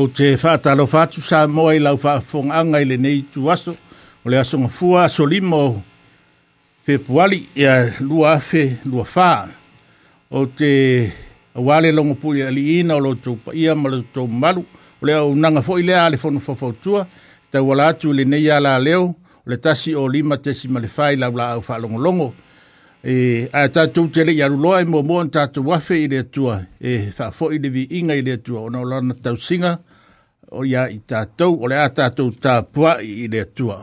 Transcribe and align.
o 0.00 0.08
te 0.08 0.34
whaatalo 0.42 0.86
whatu 0.88 1.20
sa 1.20 1.46
moa 1.46 1.74
i 1.76 1.80
lau 1.82 1.98
whaafonga 2.00 2.80
i 2.80 2.84
le 2.88 2.96
nei 2.96 3.20
tu 3.32 3.50
aso, 3.52 3.74
o 4.24 4.30
le 4.30 4.38
asonga 4.40 4.68
fua 4.68 5.04
aso 5.04 5.26
limo 5.26 5.82
whepuali 6.88 7.48
ia 7.54 7.90
lua 8.00 8.32
afe, 8.38 8.78
lua 8.84 9.04
whaa. 9.14 9.48
O 10.30 10.46
te 10.46 11.10
wale 11.54 11.92
longo 11.92 12.14
pui 12.14 12.42
ali 12.42 12.80
ina 12.80 12.94
o 12.96 13.00
lo 13.00 13.14
tau 13.14 13.36
ia 13.52 13.74
ma 13.74 13.88
lo 13.90 14.02
tau 14.12 14.26
malu, 14.28 14.64
o 15.02 15.06
le 15.06 15.14
au 15.18 15.34
nanga 15.36 15.60
fo 15.62 15.76
i 15.78 15.82
lea 15.84 16.06
ale 16.06 16.16
fono 16.16 16.40
fafautua, 16.40 17.06
tau 17.50 17.68
wala 17.68 17.88
atu 17.92 18.12
le 18.12 18.24
nei 18.24 18.48
la 18.60 18.78
leo, 18.78 19.04
o 19.12 19.46
le 19.50 19.56
tasi 19.56 19.94
o 19.94 20.08
lima 20.08 20.38
tesi 20.38 20.68
ma 20.68 20.80
le 20.80 20.88
whai 20.96 21.16
lau 21.16 21.32
la 21.36 21.48
au 21.50 21.60
whaalongolongo, 21.60 22.24
longo, 22.24 22.34
e 23.04 23.48
a 23.52 23.68
tātou 23.68 24.08
tele 24.10 24.32
i 24.32 24.42
aruloa 24.42 24.80
e 24.80 24.84
mua 24.84 25.02
mua 25.02 25.26
tātou 25.28 25.66
wafe 25.68 25.98
i 26.04 26.08
le 26.08 26.22
atua 26.24 26.62
e 26.80 27.10
whaafo 27.18 27.50
i 27.52 27.58
le 27.60 27.68
vi 27.68 27.84
inga 28.00 28.16
i 28.16 28.22
le 28.24 28.36
atua 28.38 28.64
ona 28.68 28.80
o 28.80 28.84
lana 28.84 29.14
tausinga 29.14 29.78
o 30.58 30.66
ia 30.72 30.84
i 30.94 30.98
tātou, 31.12 31.56
o 31.62 31.70
le 31.70 31.80
a 31.84 31.88
tātou 32.00 32.32
tā 32.46 32.58
pua 32.76 32.96
i 33.06 33.28
le 33.32 33.44
tua. 33.54 33.80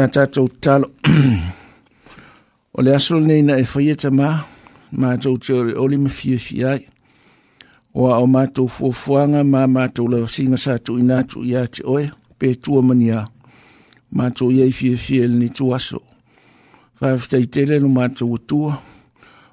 Nā 0.00 0.06
tātou 0.08 0.46
talo. 0.64 0.86
o 2.72 2.80
le 2.82 2.94
aso 2.96 3.18
nei 3.20 3.42
na 3.44 3.58
e 3.60 3.64
whaia 3.68 3.92
ta 4.00 4.08
mā, 4.08 4.30
mātou 4.96 5.36
te 5.36 5.52
ore 5.52 5.74
oli 5.76 5.98
ma 6.00 6.08
fia 6.08 6.38
fia 6.40 6.70
ai. 6.70 6.86
Oa 7.92 8.16
o 8.22 8.28
mātou 8.30 8.70
fuafuanga 8.72 9.42
mā 9.44 9.66
mātou 9.68 10.08
la 10.08 10.22
singa 10.24 10.56
sātou 10.56 10.96
i 10.96 11.04
nātou 11.04 11.44
i 11.44 11.52
ate 11.60 11.84
oe, 11.84 12.06
pē 12.40 12.54
tua 12.64 12.80
mania. 12.80 13.26
Mātou 14.16 14.48
iei 14.54 14.72
fia 14.72 14.96
fia 14.96 15.28
ni 15.34 15.50
tu 15.52 15.68
aso. 15.76 16.00
Whaaftai 17.02 17.44
tele 17.52 17.76
no 17.84 17.92
mātou 17.92 18.40
atua. 18.40 18.80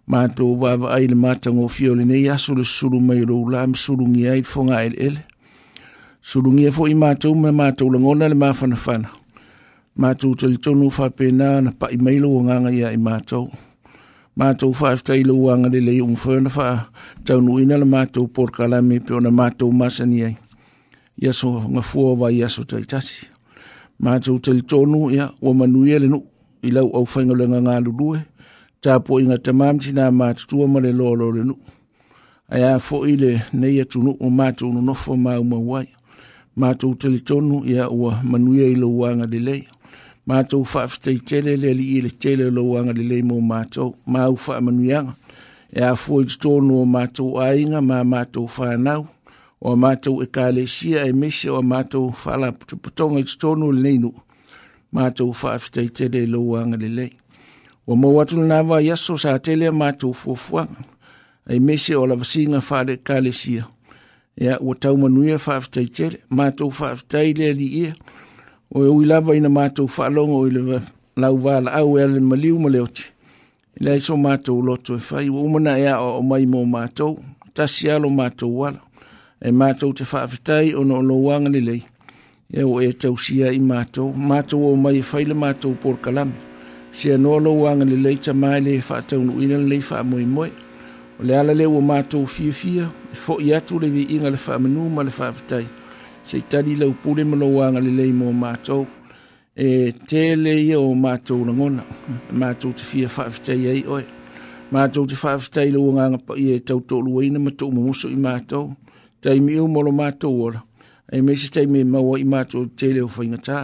Mātou 0.07 0.55
wawa 0.63 0.95
ai 0.95 1.11
le 1.11 1.19
mātango 1.27 1.67
fia 1.67 1.91
ole 1.91 2.07
nei 2.07 2.23
aso 2.31 2.55
le 2.55 2.63
suru 2.63 3.03
mai 3.03 3.19
roula, 3.27 3.67
msurungi 3.67 4.29
ai 4.31 4.45
fonga 4.47 4.79
ele 4.87 5.09
ele. 5.09 5.27
Surungi 6.27 6.65
e 6.69 6.71
fo 6.75 6.87
i 6.91 6.95
mātou 6.99 7.35
ma 7.39 7.51
mātou 7.55 7.91
langona 7.91 8.31
le 8.31 8.35
māwhanawhana. 8.39 9.16
Mātou 9.97 10.35
tali 10.37 10.57
tonu 10.61 10.91
whapena 10.93 11.57
na 11.61 11.71
pa 11.73 11.87
i 11.89 11.97
mailo 11.97 12.29
o 12.37 12.43
nganga 12.45 12.69
ia 12.69 12.91
i 12.93 12.99
mātou. 13.01 13.47
Mātou 14.37 14.69
whaaftai 14.69 15.23
lo 15.25 15.33
wanga 15.41 15.71
le 15.73 15.79
lei 15.81 15.97
umwhena 16.05 16.51
wha 16.53 16.65
taunu 17.25 17.55
ina 17.57 17.79
la 17.81 17.85
mātou 17.89 18.27
porkalame 18.29 18.99
pe 19.01 19.15
ona 19.17 19.31
mātou 19.33 19.73
masani 19.73 20.19
ai. 20.27 20.35
Iaso 21.17 21.49
ngā 21.65 21.81
fua 21.81 22.13
wa 22.13 22.29
iaso 22.29 22.61
taitasi. 22.69 23.25
Mātou 23.97 24.37
tali 24.39 24.61
tonu 24.69 25.07
ia 25.09 25.31
o 25.41 25.53
manuia 25.57 25.97
le 25.99 26.11
nu 26.13 26.19
i 26.61 26.69
lau 26.75 26.91
au 26.93 27.07
whaingalenga 27.09 27.63
ngā 27.65 27.77
lulue. 27.87 28.21
Tāpo 28.85 29.17
i 29.17 29.25
ngā 29.25 29.39
tamamti 29.41 29.95
nā 29.97 30.11
mātutua 30.13 30.67
ma 30.69 30.83
le 30.85 30.91
lolo 30.93 31.31
le 31.33 31.47
nu. 31.49 31.55
Aia 32.53 32.75
fo 32.79 32.99
i 33.09 33.15
le 33.17 33.31
nei 33.57 33.81
atunu 33.81 34.13
o 34.21 34.29
mātou 34.29 34.69
no 34.77 34.85
nofo 34.91 35.17
mā 35.17 35.39
umawai. 35.41 35.87
Mātou 36.57 36.93
tali 36.97 37.19
tonu 37.25 37.63
ia 37.69 37.89
o 37.89 38.13
manuia 38.21 38.69
i 38.69 38.77
lo 38.77 38.91
wanga 39.01 39.25
le 39.25 39.41
mātou 40.27 40.65
whaafitei 40.67 41.21
tele 41.29 41.53
le 41.57 41.69
li 41.73 41.85
ili 41.97 42.09
tele 42.11 42.49
lo 42.51 42.65
wanga 42.73 42.91
li 42.93 43.05
leimo 43.07 43.37
mātou, 43.39 43.93
māu 44.11 44.35
wha 44.47 44.57
manuianga. 44.61 45.13
E 45.71 45.83
a 45.83 45.93
fwoi 45.99 46.27
tōno 46.31 46.81
o 46.81 46.85
mātou 46.87 47.37
ainga, 47.43 47.79
mā 47.83 48.01
mātou 48.07 48.47
whanau, 48.57 49.05
o 49.61 49.73
mātou 49.79 50.21
e 50.23 50.27
kāle 50.31 50.65
sia 50.69 51.05
e 51.07 51.13
mese 51.15 51.49
o 51.51 51.61
mātou 51.65 52.09
whala 52.25 52.51
putonga 52.67 53.23
i 53.23 53.27
tōno 53.27 53.71
le 53.73 53.83
neinu, 53.87 54.11
mātou 54.95 55.31
whaafitei 55.31 55.87
tele 55.95 56.25
lo 56.31 56.43
wanga 56.53 56.79
li 56.81 56.91
lei. 56.91 57.11
O 57.87 57.95
mō 57.95 58.11
watu 58.17 58.39
nāwa 58.43 58.81
yaso 58.83 59.15
sa 59.21 59.37
tele 59.39 59.67
a 59.67 59.71
mātou 59.75 60.15
fuafuanga, 60.15 60.83
e 61.47 61.59
mese 61.63 61.95
o 61.95 62.03
la 62.07 62.19
vasinga 62.19 62.59
whale 62.67 62.99
kāle 63.07 63.31
sia. 63.31 63.63
E 64.37 64.51
a 64.53 64.59
o 64.61 64.75
tau 64.77 64.99
manuia 64.99 65.39
whaafitei 65.39 65.87
tele, 65.87 66.19
mātou 66.35 66.67
whaafitei 66.75 67.31
le 67.39 67.53
li 67.57 67.71
ili, 67.83 68.15
o 68.73 68.83
e 68.83 68.87
uilava 68.91 69.31
ina 69.35 69.47
mātou 69.49 69.87
whaalongo 69.87 70.41
i 70.47 70.51
lewa 70.51 70.81
lau 71.15 71.35
wāla 71.39 71.71
au 71.77 71.93
e 71.97 72.01
ale 72.03 72.19
maliu 72.19 72.59
ma 72.59 72.69
leoti. 72.69 73.05
I 73.79 73.83
lai 73.87 73.99
so 74.01 74.17
mātou 74.19 74.59
loto 74.65 74.95
e 74.97 74.99
whai, 74.99 75.29
wa 75.29 75.41
umana 75.41 75.77
e 75.79 75.87
ao 75.87 76.17
o 76.17 76.21
mai 76.21 76.45
mō 76.49 76.65
mātou, 76.67 77.17
tasi 77.53 77.89
alo 77.91 78.09
mātou 78.09 78.51
wala, 78.63 78.81
e 79.41 79.51
mātou 79.53 79.93
te 79.95 80.03
whaafetai 80.03 80.73
o 80.75 80.83
no 80.83 80.99
lo 81.01 81.15
wanga 81.29 81.49
ni 81.53 81.61
lei. 81.61 81.81
E 82.51 82.63
o 82.63 82.79
e 82.83 82.91
tausia 82.93 83.53
i 83.55 83.59
mātou, 83.63 84.11
mātou 84.13 84.67
o 84.67 84.75
mai 84.75 84.97
e 84.99 85.05
whai 85.05 85.23
le 85.31 85.35
mātou 85.37 85.77
por 85.79 85.99
kalami. 86.01 86.35
Sia 86.91 87.17
no 87.17 87.37
lo 87.39 87.53
wanga 87.63 87.85
ni 87.87 87.95
lei 88.01 88.17
ta 88.19 88.33
mai 88.33 88.59
le 88.65 88.77
e 88.81 88.83
whaatau 88.83 89.21
nu 89.23 89.39
ina 89.43 89.57
lei 89.61 89.81
wha 89.89 90.03
moe 90.03 90.25
moe. 90.27 90.51
O 91.21 91.23
le 91.23 91.35
ala 91.39 91.53
leo 91.55 91.77
o 91.77 91.81
mātou 91.81 92.27
fia 92.27 92.51
fia, 92.53 92.91
e 93.13 93.15
fo 93.15 93.39
i 93.41 93.53
atu 93.55 93.79
le 93.79 93.89
vi 93.93 94.07
inga 94.17 94.31
le 94.33 94.41
wha 94.47 94.59
manu 94.59 94.89
ma 94.89 95.03
le 95.07 95.13
whaafetai 95.15 95.67
sei 96.27 96.41
tali 96.41 96.75
lo 96.77 96.91
pule 97.03 97.23
malo 97.23 97.47
wanga 97.55 97.79
le 97.85 97.89
lei 97.99 98.11
mo 98.11 98.31
mato 98.33 98.85
e 99.55 99.93
tele 100.09 100.35
le 100.43 100.53
ia 100.69 100.79
o 100.79 100.93
mato 100.93 101.35
na 101.45 101.53
ngona 101.53 101.83
mato 102.39 102.67
te 102.73 102.83
fia 102.83 103.07
fafta 103.07 103.53
ia 103.53 103.71
i 103.73 103.83
oe 103.95 104.03
mato 104.71 104.99
te 105.09 105.15
fafta 105.15 105.59
i 105.67 105.71
lau 105.75 105.87
nganga 105.93 106.17
pa 106.25 106.33
ia 106.45 106.55
tau 106.67 106.79
tō 106.89 106.95
lua 107.05 107.19
ina 107.27 107.39
mato 107.45 107.65
mo 107.73 107.79
musu 107.87 108.07
i 108.09 108.15
mato 108.27 108.61
tai 109.21 109.37
mi 109.43 109.53
lo 109.57 109.65
molo 109.75 109.91
mato 110.01 110.27
ora 110.45 110.61
e 111.13 111.17
me 111.25 111.35
se 111.39 111.47
tai 111.53 111.65
me 111.73 111.79
maua 111.93 112.15
i 112.19 112.25
mato 112.33 112.57
te 112.77 112.87
le 112.95 113.01
o 113.01 113.09
whaingata 113.17 113.59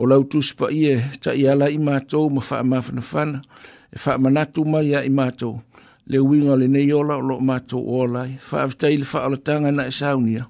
o 0.00 0.06
lau 0.10 0.22
tus 0.30 0.48
pa 0.58 0.66
ia 0.80 0.96
ta 1.22 1.30
i 1.38 1.42
e 1.46 1.50
ala 1.52 1.66
i 1.70 1.78
mato 1.88 2.18
ma 2.34 2.40
wha 2.40 2.42
fa 2.82 3.00
fana 3.10 3.38
e 3.94 3.98
wha 4.06 4.12
manatu 4.22 4.60
mai 4.72 4.84
ia 4.90 5.00
i 5.04 5.10
mato 5.20 5.50
le 6.10 6.18
winga 6.28 6.54
le 6.60 6.66
ne 6.74 6.80
ola 7.00 7.14
o 7.16 7.20
lo 7.28 7.36
mato 7.50 7.76
o 7.78 7.94
olai 8.04 8.30
fafta 8.48 8.86
i 8.90 8.96
le 9.00 9.06
wha 9.12 9.18
alatanga 9.26 9.70
na 9.76 9.82
e 9.86 9.92
saunia 10.00 10.44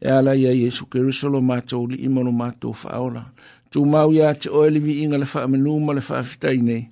e 0.00 0.08
ala 0.10 0.34
ia 0.34 0.52
Yesu 0.54 0.86
Kristo 0.88 1.28
lo 1.28 1.40
mātou 1.44 1.84
li 1.90 1.98
ima 2.06 2.22
lo 2.24 2.32
mātou 2.32 2.72
whaola. 2.74 3.24
Tū 3.70 3.82
mau 3.86 4.10
ia 4.12 4.32
te 4.34 4.48
oele 4.50 4.80
vi 4.80 5.02
inga 5.04 5.18
le 5.20 5.26
wha 5.28 5.42
amenu 5.44 5.76
ma 5.84 5.92
le 5.92 6.00
wha 6.08 6.22
fitai 6.24 6.56
nei, 6.62 6.86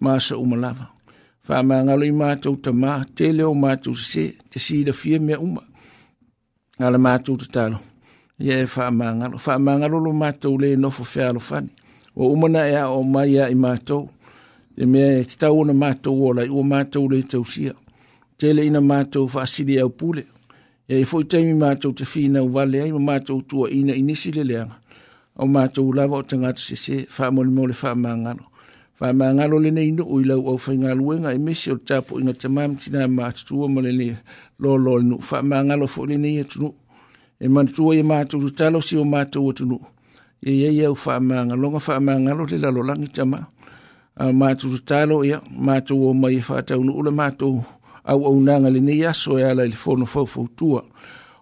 māsa 0.00 0.36
umalawa. 0.38 0.88
Wha 1.48 1.62
mā 1.66 1.80
ngalo 1.88 2.06
i 2.06 2.12
mātou 2.14 2.58
ta 2.62 2.70
mā, 2.70 3.00
te 3.14 3.32
leo 3.34 3.54
mātou 3.58 3.96
se, 3.98 4.28
te 4.52 4.60
si 4.62 4.82
da 4.86 4.92
fie 4.94 5.18
mea 5.18 5.40
uma. 5.42 5.64
Ngala 6.78 6.98
mātou 7.00 7.40
ta 7.40 7.48
talo. 7.56 7.80
Ia 8.38 8.60
e 8.62 8.68
wha 8.76 8.88
mā 8.94 9.10
ngalo. 9.22 9.40
Wha 9.42 9.56
mā 9.58 9.78
ngalo 9.80 10.02
lo 10.06 10.12
mātou 10.14 10.60
le 10.60 10.74
nofo 10.78 11.06
wha 11.08 11.30
alo 11.32 11.40
fani. 11.42 11.72
O 12.14 12.28
umana 12.36 12.66
ea 12.68 12.84
o 12.92 13.00
mai 13.02 13.32
ia 13.38 13.48
i 13.50 13.56
mātou. 13.58 14.08
E 14.76 14.86
mea 14.88 15.18
e 15.18 15.24
te 15.28 15.38
tau 15.42 15.58
ona 15.64 15.72
mātou 15.76 16.20
o 16.28 16.32
lai, 16.36 16.46
o 16.52 16.62
mātou 16.64 17.08
le 17.12 17.20
tausia. 17.28 17.74
Te 18.38 18.52
le 18.54 18.62
ina 18.68 18.80
mātou 18.82 19.26
wha 19.32 19.42
asiri 19.48 19.80
au 19.82 19.90
pūleo 19.90 20.31
e 20.92 21.04
fo 21.04 21.22
taimi 21.24 21.54
ma 21.56 21.72
to 21.74 21.90
te 21.96 22.04
fina 22.04 22.42
o 22.44 22.48
vale 22.52 22.82
ai 22.82 22.92
ma 22.92 23.16
to 23.18 23.34
tu 23.48 23.56
ina 23.78 23.94
inisi 23.96 24.28
le 24.36 24.42
le 24.50 24.60
o 25.40 25.44
ma 25.46 25.62
to 25.74 25.82
la 25.96 26.04
vo 26.10 26.18
tanga 26.28 26.50
se 26.64 26.74
se 26.84 26.94
fa 27.14 27.24
mo 27.34 27.40
le 27.46 27.50
mo 27.56 27.62
le 27.64 27.72
fa 27.80 27.90
manga 28.02 28.32
no 28.38 28.44
fa 29.00 29.06
manga 29.18 29.44
lo 29.50 29.56
le 29.64 29.70
nei 29.72 29.88
no 29.96 30.04
o 30.04 30.16
ila 30.20 30.36
o 30.36 30.52
fa 30.64 30.72
nga 30.78 30.90
lu 30.98 31.04
nga 31.22 31.30
e 31.32 31.38
mesi 31.46 31.68
o 31.72 31.76
tapo 31.88 32.12
ina 32.20 32.32
te 32.40 32.46
mam 32.56 32.72
tina 32.80 33.00
ma 33.18 33.26
tu 33.46 33.54
o 33.64 33.68
mo 33.72 33.80
le 33.86 33.92
ni 34.00 34.08
lo 34.62 34.70
lo 34.84 34.92
no 35.10 35.16
fa 35.28 35.38
manga 35.50 35.74
lo 35.80 35.86
fo 35.94 36.00
le 36.10 36.16
nei 36.24 36.36
e 36.42 36.44
tu 36.52 36.66
e 37.40 37.46
ma 37.54 37.62
tu 37.74 37.82
o 37.88 37.92
e 37.98 38.02
ma 38.10 38.16
to 38.30 38.36
talo 38.58 38.78
si 38.86 38.94
o 39.00 39.04
ma 39.12 39.20
to 39.32 39.38
o 39.40 39.50
tu 39.58 39.76
e 40.44 40.50
ye 40.60 40.68
ye 40.78 40.86
o 40.86 40.94
fa 41.04 41.14
manga 41.28 41.54
lo 41.60 41.66
nga 41.72 41.80
fa 41.88 41.94
manga 42.06 42.32
lo 42.38 42.44
le 42.50 42.56
la 42.62 42.68
lo 42.76 42.82
langi 42.88 43.08
tama 43.16 43.40
a 44.22 44.32
ma 44.38 44.48
tu 44.60 44.68
talo 44.90 45.16
ya 45.30 45.38
ma 45.66 45.74
tu 45.86 45.94
o 45.96 46.10
mai 46.20 46.36
fa 46.46 46.54
e 46.60 46.62
ta 46.68 46.74
o 46.78 46.84
le 47.06 47.10
ma 47.20 47.28
to 47.40 47.48
au 48.04 48.26
au 48.26 48.40
nanga 48.40 48.70
le 48.70 48.80
nei 48.80 49.04
aso 49.04 49.38
e 49.38 49.42
ala 49.44 49.64
le 49.66 49.72
fono 49.72 50.06
fau 50.06 50.26
fau 50.26 50.48
tua. 50.56 50.84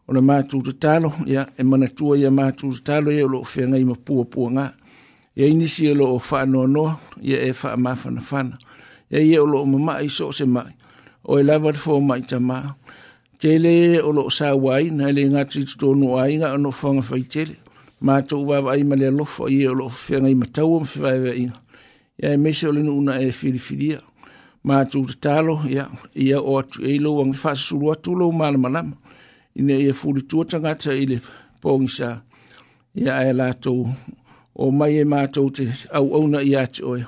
O 0.08 0.12
na 0.12 0.20
mātou 0.20 0.62
te 0.62 0.72
talo, 0.72 1.12
ia, 1.26 1.46
e 1.58 1.62
mana 1.62 1.86
tua 1.88 2.16
ia 2.18 2.30
mātou 2.30 2.72
te 2.74 2.82
talo, 2.84 3.10
ia 3.12 3.26
lo 3.26 3.40
o 3.40 3.44
whenga 3.46 3.78
i 3.78 3.84
mapua 3.84 4.24
pua 4.26 4.50
ngā. 4.50 4.66
Ia 5.36 5.46
inisi 5.46 5.86
e 5.86 5.94
lo 5.94 6.08
o 6.14 6.18
wha 6.18 6.44
noa 6.46 6.66
noa, 6.66 6.96
ia 7.22 7.38
e 7.46 7.52
wha 7.52 7.76
mawhana 7.78 8.20
whana. 8.30 8.58
Ia 9.10 9.20
ia 9.22 9.42
o 9.42 9.46
lo 9.46 9.62
o 9.62 9.66
mama 9.66 10.00
i 10.02 10.08
so 10.10 10.32
se 10.32 10.44
mai, 10.44 10.72
o 11.24 11.38
e 11.38 11.44
lava 11.46 11.72
te 11.72 11.78
fōma 11.78 12.18
i 12.18 12.26
ta 12.26 12.40
mā. 12.42 12.58
Tele 13.38 13.70
e 13.96 14.00
o 14.02 14.10
lo 14.12 14.26
o 14.26 14.30
sā 14.34 14.50
wai, 14.58 14.90
na 14.90 15.08
ele 15.14 15.28
ngāti 15.30 15.62
tu 15.64 15.78
tōnu 15.84 16.16
a 16.18 16.26
inga 16.28 16.52
o 16.56 16.58
no 16.58 16.72
whanga 16.74 17.06
whai 17.06 17.22
tele. 17.22 17.56
Mātou 18.02 18.42
wawa 18.48 18.74
i 18.76 18.82
male 18.84 19.06
alofo, 19.12 19.46
ia 19.48 19.70
o 19.70 19.74
lo 19.78 19.86
o 19.86 19.92
whenga 19.94 20.28
i 20.28 20.34
matau 20.34 20.74
o 20.74 20.80
mwhiwaiwa 20.80 21.36
inga. 21.36 21.58
Ia 22.18 22.34
e 22.34 22.36
mese 22.36 22.66
o 22.66 22.72
le 22.72 22.82
nuna 22.82 23.20
e 23.22 23.30
whiriwhiria. 23.30 24.00
matutalo 24.62 25.62
ia 25.68 25.86
ia 26.14 26.40
o 26.40 26.58
atu 26.58 26.84
e 26.84 26.98
lou 26.98 27.20
agi 27.22 27.32
faasasulu 27.32 27.92
atu 27.92 28.14
lou 28.14 28.32
malamalama 28.32 28.96
ina 29.54 29.72
ia 29.72 29.94
fulitua 29.94 30.44
tagata 30.44 30.92
i 30.94 31.06
le 31.06 31.20
pogisa 31.62 32.20
ia 32.94 33.28
e 33.28 33.32
latou 33.32 33.88
o 34.54 34.70
mai 34.70 34.98
e 35.00 35.04
matou 35.04 35.50
te 35.50 35.66
auauna 35.92 36.42
iā 36.42 36.66
te 36.68 36.84
oe 36.84 37.04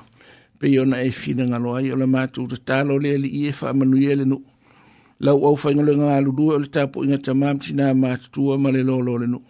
pei 0.59 0.81
na 0.85 1.01
e 1.01 1.11
finagalo 1.11 1.75
ai 1.75 1.91
o 1.91 1.95
le 1.95 2.05
matou 2.05 2.47
tatalo 2.47 2.97
le 2.99 3.13
alii 3.15 3.47
e 3.47 3.51
faamanuia 3.51 4.11
e 4.11 4.15
le 4.15 4.25
nuu 4.25 4.41
lauau 5.19 5.55
faigaloega 5.57 6.09
galulue 6.09 6.55
o 6.55 6.59
le 6.59 6.67
tapuʻiga 6.67 7.21
tamā 7.21 7.53
matinā 7.53 7.93
matutua 7.95 8.57
ma 8.57 8.71
le 8.71 8.81
lolo 8.83 9.17
le 9.17 9.27
nuu 9.27 9.45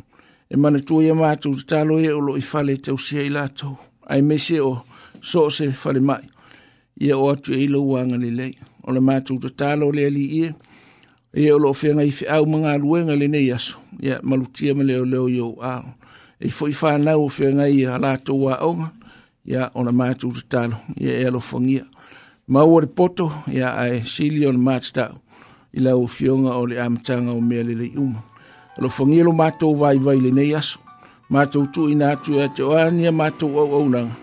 e 0.51 0.57
manatua 0.57 1.03
ia 1.03 1.15
matou 1.15 1.55
tatalo 1.55 1.99
ia 2.03 2.17
o 2.17 2.19
loo 2.19 2.37
i 2.37 2.41
fale 2.41 2.75
tausia 2.77 3.23
i 3.23 3.29
latou 3.31 3.77
ae 4.11 4.19
mese 4.21 4.59
o 4.59 4.83
so 5.21 5.47
o 5.47 5.49
se 5.49 5.71
falemaʻi 5.71 6.32
ia 7.03 7.17
o 7.19 7.29
atu 7.29 7.53
e 7.53 7.63
ilo 7.63 7.81
uanga 7.83 8.17
le 8.17 8.31
lei. 8.31 8.57
O 8.87 8.91
le 8.95 8.99
mātou 9.03 9.39
ta 9.43 9.49
tālo 9.51 9.89
le 9.91 10.05
ali 10.07 10.23
ia, 10.41 10.53
ia 11.35 11.55
o 11.55 11.59
loo 11.59 11.75
whenga 11.75 12.03
i 12.05 12.11
whi 12.11 12.27
au 12.31 12.45
mga 12.47 12.77
ruenga 12.79 13.15
le 13.15 13.27
nei 13.27 13.51
aso, 13.51 13.77
ia 13.99 14.19
malutia 14.23 14.75
me 14.75 14.83
leo 14.83 15.05
leo 15.05 15.27
iau 15.29 15.55
au. 15.61 15.83
E 16.39 16.49
fo 16.51 16.67
i 16.69 16.75
whanau 16.81 17.25
o 17.25 17.27
whenga 17.29 17.67
i 17.69 17.83
a 17.87 17.99
lātou 17.99 18.49
a 18.51 18.57
onga, 18.67 18.91
ia 19.43 19.69
o 19.75 19.83
le 19.83 19.91
mātou 19.91 20.31
ta 20.39 20.63
tālo, 20.63 20.79
ia 20.95 21.15
e 21.19 21.27
alo 21.27 21.39
whangia. 21.51 21.83
Mau 22.47 22.71
o 22.75 22.79
le 22.83 22.87
poto, 22.87 23.29
ia 23.51 23.73
ae 23.83 24.01
sili 24.07 24.45
o 24.47 24.51
le 24.55 24.59
mātou 24.61 25.19
i 25.73 25.81
lau 25.83 26.03
o 26.05 26.07
fionga 26.11 26.55
o 26.59 26.65
le 26.69 26.79
amatanga 26.83 27.33
o 27.33 27.41
mea 27.41 27.63
le 27.67 27.75
lei 27.83 27.93
uma. 27.99 28.23
Alo 28.79 28.87
whangia 28.91 29.23
lo 29.27 29.31
mātou 29.35 29.75
vai 29.83 29.97
vai 29.99 30.19
le 30.23 30.31
nei 30.31 30.53
aso, 30.55 30.79
mātou 31.31 31.67
tu 31.71 31.87
ina 31.91 32.13
atu 32.15 32.39
e 32.43 32.51
te 32.55 32.63
oania 32.63 33.11
mātou 33.11 33.59
au 33.63 33.75
au 33.79 33.87
nanga. 33.91 34.19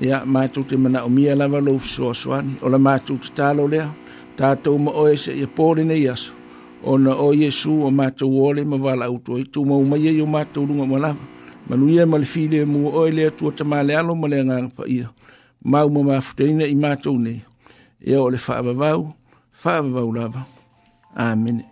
ia 0.00 0.24
mātou 0.26 0.64
te 0.66 0.76
mana 0.76 1.04
o 1.04 1.08
mia 1.10 1.34
lava 1.36 1.60
lau 1.62 1.76
fisoasoani 1.78 2.56
o 2.62 2.68
la 2.70 2.78
mātou 2.78 3.18
te 3.22 3.30
talo 3.38 3.66
lea 3.70 3.86
tatou 4.36 4.78
ma 4.82 4.90
oe 4.98 5.14
seʻia 5.14 5.46
pole 5.46 5.84
nei 5.86 6.08
aso 6.10 6.34
ona 6.82 7.14
o 7.14 7.30
iesu 7.34 7.76
o 7.86 7.90
mātou 7.94 8.34
ole 8.48 8.64
ma 8.66 8.76
valaautu 8.76 9.38
ai 9.38 9.44
tumau 9.44 9.84
mai 9.86 10.02
ai 10.10 10.18
o 10.20 10.26
mātou 10.26 10.66
luga 10.66 10.86
ma 10.86 10.98
lava 11.06 11.52
manuia 11.70 12.06
ma 12.06 12.18
le 12.18 12.26
file 12.26 12.64
mua 12.66 12.92
oe 13.04 13.10
lea 13.14 13.30
tua 13.30 13.52
tamalealo 13.52 14.14
ma 14.18 14.28
le 14.28 14.40
agaga 14.42 14.68
paia 14.76 15.12
mau 15.64 15.88
ma 15.90 16.02
mafuteina 16.10 16.66
i 16.66 16.74
mātou 16.74 17.14
nei 17.18 17.38
ia 18.04 18.18
o 18.20 18.26
le 18.28 18.36
faavavau 18.38 19.12
faavavau 19.62 20.10
lava 20.16 20.42
amene 21.14 21.68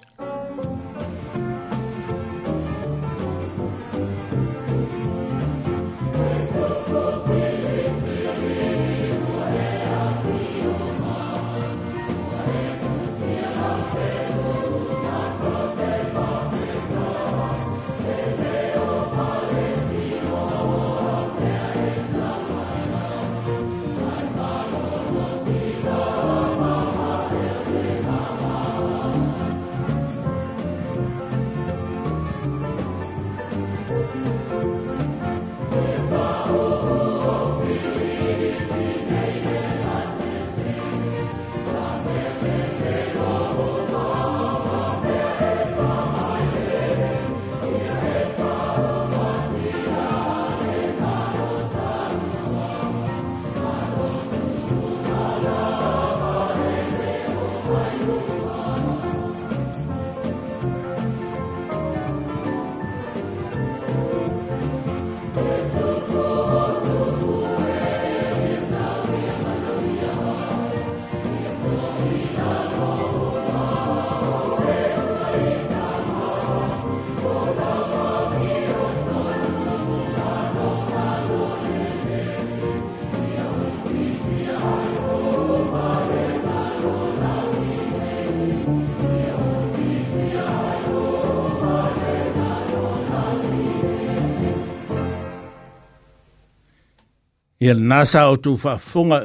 ia 97.62 97.74
na 97.78 98.02
sa 98.02 98.26
o 98.26 98.34
tu 98.34 98.56
fa 98.58 98.74
funga 98.90 99.18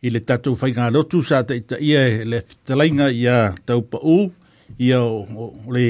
i 0.00 0.08
le 0.14 0.20
tatu 0.28 0.56
fai 0.60 0.72
lotu 0.72 0.92
rotu 0.96 1.18
sa 1.28 1.36
te 1.48 1.54
ita 1.60 1.76
ia 1.88 2.00
le 2.30 2.38
fitalainga 2.48 3.06
ia 3.22 3.36
taupa 3.68 3.98
u 4.16 4.32
ia 4.86 4.98
o 5.02 5.24
le 5.74 5.84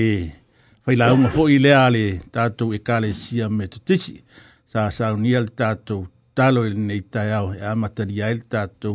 fai 0.85 0.95
launga 1.01 1.29
fo 1.37 1.43
i 1.47 1.57
lea 1.65 1.85
le 1.95 2.05
tatu 2.35 2.65
e 2.75 2.79
kale 2.89 3.11
sia 3.23 3.47
me 3.57 3.65
tu 3.73 3.79
tisi 3.87 4.15
sa 4.71 4.81
sa 4.97 5.05
unia 5.17 5.39
le 5.47 5.51
tatu 5.61 5.97
talo 6.37 6.61
i 6.67 6.73
nei 6.89 7.03
tai 7.13 7.31
au 7.39 7.47
e 7.59 7.63
amatari 7.73 8.17
ai 8.27 8.35
le 8.41 8.45
tatu 8.55 8.93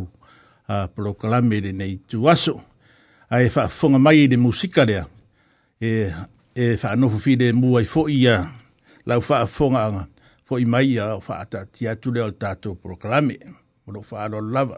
a 0.74 0.76
proklame 0.96 1.58
le 1.66 1.72
nei 1.80 1.96
tu 2.10 2.20
aso 2.34 2.56
a 3.34 3.36
e 3.48 3.48
fa 3.56 3.64
funga 3.80 4.00
mai 4.06 4.18
i 4.24 4.30
le 4.32 4.38
musika 4.46 4.84
lea 4.90 5.04
e 5.88 5.92
e 6.64 6.66
fa 6.82 6.90
no 7.00 7.08
fi 7.24 7.34
de 7.42 7.48
mu 7.62 7.70
ai 7.80 7.88
fo 7.94 8.02
ia 8.24 8.36
la 9.08 9.16
fa 9.30 9.38
funga 9.58 9.82
anga 9.88 10.04
fo 10.50 10.58
i 10.64 10.66
mai 10.74 10.98
a 11.04 11.06
o 11.20 11.22
whaata 11.28 11.60
tia 11.74 11.94
ture 12.02 12.22
o 12.30 12.32
tatou 12.42 12.74
proklame, 12.86 13.38
mo 13.86 13.90
no 13.94 14.00
whaaro 14.10 14.40
lava. 14.56 14.78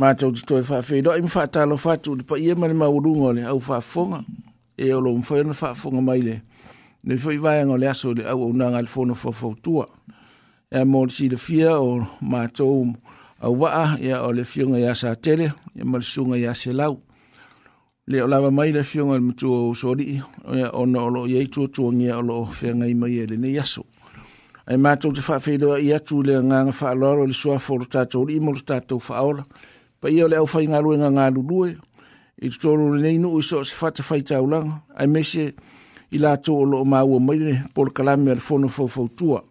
mātou 0.00 0.32
te 0.32 0.44
toe 0.48 0.62
whawhera. 0.64 1.18
Ima 1.20 1.28
whātalo 1.28 1.76
whātu, 1.78 2.14
pa 2.24 2.38
ia 2.40 2.56
mani 2.58 2.74
maurunga 2.76 3.26
o 3.26 3.32
le 3.38 3.44
au 3.50 3.60
whaafonga. 3.60 4.22
E 4.80 4.88
o 4.96 5.00
lo 5.02 5.12
mwhai 5.18 5.42
ana 5.44 5.56
whaafonga 5.56 6.00
mai 6.02 6.22
le. 6.24 6.38
Le 7.04 7.16
whai 7.20 7.36
vāenga 7.40 7.76
o 7.76 7.76
le 7.80 7.88
aso 7.90 8.14
le 8.16 8.24
au 8.30 8.46
au 8.46 8.52
nanga 8.52 8.80
le 8.80 8.88
whono 8.88 9.14
whawhautua. 9.14 9.86
E 10.72 10.84
mō 10.86 11.04
le 11.08 11.12
sida 11.12 11.36
fia 11.40 11.76
o 11.82 11.98
mātou 12.22 12.92
au 13.42 13.54
waa, 13.62 13.98
ia 14.00 14.22
o 14.24 14.30
le 14.32 14.44
fionga 14.44 14.78
ia 14.78 14.94
sa 14.94 15.14
tele, 15.16 15.50
ia 15.74 15.84
ma 15.84 15.98
le 15.98 16.06
sunga 16.06 16.38
ia 16.38 16.54
se 16.54 16.72
lau. 16.76 17.00
Le 18.10 18.22
o 18.22 18.26
lava 18.28 18.50
mai 18.50 18.72
le 18.72 18.82
fionga 18.86 19.18
le 19.18 19.24
mutua 19.26 19.58
ou 19.66 19.74
sori, 19.76 20.14
ia 20.54 20.70
o 20.78 20.86
na 20.88 21.02
o 21.02 21.10
lo 21.12 21.26
iei 21.28 21.48
tua 21.52 21.68
tuangia 21.68 22.18
o 22.18 22.22
lo 22.24 22.42
whenga 22.54 22.88
mai 22.96 23.18
e 23.18 23.26
le 23.28 23.36
ne 23.38 23.52
iaso. 23.56 23.84
Ai 24.70 24.78
mātou 24.78 25.10
te 25.12 25.20
whawhera 25.24 25.76
i 25.82 25.92
atu 25.96 26.20
le 26.22 26.36
nganga 26.44 26.70
whaaloaro 26.72 27.24
le 27.26 27.34
sua 27.34 27.56
foro 27.58 27.84
tātou 27.90 28.24
li 28.28 28.36
imo 28.38 28.52
le 28.54 28.62
tātou 28.66 28.98
whaora. 29.02 29.42
Ia 29.48 29.69
pa 30.00 30.08
ia 30.10 30.24
le 30.32 30.36
au 30.40 30.48
fai 30.48 30.64
ngā 30.68 30.80
ruenga 30.80 31.10
ngā 31.12 31.26
lulue, 31.36 31.74
i 32.40 32.48
tōru 32.48 32.86
le 32.94 33.02
neinu 33.04 33.34
i 33.38 33.42
so 33.44 33.60
se 33.68 33.76
fata 33.76 34.02
fai 34.02 34.22
tau 34.24 34.48
langa, 34.48 34.80
ai 34.96 35.06
mese 35.06 35.50
i 36.10 36.18
la 36.18 36.34
tō 36.40 36.54
o 36.56 36.64
loo 36.64 36.86
māua 36.88 37.20
maire, 37.20 37.58
pol 37.76 37.92
kalame 37.92 38.32
al 38.32 38.40
fono 38.40 38.68
fau 38.68 38.88
fau 38.88 39.08
tua. 39.08 39.42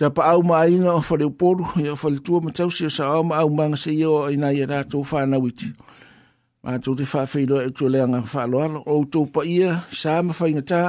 Ta 0.00 0.08
pa 0.08 0.30
au 0.32 0.40
ma 0.42 0.62
ainga 0.64 0.94
o 0.96 1.02
fale 1.04 1.26
uporu, 1.28 1.66
i 1.82 1.90
o 1.92 1.98
fale 2.00 2.22
tua 2.24 2.40
ma 2.40 2.54
tausi 2.56 2.86
o 2.88 2.90
sa 2.90 3.10
au 3.18 3.26
ma 3.28 3.42
au 3.44 3.52
manga 3.52 3.76
se 3.76 3.92
iau 3.92 4.22
ai 4.24 4.38
nai 4.40 4.56
e 4.56 4.68
rā 4.68 4.80
tō 4.88 5.02
whāna 5.04 5.36
witi. 5.36 5.68
Ma 6.64 6.78
tō 6.80 6.96
te 6.96 7.04
whāwhi 7.04 7.44
loa 7.48 7.66
e 7.68 7.74
tō 7.76 7.92
leanga 7.92 8.22
whālo 8.24 8.64
ala, 8.64 8.80
o 8.88 9.02
tō 9.04 9.26
pa 9.32 9.44
ia, 9.48 9.82
sa 9.92 10.16
ama 10.22 10.32
whainga 10.38 10.64
tā, 10.72 10.80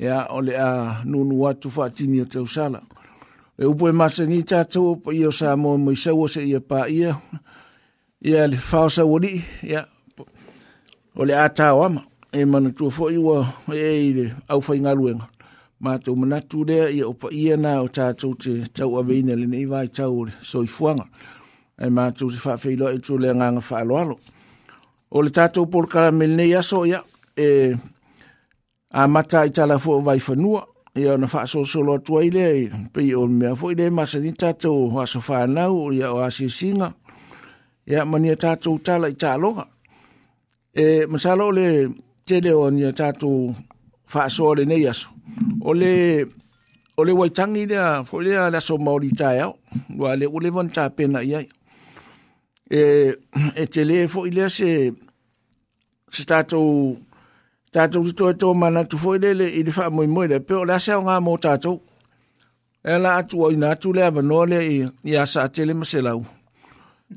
ea 0.00 0.24
o 0.32 0.40
le 0.40 0.56
a 0.56 0.70
nunu 1.04 1.42
watu 1.44 1.68
whātini 1.76 2.24
o 2.24 2.24
tau 2.32 2.48
sala 2.48 2.80
e 3.58 3.64
upo 3.66 3.88
e 3.88 3.92
mase 3.92 4.26
ni 4.26 4.42
tatou 4.42 4.96
po 5.00 5.12
i 5.12 5.24
o 5.26 5.30
sa 5.32 5.56
mo 5.56 5.76
mo 5.78 5.90
i 5.92 5.96
sa 5.96 6.10
se 6.28 6.42
i 6.44 6.54
a 6.56 6.60
pa 6.60 6.88
ia 6.88 7.16
ia 8.24 8.46
le 8.46 8.56
fao 8.56 8.88
sa 8.90 9.04
wali 9.04 9.42
ia 9.62 9.84
o 11.16 11.24
le 11.24 11.34
ata 11.36 11.74
o 11.74 11.84
ama 11.84 12.02
e 12.32 12.44
mana 12.44 12.70
tua 12.72 12.90
fo 12.90 13.10
i 13.10 13.18
wa 13.18 13.44
e 13.72 14.08
i 14.08 14.12
le 14.16 14.24
au 14.48 14.60
fai 14.60 14.78
ngā 14.80 14.92
e 15.12 15.18
ma 15.82 15.98
tau 15.98 16.16
mana 16.16 16.38
tu 16.40 16.64
lea 16.64 16.88
i 16.90 17.02
o 17.02 17.12
pa 17.12 17.28
ia 17.32 17.56
na 17.56 17.80
o 17.82 17.88
tatou 17.88 18.34
te 18.34 18.64
tau 18.74 18.96
a 18.98 19.02
veina 19.02 19.34
le 19.36 19.46
nei 19.46 19.66
vai 19.66 19.86
tau 19.88 20.24
le 20.24 20.32
i 20.40 20.66
fuanga 20.66 21.04
e 21.76 21.86
ma 21.90 22.10
tu 22.16 22.30
te 22.32 22.36
fa 22.38 22.56
feilo 22.56 22.88
e 22.88 22.98
tu 23.04 23.18
lea 23.18 23.34
nganga 23.34 23.60
fa 23.68 23.76
alo 23.82 23.94
alo 24.00 24.16
o 25.10 25.22
le 25.22 25.30
tatou 25.30 25.66
polkara 25.66 26.10
mele 26.12 26.34
nei 26.36 26.54
aso 26.56 26.86
ia 26.86 27.00
e 27.36 27.76
a 28.92 29.06
mata 29.08 29.44
i 29.44 29.50
tala 29.50 29.78
fo 29.78 30.00
vai 30.00 30.18
fanua 30.20 30.64
ia 30.94 31.12
ona 31.14 31.26
faasolosolo 31.26 31.92
atu 31.94 32.18
ai 32.18 32.30
lea 32.30 32.76
pei 32.92 33.14
o 33.14 33.26
mea 33.26 33.52
foʻi 33.60 33.74
le 33.78 33.84
masani 33.90 34.32
tatou 34.40 35.00
asofānau 35.00 35.92
ia 35.92 36.12
o 36.12 36.18
asisiga 36.20 36.88
ia 37.90 38.04
mania 38.04 38.36
tatou 38.42 38.76
tala 38.86 39.06
i 39.12 39.16
taaloga 39.22 39.64
e 40.82 41.06
masala 41.10 41.44
o 41.44 41.52
le 41.58 41.66
tele 42.26 42.50
o 42.52 42.66
ania 42.68 42.92
tatou 42.92 43.54
faasoa 44.12 44.54
lenei 44.58 44.84
aso 44.92 45.08
o 45.64 45.72
le 45.80 45.94
o 46.98 47.02
le 47.06 47.12
uaitagi 47.18 47.62
lea 47.72 47.84
foʻi 48.08 48.22
lea 48.28 48.50
le 48.52 48.56
aso 48.60 48.74
maolitaeao 48.84 49.52
lua 49.96 50.16
le 50.16 50.26
ua 50.26 50.40
le 50.44 50.50
vanatapena 50.56 51.22
i 51.28 51.34
ai 51.38 51.46
e 52.70 52.80
e 53.62 53.64
tele 53.74 53.96
e 54.04 54.12
foʻi 54.12 54.30
lea 54.36 54.48
se 54.56 54.92
se 56.14 56.22
tatou 56.28 56.98
tātou 57.74 58.04
tu 58.06 58.12
toi 58.20 58.32
tō 58.36 58.52
mana 58.54 58.84
tu 58.84 58.98
fōi 59.00 59.18
lele 59.20 59.46
i 59.56 59.62
le 59.64 59.72
wha 59.72 59.88
mui 59.90 60.06
mui 60.06 60.28
le 60.28 60.40
peo 60.44 60.64
la 60.68 60.78
seo 60.80 61.00
ngā 61.06 61.14
mō 61.24 61.38
tātou. 61.40 61.78
E 62.84 62.98
la 62.98 63.16
atu 63.22 63.40
o 63.46 63.50
ina 63.54 63.70
atu 63.76 63.92
lea 63.96 64.10
vanoa 64.10 64.46
lea 64.50 64.62
i, 64.66 64.80
i 65.12 65.16
a 65.16 65.24
sa 65.30 65.46
tele 65.48 65.74
ma 65.78 65.86
se 65.88 66.02
lau. 66.02 66.22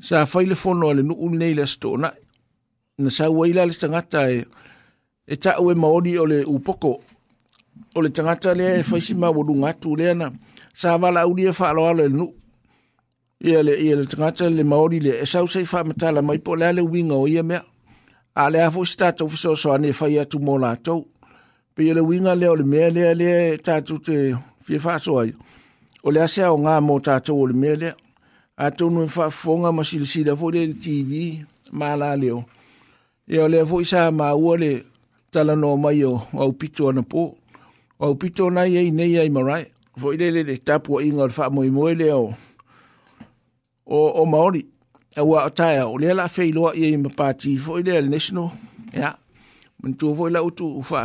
Sa 0.00 0.24
whai 0.24 0.46
le 0.46 0.54
whono 0.56 0.92
le 0.94 1.02
nuu 1.02 1.28
nei 1.34 1.56
le 1.58 1.66
stona. 1.66 2.10
Na 2.98 3.10
sa 3.12 3.28
waila 3.30 3.66
le 3.68 3.74
tangata 3.76 4.22
e, 4.32 4.42
e 5.26 5.36
ta 5.36 5.58
ue 5.60 5.74
maori 5.76 6.14
o 6.18 6.24
le 6.26 6.42
upoko. 6.48 6.94
O 7.96 8.02
le 8.04 8.08
tangata 8.10 8.54
lea 8.56 8.78
e 8.78 8.84
whaisi 8.90 9.14
ma 9.18 9.28
wadu 9.32 9.54
ngatu 9.60 9.96
lea 9.96 10.14
na. 10.14 10.30
Sa 10.76 10.96
wala 11.00 11.26
au 11.26 11.34
lia 11.36 11.52
wha 11.52 11.70
aloa 11.70 11.94
le 12.00 12.08
nuu. 12.08 12.30
Ia 13.44 13.60
le, 13.62 13.74
ia 13.82 13.96
le 14.00 14.06
tangata 14.06 14.48
le 14.50 14.64
maori 14.64 15.00
le 15.04 15.18
e 15.20 15.26
sau 15.28 15.48
sei 15.48 15.66
wha 15.72 15.82
matala 15.84 16.22
mai 16.22 16.38
po 16.38 16.56
lea 16.56 16.72
le 16.72 16.80
winga 16.82 17.16
o 17.20 17.26
ia 17.28 17.42
mea. 17.42 17.64
a 18.36 18.50
le 18.52 18.60
afu 18.62 18.80
si 18.86 18.96
tatou 19.00 19.28
fesoasoane 19.32 19.86
e 19.88 19.92
fai 19.98 20.18
atu 20.18 20.38
mo 20.38 20.58
latou 20.60 21.06
peia 21.74 21.94
le 21.96 22.00
uiga 22.04 22.34
lea 22.34 22.52
o 22.52 22.56
le 22.60 22.64
mea 22.64 22.90
lea 22.90 23.14
lea 23.20 23.38
e 23.54 23.58
tatou 23.58 23.98
te 24.06 24.14
fie 24.64 24.78
faasoa 24.78 25.22
ai 25.24 25.32
o 26.04 26.12
le 26.12 26.20
ase 26.22 26.42
aogā 26.44 26.74
mo 26.86 26.98
tatou 27.00 27.40
o 27.42 27.46
le 27.48 27.54
mea 27.56 27.76
lea 27.82 27.94
atonu 28.56 29.04
e 29.04 29.08
faafofoga 29.14 29.72
ma 29.72 29.84
silasila 29.88 30.36
foʻi 30.40 30.52
le 30.58 30.64
le 30.66 30.74
tv 30.82 31.10
ma 31.72 31.96
la 31.96 32.12
leo 32.16 32.44
ia 33.28 33.44
o 33.44 33.48
lea 33.48 33.64
foʻi 33.64 33.84
sa 33.88 34.10
maua 34.12 34.56
le 34.56 34.72
talanoa 35.32 35.76
mai 35.76 36.04
o 36.04 36.20
aupito 36.38 36.88
ana 36.90 37.00
pō 37.00 37.22
o 38.00 38.04
aupito 38.04 38.46
onai 38.46 38.76
ai 38.76 38.90
nei 38.90 39.16
ai 39.18 39.30
marae 39.32 39.64
foʻi 40.00 40.16
lele 40.20 40.42
le 40.42 40.54
tapuaʻiga 40.66 41.22
o 41.22 41.26
le 41.26 41.32
faamoemoe 41.38 41.94
lea 41.94 42.16
o 42.20 42.28
o 44.20 44.26
maoli 44.26 44.68
ua 45.22 45.50
taya 45.56 45.86
o 45.88 45.96
le 45.98 46.12
la 46.14 46.26
fe 46.28 46.52
lo 46.52 46.72
ye 46.74 46.96
ma 46.96 47.08
party 47.16 47.50
fo 47.64 47.72
ile 47.80 48.00
le 48.02 48.08
national 48.14 48.48
ya 49.00 49.10
mun 49.80 49.94
tu 49.98 50.06
fo 50.18 50.24
la 50.34 50.40
utu 50.48 50.66
fa 50.90 51.00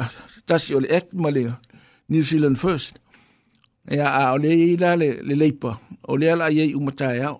tasi 0.47 0.71
o 0.75 0.79
le 0.83 0.87
ek 0.97 1.07
male 1.21 1.43
New 2.09 2.23
Zealand 2.29 2.57
first 2.59 2.99
ya 3.97 4.33
o 4.33 4.37
le 4.37 4.49
ila 4.73 4.95
le 5.01 5.09
le 5.27 5.35
leipa 5.41 5.71
o 6.09 6.15
le 6.19 6.29
la 6.39 6.47
ye 6.57 6.75
umata 6.79 7.07
ya 7.21 7.31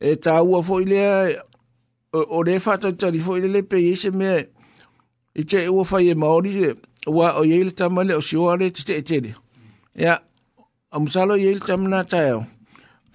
e 0.00 0.10
ta 0.24 0.34
ua 0.44 0.58
fo 0.66 0.74
ile 0.84 1.00
o 2.12 2.38
le 2.46 2.54
fa 2.64 2.72
ta 2.82 2.88
tali 3.00 3.18
fo 3.24 3.32
le 3.40 3.62
pe 3.70 3.78
ye 3.86 3.92
se 4.02 4.10
me 4.18 4.30
i 5.34 5.42
te 5.50 5.58
ua 5.72 5.84
fa 5.84 5.98
ye 6.06 6.14
maori 6.14 6.52
wa 7.16 7.26
e, 7.32 7.32
o 7.40 7.42
ye 7.50 7.64
le 7.64 7.70
tamale 7.78 8.12
o 8.14 8.20
siwale 8.28 8.68
te 8.76 8.98
te 9.08 9.16
e 9.16 9.34
ya 10.04 10.14
amsalo 10.96 11.34
ye 11.40 11.50
le 11.54 11.60
tamna 11.60 12.04
tayo 12.04 12.44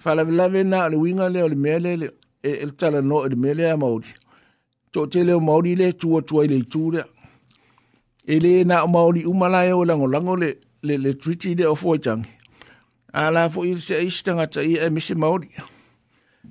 Fala 0.04 0.22
lave 0.24 0.62
na 0.68 0.84
le 0.92 0.96
winga 1.00 1.30
le 1.32 1.40
o 1.42 1.48
le 1.48 1.56
mea 1.56 1.78
le 1.80 2.10
e 2.44 2.50
eh, 2.50 2.58
el 2.62 2.74
tala 2.76 3.00
no 3.02 3.24
e 3.26 3.34
mele 3.34 3.70
a 3.70 3.76
mauri. 3.76 4.08
Tō 4.92 5.06
te 5.10 5.22
leo 5.24 5.40
mauri 5.40 5.74
le 5.76 5.92
tua 5.92 6.20
tua 6.22 6.42
i 6.44 6.48
le 6.50 6.58
tū 6.70 6.90
lea. 6.92 7.02
E 8.26 8.36
le 8.40 8.64
na 8.68 8.82
o 8.84 8.88
mauri 8.88 9.24
umala 9.26 9.62
e 9.64 9.72
o 9.72 9.84
lango 9.84 10.06
lango 10.06 10.36
le, 10.36 10.48
le, 10.82 10.96
le 10.98 11.12
triti 11.14 11.54
le 11.56 11.64
o 11.66 11.74
fōtangi. 11.74 12.28
A 13.14 13.30
la 13.32 13.46
fō 13.48 13.62
i 13.68 13.74
se 13.80 13.96
eisi 14.02 14.20
tangata 14.24 14.60
i 14.66 14.76
e 14.82 14.90
misi 14.92 15.14
mauri. 15.16 15.48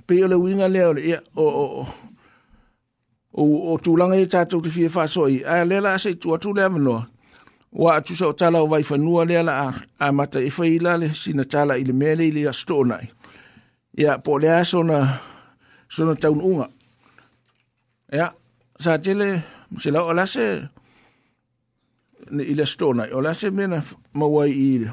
Pe 0.08 0.18
o 0.26 0.30
le 0.32 0.36
winga 0.42 0.68
leo 0.68 0.94
le 0.98 1.04
ia 1.12 1.20
o 1.36 1.46
o 1.48 1.66
o. 1.82 1.84
O, 3.34 3.46
o 3.74 3.76
tūlanga 3.82 4.14
e 4.22 4.26
tātou 4.30 4.62
te 4.66 4.70
fie 4.74 4.90
whāsoi. 4.94 5.40
A 5.50 5.62
le 5.66 5.78
la 5.82 5.94
se 6.02 6.12
tua 6.22 6.38
tū 6.42 6.52
lea 6.58 6.68
manoa. 6.74 7.06
Wa 7.74 7.96
atu 8.02 8.14
sa 8.18 8.28
o 8.32 8.34
tala 8.38 8.62
o 8.64 8.68
vai 8.70 8.82
whanua 8.86 9.26
lea 9.30 9.42
la 9.46 9.56
a, 9.68 9.70
a 10.08 10.10
mata 10.14 10.42
e 10.46 10.50
whaila 10.58 10.98
le 11.02 11.10
sina 11.18 11.46
tala 11.50 11.78
i 11.82 11.86
le 11.90 11.94
mele 11.98 12.26
i 12.30 12.34
le 12.36 12.44
astōnai. 12.52 13.08
Ia 14.02 14.18
po 14.26 14.38
le 14.42 14.50
aso 14.58 14.82
na 14.84 15.00
sono 15.90 16.16
taun 16.16 16.42
unga. 16.42 16.68
Ja, 18.12 18.32
sa 18.80 18.98
tele, 19.02 19.42
se 19.78 19.92
la 19.92 20.04
ola 20.04 20.26
se, 20.28 20.68
ne 22.32 22.44
ila 22.44 22.66
stona, 22.66 23.08
ola 23.14 23.34
se 23.34 23.52
mena 23.52 23.82
mawai 24.14 24.52
i 24.52 24.76
ila. 24.76 24.92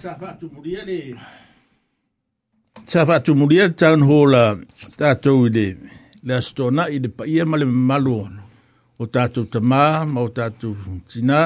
Sa 0.00 0.14
fa 0.18 0.32
tu 0.40 0.46
muria 0.52 0.84
le, 0.86 1.00
sa 2.86 3.06
fa 3.06 3.06
tu 3.06 3.06
muria 3.06 3.06
le, 3.06 3.06
sa 3.06 3.06
fa 3.08 3.16
tu 3.24 3.32
muria 3.40 3.64
le 3.68 3.74
taun 3.80 4.02
hola, 4.08 4.44
ta 4.98 5.08
stona 6.48 6.82
i 6.94 6.98
le 7.02 7.08
pa 7.16 7.24
ia 7.34 7.44
male 7.46 7.64
malu, 7.88 8.20
o 9.00 9.04
tatu 9.14 9.40
tama, 9.52 10.04
ma 10.12 10.20
o 10.20 10.28
tatu 10.36 10.68
tina, 11.08 11.40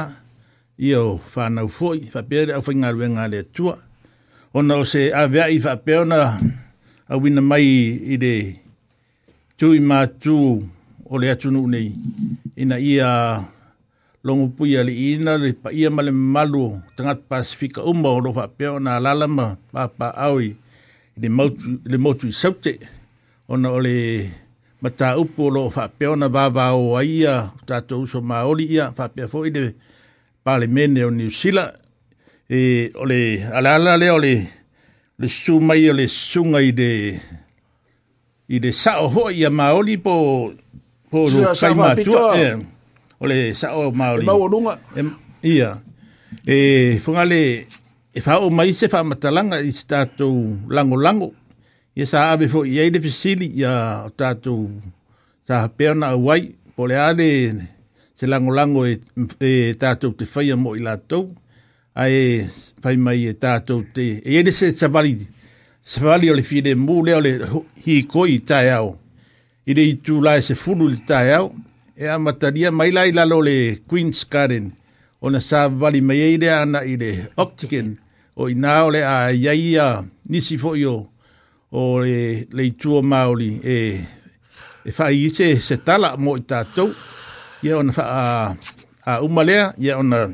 ia 0.86 0.98
o 1.08 1.20
whanau 1.34 1.68
foi, 1.76 1.98
fa 2.12 2.22
pere 2.28 2.52
au 2.54 2.62
whingaruenga 2.66 3.24
le 3.32 3.40
tua, 3.52 3.76
ona 4.58 4.74
o 4.80 4.84
se 4.84 5.10
avea 5.12 5.46
i 5.54 5.58
fa 5.60 5.76
peona, 5.76 6.40
a 7.12 7.16
wina 7.22 7.42
mai 7.50 7.66
i 8.14 8.16
de 8.24 8.32
tui 9.60 9.76
mā 9.88 9.98
tū 10.24 10.34
o 11.12 11.18
le 11.20 11.28
atunu 11.34 11.60
nei 11.68 11.90
ina 12.56 12.78
ia 12.80 13.08
longu 14.24 14.46
pui 14.56 14.72
ali 14.80 14.94
ina 15.12 15.34
le 15.42 15.52
pa 15.52 15.68
ia 15.76 15.90
male 15.92 16.10
malu 16.12 16.64
tangat 16.96 17.18
pasifika 17.28 17.84
umba 17.90 18.08
o 18.16 18.20
rofa 18.24 18.48
peo 18.48 18.78
na 18.80 18.96
lalama 19.04 19.46
pa 19.72 19.82
pa 19.98 20.06
aui 20.26 20.48
i 21.16 21.18
de 21.22 21.28
le 21.92 21.96
motu 22.04 22.26
i 22.32 22.38
saute 22.42 22.72
ona 23.52 23.68
o 23.76 23.78
le 23.86 23.96
mata 24.82 25.06
upo 25.22 25.52
lo 25.54 25.62
fa 25.76 25.84
peo 25.98 26.16
na 26.16 26.28
vava 26.36 26.64
o 26.80 26.96
ia 27.16 27.34
tato 27.68 28.00
uso 28.00 28.18
maoli 28.30 28.64
ia 28.76 28.84
fa 28.96 29.04
peo 29.14 29.28
fo 29.32 29.44
i 29.48 29.52
de 29.56 29.62
pale 30.44 30.66
mene 30.74 31.00
o 31.08 31.10
niusila 31.18 31.64
e 32.56 32.58
ole 33.02 33.18
alala 33.56 33.96
le 34.02 34.08
ole, 34.18 34.34
le 35.22 35.28
su 35.28 35.60
mai 35.62 35.88
o 35.88 35.92
le 35.94 36.08
sunga 36.08 36.58
i 36.60 36.72
de 36.74 37.20
i 38.50 38.58
de 38.58 38.70
sa 38.74 38.98
o 39.06 39.06
ho 39.14 39.22
ia 39.30 39.50
maoli 39.58 39.94
po 40.04 40.12
po 41.10 41.16
lu 41.30 41.40
kai 41.60 41.72
ma 41.80 41.88
tu 42.04 42.10
e 42.44 42.48
o 43.22 43.24
le 43.30 43.38
sa 43.58 43.66
e 43.74 43.86
o 43.86 43.94
maoli 44.00 44.24
ma 44.28 44.34
o 44.34 44.46
lunga 44.52 44.74
ia 45.54 45.70
e 46.56 46.98
funga 47.04 47.22
le 47.32 47.42
e 48.12 48.18
fa 48.24 48.32
o 48.44 48.50
mai 48.56 48.70
se 48.78 48.86
fa 48.92 48.98
matalanga 49.08 49.56
i 49.62 49.70
stato 49.82 50.26
lango 50.74 50.98
lango 51.04 51.28
ia 51.98 52.02
sa 52.10 52.18
ave 52.34 52.44
fo 52.52 52.60
ia 52.74 52.82
i 52.86 52.90
de 52.94 52.98
fisili 53.06 53.46
ia 53.60 53.72
o 54.02 54.10
tato 54.20 54.56
sa 55.46 55.56
perna 55.78 56.06
a 56.18 56.18
wai 56.26 56.42
po 56.74 56.82
le 56.90 56.96
ale 57.08 57.30
se 58.18 58.24
lango 58.32 58.50
lango 58.58 58.82
e, 58.90 58.94
e 59.48 59.70
tato 59.82 60.06
te 60.18 60.24
faya 60.32 60.54
mo 60.62 60.70
i 60.74 60.80
la 60.86 60.96
tau 61.10 61.24
ai 61.94 62.48
fai 62.82 62.96
mai 62.96 63.26
e 63.28 63.34
tātou 63.36 63.82
te, 63.92 64.18
e 64.24 64.38
ene 64.40 64.52
se 64.52 64.70
tawali, 64.76 65.18
tawali 65.84 66.30
o 66.32 66.36
le 66.36 66.44
fide 66.44 66.72
mū 66.78 67.02
leo 67.04 67.20
le 67.20 67.32
hi 67.84 67.98
koi 68.08 68.38
tai 68.48 68.70
au, 68.76 68.94
i 69.68 69.76
le 69.76 69.84
itu 69.92 70.20
lai 70.24 70.40
se 70.42 70.56
funu 70.56 70.88
le 70.88 71.02
tai 71.08 71.34
au, 71.36 71.50
e 71.96 72.08
a 72.08 72.16
mataria 72.18 72.72
mai 72.72 72.90
lai 72.96 73.12
lalo 73.12 73.42
le 73.44 73.76
Queen's 73.86 74.24
Garden, 74.28 74.70
o 75.20 75.28
na 75.30 75.40
sa 75.44 75.66
wali 75.68 76.00
mai 76.02 76.20
eire 76.30 76.48
ana 76.56 76.80
i 76.88 76.96
le 76.96 77.10
Octagon, 77.36 77.92
o 78.40 78.48
i 78.48 78.56
nao 78.56 78.88
le 78.90 79.04
a 79.04 79.28
iaia 79.32 79.90
nisi 80.28 80.56
fo 80.58 80.72
o 81.72 81.82
le, 82.04 82.46
le 82.52 82.62
itu 82.70 82.96
o 82.98 83.02
Māori, 83.02 83.58
e, 83.60 83.76
e 84.84 84.90
fai 84.92 85.20
i 85.20 85.28
se, 85.32 85.58
se 85.60 85.76
tala 85.82 86.14
mo 86.16 86.38
i 86.40 86.40
tātou, 86.44 86.88
ia 87.64 87.76
ona 87.80 87.92
fa 87.92 88.04
a, 88.04 88.24
a 89.04 89.20
umalea, 89.24 89.74
e 89.76 89.92
ona 89.92 90.26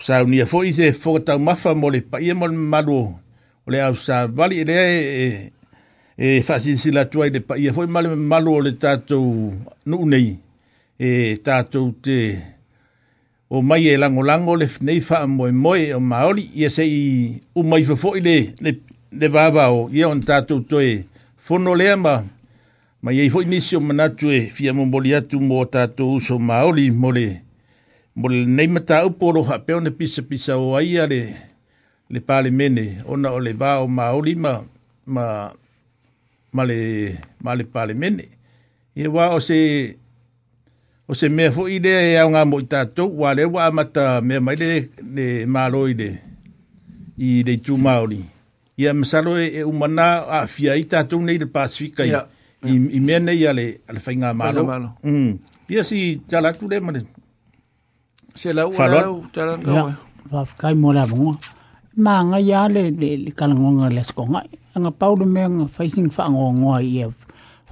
saunia 0.00 0.44
a 0.48 0.58
i 0.66 0.72
se 0.72 0.92
fokatau 0.92 1.38
mafa 1.38 1.74
mo 1.74 1.90
le 1.90 2.00
paia 2.00 2.32
e 2.32 2.34
mo 2.34 2.46
le 2.48 2.56
malu 2.56 2.92
o 3.00 3.68
le 3.70 3.80
au 3.82 3.94
sa 3.94 4.26
vali 4.26 4.56
e 4.60 4.64
lea 4.64 4.84
e 6.16 6.40
fasinsi 6.42 6.88
e 6.88 6.92
la 6.92 7.04
tuai 7.04 7.28
le 7.30 7.40
paia 7.40 7.72
fo 7.74 7.82
e 7.82 7.84
i 7.86 7.90
male 7.90 8.08
malu 8.16 8.54
o 8.54 8.62
ta 8.62 8.76
tatou 8.96 9.52
nuu 9.86 10.04
nei 10.08 10.38
e 10.98 11.36
tatou 11.44 11.92
te 12.04 12.16
o 13.50 13.60
mai 13.62 13.88
e 13.88 13.96
lango 14.00 14.22
lango 14.22 14.54
le 14.56 14.66
nei 14.80 15.00
faa 15.00 15.26
mo 15.26 15.44
moe 15.52 15.92
o 15.94 16.00
maoli 16.00 16.48
ia 16.54 16.70
se 16.70 16.82
i 16.86 17.36
umai 17.54 17.84
fa 17.84 17.94
fo 17.96 18.16
i 18.16 18.20
le 18.24 18.36
le 19.20 19.28
vava 19.28 19.68
o 19.70 19.88
ia 19.92 20.08
on 20.08 20.20
ta 20.20 20.40
tatou 20.40 20.60
toe 20.70 21.04
fono 21.44 21.74
lea 21.74 21.96
ma 21.96 22.24
ma 23.02 23.12
iei 23.12 23.28
fo 23.30 23.40
i 23.42 23.46
nisi 23.48 23.76
o 23.76 23.80
manatu 23.80 24.26
e 24.32 24.48
fia 24.54 24.72
mo 24.72 24.84
moli 24.86 25.12
atu 25.14 25.36
mo 25.40 25.64
tatou 25.66 26.14
uso 26.16 26.38
maoli 26.38 26.90
mo 26.90 27.10
le 27.12 27.28
mo 28.20 28.28
le 28.28 28.44
nei 28.44 28.68
mata 28.68 29.00
au 29.02 29.10
poro 29.16 29.40
ha 29.48 29.56
pe 29.64 29.72
ona 29.78 29.90
pisa 29.98 30.20
pisa 30.28 30.52
o 30.60 30.76
ai 30.76 30.92
le 31.12 31.20
le 32.12 32.20
pale 32.28 32.50
mene 32.58 32.84
ona 33.12 33.28
o 33.32 33.38
le 33.44 33.52
vao 33.62 33.82
ma 33.96 34.04
o 34.12 34.20
lima 34.28 34.52
ma 35.14 35.24
ma 36.54 36.62
le 36.70 36.78
ma 37.44 37.52
le 37.58 37.64
pale 37.74 37.92
mene 38.02 38.24
e 39.00 39.04
wa 39.14 39.24
o 39.36 39.40
se 39.48 39.58
o 41.10 41.14
se 41.18 41.26
me 41.36 41.46
fo 41.54 41.62
ide 41.76 41.92
e 42.12 42.18
a 42.22 42.28
nga 42.30 42.42
moita 42.50 42.78
to 42.96 43.04
wa 43.20 43.30
le 43.38 43.44
wa 43.54 43.64
mata 43.78 44.04
me 44.28 44.36
mai 44.44 44.56
le 44.60 44.68
le 45.16 45.26
ma 45.52 45.62
i 45.90 45.94
de 46.00 46.08
i 47.26 47.30
de 47.46 47.54
tu 47.64 47.74
maori 47.86 48.20
ia 48.80 48.90
me 48.98 49.04
salo 49.10 49.32
e 49.40 49.62
umana 49.72 50.06
a 50.28 50.38
fia 50.54 50.72
ita 50.82 50.98
to 51.08 51.16
nei 51.26 51.38
le 51.42 51.46
pasifika 51.54 52.02
i 52.68 52.72
i 52.76 52.98
mene 53.06 53.30
ia 53.40 53.50
le 53.58 53.66
le 53.92 54.00
fainga 54.04 54.28
ma 54.38 54.46
lo 54.56 54.62
ia 55.72 55.82
si 55.88 55.98
tala 56.30 56.50
tu 56.58 56.66
le 56.72 56.78
mane 56.86 57.02
Se 58.34 58.52
lau 58.52 58.72
ala 58.78 59.04
au, 59.08 59.22
talan 59.32 59.62
kawai. 59.62 59.92
Whafkai 60.30 60.74
mo 60.74 60.92
la 60.92 61.04
vunga. 61.10 61.40
Mā 61.98 62.14
ngā 62.30 62.38
ia 62.44 62.60
le, 62.70 62.84
le, 62.94 63.08
le 63.24 63.32
kalangonga 63.36 63.88
le 63.92 64.04
skonga. 64.06 64.44
Nga 64.78 64.90
paudu 64.98 65.26
mea 65.26 65.48
ngā 65.50 65.66
whaising 65.74 66.06
whaangongoa 66.14 66.78
i 66.82 67.02
e 67.02 67.06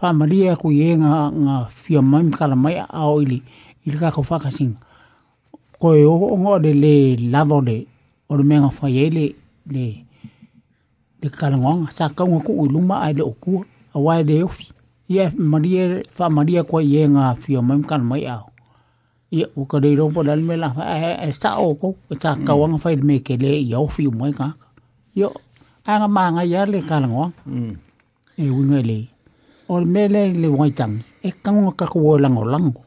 whaamaria 0.01 0.57
ku 0.59 0.73
i 0.75 0.81
e 0.89 0.97
ngā, 1.01 1.15
ngā 1.45 1.57
whia 1.79 2.03
maim 2.03 2.31
kalamai 2.35 2.75
ao 2.89 3.23
ili. 3.23 3.41
Ili 3.87 3.97
kako 3.99 4.25
whakasinga. 4.31 4.83
Ko 5.79 5.95
e 5.95 6.03
o 6.05 6.17
ngā 6.43 6.59
le 6.67 6.73
le 6.83 6.93
lava 7.31 7.61
le 7.69 7.79
ore 8.29 8.43
mea 8.43 8.67
ngā 8.67 8.73
whaie 8.81 9.07
le 9.15 9.27
le 9.73 9.87
le 11.23 11.31
kalangonga. 11.31 11.93
Sa 11.95 12.09
kaunga 12.11 12.43
ku 12.45 12.59
i 12.67 12.69
luma 12.73 13.01
ai 13.07 13.15
le 13.15 13.23
okua. 13.25 13.63
Awai 13.95 14.25
le 14.25 14.43
ofi. 14.45 14.67
Ia 15.09 15.31
maria, 15.39 16.03
whaamaria 16.19 16.65
kua 16.65 16.83
i 16.85 16.97
e 16.99 17.07
ngā 17.15 17.31
whia 17.47 17.63
maim 17.63 17.87
kalamai 17.89 18.27
ao 18.27 18.49
ia 19.31 19.45
o 19.61 19.65
ka 19.71 19.77
rei 19.83 19.95
rompo 19.97 20.23
dan 20.25 20.41
me 20.47 20.55
la 20.57 20.69
e 21.27 21.31
sa 21.41 21.51
o 21.69 21.75
ko 21.81 21.89
e 22.13 22.15
sa 22.23 22.31
ka 22.47 22.53
wanga 22.61 22.79
fai 22.85 22.95
me 23.09 23.17
ke 23.27 23.35
le 23.43 23.51
ia 23.69 23.79
o 23.85 23.87
fi 23.97 24.05
mo 24.19 24.25
e 24.31 24.33
ka 24.41 24.49
ia 25.19 25.29
anga 25.91 26.09
manga 26.17 26.43
ia 26.53 26.63
le 26.73 26.79
ka 26.89 26.97
lango 27.03 27.25
mm. 27.47 27.73
e 28.45 28.47
winga 28.57 28.81
le 28.91 28.99
o 29.73 29.81
me 29.95 30.03
le 30.15 30.23
le 30.43 30.49
wai 30.59 30.71
tang 30.79 30.95
e 31.29 31.31
ka 31.45 31.51
ngo 31.55 31.71
ka 31.81 31.87
ko 31.93 31.99
lango 32.25 32.43
lango 32.55 32.81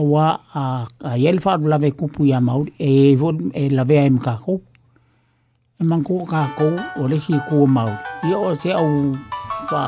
o 0.00 0.02
wa 0.12 0.24
a 0.60 0.64
a 1.10 1.12
yel 1.24 1.38
fa 1.44 1.50
la 1.72 1.76
ve 1.82 1.88
kupu 1.98 2.20
ia 2.30 2.38
mau 2.48 2.60
e 2.88 3.16
vo 3.20 3.28
e 3.62 3.64
la 3.76 3.82
ve 3.90 3.96
em 4.08 4.16
ka 4.26 4.34
ko 4.44 4.54
e 5.80 5.82
man 5.88 6.00
ko 6.06 6.12
ka 6.32 6.40
ko 6.58 6.68
o 7.00 7.08
le 7.10 7.16
si 7.24 7.34
ko 7.48 7.56
mau 7.76 7.90
ia 8.28 8.36
o 8.48 8.50
se 8.62 8.70
au 8.82 8.88
fa 9.70 9.82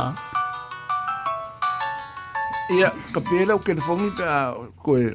ia 2.70 2.90
ka 3.12 3.18
pela 3.26 3.54
o 3.54 3.59
ken 3.59 3.80
fongi 3.83 4.11
pa 4.16 4.54
ko 4.83 4.94
e 5.02 5.11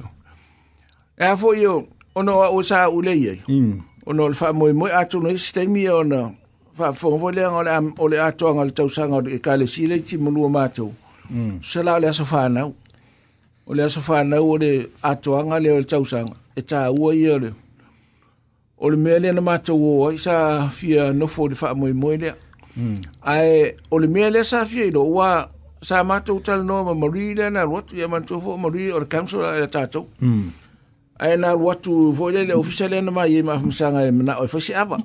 a 1.24 1.36
fo 1.40 1.56
yo 1.56 1.88
ono 2.20 2.42
o 2.52 2.60
sa 2.68 2.90
u 2.92 3.00
mm. 3.00 3.06
le 3.08 3.14
ye 3.16 3.34
ono 4.06 4.28
fa 4.36 4.52
mo 4.54 4.68
mo 4.76 4.86
a 4.92 5.02
tu 5.08 5.22
no 5.24 5.30
sistemi 5.32 5.88
ona 5.88 6.32
fa 6.76 6.92
fo 6.92 7.16
fo 7.18 7.28
le 7.32 7.44
ngol 7.48 7.68
am 7.76 7.86
o 7.98 8.06
le 8.12 8.18
a 8.20 8.30
tu 8.38 8.46
ngol 8.52 8.72
tau 8.78 8.90
sa 8.96 9.04
ngol 9.08 9.26
ka 9.46 9.52
le 9.60 9.66
sile 9.72 10.00
ti 10.04 10.18
mo 10.20 10.30
lu 10.36 10.50
ma 10.52 10.68
tu 10.76 10.86
sala 11.70 11.96
le 12.04 12.10
so 12.14 12.26
fa 12.32 12.42
na 12.52 12.62
o 12.66 13.74
le 13.78 13.84
so 13.94 14.02
fa 14.08 14.18
na 14.30 14.38
o 14.44 14.54
le 14.64 14.72
a 15.02 15.12
tu 15.24 15.32
ngol 15.46 15.62
le 15.64 15.72
tau 15.92 16.04
sa 16.12 16.20
e 16.56 16.62
ta 16.70 16.92
u 16.92 17.08
ye 17.24 17.34
le 17.44 17.50
o 18.84 18.92
le 18.92 18.98
mea 19.04 19.18
lea 19.24 19.32
na 19.36 19.40
matou 19.50 19.80
o 19.90 19.94
ai 20.12 20.18
sa 20.26 20.68
fia 20.78 21.14
nofo 21.20 21.40
o 21.48 21.48
le 21.50 21.56
faamoemoe 21.56 22.18
lea 22.22 22.36
mm. 22.78 22.96
ae 23.24 23.78
o 23.88 23.96
le 24.02 24.08
mea 24.14 24.28
lea 24.30 24.44
sa 24.44 24.66
fia 24.68 24.86
i 24.92 24.92
lo 24.92 25.08
ua 25.16 25.55
sa 25.86 26.02
mato 26.04 26.34
tal 26.46 26.66
no 26.66 26.82
ma 26.84 26.94
marida 26.98 27.46
na 27.54 27.62
rot 27.64 27.94
ya 27.94 28.08
man 28.10 28.26
tofo 28.26 28.58
mari 28.58 28.90
or 28.92 29.06
council 29.06 29.46
ya 29.46 29.68
tato 29.70 30.10
mm 30.22 30.50
ai 31.20 31.32
ya 31.38 31.38
na 31.46 31.54
rot 31.54 31.84
tu 31.86 32.10
vole 32.12 32.42
le 32.44 32.54
official 32.58 32.90
na 33.02 33.12
ma 33.14 33.26
yema 33.30 33.60
fum 33.62 33.70
sanga 33.72 34.02
na 34.12 34.38
o 34.42 34.48
fo 34.50 34.58
si 34.60 34.74
ava 34.74 34.98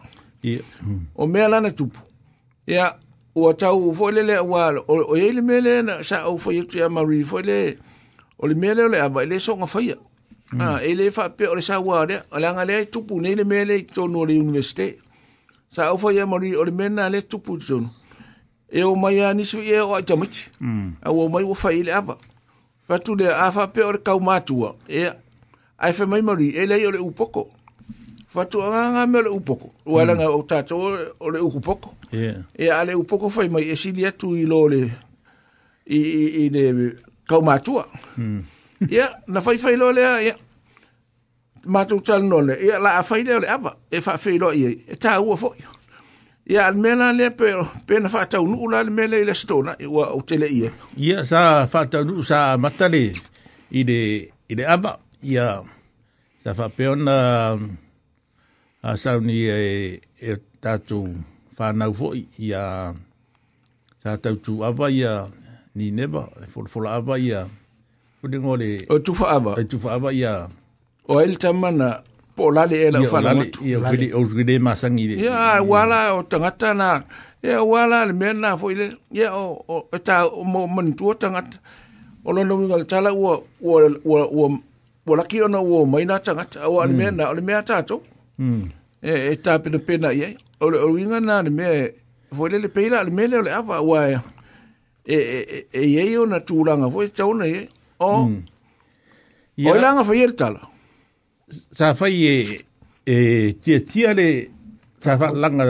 o 1.14 1.22
me 1.28 1.38
ala 1.42 1.60
na 1.60 1.70
tupu 1.70 1.98
ya 2.66 2.96
o 3.36 3.52
tau 3.52 3.92
vole 3.92 4.22
le 4.24 4.38
wa 4.40 4.72
o 4.88 5.14
ye 5.20 5.28
le 5.36 5.40
mele 5.44 5.82
na 5.84 6.00
sa 6.02 6.16
ya 6.24 6.28
o 6.32 6.38
fo 6.40 6.50
yutu 6.50 6.78
ya, 6.80 6.88
hmm. 6.88 6.96
ha, 6.96 7.04
e 7.04 7.04
ya 7.04 7.04
mari 7.06 7.18
vole 7.28 7.60
o 8.40 8.46
le 8.48 8.54
mele 8.56 8.88
le 8.88 8.98
ava 9.04 9.20
le 9.28 9.36
so 9.38 9.56
nga 9.60 9.66
fa 9.68 9.80
ya 9.84 9.96
ah 10.58 10.80
ele 10.82 11.10
fa 11.12 11.28
pe 11.28 11.44
o 11.46 11.54
le 11.54 11.60
sa 11.62 11.76
wa 11.78 12.06
le 12.08 12.22
ala 12.32 12.52
nga 12.56 12.64
le 12.64 12.86
tupu 12.88 13.20
ne 13.20 13.34
le 13.36 13.44
mele 13.44 13.82
to 13.84 14.08
no 14.08 14.24
le 14.24 14.32
university 14.34 14.96
sa 15.68 15.92
o 15.92 15.98
fo 16.00 16.08
ya 16.10 16.24
mari 16.26 16.56
o 16.56 16.64
le 16.64 16.70
mena 16.72 17.08
le 17.12 17.20
tupu 17.22 17.60
zone 17.60 17.88
e 18.72 18.82
o 18.84 18.94
mai 18.94 19.20
ani 19.22 19.44
su 19.44 19.58
e 19.58 19.80
o 19.80 19.98
ita 19.98 20.16
mit 20.16 20.50
mm. 20.60 20.92
a 21.02 21.10
o 21.12 21.28
mai 21.28 21.42
o 21.44 21.54
fai 21.54 21.82
le 21.82 21.92
ava 21.92 22.16
fa 22.86 22.98
tu 22.98 23.14
le 23.16 23.26
afa 23.28 23.66
pe 23.68 23.80
e 23.80 23.82
e 23.82 23.86
o 23.86 23.92
le 23.92 23.98
kau 24.02 24.20
matua 24.20 24.76
e 24.88 25.10
ai 25.78 25.92
fa 25.92 26.06
mai 26.06 26.22
mari 26.22 26.50
e 26.50 26.66
le 26.66 26.86
o 26.86 26.90
le 26.90 26.98
upoko 26.98 27.50
fa 28.28 28.44
tu 28.46 28.62
anga 28.62 28.90
nga 28.92 29.02
me 29.06 29.22
le 29.22 29.28
upoko 29.30 29.72
o 29.86 29.98
ala 29.98 30.14
nga 30.14 30.28
o 30.30 30.42
tata 30.42 30.74
o 30.76 31.30
le 31.30 31.38
upoko 31.40 31.94
yeah. 32.12 32.42
e 32.54 32.70
ale 32.70 32.94
upoko 32.94 33.28
fai 33.30 33.48
mai 33.48 33.64
e 33.72 33.76
sili 33.76 34.06
atu 34.06 34.36
i 34.36 34.46
lo 34.46 34.68
le 34.68 34.82
i, 35.86 35.96
i, 35.98 36.24
i 36.46 36.48
le 36.50 36.62
kau 37.28 37.42
matua 37.42 37.86
mm. 38.16 38.40
yeah, 38.90 39.10
na 39.28 39.40
fai 39.40 39.58
fai 39.58 39.76
lo 39.76 39.90
le 39.92 40.04
a 40.06 40.20
yeah. 40.22 40.36
matu 41.66 42.00
tal 42.00 42.22
no 42.22 42.40
le 42.40 42.54
e 42.54 42.78
la 42.78 42.98
afa 42.98 43.18
ile 43.18 43.34
o 43.34 43.40
le 43.40 43.48
ava 43.48 43.76
e 43.90 44.00
fa 44.00 44.16
fai 44.18 44.38
lo 44.38 44.52
i 44.54 44.62
e 44.92 44.96
ta 44.96 45.18
ua 45.20 45.36
fo 45.36 45.54
Ya 46.50 46.66
al 46.66 46.74
mena 46.82 47.12
le 47.14 47.30
pe 47.30 47.54
pe 47.86 48.00
na 48.02 48.08
fata 48.10 48.40
un 48.42 48.58
ula 48.58 48.82
al 48.82 48.90
mena 48.90 49.14
ile 49.16 49.30
stona 49.38 49.76
i 49.78 49.86
wa 49.86 50.10
utele 50.18 50.50
ie. 50.50 50.68
Ya 50.98 51.22
sa 51.22 51.70
fata 51.70 52.02
un 52.02 52.26
sa 52.26 52.58
matale 52.58 53.14
ide 53.70 54.30
ide 54.50 54.66
aba 54.66 54.98
ya 55.22 55.62
sa 56.42 56.50
fa 56.58 56.66
pe 56.74 56.90
on 56.90 57.06
a 57.14 57.18
sa 59.02 59.12
ni 59.26 59.38
e 59.46 60.02
e 60.18 60.30
tatu 60.62 61.00
fa 61.56 61.66
na 61.78 61.86
vo 61.98 62.08
ya 62.50 62.64
sa 64.02 64.10
tatu 64.22 64.38
tu 64.58 64.64
aba 64.68 64.86
ya 65.02 65.30
ni 65.78 65.86
neba 65.98 66.22
fol 66.52 66.66
e 66.66 66.68
fol 66.74 66.86
aba 66.98 67.14
ya 67.30 67.40
fudingole 68.18 68.70
o 68.92 68.96
tu 69.06 69.12
fa 69.14 69.26
aba 69.38 69.52
o 69.54 69.60
e 69.62 69.70
tu 69.70 69.76
fa 69.84 69.90
aba 70.02 70.10
ya 70.22 70.34
o 71.06 71.22
el 71.24 71.34
tamana 71.38 72.02
po 72.40 72.48
la 72.56 72.64
le 72.70 72.80
la 72.94 73.00
fa 73.12 73.18
la 73.26 73.32
motu 73.36 73.58
ia 73.68 73.76
o 73.78 73.92
le 74.00 74.06
o 74.16 74.20
le 74.48 74.56
masangi 74.66 75.04
le 75.08 75.14
ia 75.24 75.62
wala 75.70 75.96
o 76.16 76.22
tangata 76.30 76.68
na 76.80 76.86
ia 77.48 77.58
wala 77.72 77.98
le 78.08 78.12
mena 78.20 78.48
fo 78.60 78.66
ile 78.72 78.86
ia 79.18 79.28
o 79.42 79.46
o 79.74 79.98
ta 80.06 80.14
mo 80.52 80.60
man 80.74 80.88
tu 80.98 81.06
tangata 81.22 81.56
o 82.26 82.32
lo 82.34 82.40
no 82.48 82.54
ngal 82.64 82.82
tala 82.90 83.10
o 83.12 83.34
o 83.62 83.74
o 84.12 84.50
o 85.08 85.12
la 85.18 85.24
ki 85.30 85.38
ona 85.46 85.60
o 85.60 85.76
mai 85.92 86.04
na 86.10 86.16
tangata 86.26 86.58
o 86.72 86.84
le 86.90 86.94
mena 87.00 87.22
o 87.30 87.34
le 87.38 87.42
mea 87.48 87.60
ta 87.68 87.76
to 87.88 87.96
e 89.02 89.12
e 89.32 89.36
ta 89.44 89.52
pena 89.62 89.78
pena 89.86 90.08
ia 90.20 90.28
o 90.62 90.70
le 90.72 90.78
o 90.86 90.88
inga 91.02 91.18
na 91.28 91.34
le 91.46 91.50
me 91.58 91.64
fo 92.36 92.42
ile 92.48 92.58
le 92.64 92.68
peila 92.76 92.98
le 93.06 93.12
mele 93.18 93.34
o 93.40 93.42
le 93.46 93.52
ava 93.60 93.76
wa 93.90 94.00
e 94.08 94.18
e 95.12 95.18
e 95.82 95.84
e 96.02 96.18
ona 96.24 96.38
tulanga 96.48 96.88
fo 96.94 96.98
tauna 97.18 97.44
ia 97.54 97.62
o 98.00 98.08
o 99.70 99.76
langa 99.84 100.02
fa 100.08 100.14
ia 100.20 100.30
tala 100.40 100.62
sa 101.50 101.92
fai 101.94 102.14
e 102.14 102.34
e 103.06 103.16
tia 103.62 103.78
tia 103.88 104.10
le 104.18 104.28
sa 105.02 105.12
fa 105.20 105.26
langa 105.42 105.64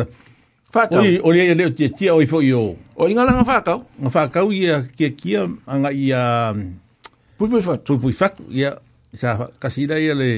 fa 0.73 0.83
o 0.95 1.01
o 1.01 1.29
le 1.35 1.43
le 1.59 1.65
tia 1.77 1.89
tia 1.97 2.11
o 2.15 2.21
fo 2.31 2.39
yo 2.51 2.63
o 3.01 3.09
inga 3.11 3.25
langa 3.29 3.45
fa 3.51 3.57
ka 3.67 3.75
nga 4.01 4.11
fa 4.15 4.23
ka 4.35 4.41
ia 4.63 4.77
kia 4.97 5.11
kia 5.21 5.43
anga 5.73 5.91
ia 6.05 6.21
mm, 6.55 6.71
pui 7.41 7.49
pui 7.51 7.63
fa 7.67 7.75
tu 7.87 7.95
pui 8.03 8.13
fa 8.21 8.27
ia 8.59 8.71
sa 9.21 9.29
kasira 9.63 9.97
ia 10.05 10.13
le 10.21 10.31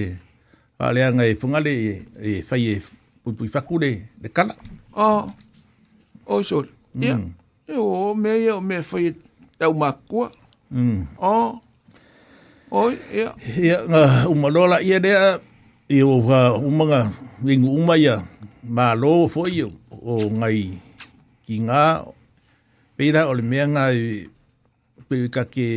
a 0.82 0.86
le 0.94 1.00
anga 1.08 1.24
e 1.30 1.34
funga 1.40 1.58
le 1.66 1.74
e 2.28 2.42
fai 2.48 2.62
e 2.78 2.78
pui 3.22 3.32
pui 3.38 3.48
fa 3.54 3.60
ku 3.66 3.74
le 3.82 3.90
le 4.22 4.28
kala 4.36 4.54
o 5.06 5.26
o 6.26 6.34
so 6.48 6.58
mm. 6.94 7.02
ia 7.66 7.78
o 7.78 8.14
me 8.22 8.30
ia 8.44 8.52
o 8.58 8.62
me 8.68 8.76
fai 8.90 9.04
e 9.10 9.10
tau 9.58 9.72
makua 9.82 10.28
mm. 10.70 11.00
o 11.18 11.58
Oi, 12.72 12.96
ia. 13.12 13.34
Ia, 13.60 13.76
ngā 13.84 14.04
umalola 14.32 14.78
ia 14.80 14.96
dea, 14.96 15.36
ia 15.92 16.06
o 16.08 16.14
wha 16.24 16.54
umanga 16.56 17.02
ringu 17.44 17.68
umaya, 17.76 18.14
mā 18.64 18.86
loa 18.96 19.26
fwoi 19.28 19.60
o 20.00 20.14
ngai 20.40 20.80
ki 21.44 21.58
ngā, 21.68 21.82
pēra 22.96 23.26
o 23.28 23.36
le 23.36 23.44
mea 23.44 23.66
ngā 23.74 23.84
pēwi 25.04 25.28
kake 25.36 25.68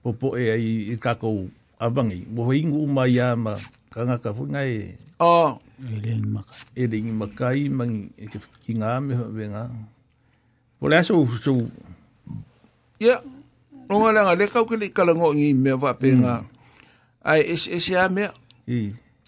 popo 0.00 0.32
e 0.40 0.48
ai 0.56 0.68
i 0.88 0.96
kakou 0.96 1.50
abangi. 1.76 2.22
Mo 2.32 2.48
ingu 2.56 2.80
umaya 2.88 3.34
ma 3.36 3.52
kangaka 3.92 4.32
fwoi 4.32 4.48
ngai. 4.56 4.74
O. 5.20 5.28
Oh. 5.28 5.48
E 5.84 6.00
ringi 6.00 6.32
makai. 6.32 6.80
E 7.04 7.12
makai, 7.20 7.60
mangi 7.68 8.08
e 8.16 8.32
ki 8.64 8.72
ngā 8.80 8.96
me 9.04 9.20
hwa 9.20 9.28
venga. 9.36 9.68
Pole 10.80 10.96
aso, 10.96 11.26
so. 11.44 11.52
Yeah. 12.98 13.20
Longa 13.88 14.12
langa 14.12 14.34
le 14.36 14.46
kau 14.46 14.64
kili 14.66 14.90
kalango 14.96 15.30
ngi 15.34 15.48
mea 15.62 15.76
wape 15.82 16.08
ngā. 16.20 16.34
Ai 17.30 17.40
esi 17.52 17.70
esi 17.76 17.94
a 17.96 18.04
mea. 18.14 18.30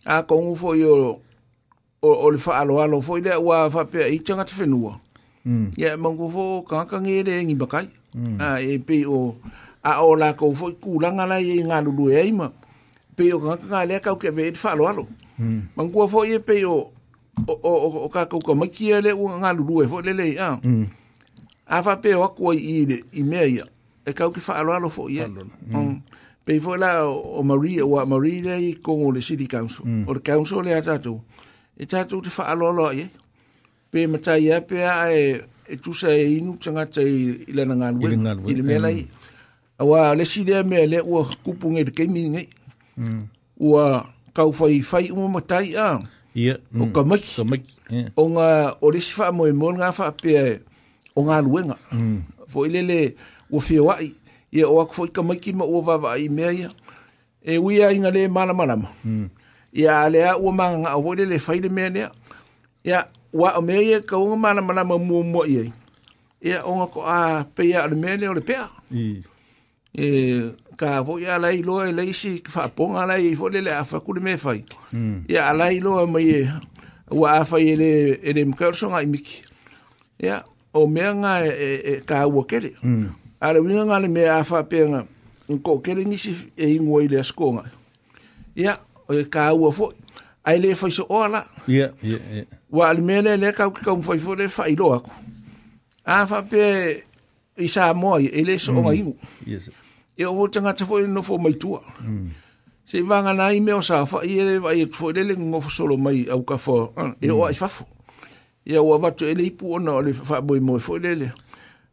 A 0.05 0.23
kongu 0.29 0.55
fo 0.61 0.75
i 0.77 0.85
o 0.95 1.17
o 2.03 2.31
le 2.31 2.39
fa 2.39 2.53
alo 2.61 2.81
alo 2.85 3.01
fo 3.01 3.17
i 3.17 3.21
le 3.25 3.33
ua 3.37 3.69
whapea 3.75 4.07
i 4.15 4.19
tanga 4.25 4.45
te 4.49 4.55
whenua. 4.61 4.93
Ia 5.81 5.97
mangu 5.97 6.27
fo 6.35 6.45
kanga 6.69 6.97
ngi 7.03 7.17
le 7.27 7.35
ngi 7.45 7.55
bakai. 7.61 7.87
A 8.47 8.61
e 8.61 8.73
pe 8.87 8.97
o 9.09 9.19
a 9.91 10.03
o 10.07 10.13
la 10.21 10.29
kou 10.41 10.53
fo 10.59 10.67
i 10.69 10.75
kūlanga 10.83 11.25
lai 11.31 11.45
e 11.57 11.63
ngā 11.69 11.79
lulu 11.85 12.05
e 12.13 12.17
aima. 12.21 12.47
Pe 13.17 13.33
o 13.35 13.39
kanga 13.41 13.65
ngā 13.73 13.81
lea 13.89 14.01
kau 14.05 14.17
kia 14.21 14.31
vei 14.37 14.53
te 14.53 14.61
wha 14.65 14.71
alo 14.75 14.85
alo. 14.89 15.05
Mangu 15.77 16.05
fo 16.13 16.25
i 16.29 16.37
e 16.37 16.39
pe 16.47 16.65
o 16.69 16.77
o 17.49 17.55
o 17.65 18.05
o 18.05 18.09
ka 18.15 18.29
kou 18.31 18.43
ka 18.47 18.53
makia 18.61 19.01
le 19.05 19.13
ua 19.17 19.41
ngā 19.41 19.51
lulu 19.57 19.83
e 19.85 19.89
fo 19.91 20.01
le 20.07 20.13
le 20.13 20.29
a. 20.37 20.51
A 21.71 21.77
whapea 21.85 22.19
o 22.21 22.29
akua 22.29 22.53
i 22.55 22.85
le 22.91 22.99
i 23.17 23.23
mea 23.25 23.47
ia. 23.47 23.65
Mm. 23.65 23.77
e 24.07 24.13
kau 24.13 24.31
ki 24.33 24.41
whaaro 24.47 24.73
alo 24.75 24.89
fo 24.89 25.09
ye. 25.11 25.27
Mm. 25.27 25.49
Mm. 25.73 26.01
Pei 26.45 26.59
fo 26.61 26.77
la 26.77 27.03
o 27.11 27.43
Maria, 27.43 27.85
o 27.87 27.99
a 27.99 28.07
Maria 28.07 28.43
lei 28.57 28.75
kongo 28.83 29.11
le 29.13 29.21
City 29.21 29.47
Council, 29.47 29.85
mm. 29.85 30.09
o 30.09 30.13
le 30.15 30.21
Council 30.21 30.65
le 30.65 30.73
atatou. 30.75 31.21
E 31.77 31.87
tatou 31.87 32.21
te 32.23 32.31
whaaro 32.37 32.71
alo 32.71 32.93
ia. 32.93 33.09
Pei 33.91 34.07
matai 34.07 34.45
ia, 34.49 34.61
pe 34.63 34.85
a 34.87 35.11
e, 35.13 35.41
e 35.69 35.77
tusa 35.77 36.11
e 36.15 36.39
inu 36.39 36.57
tangata 36.59 37.03
i, 37.03 37.45
i 37.49 37.53
lana 37.55 37.75
ngānwe, 37.77 38.15
i, 38.51 38.55
le 38.57 38.63
mela 38.63 38.91
mm. 38.93 39.19
A 39.81 39.85
wā 39.89 40.01
le 40.17 40.25
City 40.29 40.53
a 40.55 40.63
mea 40.65 40.87
le 40.87 41.01
ua 41.01 41.25
kupu 41.43 41.73
ngai 41.75 41.87
te 41.89 41.93
keimini 41.97 42.29
ngai. 42.35 43.21
Ua 43.57 44.05
kau 44.37 44.53
fai 44.53 44.81
fai 44.85 45.09
uma 45.11 45.29
matai 45.39 45.71
a. 45.73 45.95
Ia. 46.37 46.59
O 46.77 46.91
ka 46.93 47.01
mai. 47.09 47.17
Ka 47.25 47.45
mai. 47.49 47.63
O 48.13 48.27
nga, 48.35 48.49
o 48.85 48.91
le 48.93 49.01
si 49.01 49.17
wha 49.19 49.31
moe 49.33 49.51
mōn 49.57 49.81
ngā 49.81 49.89
wha 49.97 50.11
pe 50.21 50.35
a, 50.39 50.45
o 51.17 51.25
ngā 51.27 51.41
luenga. 51.47 51.79
Mm. 51.97 52.19
Fo 52.53 52.67
ilele, 52.69 52.99
le, 53.09 53.40
o 53.51 53.59
fioaʻi 53.61 54.15
ia 54.53 54.69
o 54.69 54.81
ako 54.81 54.93
foʻi 54.95 55.13
kamaiki 55.13 55.55
o 55.61 55.67
ua 55.67 55.83
vavaai 55.87 56.29
mea 56.29 56.51
ia 56.53 56.71
e 57.43 57.59
uia 57.59 57.89
aiga 57.89 58.11
lē 58.11 58.29
malamalama 58.29 58.89
hmm. 59.05 59.27
ia 59.73 60.01
alea 60.01 60.37
ua 60.39 60.53
magagaʻo 60.53 61.03
foʻi 61.07 61.25
le 61.29 61.39
faile 61.39 61.69
mea 61.69 61.91
lea 61.91 62.11
ia 62.85 63.05
ua 63.33 63.59
o 63.59 63.63
mea 63.63 63.81
ia 63.83 64.01
kauga 64.01 64.37
malamalama 64.37 64.95
muamuaʻi 64.95 65.57
ai 65.63 65.73
ia 66.41 66.65
oga 66.65 66.87
koʻa 66.87 67.45
peia 67.55 67.83
ale 67.85 67.95
mea 67.97 68.17
lea 68.17 68.31
o 68.31 68.35
le 68.35 68.41
pea 68.41 68.69
e 69.93 70.51
ka 70.77 71.03
vo 71.03 71.19
ya 71.19 71.39
lai 71.39 71.63
lo 71.63 71.83
e 71.87 71.93
lai 71.93 72.15
si 72.15 72.41
fa 72.49 72.69
ponga 72.69 73.07
lai 73.07 73.35
fo 73.37 73.49
le 73.49 73.61
le 73.61 73.73
afa 73.75 74.01
kule 74.01 74.21
me 74.21 74.37
Ia 75.29 75.47
ya 75.47 75.53
lai 75.53 75.81
lo 75.81 76.01
e 76.03 76.07
mai 76.07 76.49
wa 77.11 77.33
afa 77.33 77.59
ye 77.59 77.77
le 77.77 78.21
e 78.23 78.33
le 78.33 78.45
mkerso 78.45 78.87
i 78.95 79.03
imiki 79.05 79.43
Ia 80.23 80.45
o 80.73 80.87
me 80.87 81.15
nga 81.15 81.45
e, 81.47 81.51
e, 81.65 81.93
e 81.93 82.01
ka 82.07 82.27
wo 82.27 82.43
kele 82.45 82.71
hmm 82.83 83.09
ale 83.41 83.59
winga 83.63 83.87
ngale 83.87 84.09
me 84.09 84.25
afa 84.31 84.63
penga 84.65 85.05
ko 85.65 85.79
kere 85.79 86.05
ni 86.05 86.17
si 86.19 86.37
e 86.57 86.75
ingo 86.77 87.01
ile 87.03 87.23
skonga 87.25 87.65
ya 88.57 88.77
o 89.09 89.15
e 89.15 89.25
ka 89.25 89.53
u 89.55 89.73
fo 89.73 89.93
ai 90.45 90.59
le 90.61 90.75
fo 90.75 90.91
so 90.91 91.07
ola 91.09 91.45
ya 91.67 91.91
ya 92.03 92.19
ya 92.35 92.45
wa 92.71 92.89
al 92.89 93.03
mele 93.03 93.37
le 93.37 93.53
ka 93.53 93.71
ka 93.71 93.97
fo 94.03 94.19
fo 94.19 94.35
le 94.35 94.49
fa 94.49 94.69
ilo 94.69 94.93
ako 94.95 95.11
afa 96.05 96.43
pe 96.43 97.05
i 97.57 97.69
sa 97.69 97.95
mo 97.95 98.19
ile 98.19 98.53
e 98.55 98.59
so 98.59 98.73
o 98.77 98.83
mm. 98.83 98.95
ingo 98.95 99.15
yes 99.47 99.71
e 100.17 100.25
o 100.25 100.49
tanga 100.49 100.75
tfo 100.75 101.01
no 101.07 101.23
fo 101.23 101.35
e 101.37 101.43
mai 101.43 101.55
tua 101.59 101.81
mm. 102.05 102.29
se 102.87 103.01
vanga 103.03 103.33
nai 103.33 103.61
me 103.61 103.73
o 103.73 103.81
sa 103.83 104.05
fa 104.07 104.21
i 104.23 104.37
ele 104.39 104.59
vai 104.59 104.85
e 104.85 104.87
fo 104.87 105.11
le 105.13 105.25
le 105.25 105.35
ngo 105.35 105.61
solo 105.71 105.97
mai 105.97 106.29
au 106.31 106.45
ka 106.45 106.57
fo 106.57 106.93
ah, 106.97 107.15
e 107.21 107.31
o 107.31 107.41
mm. 107.41 107.49
ai 107.49 107.55
fa 107.55 107.69
fo 107.69 107.85
ya 108.67 108.81
o 108.83 108.99
va 108.99 109.11
to 109.11 109.25
ele 109.27 109.43
ipu 109.49 109.73
ona 109.75 109.99
le 110.03 110.13
fa 110.13 110.41
boi 110.41 110.61
mo 110.61 110.79
fo 110.79 110.99
le 110.99 111.15
le 111.17 111.29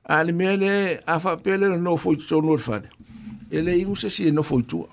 ale 0.10 0.32
mele 0.32 0.98
afa 1.08 1.36
pele 1.38 1.67
no 1.78 1.98
foi 1.98 2.15
to 2.17 2.36
e 2.36 2.39
e 2.39 2.41
no 2.41 2.58
fad 2.58 2.84
ele 3.52 3.78
i 3.80 3.86
usa 3.86 4.10
si 4.10 4.32
no 4.32 4.41
foi 4.43 4.63
tu 4.63 4.86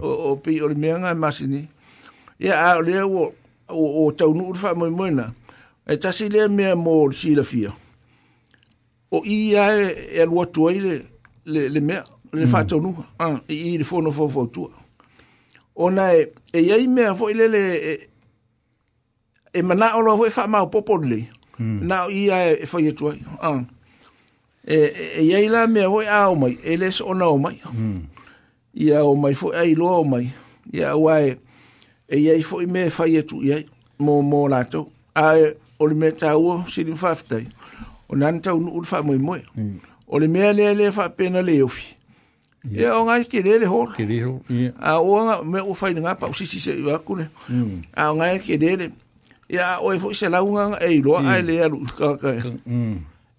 o 0.00 0.08
o 0.30 0.36
pe 0.36 0.60
o 0.62 0.68
menga 0.74 1.14
masini 1.14 1.66
e 2.40 2.48
a 2.48 2.80
le 2.80 3.02
o 3.02 3.32
o 3.68 4.10
to 4.12 4.32
no 4.34 4.54
fa 4.54 4.74
mo 4.74 4.86
mena 4.90 5.32
e 5.86 5.96
ta 5.96 6.12
si 6.12 6.28
le 6.28 6.48
me 6.48 6.74
mo 6.74 7.10
si 7.10 7.34
la 7.34 7.42
fia 7.42 7.72
o 9.10 9.22
i 9.24 9.56
a 9.56 9.66
e 10.22 10.24
lo 10.26 10.44
to 10.46 10.70
ile 10.70 11.02
le 11.44 11.68
le 11.68 11.80
me 11.80 11.98
le 12.32 12.46
fa 12.46 12.64
to 12.64 12.78
no 12.80 12.94
an 13.18 13.40
i 13.48 13.54
i 13.74 13.78
le 13.78 13.84
fo 13.84 14.00
no 14.00 14.10
fo 14.12 14.28
fo 14.28 14.46
tu 14.46 14.70
ona 15.74 16.12
e 16.14 16.32
e 16.54 16.72
ai 16.72 16.86
me 16.86 17.02
fo 17.18 17.28
ile 17.30 17.48
le 17.48 17.62
e, 17.92 17.98
e 19.58 19.62
mana 19.62 19.96
o 19.96 20.00
lo 20.02 20.16
fo 20.16 20.30
fa 20.30 20.46
ma 20.46 20.64
popoli 20.66 21.26
hmm. 21.58 21.80
na 21.86 22.06
i 22.08 22.30
a 22.30 22.38
e 22.62 22.66
fo 22.66 22.78
ye 22.78 22.92
tu 22.94 23.08
an 23.10 23.66
e 24.64 24.90
e 25.18 25.22
ia 25.24 25.40
e 25.40 25.44
ila 25.46 25.66
me 25.66 25.86
o 25.86 26.02
ia 26.02 26.28
o 26.30 26.36
mai 26.36 26.56
eles 26.64 27.00
o 27.00 27.14
na 27.14 27.26
o 27.26 27.38
mai 27.38 27.58
hmm. 27.66 28.06
ia 28.74 29.04
o 29.04 29.14
mai 29.16 29.34
fo 29.34 29.50
ai 29.50 29.74
lo 29.74 29.90
o 30.00 30.04
mai 30.04 30.30
ia 30.72 30.96
wai 30.96 31.36
e 32.08 32.16
ia 32.18 32.38
fo 32.42 32.62
me 32.66 32.88
fai 32.90 33.22
tu 33.26 33.42
ia 33.42 33.62
mo 33.98 34.22
mo 34.22 34.46
la 34.48 34.64
to 34.64 34.88
a 35.14 35.34
o 35.78 35.86
le 35.86 35.94
meta 35.94 36.36
o 36.38 36.62
si 36.70 36.82
din 36.84 36.94
fafta 36.96 37.42
o 38.08 38.14
nan 38.14 38.40
ta 38.40 38.54
un 38.54 38.70
ul 38.70 38.84
fa 38.84 39.02
mo 39.02 39.12
mo 39.18 39.34
hmm. 39.34 39.76
o 40.06 40.18
le 40.18 40.28
mele 40.28 40.74
le 40.74 40.90
fa 40.92 41.08
pena 41.08 41.42
le 41.42 41.62
o 41.62 41.66
fi 41.68 41.84
hmm. 42.62 42.78
ia 42.78 42.94
o 42.94 43.04
ngai 43.04 43.26
ki 43.26 43.42
le 43.42 43.66
ho 43.66 43.86
ki 43.98 44.06
le 44.06 44.16
a 44.78 45.02
o 45.02 45.18
nga 45.26 45.42
me 45.42 45.58
o 45.58 45.74
fai 45.74 45.90
nga 45.98 46.14
pa 46.14 46.30
si 46.30 46.46
si 46.46 46.62
se 46.62 46.78
va 46.78 47.02
ku 47.02 47.18
le 47.18 47.26
a 47.98 48.14
o 48.14 48.14
ngai 48.14 48.38
ki 48.38 48.62
le 48.62 48.94
ia 49.50 49.82
o 49.82 49.90
e 49.90 49.98
fo 49.98 50.14
se 50.14 50.30
la 50.30 50.38
un 50.38 50.78
e 50.78 50.86
ai 50.86 51.02
lo 51.02 51.18
ai 51.18 51.42
le 51.42 51.58
ka 51.98 52.14
ka 52.14 52.30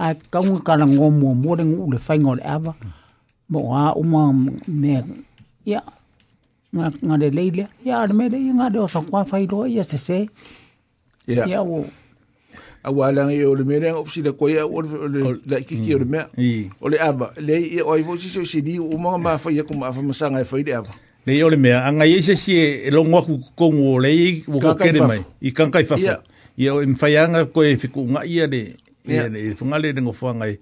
a 0.00 0.14
kaunga 0.32 0.60
kala 0.64 0.84
ngō 0.88 1.06
mua 1.18 1.34
mua 1.42 1.56
re 1.60 1.64
ngū 1.68 1.90
le 1.92 1.98
whainga 2.08 2.30
o 2.30 2.34
le 2.38 2.44
awa. 2.44 2.72
Mo 3.50 3.58
a 3.76 3.92
uma 3.98 4.22
me, 4.66 4.94
ia, 5.66 5.82
ngā, 6.74 6.88
ngā 7.04 7.18
le 7.20 7.28
leile, 7.34 7.66
ia 7.84 7.98
are 8.00 8.14
me 8.16 8.28
le, 8.32 8.38
ngā 8.54 8.68
le 8.72 8.80
o 8.80 8.86
sa 8.88 9.02
kua 9.04 9.24
whai 9.28 9.42
roa, 9.50 9.66
ia 9.68 9.84
se 9.84 9.98
se. 10.00 10.20
Ia. 11.28 11.44
Ia 11.46 11.60
o. 11.62 11.82
A 12.80 12.92
wālanga 12.96 13.34
i 13.36 13.42
o 13.44 13.52
le 13.54 13.66
mea 13.68 13.82
renga 13.84 14.00
opsi 14.00 14.22
le 14.24 14.32
koia 14.32 14.62
o 14.64 14.80
le 14.80 15.34
laikiki 15.52 15.92
o 15.94 15.98
le 16.00 16.06
mea. 16.14 16.24
O 16.80 16.88
le 16.88 16.96
awa, 17.04 17.32
le 17.36 17.58
i 17.60 17.82
o 17.84 17.92
i 18.00 18.06
vosi 18.06 18.30
se 18.32 18.40
o 18.40 18.48
se 18.48 18.62
ni 18.64 18.78
o 18.80 18.88
mga 18.96 19.18
maa 19.20 19.36
whai 19.44 19.60
ako 19.60 19.76
maa 19.76 19.92
whamasanga 19.92 20.40
e 20.40 20.48
whai 20.48 20.64
le 20.64 20.78
awa. 20.80 20.96
Le 21.28 21.36
i 21.36 21.42
o 21.44 21.48
le 21.52 21.58
mea, 21.60 21.84
anga 21.84 22.08
i 22.08 22.22
se 22.24 22.38
si 22.40 22.56
e 22.56 22.88
longo 22.90 23.18
aku 23.20 23.36
kongo 23.58 23.98
o 23.98 23.98
le 24.00 24.14
i 24.16 24.44
o 24.48 24.62
kokere 24.64 25.04
mai. 25.04 25.20
I 25.44 25.52
kankai 25.52 25.84
whafo. 25.90 26.16
Ia 26.56 26.74
o 26.74 26.80
mwhaianga 26.86 27.44
koe 27.52 27.74
whikunga 27.76 28.24
ia 28.24 28.46
le 28.48 28.64
Ia 29.06 29.28
ni, 29.28 29.40
i 29.50 29.54
tunga 29.56 29.78
le 29.80 29.88
e 29.88 29.92
rengo 29.92 30.12
fua 30.12 30.34
ngai, 30.34 30.52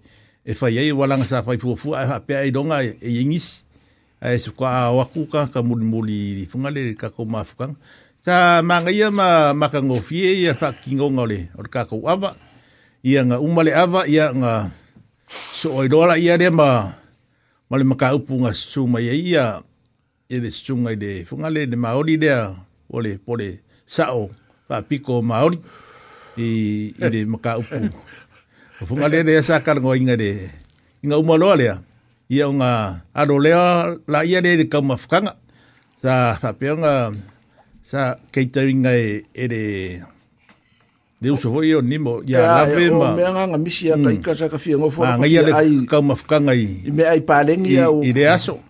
e, 0.47 0.53
e 0.53 0.55
fai 0.55 0.93
walanga 0.93 1.25
sa 1.25 1.43
fai 1.43 1.59
fua 1.59 1.77
fua, 1.77 2.03
e 2.03 2.07
hapea 2.07 2.45
i 2.45 2.51
donga 2.53 2.83
e, 2.83 2.95
e 3.01 3.09
yingis 3.11 3.65
e 4.23 4.39
sukwa 4.39 4.91
wakuka 4.93 5.47
ka, 5.47 5.53
ka 5.53 5.63
muli 5.63 5.85
muli 5.87 6.19
i 6.43 6.47
tunga 6.47 6.71
sa 6.71 6.99
kako 7.09 7.23
manga 8.67 8.91
ia 8.93 9.11
ma 9.11 9.55
maka 9.55 9.83
ngofie, 9.83 10.43
ia 10.43 10.55
fa 10.55 10.73
kingonga 10.73 11.25
le, 11.27 11.49
or 11.59 11.69
kako 11.69 12.07
ava, 12.09 12.37
nga 13.05 13.41
umale 13.41 13.75
ava, 13.75 14.07
ya 14.07 14.33
nga 14.35 14.71
so 15.53 15.75
oidola 15.77 16.17
ya 16.19 16.37
le 16.37 16.51
ma, 16.51 16.95
ma 17.71 17.77
le 17.77 17.85
maka 17.85 18.15
upu 18.15 18.39
nga 18.41 18.53
suma 18.55 19.01
ia 19.01 19.13
ia, 19.15 19.63
ia 20.29 20.39
le 20.41 20.51
sunga 20.51 20.91
maoli 20.93 22.17
le 22.17 22.27
funga 22.27 22.67
ole 22.91 23.19
pole 23.19 23.61
sao, 23.87 24.31
fa 24.69 24.83
piko 24.83 25.23
maori, 25.23 25.59
i 26.37 26.95
le 27.01 27.25
maka 27.27 27.59
upu. 27.59 27.77
Fuma 28.87 29.09
le 29.11 29.25
ne 29.27 29.35
sa 29.43 29.59
kar 29.59 29.81
ngo 29.83 29.91
inga 29.99 30.15
de. 30.23 30.31
Inga 31.03 31.17
uma 31.19 31.35
lo 31.41 31.51
le. 31.61 31.69
Ia 32.31 32.47
nga 32.55 32.71
aro 33.21 33.37
le 33.45 33.51
la 34.13 34.19
ia 34.23 34.39
de 34.45 34.69
ka 34.73 34.79
mafkanga. 34.89 35.33
Sa 36.03 36.39
fa 36.41 36.51
pe 36.59 36.69
nga 36.79 37.11
sa 37.83 38.01
keita 38.33 38.63
inga 38.71 38.93
e 38.95 39.27
ere. 39.43 39.63
Deu 41.19 41.35
so 41.35 41.51
foi 41.51 41.75
o 41.75 41.83
nimo 41.83 42.23
ya 42.23 42.63
la 42.63 42.65
ve 42.71 42.87
ma. 42.95 43.19
Me 43.19 43.27
nga 43.27 43.43
nga 43.51 43.59
misi 43.59 43.91
ya 43.91 43.99
ka 43.99 44.15
ikasa 44.15 44.47
ah, 44.47 44.53
ka 44.55 44.59
fi 44.63 44.79
ngo 44.79 44.89
fo. 44.95 45.03
Nga 45.03 45.27
ia 45.27 45.43
le 45.43 45.53
ka 45.91 45.99
mafkanga 45.99 46.55
i. 46.55 46.67
I 46.87 46.91
me 46.95 47.03
ai 47.03 47.19
palen 47.27 47.67
ia 47.67 47.91
o. 47.91 47.99
I 48.07 48.13
de 48.15 48.31
aso. 48.31 48.63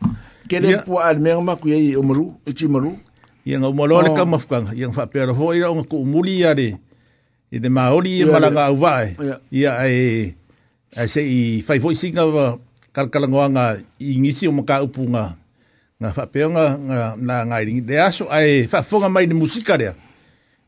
Kele 0.49 0.81
po 0.88 1.05
al 1.05 1.21
me 1.21 1.37
ma 1.44 1.53
ku 1.61 1.68
ye 1.68 1.92
o 2.01 2.01
maru, 2.01 2.33
e 2.49 2.57
ti 2.57 2.64
maru. 2.64 2.97
Ia 3.44 3.61
nga 3.61 3.68
uma 3.68 3.85
lo 3.85 4.01
le 4.01 4.16
ka 4.16 4.25
oh. 4.25 4.33
mafkanga. 4.33 4.73
Ia 4.73 4.88
fa 4.88 5.05
pe 5.05 5.21
ro 5.29 5.37
foi 5.37 5.61
nga 5.61 5.68
ku 5.85 6.01
muli 6.09 6.40
ya 6.49 6.57
de. 6.57 6.68
Ia 6.73 6.81
E 7.51 7.59
te 7.61 7.69
maori 7.69 8.21
e 8.21 8.25
malanga 8.27 8.67
au 8.67 8.77
vae. 8.77 9.17
Ia 9.51 9.77
e 9.89 10.35
se 11.09 11.23
i 11.25 11.63
fai 11.65 11.81
fwoi 11.81 11.97
singa 11.97 12.27
wa 12.29 12.45
karakalangoa 12.93 13.47
ngā 13.49 13.65
i 14.05 14.19
ngisi 14.21 14.49
o 14.49 14.53
maka 14.53 14.83
upu 14.85 15.07
ngā 15.09 15.23
ngā 16.01 16.11
whapeonga 16.17 16.67
ngā 16.89 17.01
ngā 17.25 17.39
ngā 17.49 17.63
iringi. 17.65 17.87
Te 17.89 18.01
aso 18.05 18.29
ai, 18.29 18.45
e 18.65 18.69
whafonga 18.69 19.09
mai 19.09 19.25
ni 19.27 19.39
musika 19.39 19.79
rea. 19.81 19.95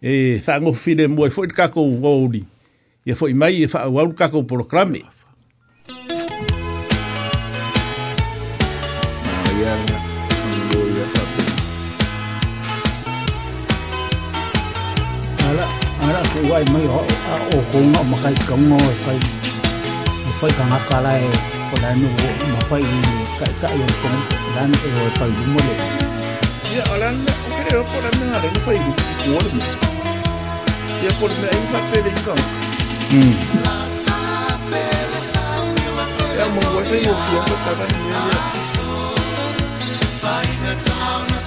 E 0.01 0.40
whaangofi 0.47 0.97
le 0.97 1.09
mua 1.12 1.29
i 1.29 1.35
fwoi 1.35 1.51
te 1.53 1.55
kako 1.61 1.85
uauri. 1.99 2.45
Ia 3.05 3.16
fwoi 3.16 3.35
mai 3.37 3.61
e 3.61 3.66
whaauauri 3.73 4.16
kako 4.16 4.43
porokrami. 4.49 5.05
Ia 5.05 5.19
wai 16.48 16.64
mai 16.72 16.87
ho 16.92 17.03
o 17.57 17.59
ko 17.70 17.79
nga 17.92 18.03
ma 18.11 18.16
kai 18.24 18.37
ka 18.48 18.55
ngo 18.66 18.76
fai 19.05 19.18
fai 20.40 20.53
ka 20.59 20.64
ngaka 20.70 20.96
lai 21.05 21.24
ko 21.68 21.76
lai 21.83 21.94
mà 22.53 22.61
phải 22.70 22.83
dạ, 22.83 23.12
cái 23.40 23.50
cái 23.61 23.61
kai 23.62 23.74
yo 23.81 23.87
ko 24.03 24.09
dan 24.57 24.70
e 24.72 24.88
fai 25.18 25.31
du 25.37 25.44
mo 25.53 25.61
le 25.68 25.74
ya 26.76 26.83
alan 26.94 27.16
kere 27.53 27.70
ro 27.76 27.83
ko 27.90 27.96
dan 28.05 28.14
na 28.33 28.38
le 28.44 28.48
fai 28.66 28.79
du 28.81 28.90
ko 29.35 29.40
le 29.44 29.50
mo 29.59 29.64
ya 31.05 31.11
ko 31.18 31.24
me 31.40 31.46
ai 31.55 31.62
fai 31.72 31.83
pe 31.90 31.98
de 32.07 32.12
ka 32.26 32.35
mm 33.11 33.35
ya 36.38 36.46
mo 36.55 36.61
wa 36.76 36.83
sai 36.88 37.03
mo 37.07 37.61
fi 37.61 37.90
ni 40.62 40.72
ya 41.35 41.39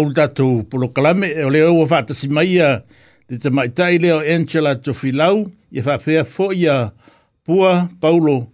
faulu 0.00 0.14
tatou 0.14 0.64
polokalame 0.64 1.28
o 1.28 1.36
e 1.40 1.44
ole 1.44 1.62
ua 1.68 1.86
faatasi 1.86 2.28
maia 2.28 2.80
le 3.28 3.38
tamaitai 3.38 3.98
lea 3.98 4.16
o 4.16 4.20
angela 4.34 4.74
tofilau 4.76 5.50
ia 5.72 5.82
faapea 5.82 6.24
foʻi 6.24 6.68
a 6.72 6.92
pua 7.44 7.88
paulo 8.00 8.48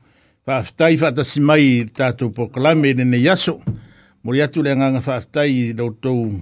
faafetai 0.46 0.96
faatasi 0.96 1.40
mai 1.40 1.84
tatu 1.86 1.94
tatou 1.94 2.30
polokalame 2.30 2.88
i 2.90 2.94
lenei 2.94 3.28
aso 3.28 3.60
mo 4.24 4.32
le 4.32 4.42
atu 4.42 4.62
le 4.62 4.72
agaga 4.74 5.00
faafetai 5.00 5.50
i 5.50 5.72
loutou 5.78 6.34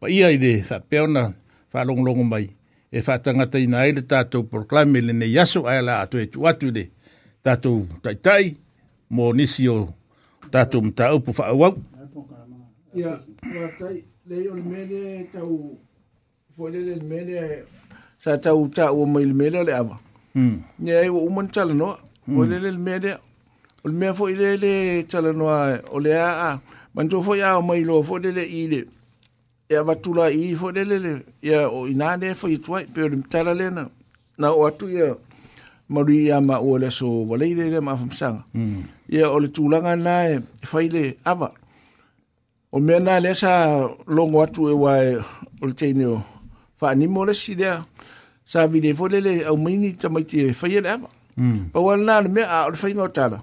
paia 0.00 0.30
i 0.34 0.38
le 0.38 0.58
faapea 0.62 1.04
ona 1.04 1.24
faalogologo 1.72 2.24
mai 2.24 2.50
e 2.90 2.98
faatagata 3.00 3.58
ina 3.62 3.78
ai 3.78 3.90
e 3.94 3.94
le 3.94 4.02
tatou 4.02 4.42
polokalame 4.50 4.98
ene 4.98 5.06
lenei 5.12 5.38
aso 5.38 5.66
ae 5.70 5.80
la 5.86 6.00
ato 6.02 6.18
e 6.18 6.26
tuatu 6.26 6.66
i 6.74 6.74
le 6.76 6.84
tatou 7.42 7.86
taʻitaʻi 8.02 8.46
mo 9.10 9.32
nisi 9.38 9.68
o 9.68 9.88
tatou 10.50 10.82
mataupu 10.82 11.30
faauau 11.32 11.76
Yeah, 12.94 13.16
well, 13.48 13.70
they... 13.80 14.04
le 14.32 14.38
o 14.50 14.54
le 14.56 14.62
mele 14.72 15.00
tau 15.32 15.54
fo 16.54 16.64
le 16.72 16.80
le 16.88 16.94
mele 17.10 17.36
sa 18.22 18.32
tau 18.44 18.60
tau 18.76 18.92
o 19.00 19.04
mai 19.14 19.24
le 19.30 19.34
mele 19.40 19.58
le 19.68 19.72
ama 19.82 19.96
mm 20.38 20.54
ne 20.82 20.90
ai 21.00 21.08
o 21.26 21.28
man 21.36 21.48
tala 21.54 21.74
no 21.80 21.88
o 22.38 22.42
le 22.50 22.56
le 22.64 22.70
mele 22.86 23.10
o 23.84 23.86
le 23.90 23.94
mea 24.00 24.12
fo 24.18 24.24
le 24.40 24.48
le 24.64 24.72
tala 25.10 25.30
no 25.40 25.46
o 25.96 25.98
le 26.06 26.12
a 26.46 26.50
man 26.94 27.06
to 27.10 27.16
fo 27.26 27.32
ya 27.42 27.48
o 27.60 27.62
mai 27.68 27.80
lo 27.88 27.94
fo 28.08 28.14
le 28.24 28.30
le 28.38 28.44
i 28.58 28.60
le 28.72 28.78
e 29.72 29.74
ava 29.80 29.94
tula 30.02 30.24
i 30.40 30.40
fo 30.60 30.66
le 30.76 30.82
le 30.90 31.12
ia 31.48 31.58
o 31.76 31.78
ina 31.92 32.06
le 32.22 32.28
fo 32.40 32.46
i 32.56 32.58
tuai 32.64 32.82
pe 32.92 32.98
o 33.06 33.08
le 33.12 33.16
tala 33.32 33.52
le 33.60 33.66
na 33.76 33.82
na 34.40 34.46
o 34.58 34.60
atu 34.68 34.86
ia 34.96 35.08
marui 35.94 36.18
ia 36.28 36.36
ma 36.48 36.56
o 36.66 36.70
le 36.82 36.88
so 36.98 37.06
wale 37.28 37.44
i 37.52 37.54
le 37.58 37.64
le 37.74 37.78
ma 37.86 37.92
famsanga 38.00 38.42
ia 39.16 39.24
o 39.34 39.36
le 39.42 39.48
tulanga 39.54 39.92
na 40.06 40.14
e 40.32 40.34
fai 40.70 40.86
le 40.94 41.04
ava 41.32 41.48
O 42.72 42.80
mea 42.80 42.96
nā 43.04 43.18
lea 43.20 43.34
sa 43.36 43.52
longo 44.06 44.40
atu 44.42 44.70
e 44.72 44.72
wai 44.72 45.16
o 45.60 45.66
le 45.68 45.74
teine 45.76 46.04
o 46.06 46.22
whaanimo 46.80 47.26
le 47.26 47.34
si 47.34 47.54
lea. 47.54 47.76
Sa 48.44 48.66
vile 48.66 48.94
fo 48.96 49.08
lele 49.08 49.44
au 49.44 49.58
maini 49.58 49.92
tamaiti 49.92 50.40
e 50.40 50.54
whaia 50.62 50.80
le 50.80 50.90
ama. 50.90 51.08
Mm. 51.36 51.68
Pa 51.72 51.80
wala 51.80 52.02
nā 52.08 52.22
le 52.24 52.28
mea 52.32 52.46
a 52.48 52.64
o 52.66 52.70
le 52.70 52.78
whainga 52.80 53.02
o 53.02 53.08
tāla. 53.12 53.40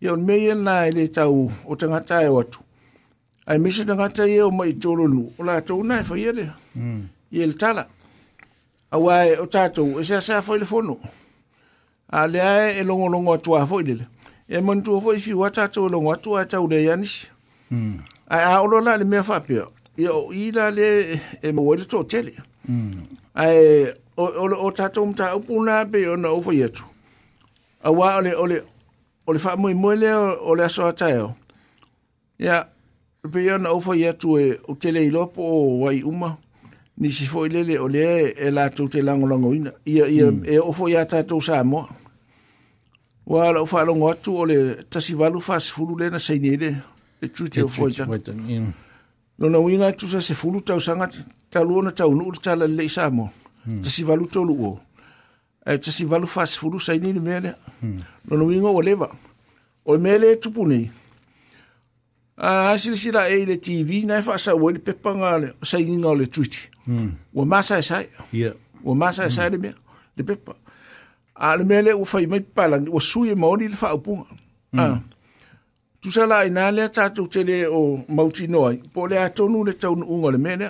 Ia 0.00 0.12
o 0.12 0.16
le 0.16 0.22
mea 0.22 0.36
ia 0.38 0.54
nā 0.54 0.86
e 0.88 0.92
le 0.94 1.08
tau 1.08 1.50
o 1.66 1.74
tangata 1.76 2.22
e 2.22 2.28
watu. 2.28 2.60
Ai 3.46 3.58
mese 3.58 3.82
tangata 3.84 4.28
e 4.30 4.40
o 4.42 4.50
mai 4.50 4.76
tōro 4.78 5.08
nu. 5.10 5.26
O 5.38 5.42
la 5.44 5.58
tōu 5.60 5.82
nā 5.82 5.98
e 6.00 6.04
whaia 6.10 6.32
lea. 6.32 6.52
Mm. 6.76 7.02
Ia 7.32 7.46
le 7.46 7.52
tāla. 7.58 7.84
Awai 8.94 9.34
o 9.42 9.46
tātou 9.50 9.98
e 10.00 10.04
sea 10.06 10.20
sea 10.22 10.38
fo 10.42 10.54
le 10.56 10.64
fono. 10.64 11.00
A 12.10 12.26
lea 12.28 12.78
e 12.78 12.84
longo 12.84 13.08
longo 13.08 13.34
atua 13.34 13.66
fo 13.66 13.80
lele. 13.82 14.06
E 14.48 14.60
mantua 14.60 15.00
fo 15.00 15.14
i 15.14 15.18
fiu 15.18 15.42
a 15.44 15.50
tātou 15.50 15.90
longo 15.90 16.12
atua 16.14 16.46
e 16.46 16.46
tau 16.46 16.68
le 16.70 16.84
yanisi. 16.84 17.26
Mm. 17.74 17.98
ai 18.30 18.44
a 18.54 18.60
ona 18.62 18.80
na 18.80 18.96
le 18.96 19.04
me 19.04 19.22
fa 19.22 19.38
pio 19.46 19.66
io 20.04 20.14
i 20.42 20.50
la 20.54 20.66
le 20.70 20.88
e 21.46 21.52
mo 21.52 21.72
le 21.74 21.84
to 21.90 22.02
tele 22.10 22.32
mm. 22.70 22.98
ai 23.34 23.86
o 24.16 24.24
o 24.66 24.70
ta 24.76 24.86
to 24.94 25.02
ta 25.18 25.26
puna 25.46 25.76
pe 25.92 25.98
o 26.12 26.16
no 26.16 26.40
fo 26.44 26.52
yetu 26.60 26.82
a 27.82 27.90
wa 27.98 28.16
ole 28.18 28.32
ole 28.42 28.58
ole 29.28 29.38
fa 29.44 29.50
mo 29.60 29.68
mo 29.82 29.90
le 30.02 30.10
ole 30.50 30.68
so 30.76 30.90
ta 31.00 31.06
yo 31.16 31.26
ya 32.44 32.56
pe 33.32 33.40
yo 33.46 33.56
no 33.64 33.80
fo 33.84 33.92
yetu 34.02 34.28
e 34.44 34.58
o 34.70 34.74
tele 34.80 35.00
i 35.06 35.10
lopo 35.16 35.42
o 35.60 35.78
wai 35.82 36.02
uma 36.10 36.30
ni 37.00 37.08
si 37.16 37.24
fo 37.32 37.46
ile 37.46 37.60
le 37.68 37.78
ole 37.78 38.04
e 38.46 38.50
la 38.50 38.64
to 38.76 38.82
te 38.92 38.98
lango 39.02 39.26
lango 39.26 39.50
ina 39.54 39.72
ia 39.86 40.06
ia 40.16 40.30
mm. 40.30 40.42
e 40.44 40.56
o 40.68 40.72
fo 40.76 40.84
ya 40.94 41.02
ta 41.10 41.18
to 41.28 41.40
sa 41.46 41.64
mo 41.70 41.82
wa 43.32 43.50
lo 43.54 43.60
fa 43.70 43.80
lo 43.88 43.92
ngo 43.96 44.10
tu 44.24 44.32
ole 44.42 44.56
ta 44.90 44.98
si 45.04 45.12
valu 45.20 45.40
fa 45.46 45.54
sfulu 45.66 45.92
le 46.00 46.06
na 46.12 46.18
sei 46.26 46.38
ni 46.44 46.52
le 46.62 46.70
e 47.22 47.26
tūte 47.32 47.64
o 47.64 47.68
fuaitanga. 47.68 48.18
Nona 49.42 49.60
winga 49.62 49.90
tu 49.96 50.08
sa 50.10 50.20
se 50.22 50.34
fulu 50.34 50.60
tau 50.60 50.80
sanga 50.80 51.06
talu 51.50 51.78
ona 51.78 51.92
tau 51.92 52.14
nuu 52.14 52.32
tala 52.42 52.66
le 52.66 52.84
isa 52.88 53.10
mo. 53.10 53.28
Hmm. 53.66 53.82
Ta 53.82 53.90
si 53.90 54.04
valu 54.04 54.26
tolu 54.28 54.54
o. 54.66 54.78
E 55.66 55.74
eh, 55.74 55.78
ta 55.78 55.92
si 55.94 56.04
valu 56.04 56.26
fa 56.26 56.46
se 56.46 56.58
fulu 56.58 56.80
sa 56.80 56.94
ini 56.94 57.12
ni 57.12 57.20
mele. 57.20 57.54
Hmm. 57.80 58.00
Nona 58.30 58.44
winga 58.48 58.70
o 58.74 58.80
leva. 58.82 59.10
O 59.84 59.98
mele 59.98 60.32
e 60.34 60.40
tupu 60.40 60.66
nei. 60.66 60.90
A 62.38 62.46
ah, 62.48 62.70
asili 62.72 62.96
sila 62.98 63.24
e 63.34 63.44
le 63.46 63.56
TV 63.58 64.04
na 64.06 64.18
e 64.18 64.22
fa 64.22 64.38
sa 64.38 64.54
o 64.54 64.68
le 64.70 64.78
pepa 64.78 65.14
nga 65.14 65.32
le 65.42 65.52
sa 65.62 65.78
ini 65.82 65.96
nga 65.98 66.08
o 66.10 66.14
le 66.14 66.26
tuiti. 66.26 66.70
Wa 67.34 67.44
masa 67.44 67.78
e 67.78 67.82
sai. 67.82 68.08
Wa 68.84 68.94
masa 68.94 69.26
e 69.26 69.30
sai 69.30 69.46
hmm. 69.48 69.54
le 69.54 69.58
mea. 69.58 69.74
Le 70.16 70.22
pepa. 70.24 70.56
A 71.38 71.52
ah, 71.52 71.56
le 71.58 71.64
mele 71.64 71.94
o 71.94 72.02
e 72.02 72.06
fai 72.06 72.26
mai 72.26 72.40
palangi. 72.40 72.90
O 72.92 73.00
sui 73.00 73.30
e 73.30 73.34
maoni 73.34 73.68
le 73.68 73.76
fa 73.76 73.94
upunga. 73.94 74.26
Mm. 74.70 74.98
tu 76.02 76.10
sala 76.12 76.36
ina 76.46 76.64
le 76.76 76.84
tatu 76.96 77.22
tele 77.32 77.56
o 77.80 77.98
mautino 78.16 78.60
ai 78.68 78.78
po 78.92 79.00
le 79.10 79.16
atonu 79.26 79.58
le 79.66 79.72
taunu 79.82 80.04
unga 80.14 80.30
le 80.34 80.38
mele 80.38 80.66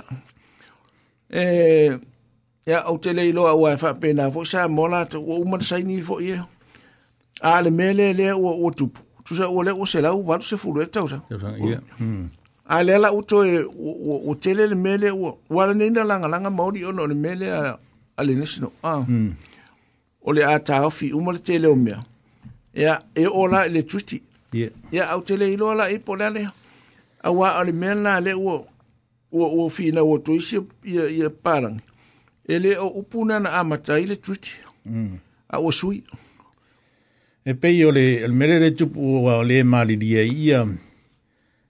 e 1.43 1.93
ya 2.71 2.79
o 2.93 2.97
tele 3.03 3.29
ilo 3.29 3.43
au 3.53 3.67
ai 3.67 3.77
fa 3.83 3.91
pena 4.01 4.31
fo 4.35 4.41
sa 4.53 4.69
mola 4.69 5.01
to 5.11 5.19
o 5.21 5.35
man 5.51 5.61
sai 5.61 5.83
ni 5.89 5.97
fo 6.09 6.17
ye 6.29 6.37
a 7.51 7.63
le 7.65 7.71
mele 7.71 8.13
le 8.19 8.27
o 8.33 8.49
o 8.67 8.71
tupu 8.79 9.01
tu 9.25 9.35
sa 9.35 9.49
o 9.51 9.63
le 9.63 9.71
o 9.73 9.85
se 9.87 10.01
la 10.01 10.15
u 10.15 10.23
va 10.23 10.41
se 10.41 10.57
fulu 10.57 10.83
e 10.83 10.87
tau 10.87 11.09
sa 11.09 11.21
a 12.75 12.83
le 12.87 12.99
la 12.99 13.13
u 13.13 13.21
to 13.23 13.45
e 13.45 13.65
o 14.31 14.35
tele 14.35 14.67
le 14.67 14.75
mele 14.75 15.11
o 15.11 15.39
wala 15.51 15.75
ni 15.75 15.91
na 15.91 16.05
langa 16.05 16.29
langa 16.29 16.51
mauri 16.51 16.85
ono 16.85 17.07
le 17.07 17.15
mele 17.15 17.47
a 17.53 17.79
ale 18.17 18.33
nesino 18.35 18.73
a 18.83 19.05
o 20.25 20.33
le 20.33 20.43
ata 20.55 20.87
ofi 20.87 21.13
umole 21.13 21.39
tele 21.39 21.67
o 21.69 21.77
mea 21.77 22.01
ya 22.75 23.01
e 23.15 23.27
ola 23.27 23.69
le 23.69 23.83
tuti 23.83 24.23
Yeah. 24.53 24.71
Ya 24.91 25.11
au 25.11 25.21
tele 25.23 25.53
ilo 25.53 25.75
la 25.75 25.91
ipo 25.91 26.17
lele. 26.17 26.49
Awa 27.23 27.59
ali 27.59 27.73
mena 27.73 28.21
le 28.21 28.33
wo 28.35 28.67
wo 29.33 29.47
wo 29.57 29.69
fi 29.69 29.93
na 29.93 30.03
wo 30.03 30.19
to 30.19 30.33
isi 30.33 30.61
ya 30.85 31.05
ya 31.09 31.31
parang. 31.31 31.81
Ele 32.49 32.77
o 32.77 32.89
upuna 32.89 33.41
na 33.41 33.53
amata 33.53 34.01
ile 34.01 34.17
tuti. 34.17 34.53
Mm. 34.87 35.19
Awa 35.49 35.73
sui. 35.73 36.03
E 37.45 37.55
pei 37.55 37.85
ole 37.85 37.95
le 38.19 38.25
el 38.25 38.33
mere 38.33 38.59
le 38.59 38.71
tupu 38.71 39.25
wa 39.25 39.43
le 39.45 39.63
mali 39.65 39.97
dia 39.97 40.23
ia 40.25 40.67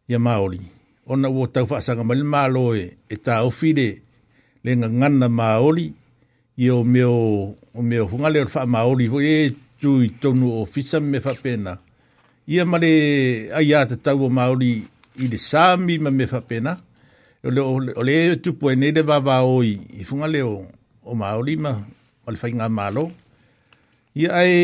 ya 0.09 0.18
maoli. 0.18 0.61
Ona 1.07 1.29
wo 1.29 1.47
tau 1.47 1.66
fa 1.66 1.81
sanga 1.81 2.05
mal 2.05 2.22
malo 2.24 2.76
e 2.76 2.97
eta 3.14 3.43
o 3.45 3.51
fi 3.51 3.74
le 4.62 4.76
nganna 4.76 5.29
maoli 5.29 5.93
yo 6.57 6.85
meo 6.85 7.57
o 7.74 7.83
meo 7.83 8.05
hunga 8.07 8.31
le 8.31 8.47
fa 8.47 8.66
maoli 8.66 9.09
wo 9.09 9.18
e 9.22 9.51
tu 9.81 9.91
tonu 10.20 10.47
ofisa 10.62 11.01
me 11.01 11.18
fa 11.20 11.33
pena. 11.43 11.72
Mm 11.74 11.88
ia 12.49 12.65
male 12.65 12.93
ai 13.53 13.77
ata 13.77 14.01
tau 14.01 14.25
o 14.25 14.29
maori 14.33 14.81
i 15.21 15.25
le 15.31 15.37
sami 15.37 15.95
ma 16.05 16.09
me 16.19 16.25
fa 16.33 16.41
pena 16.49 16.73
o 17.45 18.03
le 18.09 18.17
tu 18.43 18.51
po 18.59 18.67
ne 18.81 18.89
de 18.97 19.03
baba 19.11 19.37
oi 19.57 19.71
i 20.01 20.01
funga 20.09 20.25
le 20.35 20.41
o, 20.41 20.57
o 21.09 21.13
maori 21.21 21.55
ma 21.65 21.73
o 22.25 22.29
le 22.33 22.39
fainga 22.43 22.67
malo 22.79 23.05
ia 24.21 24.31
ai 24.41 24.55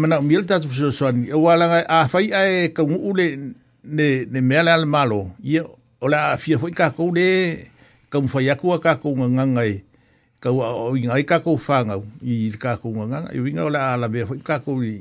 mana 0.00 0.16
mil 0.28 0.42
ta 0.48 0.54
tu 0.62 0.68
so 0.78 0.88
soni 0.98 1.24
o 1.36 1.40
ai 1.52 1.84
a 1.96 2.04
e 2.04 2.08
fai 2.12 2.26
ai 2.40 2.52
ka 2.76 2.82
ule 3.08 3.26
ne 3.96 4.06
ne 4.32 4.38
me 4.48 4.54
ala 4.60 4.74
malo 4.94 5.20
ia 5.52 5.62
o 6.04 6.04
la 6.12 6.20
fia 6.42 6.56
foi 6.62 6.72
ka 6.78 6.86
ko 6.96 7.02
le 7.16 7.28
ka 8.12 8.16
mu 8.22 8.28
fai 8.32 8.46
aku 8.52 8.66
ka 8.84 8.92
ko 9.02 9.08
nga 9.16 9.26
nga 9.54 9.62
e, 9.64 9.74
o 10.88 10.92
inga 10.98 11.14
ai 11.16 11.24
ka 11.30 11.36
ko 11.44 11.50
fanga 11.66 11.94
i 12.30 12.34
ka 12.62 12.72
e 12.76 12.78
ko 12.84 12.88
i 13.32 13.38
winga 13.44 13.62
o 13.64 13.70
la 13.74 13.80
ala 13.96 14.06
be 14.12 14.20
foi 14.28 14.40
ka 14.48 14.56
ko 14.64 14.72
i 14.84 14.94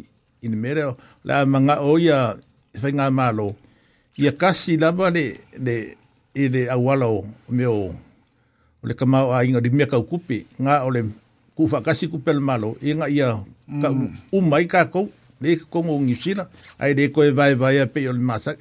in 0.46 0.56
mere 0.56 0.96
la 1.24 1.46
manga 1.46 1.82
o 1.82 1.98
ya 1.98 2.38
fenga 2.76 3.10
malo 3.12 3.56
ya 4.18 4.32
kasi 4.32 4.78
la 4.78 4.91
vale 4.91 5.34
de 5.58 5.98
ile 6.34 6.70
awalo 6.70 7.26
meo 7.50 7.89
o 8.84 8.88
le 8.88 8.93
kama 8.93 9.34
a 9.38 9.43
inga 9.43 9.62
di 9.62 9.70
me 9.70 9.86
ka 9.88 10.00
kupi 10.02 10.46
nga 10.62 10.84
ole 10.86 11.02
le 11.02 11.10
kufa 11.56 11.82
kasi 11.82 12.08
kupel 12.08 12.39
malo 12.39 12.78
inga 12.82 13.10
ia 13.10 13.41
ka 13.82 13.89
mm. 13.89 14.12
umai 14.32 14.68
ka 14.70 14.86
ko 14.86 15.10
le 15.41 15.58
ko 15.58 15.82
ngi 15.84 16.00
ngisina 16.14 16.48
ai 16.80 16.93
de 16.93 17.10
ko 17.10 17.26
vai 17.34 17.56
vai 17.58 17.86
pe 17.89 18.06
o 18.10 18.14
masa 18.14 18.54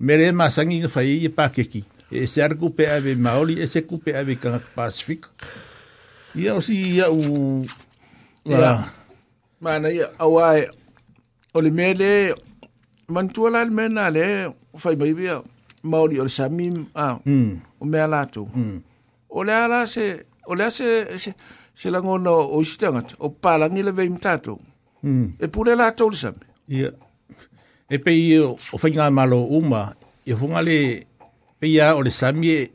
mere 0.00 0.32
masa 0.32 0.62
ngi 0.62 0.86
fa 0.88 1.02
i 1.02 1.28
pa 1.28 1.50
ke 1.50 1.64
ki 1.66 1.82
e 2.12 2.26
se 2.30 2.38
ar 2.42 2.54
kupe 2.54 2.86
ave 2.86 3.14
maoli 3.18 3.58
e 3.62 3.66
se 3.66 3.82
kupe 3.82 4.14
ave 4.14 4.34
ka 4.38 4.60
pacific 4.76 5.26
ia 6.38 6.54
o 6.54 6.60
si 6.60 6.76
ia 7.00 7.10
u 7.10 7.64
ya 8.44 8.84
mana 9.62 9.88
ia 9.88 10.06
awai 10.18 10.66
o 11.54 11.60
le 11.60 11.70
mea 11.70 11.94
le 11.94 12.34
manutua 13.08 13.50
la 13.50 13.64
le 13.64 13.70
mea 13.70 14.10
le 14.10 14.46
o 14.46 14.78
fai 14.78 14.96
mai 14.96 15.12
via 15.12 15.42
maoli 15.82 16.16
ah, 16.18 16.24
mm. 16.24 16.24
mm. 16.24 16.24
o 16.24 16.24
le 16.24 16.28
samim 16.28 16.86
a 16.94 17.06
o 17.80 17.84
mea 17.84 18.06
latou 18.06 18.48
o 19.30 19.44
le 19.44 19.52
a 19.52 19.68
la 19.68 19.86
se 19.86 20.22
o 20.46 20.54
le 20.54 20.64
a 20.64 20.70
se 20.70 21.18
se, 21.74 21.88
la 21.90 21.98
langona 21.98 22.30
o 22.32 22.60
isi 22.62 22.78
tagata 22.78 23.14
o 23.20 23.28
palagi 23.28 23.82
le 23.82 23.92
vei 23.92 24.08
matatou 24.08 24.58
mm. 25.02 25.26
e 25.40 25.46
pule 25.48 25.74
latou 25.76 26.08
le 26.10 26.16
sami 26.16 26.40
ia 26.68 26.90
e 27.90 27.98
pei 27.98 28.38
o 28.38 28.56
faiga 28.56 29.10
malo 29.10 29.44
uma 29.58 29.92
e 30.26 30.32
fuga 30.34 30.62
le 30.62 31.04
pei 31.60 31.80
a 31.80 31.96
o 31.96 32.02
le 32.02 32.10
sami 32.10 32.48
e 32.50 32.66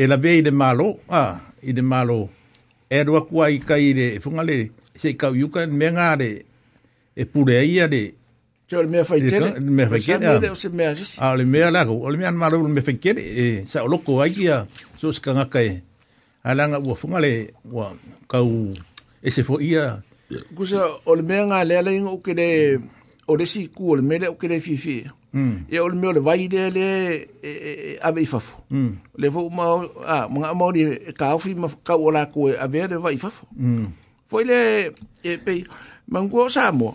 e 0.00 0.06
lavea 0.06 0.36
i 0.38 0.42
le 0.42 0.50
malo 0.50 0.86
a 1.10 1.22
i 1.68 1.72
de 1.72 1.82
malo 1.82 2.20
e 2.92 2.96
alu 3.00 3.12
aku 3.18 3.42
ai 3.42 3.56
kai 3.68 3.86
le 3.98 4.06
fuga 4.22 4.42
le 4.48 4.56
seikauiuka 5.00 5.60
mea 5.80 5.90
ga 5.98 6.08
le 6.20 6.30
e 7.18 7.24
pure 7.26 7.64
ia 7.66 7.88
de 7.88 8.14
Cioè 8.68 8.82
il 8.84 8.88
mea 8.94 9.02
fai 9.10 9.20
tere? 9.32 9.48
Il 9.58 9.70
mea 9.78 9.88
fai 9.92 9.98
tere. 10.08 10.54
Se 10.60 10.68
mea 10.78 10.90
sisi. 10.98 11.16
Ah, 11.24 11.32
il 11.40 11.46
mea 11.54 11.68
lago. 11.76 11.96
Il 12.12 12.18
mea 12.20 12.28
anmaru 12.32 12.56
il 12.66 12.68
mea 12.76 12.82
fai 12.86 12.96
tere. 13.04 13.22
E 13.40 13.46
sa 13.70 13.78
o 13.82 13.88
loko 13.92 14.12
ai 14.24 14.30
kia 14.36 14.58
so 15.00 15.08
skangaka 15.16 15.58
e. 15.68 15.72
Alanga 16.48 16.78
ua 16.88 16.94
funga 17.00 17.20
le 17.24 17.32
ua 17.76 17.86
kau 18.30 18.50
e 19.22 19.28
se 19.34 19.42
fo 19.48 19.54
ia. 19.70 19.84
Kusa 20.56 20.80
o 21.08 21.12
le 21.16 21.24
mea 21.28 21.46
ngā 21.50 21.60
lea 21.68 21.82
leinga 21.86 22.12
uke 22.18 22.34
le 22.38 22.48
o 23.30 23.38
le 23.40 23.46
si 23.52 23.62
ku 23.76 23.88
o 23.94 23.96
le 23.98 24.04
mea 24.08 24.18
lea 24.22 24.30
uke 24.36 24.46
le 24.52 24.58
fifi. 24.66 24.98
E 25.72 25.76
o 25.80 25.88
le 25.90 25.96
mea 26.00 26.10
o 26.12 26.14
le 26.20 26.20
vai 26.28 26.44
lea 26.52 26.68
le 26.76 26.86
ave 28.08 28.20
i 28.20 28.28
fafo. 28.32 28.60
Le 29.22 29.32
fo 29.32 29.46
umao, 29.48 29.78
ah, 30.14 30.28
mga 30.28 30.48
amao 30.52 30.72
ni 30.72 30.84
ka 31.18 31.32
ofi 31.34 31.54
ma 31.54 31.72
kau 31.88 32.04
o 32.12 32.12
lako 32.16 32.52
e 32.52 32.58
ave 32.66 32.84
le 32.92 33.00
vai 33.04 33.16
i 33.16 33.18
fafo. 33.24 33.48
Foi 34.28 34.44
le, 34.44 34.60
e 35.24 35.38
pei, 35.44 35.64
mangua 36.12 36.44
o 36.44 36.50
Samoa. 36.58 36.94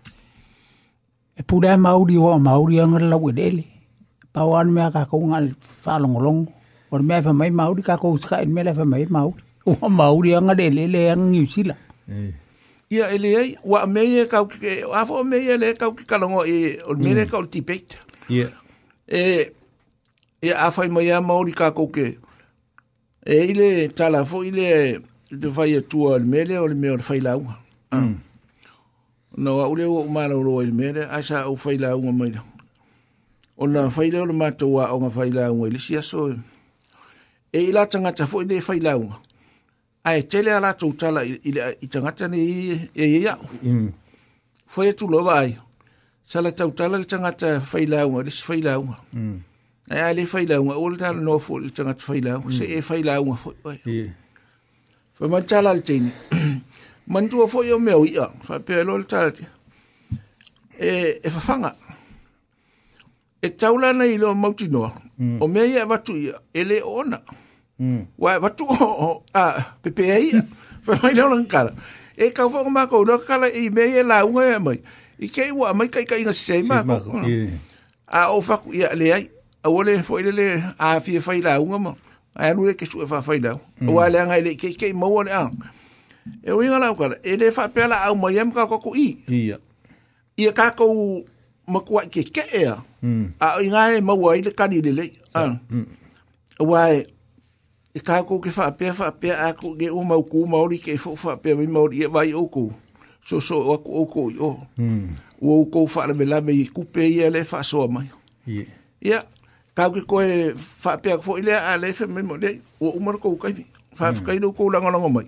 e 1.41 1.43
pule 1.47 1.77
mauri 1.77 2.17
o 2.17 2.37
mauri 2.39 2.79
anga 2.79 2.99
lau 3.11 3.23
e 3.29 3.33
dele 3.33 3.63
pa 4.33 4.43
o 4.45 4.53
anu 4.59 4.71
mea 4.77 4.91
ka 4.91 5.05
kou 5.11 5.21
ngā 5.29 5.39
whalongolongo 5.85 6.45
o 6.91 6.97
mea 7.09 7.21
wha 7.25 7.33
mai 7.33 7.49
mauri 7.49 7.81
ka 7.81 7.97
kou 7.97 8.17
sika 8.17 8.41
en 8.41 8.53
mea 8.53 8.73
wha 8.77 8.85
mai 8.85 9.05
mauri 9.09 9.41
o 9.65 9.89
mauri 9.89 10.35
anga 10.35 10.53
dele 10.55 10.85
le 10.93 10.99
anga 11.13 11.29
New 11.33 11.45
Zealand 11.53 12.31
ia 12.91 13.09
ele 13.15 13.29
ai 13.41 13.55
wa 13.63 13.85
mea 13.87 14.25
kau 14.33 14.45
ki 14.51 14.81
afo 15.01 15.23
mea 15.33 15.57
le 15.63 15.73
kau 15.83 15.91
ki 15.99 16.05
kalongo 16.11 16.45
e 16.45 16.57
o 16.85 16.93
mea 17.05 17.25
kau 17.33 17.43
tipeit 17.55 17.97
ia 18.29 18.47
e 19.07 19.51
e 20.47 20.57
afai 20.67 20.87
mai 20.95 21.09
a 21.15 21.21
mauri 21.29 21.51
ka 21.63 21.71
kou 21.77 21.87
ke 21.95 22.05
e 23.25 23.37
ile 23.53 23.69
talafo 23.97 24.43
ile 24.51 24.67
te 25.41 25.49
fai 25.55 25.71
atua 25.81 26.19
o 26.19 26.25
mea 26.33 26.45
le 26.49 26.57
o 26.65 26.67
mea 26.81 26.93
o 26.97 27.01
le 27.01 27.09
fai 27.09 27.19
laua 27.27 27.57
No 29.37 29.61
au 29.61 29.75
leo 29.75 29.95
o 29.95 30.03
mālau 30.07 30.43
roa 30.43 30.63
ili 30.63 30.71
mere, 30.71 31.05
ai 31.09 31.23
sa 31.23 31.43
au 31.45 31.55
whai 31.55 31.77
launga 31.79 32.11
mai 32.11 32.29
lau. 32.35 32.43
O 33.57 33.67
na 33.67 33.87
whai 33.87 34.09
leo 34.11 34.25
le 34.25 34.33
mātou 34.33 34.79
a 34.83 34.89
o 34.93 34.99
ngā 34.99 35.09
whai 35.15 35.29
launga 35.31 35.67
ili 35.67 35.79
si 35.79 35.95
aso 35.95 36.27
e. 36.33 36.35
E 37.53 37.61
i 37.67 37.71
la 37.71 37.85
tangata 37.85 38.27
fo 38.27 38.41
i 38.41 38.47
le 38.49 38.59
whai 38.61 38.79
launga. 38.83 39.19
Ai 40.03 40.23
tele 40.27 40.51
a 40.51 40.59
la 40.59 40.73
tau 40.73 40.91
tala 40.93 41.23
i 41.23 41.87
tangata 41.87 42.27
ni 42.27 42.41
e 42.93 43.05
i 43.05 43.25
au. 43.31 43.39
Mm. 43.63 43.91
Whai 44.75 44.87
e 44.89 44.95
tulo 44.99 45.23
ai. 45.29 45.55
Sa 46.23 46.41
la 46.41 46.51
tau 46.51 46.71
tala 46.71 46.97
le 46.97 47.05
tangata 47.07 47.55
whai 47.71 47.85
launga, 47.85 48.23
le 48.25 48.31
si 48.31 48.43
whai 48.49 48.59
launga. 48.61 48.97
Mm. 49.15 49.37
Ai 49.91 50.01
ai 50.09 50.13
le 50.15 50.25
whai 50.27 50.45
launga, 50.45 50.75
o 50.75 50.89
le 50.89 50.97
tala 50.97 51.21
no 51.21 51.39
fo 51.39 51.57
le 51.59 51.69
tangata 51.71 52.03
whai 52.09 52.19
launga. 52.21 52.51
Se 52.51 52.67
mm. 52.67 52.75
e 52.77 52.83
whai 52.89 53.03
launga 53.07 53.35
fo. 53.39 53.53
E 53.87 54.03
whai 55.19 55.29
mantala 55.31 55.71
le 55.73 55.81
teini. 55.87 56.11
mantua 57.07 57.47
fo 57.47 57.59
o 57.59 57.79
meu 57.79 58.05
ia 58.05 58.27
fa 58.43 58.59
pelo 58.59 58.95
el 58.95 59.05
tarde 59.05 59.45
e 60.79 61.19
e 61.23 61.29
fa 61.29 61.39
fanga 61.39 61.75
e 63.41 63.49
taula 63.49 63.93
na 63.93 64.05
ilo 64.05 64.35
mauti 64.35 64.67
no 64.67 64.91
mm. 65.17 65.41
o 65.41 65.47
me 65.47 65.65
ia 65.67 65.85
va 65.85 65.97
tu 65.97 66.13
ia 66.15 66.33
ele 66.53 66.81
ona 66.83 67.21
mm. 67.79 68.05
wa 68.17 68.39
va 68.39 68.49
tu 68.49 68.65
a 68.67 69.21
ah, 69.39 69.65
pepe 69.81 70.11
ai 70.11 70.31
fa 70.83 70.99
mai 71.03 71.13
no 71.13 71.27
lan 71.29 71.73
e 72.17 72.29
ka 72.29 72.49
fo 72.49 72.63
ma 72.69 72.85
ko 72.87 73.03
no 73.05 73.17
kala 73.17 73.47
i 73.49 73.69
me 73.69 73.81
ia 73.85 74.03
la 74.03 74.23
unha 74.25 74.55
e 74.57 74.59
mai 74.59 74.77
i 75.19 75.27
ke 75.27 75.51
wa 75.51 75.73
mai 75.73 75.87
kai 75.87 76.05
kai 76.05 76.23
na 76.23 76.31
sei 76.31 76.61
ma 76.63 76.83
ko 76.83 77.01
a 78.07 78.19
o 78.29 78.41
fa 78.41 78.57
ku 78.57 78.73
ia 78.73 78.93
le 78.95 79.13
ai 79.13 79.23
a 79.63 79.69
wole 79.69 79.93
fo 80.03 80.17
ile 80.19 80.31
le 80.31 80.47
a 80.77 80.99
fi 81.01 81.19
fa 81.19 81.33
ila 81.35 81.57
unha 81.61 81.79
ma 81.79 81.91
a 82.35 82.53
lu 82.53 82.69
e 82.69 82.73
ke 82.73 82.85
su 82.85 82.97
fa 83.07 83.17
e 83.17 83.19
mm. 83.21 83.25
fa 83.25 83.33
ila 83.35 83.51
o 83.89 83.99
ala 83.99 84.25
nga 84.29 84.37
ile 84.37 84.55
ke 84.55 84.69
ke 84.77 84.93
mo 84.93 85.09
wona 85.09 85.31
ah. 85.49 85.49
E 86.43 86.51
o 86.51 86.63
inga 86.63 86.77
lau 86.79 86.95
Ele 87.23 87.45
e 87.47 87.69
pela 87.69 88.07
a 88.07 88.15
mai 88.15 88.37
am 88.39 88.51
ka 88.51 88.67
koko 88.67 88.95
i. 88.95 89.17
Ia. 89.27 89.57
Ia 90.37 90.51
ka 90.53 90.71
kou 90.77 91.25
makua 91.67 92.05
ke 92.05 92.21
ke 92.23 92.43
ea. 92.53 92.75
Mm. 93.01 93.33
A 93.39 93.57
o 93.57 93.61
inga 93.61 93.95
e 93.97 94.01
maua 94.01 94.37
i 94.37 94.41
le 94.43 94.51
kani 94.51 94.81
le 94.81 94.91
lei. 94.91 95.11
Ah. 95.33 95.57
Mm. 95.69 95.85
wai, 96.59 96.97
e 97.93 97.99
ka 98.07 98.21
ko 98.27 98.37
ke 98.43 98.51
fa 98.53 98.65
pe 98.77 98.85
fa 98.93 99.07
pe 99.19 99.29
a 99.33 99.47
kou 99.59 99.73
ge 99.79 99.89
uma 99.89 100.15
ku 100.15 100.23
kou 100.31 100.45
maori 100.51 100.77
ke 100.85 100.93
fo 101.03 101.11
wha 101.21 101.33
pia 101.41 101.55
mi 101.57 101.67
maori 101.67 101.97
e 102.03 102.07
vai 102.13 102.33
o 102.33 102.45
kou. 102.47 102.69
So 103.25 103.39
so 103.39 103.55
o 103.69 103.73
aku 103.75 103.91
o 104.01 104.05
kou 104.05 104.29
i 104.31 104.37
o. 104.47 104.51
Mm. 104.77 105.07
O 105.41 105.49
o 105.61 105.65
kou 105.73 105.87
wha 105.93 106.07
la 106.13 106.41
me 106.41 106.53
ku 106.69 106.85
pe 106.85 107.09
i 107.09 107.17
kupe 107.17 107.17
i 107.17 107.23
a 107.25 107.29
le 107.29 107.41
mai. 107.89 108.07
Ia. 108.47 108.65
Ia. 109.09 109.19
Ka 109.75 109.89
kou 109.89 109.93
ke 109.97 110.01
koe 110.11 110.53
wha 110.85 110.91
pia 111.01 111.17
kou 111.17 111.37
i 111.37 111.41
le 111.41 111.53
a 111.57 111.77
le 111.77 111.93
fe 111.93 112.05
me 112.07 112.21
maori 112.21 112.45
e 112.47 112.61
o 112.79 112.91
umar 112.97 113.17
kou 113.17 113.37
kai 113.41 113.53
mi. 113.53 113.65
Wha 113.99 114.13
fkai 114.13 114.39
no 114.39 114.51
kou 114.53 114.69
la 114.69 114.79
langa 114.79 115.09
mai 115.09 115.27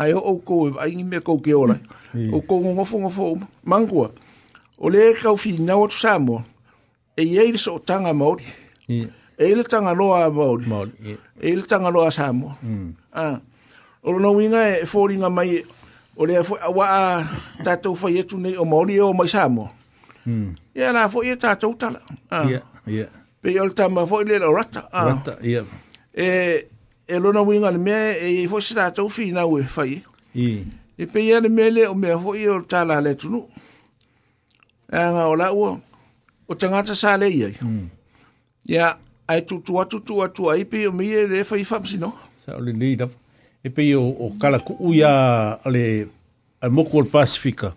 ai 0.00 0.12
o 0.16 0.36
ko 0.44 0.68
e 0.68 0.72
ai 0.80 0.94
ni 0.96 1.02
me 1.04 1.20
ko 1.20 1.36
ke 1.44 1.52
ora 1.54 1.76
mm. 2.14 2.32
o 2.34 2.40
ko 2.40 2.54
ngo 2.60 2.70
ngo 2.74 2.84
fongo 2.84 3.10
fo 3.10 3.24
mango 3.64 4.08
o 4.78 4.88
le 4.88 5.12
ka 5.20 5.30
o 5.32 5.36
fi 5.36 5.52
na 5.60 5.76
o 5.76 5.86
tsamo 5.88 6.40
e 7.16 7.22
ye 7.24 7.48
ile 7.48 7.58
so 7.58 7.78
tanga 7.78 8.12
mod 8.12 8.40
e 8.88 9.44
ile 9.44 9.62
tanga 9.64 9.92
loa 9.92 10.30
mod 10.32 10.64
mod 10.66 10.88
e 11.40 11.48
ile 11.52 11.62
tanga 11.62 11.90
loa 11.90 12.10
samo 12.10 12.56
mm. 12.62 12.88
a 13.12 13.36
o 14.02 14.18
no 14.18 14.32
winga 14.40 14.64
e 14.80 14.86
fo 14.86 15.06
ringa 15.06 15.28
mai 15.28 15.60
o 16.16 16.24
le 16.26 16.40
fo 16.44 16.56
wa 16.76 17.20
ta 17.64 17.76
to 17.76 17.94
fo 17.94 18.08
ye 18.08 18.22
tu 18.24 18.38
nei 18.38 18.56
o 18.56 18.64
mo 18.64 18.80
e 18.88 19.00
o 19.00 19.12
mai 19.12 19.28
samo 19.28 19.68
ya 20.72 20.88
mm. 20.88 20.92
na 20.96 21.08
fo 21.12 21.20
ye 21.24 21.36
ta 21.36 21.54
to 21.60 21.74
ta 21.76 21.92
a 22.32 22.38
ya 22.48 22.60
ya 22.88 23.06
pe 23.40 23.52
yo 23.52 23.68
tama 23.68 24.06
fo 24.08 24.20
ile 24.24 24.38
rata 24.40 24.80
rata 24.92 25.36
ya 25.44 25.62
e 26.16 26.28
e 27.12 27.18
lona 27.18 27.42
winga 27.42 27.70
le 27.74 27.78
mea 27.86 28.06
e 28.22 28.46
fo 28.50 28.60
si 28.62 28.74
tātou 28.78 29.10
whina 29.10 29.42
ue 29.48 29.64
whai. 29.74 29.96
E 31.00 31.06
pe 31.10 31.22
ia 31.26 31.40
le 31.42 31.48
mele 31.50 31.86
o 31.90 31.94
mea 31.98 32.18
fo 32.22 32.36
i 32.38 32.44
o 32.52 32.60
tāla 32.68 33.00
le 33.02 33.16
tunu. 33.18 33.42
E 34.90 35.00
ngā 35.14 35.24
o 35.30 35.34
laua, 35.38 35.72
o 36.50 36.54
tangata 36.58 36.94
sa 36.98 37.16
le 37.18 37.28
iai. 37.32 37.56
Ia, 38.70 38.92
hmm. 38.92 39.00
ai 39.30 39.42
tutu 39.48 39.80
atu 39.82 40.00
tu 40.06 40.20
atu 40.22 40.50
ai 40.52 40.64
pe 40.70 40.84
o 40.86 40.92
mea 40.94 41.26
le 41.30 41.42
whai 41.50 41.64
whamsi 41.66 41.98
no. 42.02 42.12
Sa 42.44 42.54
o 42.58 42.62
le 42.62 42.74
leida. 42.76 43.10
E 43.66 43.72
pe 43.74 43.88
o, 43.98 44.06
o 44.06 44.30
kala 44.40 44.62
kuu 44.62 44.94
ia 44.94 45.10
le 45.68 45.84
al 46.62 46.70
moko 46.70 47.02
o 47.02 47.04
Pasifika. 47.10 47.74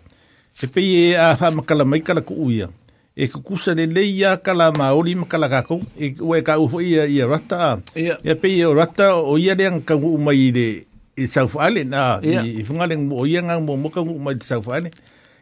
E 0.54 0.70
pe 0.70 0.82
i 0.84 0.96
a 1.18 1.32
whamakala 1.40 1.84
mai 1.86 2.02
kala 2.06 2.22
kuu 2.22 2.52
ia. 2.54 2.70
Mm. 2.70 2.80
e 3.16 3.28
kukusa 3.28 3.74
ne 3.74 3.86
le 3.86 4.02
ia 4.04 4.36
kala 4.36 4.72
ma 4.72 4.90
oli 4.92 5.14
ma 5.14 5.24
kala 5.26 5.48
kakou, 5.48 5.80
e 5.98 6.14
ue 6.18 6.42
ka 6.42 6.58
ufo 6.58 6.80
ia 6.80 7.06
ia 7.06 7.26
rata, 7.26 7.78
ia 7.94 8.34
pei 8.34 8.58
ia 8.58 8.68
e 8.70 8.74
rata 8.74 9.16
o 9.16 9.38
ia 9.38 9.54
rea 9.54 9.70
ngka 9.70 9.94
ngu 9.94 10.18
de 10.50 10.50
e 10.50 10.52
le 10.58 10.86
i 11.16 11.26
South 11.28 11.54
Island, 11.54 11.94
i 12.24 12.64
funga 12.64 12.86
le 12.86 12.96
o 13.14 13.24
ia 13.26 13.40
ngang 13.42 13.62
mo 13.66 13.76
moka 13.76 14.02
ngu 14.02 14.14
umai 14.18 14.34
i 14.34 14.42
South 14.44 14.66
Island, 14.66 14.94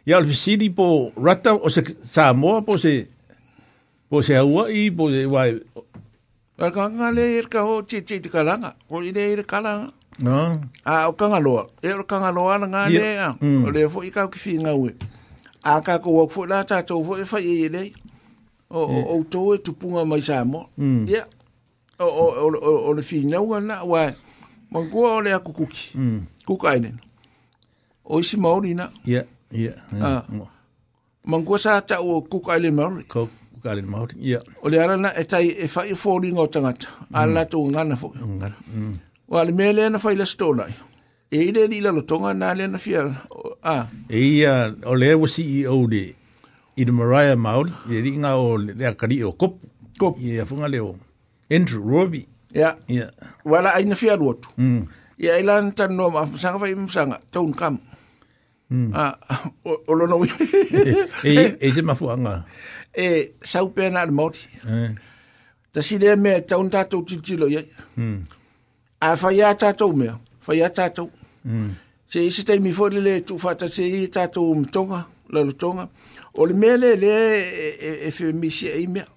ia 0.05 0.21
di 0.57 0.69
po 0.69 1.11
rata 1.17 1.55
o 1.55 1.69
se 1.69 1.81
sa 2.05 2.33
mo 2.33 2.61
po 2.61 2.77
se 2.77 3.07
po 4.07 4.21
se 4.21 4.37
i 4.69 4.91
po 4.91 5.11
se 5.11 5.25
wai. 5.25 5.57
Ar 6.59 6.69
ka 6.69 6.87
nga 6.93 7.09
le 7.11 7.25
ir 7.41 7.45
e 7.45 7.49
ka 7.49 7.65
chi 7.89 8.03
tse 8.05 8.21
ka 8.21 8.21
te 8.21 8.29
kalanga, 8.29 8.75
o 8.89 9.01
i 9.01 9.11
le 9.11 9.33
ir 9.33 9.39
e 9.39 9.43
kalanga. 9.43 9.89
No. 10.19 10.61
A 10.85 11.09
o 11.09 11.13
kanga 11.17 11.39
loa, 11.41 11.65
e 11.81 11.89
o 11.97 12.03
kanga 12.05 12.29
loa 12.29 12.59
na 12.61 12.67
ngā 12.69 13.33
mm. 13.41 13.65
o 13.65 13.71
le 13.73 13.89
fo 13.89 14.05
i 14.05 14.13
ka 14.13 14.29
ki 14.29 14.37
whi 14.37 14.61
ngā 14.61 14.75
ue 14.77 14.93
a 15.63 15.73
ka 15.81 15.95
ko 15.99 16.09
wak 16.19 16.31
fo 16.31 16.43
la 16.45 16.63
ta 16.67 16.81
to 16.87 16.95
fo 17.07 17.13
e 17.17 17.25
fa 17.25 17.39
e 17.41 17.45
ye 17.47 17.55
ye 17.63 17.69
dei 17.75 17.89
o 18.69 18.79
mm. 18.87 19.03
o 19.13 19.23
to 19.31 19.41
e 19.53 19.57
tu 19.63 19.71
punga 19.79 20.03
ma 20.09 20.17
sa 20.27 20.43
mo 20.51 20.61
mm. 20.79 21.07
ya 21.07 21.23
o 22.03 22.07
o 22.07 22.47
o 22.55 22.71
o 22.89 22.93
le 22.95 23.01
fi 23.01 23.23
na 23.31 23.39
wa 23.41 23.59
na 23.63 23.75
wa 23.87 24.11
ma 24.71 24.79
ko 24.91 24.99
o 25.17 25.21
le 25.23 25.31
ku 25.39 25.51
ku 25.55 25.65
ki 25.71 25.87
ku 26.45 26.53
ka 26.59 26.75
ine 26.75 26.91
o 28.03 28.19
si 28.21 28.35
ma 28.37 28.59
ni 28.59 28.73
na 28.75 28.89
ya 29.07 29.23
ya 29.55 29.71
a 30.03 30.11
ma 31.27 31.37
ko 31.47 31.55
sa 31.57 31.79
ta 31.81 32.01
o 32.03 32.19
ku 32.27 32.41
ka 32.43 32.59
le 32.59 32.69
ma 32.75 32.89
ko 33.07 33.29
ku 33.31 33.57
ka 33.63 33.71
le 33.73 33.81
ma 33.87 34.03
o 34.03 34.07
ya 34.19 34.39
o 34.63 34.67
le 34.69 34.83
ala 34.83 34.97
na 34.99 35.09
e 35.15 35.23
tai 35.23 35.47
e 35.47 35.67
fa 35.71 35.85
e 35.87 35.95
fo 35.95 36.19
ringo 36.19 36.43
tanga 36.51 36.73
mm. 36.75 37.15
ala 37.15 37.45
to 37.47 37.63
ngana 37.63 37.95
fo 37.95 38.11
ngana 38.11 38.55
wa 39.31 39.39
le 39.47 39.71
le 39.73 39.87
na 39.89 39.95
fa 39.97 40.11
ile 40.11 40.25
stona 40.27 40.67
ya 40.67 40.81
À. 41.33 41.39
À, 41.39 41.41
e 41.41 41.47
ile 41.49 41.67
ni 41.67 41.79
la 41.81 41.91
lotonga 41.91 42.33
na 42.33 42.53
le 42.53 42.67
na 42.67 42.77
fia 42.77 43.03
ah 43.63 43.87
e 44.09 44.17
ia 44.21 44.73
o 44.85 44.93
le 44.95 45.13
o 45.15 45.25
CEO 45.27 45.87
de 45.89 46.13
i 46.77 46.85
de 46.85 46.91
Mariah 46.91 47.35
Maud 47.35 47.71
e 47.89 48.01
ringa 48.05 48.35
o 48.37 48.57
le 48.57 48.85
akari 48.85 49.23
o 49.23 49.31
kop 49.31 49.55
kop 49.97 50.15
e 50.21 50.37
a 50.39 50.45
funga 50.45 50.67
leo 50.67 50.93
Andrew 51.49 51.81
Roby 51.89 52.27
ya 52.53 52.77
ya 52.87 53.07
wala 53.45 53.73
ai 53.73 53.85
na 53.85 53.95
fia 53.95 54.15
lotu 54.15 54.49
mm 54.57 54.83
ya 55.17 55.39
ila 55.39 55.57
tan 55.71 55.93
no 55.97 56.09
ma 56.11 56.25
sanga 56.37 56.59
vai 56.61 56.75
msanga 56.75 57.17
ton 57.31 57.49
kam 57.53 57.77
mm 58.69 58.91
ah 58.93 59.17
o 59.87 59.93
lo 59.99 60.05
no 60.07 60.17
e 60.21 61.33
e 61.67 61.71
se 61.73 61.81
mafuanga 61.81 62.43
e 62.93 63.33
sau 63.51 63.67
pena 63.75 64.05
de 64.05 64.11
moti 64.13 64.45
eh 64.69 64.91
ta 65.73 65.81
si 65.81 65.97
le 65.97 66.15
me 66.15 66.41
ton 66.45 66.69
tatou 66.69 67.01
titilo 67.03 67.47
ye 67.49 67.61
mm 67.97 68.21
a 69.01 69.15
fa 69.17 69.31
ya 69.33 69.55
tatou 69.57 69.93
me 69.97 70.07
fa 70.45 70.53
ya 70.53 70.69
tatou 70.69 71.09
Mm. 71.43 71.71
Se 72.07 72.25
isi 72.25 72.45
te 72.45 72.59
mi 72.59 72.71
fo 72.71 72.87
le 72.89 73.21
tu 73.21 73.37
fata 73.37 73.67
se 73.67 73.83
i 73.87 74.07
la 75.29 75.43
lutonga. 75.43 75.87
O 76.35 76.45
le 76.45 76.53
mea 76.53 76.77
le 76.77 76.95
le 76.95 78.07
e 78.07 78.11
fe 78.11 78.33
misi 78.33 78.67
e 78.67 78.81
imea. 78.81 79.07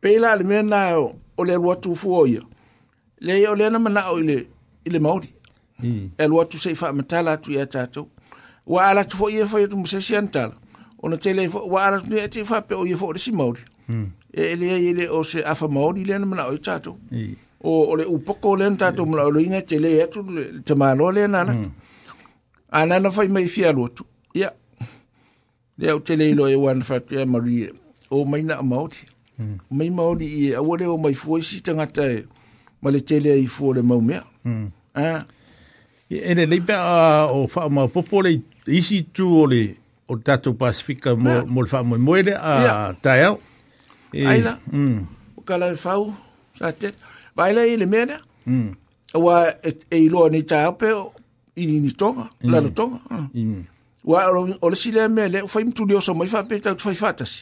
Pela 0.00 0.36
le 0.36 0.44
mea 0.44 0.62
na 0.62 0.98
o 1.36 1.44
le 1.44 1.54
lua 1.56 1.76
tu 1.76 1.94
fuo 1.94 2.26
ia. 2.26 2.40
Le 3.20 3.48
o 3.48 3.54
le 3.54 3.70
na 3.70 3.78
mana 3.78 4.10
o 4.10 4.18
ile, 4.18 4.46
ile 4.84 4.98
Mm. 5.82 6.10
E 6.18 6.26
lua 6.26 6.44
tu 6.44 6.58
se 6.58 6.72
i 6.72 6.74
fa 6.74 6.92
matala 6.92 7.36
tu 7.36 7.52
ia 7.52 7.66
tatu. 7.66 8.08
Wa 8.66 8.82
ala 8.90 9.04
tu 9.04 9.16
fo 9.16 9.28
ia 9.28 9.46
fo 9.46 9.58
ia 9.58 9.68
tu 9.68 9.76
musesi 9.76 10.14
Ona 11.02 11.16
tele 11.16 11.48
fo 11.48 11.66
wa 11.68 11.86
ala 11.86 12.00
tu 12.00 12.14
ia 12.16 12.28
te 12.28 12.44
fa 12.44 12.60
pe 12.62 12.74
o 12.74 12.84
ia 12.84 12.96
le 13.12 13.18
si 13.18 13.30
maori. 13.30 13.60
Mm. 13.88 14.06
E 14.34 14.56
le 14.56 14.66
ia 14.66 14.78
ile 14.90 15.08
o 15.08 15.22
se 15.22 15.38
afa 15.44 15.68
maori 15.68 16.04
le 16.04 16.18
na 16.18 16.26
mana 16.26 16.46
o 16.48 16.52
i 16.54 16.58
tatu. 16.58 16.98
o 17.62 17.82
o 17.90 17.96
le 17.96 18.04
upoko 18.04 18.56
le 18.56 18.70
nta 18.70 18.92
to 18.92 19.06
mla 19.06 19.22
lo 19.34 19.40
inga 19.40 19.62
tele 19.62 19.96
ya 19.98 20.06
tu 20.06 20.22
te 20.64 20.74
ma 20.74 20.94
lo 20.94 21.10
le 21.10 21.26
nana 21.28 21.54
ana 22.70 23.00
no 23.00 23.10
fai 23.10 23.28
mai 23.28 23.46
fia 23.48 23.72
lo 23.72 23.88
tu 23.88 24.04
ya 24.34 24.52
le 25.78 25.92
o 25.92 25.98
tele 25.98 26.34
lo 26.34 26.46
e 26.48 26.54
wan 26.54 26.82
fa 26.82 26.98
te 27.00 27.24
mari 27.24 27.68
o 28.10 28.24
mai 28.24 28.42
na 28.42 28.54
amount 28.62 28.94
mai 29.70 29.90
mauti 29.90 30.26
i 30.26 30.44
e 30.48 30.54
a 30.54 30.62
wole 30.62 30.86
o 30.86 30.96
mai 30.98 31.14
fo 31.14 31.40
si 31.42 31.60
tanga 31.66 31.86
te 31.86 32.06
ma 32.82 32.88
le 32.94 33.00
tele 33.00 33.34
i 33.42 33.46
fo 33.46 33.72
le 33.74 33.82
mau 33.82 34.00
mea 34.00 34.22
ha 34.96 35.24
e, 36.10 36.16
e 36.30 36.34
le 36.38 36.46
lepe 36.46 36.72
a 36.74 37.26
o 37.26 37.46
fa 37.48 37.68
ma 37.68 37.88
popole 37.88 38.30
le 38.66 38.72
isi 38.78 39.02
tu 39.12 39.26
o 39.42 39.46
le 39.46 39.62
o 40.10 40.16
tatu 40.16 40.54
pasifika 40.54 41.10
mo 41.52 41.62
le 41.62 41.68
fa 41.74 41.82
mo 41.82 41.98
mo 41.98 42.14
le 42.28 42.34
a 42.50 42.94
tael 43.02 43.24
au 43.26 43.38
e, 44.14 44.26
ai 44.26 44.40
la 44.46 44.58
mm. 44.72 44.98
o 45.38 45.40
kala 45.48 45.68
fa 45.68 45.76
fau 45.82 46.10
sa 46.58 46.72
tete 46.72 47.07
Vai 47.38 47.52
lei 47.54 47.76
le 47.76 47.86
mena. 47.86 48.14
Mm. 48.46 48.72
Wa 49.14 49.46
e, 49.64 49.70
e 49.96 50.08
lo 50.12 50.22
ni 50.34 50.40
ta 50.50 50.58
pe 50.78 50.88
i 51.54 51.62
ni 51.84 51.92
tonga, 52.00 52.24
la 52.52 52.58
lo 52.64 52.70
tonga. 52.78 52.98
Mm. 53.32 53.62
Wa 54.10 54.20
mm. 54.32 54.46
mm. 54.46 54.54
o 54.64 54.70
le 54.70 54.76
sile 54.82 55.02
me 55.08 55.24
le 55.28 55.40
fa 55.52 55.60
mtu 55.60 55.86
dio 55.86 56.00
so 56.00 56.12
mai 56.14 56.26
fa 56.32 56.42
pe 56.48 56.58
ta 56.64 56.70
fa 56.84 56.92
fatas. 57.02 57.32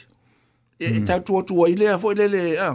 E, 0.80 0.84
e 0.84 1.01
mm. 1.01 1.07
ta 1.07 1.14
tu 1.24 1.34
tu 1.49 1.55
ai 1.64 1.74
le 1.80 1.88
fo 2.03 2.09
le 2.18 2.26
le 2.34 2.42
a. 2.61 2.70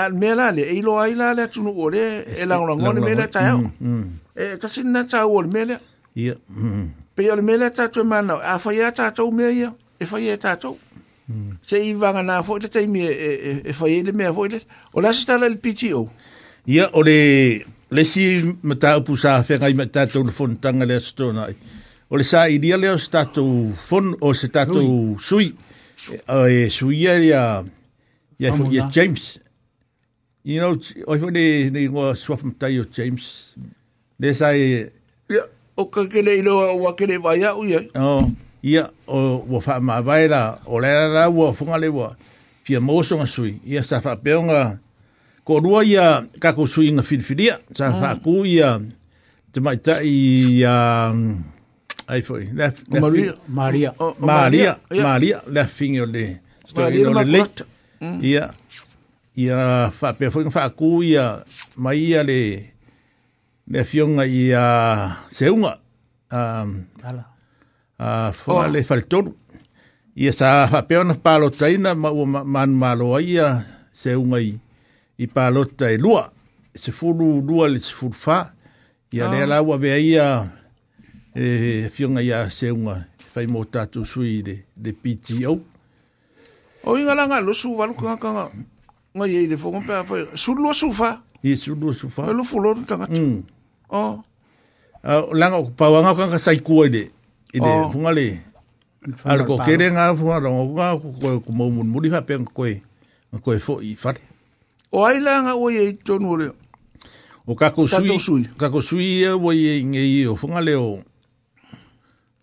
Al 0.00 0.12
me 0.20 0.34
la 0.38 0.46
le 0.56 0.62
e 0.62 0.78
lo 0.86 0.92
ai 0.98 1.14
la 1.20 1.32
le 1.36 1.44
tu 1.52 1.62
no 1.62 1.72
ore 1.84 2.06
e 2.42 2.46
la 2.48 2.54
ngona 2.58 2.74
ngone 2.80 3.00
me 3.06 3.12
le 3.18 3.26
ta. 3.34 3.40
Mm. 3.80 4.04
E 4.42 4.56
ta 4.60 4.68
sin 4.72 4.88
na 4.92 5.02
ta 5.10 5.18
o 5.26 5.36
le 5.44 5.48
me 5.54 5.62
le. 5.70 5.76
Ia. 6.22 6.34
Mm. 6.60 6.84
Pe 7.14 7.22
le 7.36 7.42
me 7.46 7.54
le 7.60 7.68
ta 7.76 7.84
tu 7.92 7.98
e 8.00 8.04
mana 8.12 8.34
a 8.34 8.54
fa 8.62 8.70
ya 8.78 8.88
ta 8.98 9.04
tu 9.16 9.24
me 9.36 9.46
ya 9.60 9.70
E 10.00 10.04
fa 10.10 10.18
ya 10.26 10.36
ta 10.44 10.52
tu. 10.62 10.72
Se 11.68 11.76
i 11.88 11.92
vanga 12.00 12.22
na 12.28 12.34
fo 12.46 12.52
le 12.62 12.68
mi 12.92 13.02
e 13.24 13.30
e 13.70 13.72
fa 13.78 13.86
ye 13.92 13.98
le 14.06 14.12
me 14.18 14.26
fo 14.36 14.42
le. 14.52 14.58
O 14.94 15.00
la 15.04 15.10
sta 15.12 15.34
le 15.40 15.48
pitio. 15.64 16.00
Ia, 16.66 16.90
o 16.94 17.02
le, 17.02 17.64
le 17.90 18.04
si 18.06 18.40
me 18.62 18.76
ta 18.78 18.94
upu 19.00 19.16
sa 19.18 19.40
whenga 19.42 19.66
i 19.68 19.74
me 19.74 19.86
tātou 19.90 20.22
le 20.24 20.30
fonu 20.30 20.54
tanga 20.62 20.86
le 20.86 20.94
astona 21.00 21.48
ai. 21.50 21.56
O 22.12 22.20
le 22.20 22.22
sa 22.28 22.44
i 22.52 22.60
dia 22.62 22.76
leo 22.78 22.94
se 23.02 23.10
tātou 23.10 23.72
fonu, 23.74 24.14
o 24.22 24.30
se 24.36 24.46
tātou 24.52 25.16
sui, 25.18 25.48
e, 26.12 26.20
o 26.30 26.44
e 26.46 26.68
sui 26.70 27.00
e 27.10 27.16
lia, 27.24 27.42
ia 28.38 28.52
i 28.54 28.84
James. 28.94 29.40
You 30.44 30.60
know, 30.60 30.78
o 31.06 31.16
i 31.16 31.20
fo 31.22 31.32
ne, 31.34 31.44
ne 31.74 31.82
ngua 31.88 32.12
suafu 32.18 32.52
mtai 32.52 32.78
o 32.82 32.86
James. 32.94 33.26
Le 34.22 34.34
sa 34.38 34.52
i... 34.54 34.62
E, 34.86 35.34
ia, 35.34 35.42
o 35.74 35.88
ka 35.90 36.06
kene 36.12 36.36
ino 36.44 36.60
a 36.62 36.70
ua 36.78 36.94
kene 36.98 37.18
vai 37.24 37.40
au 37.50 37.64
iai. 37.66 37.88
O, 37.98 38.14
ia, 38.62 38.86
o 39.10 39.20
ua 39.48 39.58
wha 39.64 39.80
maa 39.90 40.02
vai 40.06 40.28
la, 40.30 40.44
o 40.68 40.78
lera 40.82 41.08
la 41.10 41.26
ua, 41.32 41.50
funga 41.58 41.80
le 41.82 41.90
ua, 41.90 42.12
fia 42.62 42.78
mōsonga 42.78 43.26
sui, 43.26 43.56
ia 43.66 43.82
sa 43.82 43.98
wha 44.06 44.14
peonga... 44.22 44.60
Ia, 44.70 44.78
ko 45.42 45.58
rua 45.58 45.82
ia 45.82 46.22
kako 46.38 46.70
sui 46.70 46.94
na 46.94 47.02
Fabio 47.02 47.58
sa 47.74 47.90
mm. 47.90 47.94
Ah. 47.94 48.14
whaku 48.14 48.34
ia 48.46 48.78
te 49.52 49.58
um, 49.60 49.68
Maria. 49.68 50.02
Maria. 53.48 53.90
Maria, 54.18 54.72
Maria, 54.90 55.38
le 55.44 55.62
no 56.72 56.88
le 73.02 73.44
seunga. 74.02 74.38
E 75.18 75.26
pa 75.28 75.50
lòta 75.52 75.86
e 75.92 75.98
lua 75.98 76.30
e 76.74 76.78
seò 76.78 77.12
doua 77.44 77.68
le 77.68 77.78
fur 77.80 78.12
fa 78.14 78.54
y 79.12 79.20
a 79.20 79.28
laguaè 79.46 80.18
a 80.18 80.48
finga 81.92 82.20
se 82.50 82.70
una 82.70 83.08
se 83.16 83.28
faimo 83.28 83.62
toi 83.64 84.42
de 84.74 84.92
piti 84.92 85.44
ou 85.44 85.60
lova 86.86 88.48
e 89.26 89.46
de 89.46 89.56
fò 89.56 89.70
lofa 89.70 91.12
e 96.00 96.02
lo 96.02 96.14
kan 96.14 96.38
sai 96.38 96.56
koè 96.64 96.88
de 96.88 97.04
e 97.52 97.60
le 99.28 99.44
kemund 101.44 101.88
moddi 101.92 102.08
fa 102.10 102.24
pè 102.24 102.36
koe 102.56 102.80
an 103.32 103.40
ko 103.40 103.52
f 103.56 103.68
ifat. 103.82 104.18
O 104.92 105.06
ai 105.08 105.20
langa 105.24 105.56
o 105.56 105.70
e 105.72 105.96
tonu 105.96 106.36
o 106.36 106.36
leo. 106.36 106.54
O 107.48 107.56
kako 107.56 107.88
sui. 107.88 107.96
Tato 107.96 108.18
sui. 108.20 108.42
Kako 108.60 108.82
sui 108.84 109.24
e 109.24 109.28
o 109.32 109.48
e 109.52 109.80
inge 109.80 110.02
i 110.16 110.26
o 110.28 110.36
funga 110.36 110.60
leo. 110.60 111.00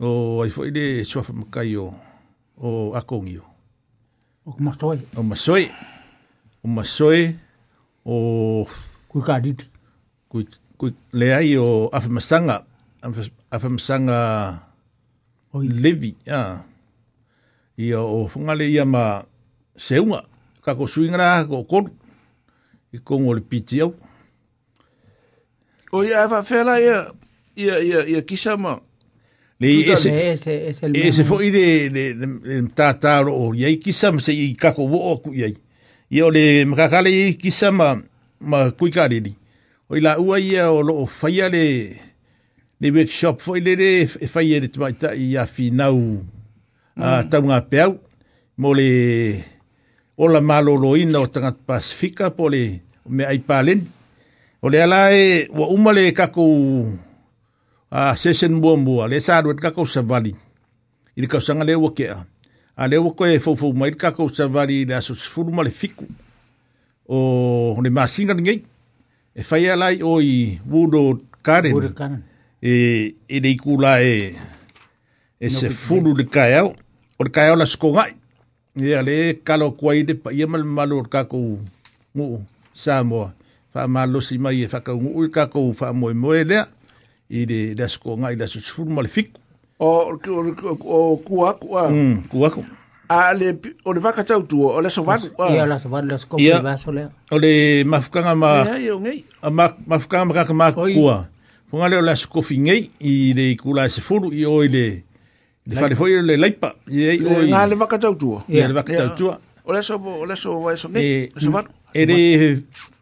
O 0.01 0.41
ai 0.41 0.49
foi 0.49 0.71
de 0.73 1.05
suafa 1.05 1.29
makai 1.31 1.77
o 1.77 1.93
o 2.57 2.95
akongi 2.97 3.37
o. 3.37 3.45
O 4.49 4.57
masoi. 4.59 4.97
O 5.15 5.21
masoi. 5.23 5.67
O 6.65 6.67
masoi. 6.67 7.21
O... 8.03 8.15
Kui 9.07 9.21
kaditi. 9.21 9.65
Kui, 10.27 10.47
kui 10.77 10.91
leai 11.13 11.53
o 11.61 11.87
afamasanga. 11.93 12.65
Afamasanga... 13.53 14.19
Oi. 15.53 15.67
Levi, 15.69 16.17
ah. 16.29 16.63
Ia 17.77 18.01
o 18.01 18.25
funga 18.27 18.55
le 18.57 18.65
ia 18.73 18.85
ma 18.89 19.21
seunga. 19.77 20.25
Kako 20.65 20.87
suinga 20.89 21.17
na 21.17 21.45
ko 21.45 21.61
i 22.91 22.97
kongo 23.01 23.33
le 23.33 23.41
piti 23.41 23.79
au. 23.81 23.93
O 25.91 26.03
ia 26.03 26.23
e 26.23 26.25
whawhela 26.25 26.79
ia, 26.81 27.11
ia, 27.55 27.79
ia, 27.79 28.03
ia 28.07 28.21
kisa 28.21 28.57
ma. 28.57 28.79
Le 29.59 29.67
ese, 29.69 30.09
ese, 30.31 30.67
ese, 30.69 30.85
e 30.85 30.89
ese, 30.89 31.07
ese 31.07 31.23
fo 31.23 31.41
i 31.41 31.49
le, 31.51 31.65
le, 31.91 32.05
le, 32.15 32.27
le 32.43 32.61
mtātāro 32.63 33.33
o 33.43 33.49
iai 33.55 33.75
kisa 33.81 34.07
ma 34.13 34.21
se 34.23 34.31
i 34.33 34.53
kako 34.57 34.85
wo 34.89 35.01
o 35.11 35.17
ku 35.23 35.33
iai. 35.35 35.51
Ia 36.15 36.25
o 36.25 36.31
le 36.33 36.63
makakale 36.65 37.11
i 37.25 37.33
kisa 37.37 37.71
ma, 37.75 37.89
ma 38.39 38.69
kuika 38.71 39.07
lini. 39.11 39.33
O 39.89 39.97
i 39.97 40.03
la 40.05 40.15
ua 40.21 40.39
ia 40.39 40.69
o 40.73 40.79
lo 40.85 41.01
o 41.03 41.07
whaia 41.21 41.49
le, 41.51 41.63
le 42.79 42.93
workshop 42.95 43.43
fo 43.43 43.57
i 43.59 43.65
le 43.65 43.75
le 43.77 43.91
e 44.07 44.31
whaia 44.33 44.61
le 44.63 44.71
tumaita 44.71 45.11
i 45.13 45.33
a 45.37 45.43
whinau 45.51 45.99
mm. 45.99 47.01
a 47.03 47.17
mhm. 47.19 47.29
taunga 47.29 47.61
peau. 47.61 47.97
Mo 48.59 48.71
le... 48.73 48.73
Mo 49.35 49.51
le 49.53 49.57
o 50.21 50.27
malolo 50.27 50.41
malo 50.75 50.75
loina 50.75 51.19
o 51.23 51.27
tangat 51.31 51.55
pasifika 51.65 52.27
po 52.35 52.49
le 52.51 52.81
me 53.07 53.23
ai 53.23 53.39
palen. 53.39 53.87
O 54.61 54.67
le 54.67 54.81
ala 54.83 55.11
e 55.15 55.47
wa 55.57 55.67
umale 55.71 56.11
kako 56.13 56.43
a 57.89 58.15
sesen 58.19 58.51
mua 58.59 58.75
mua, 58.75 59.07
le 59.07 59.19
sa 59.23 59.37
aduet 59.39 59.55
kako 59.63 59.85
savali. 59.87 60.35
Ile 61.15 61.27
kao 61.27 61.39
sanga 61.39 61.63
le 61.63 61.75
wa 61.75 61.91
kea. 61.95 62.17
A 62.75 62.87
le 62.87 62.97
wa 62.97 63.13
koe 63.15 63.39
fofo 63.39 63.71
ma 63.71 63.87
ile 63.87 63.95
kako 63.95 64.27
savali 64.29 64.83
le 64.85 64.95
aso 64.99 65.15
sifuru 65.15 65.53
male 65.55 65.69
fiku. 65.71 66.03
O 67.07 67.79
le 67.81 67.89
masinga 67.89 68.35
ngei, 68.35 68.59
e 69.33 69.41
fai 69.41 69.69
alai 69.71 70.01
o 70.03 70.19
i 70.21 70.59
wudo 70.67 71.15
karen. 71.45 71.71
Wudo 71.73 71.95
karen. 71.95 72.21
E, 72.59 73.13
e 73.27 73.39
le 73.39 73.49
ikula 73.55 74.01
e, 74.03 74.35
e 75.39 75.47
no, 75.47 75.55
se 75.59 75.69
fulu 75.69 76.11
le 76.15 76.25
kaiau, 76.27 76.75
o 77.19 77.23
le 77.23 77.29
kaiau 77.31 77.55
la 77.55 77.63
skongai. 77.65 78.18
ia 78.75 79.01
le 79.01 79.39
kalokua 79.43 79.95
i 79.95 80.03
le 80.05 80.13
pa 80.13 80.31
ia 80.33 80.47
malumalu 80.47 80.97
o 80.99 81.03
le 81.03 81.09
kakou 81.09 81.59
ngu'u 82.17 82.41
samoa 82.73 83.33
faamalosi 83.73 84.37
mai 84.37 84.61
e 84.63 84.67
fakaugu'u 84.67 85.23
i 85.23 85.27
le 85.27 85.33
kakou 85.33 85.73
faamoemoe 85.73 86.43
lea 86.43 86.67
i 87.29 87.45
le 87.45 87.83
asokoga'i 87.83 88.35
le 88.37 88.43
asosufulu 88.45 88.91
ma 88.93 89.01
le 89.01 89.09
fiku 89.09 89.41
o 89.79 90.17
kuaku 91.17 91.77
a 91.77 91.89
mm, 91.89 92.23
kuaku 92.29 92.63
o 93.89 93.93
le 93.93 94.01
fakatautua 94.01 94.75
o 94.77 94.81
le 94.81 94.87
asovaluia 95.73 97.09
o 97.31 97.39
le 97.39 97.83
mafukaga 97.83 98.35
mamafukaga 98.35 100.25
makakamakua 100.25 101.25
fogale 101.71 101.97
o 101.97 102.01
le 102.05 102.11
asokofi 102.11 102.57
gei 102.61 102.89
i 102.99 103.33
le 103.33 103.51
ikula 103.51 103.85
esefulu 103.89 104.29
i 104.33 104.45
oi 104.45 104.67
le 104.67 105.03
Le 105.69 105.75
fale 105.75 105.95
foi 105.95 106.21
le 106.23 106.35
laipa. 106.35 106.75
Ye 106.87 107.13
yeah. 107.17 107.45
Na 107.47 107.67
le 107.67 107.75
vaka 107.75 107.99
tau 107.99 108.15
tua. 108.17 108.43
Ye 108.49 108.65
le 108.67 108.73
vaka 108.73 108.95
tau 108.97 109.15
tua. 109.15 109.39
O 109.65 109.73
le 109.73 109.81
so 109.83 109.99
o 109.99 110.25
le 110.25 110.35
so 110.35 110.55
wa 110.65 110.73
so 110.75 110.89
ne. 110.89 111.29
So 111.37 111.51
va. 111.53 111.61
E 111.93 112.05
le 112.09 112.15
e, 112.25 112.55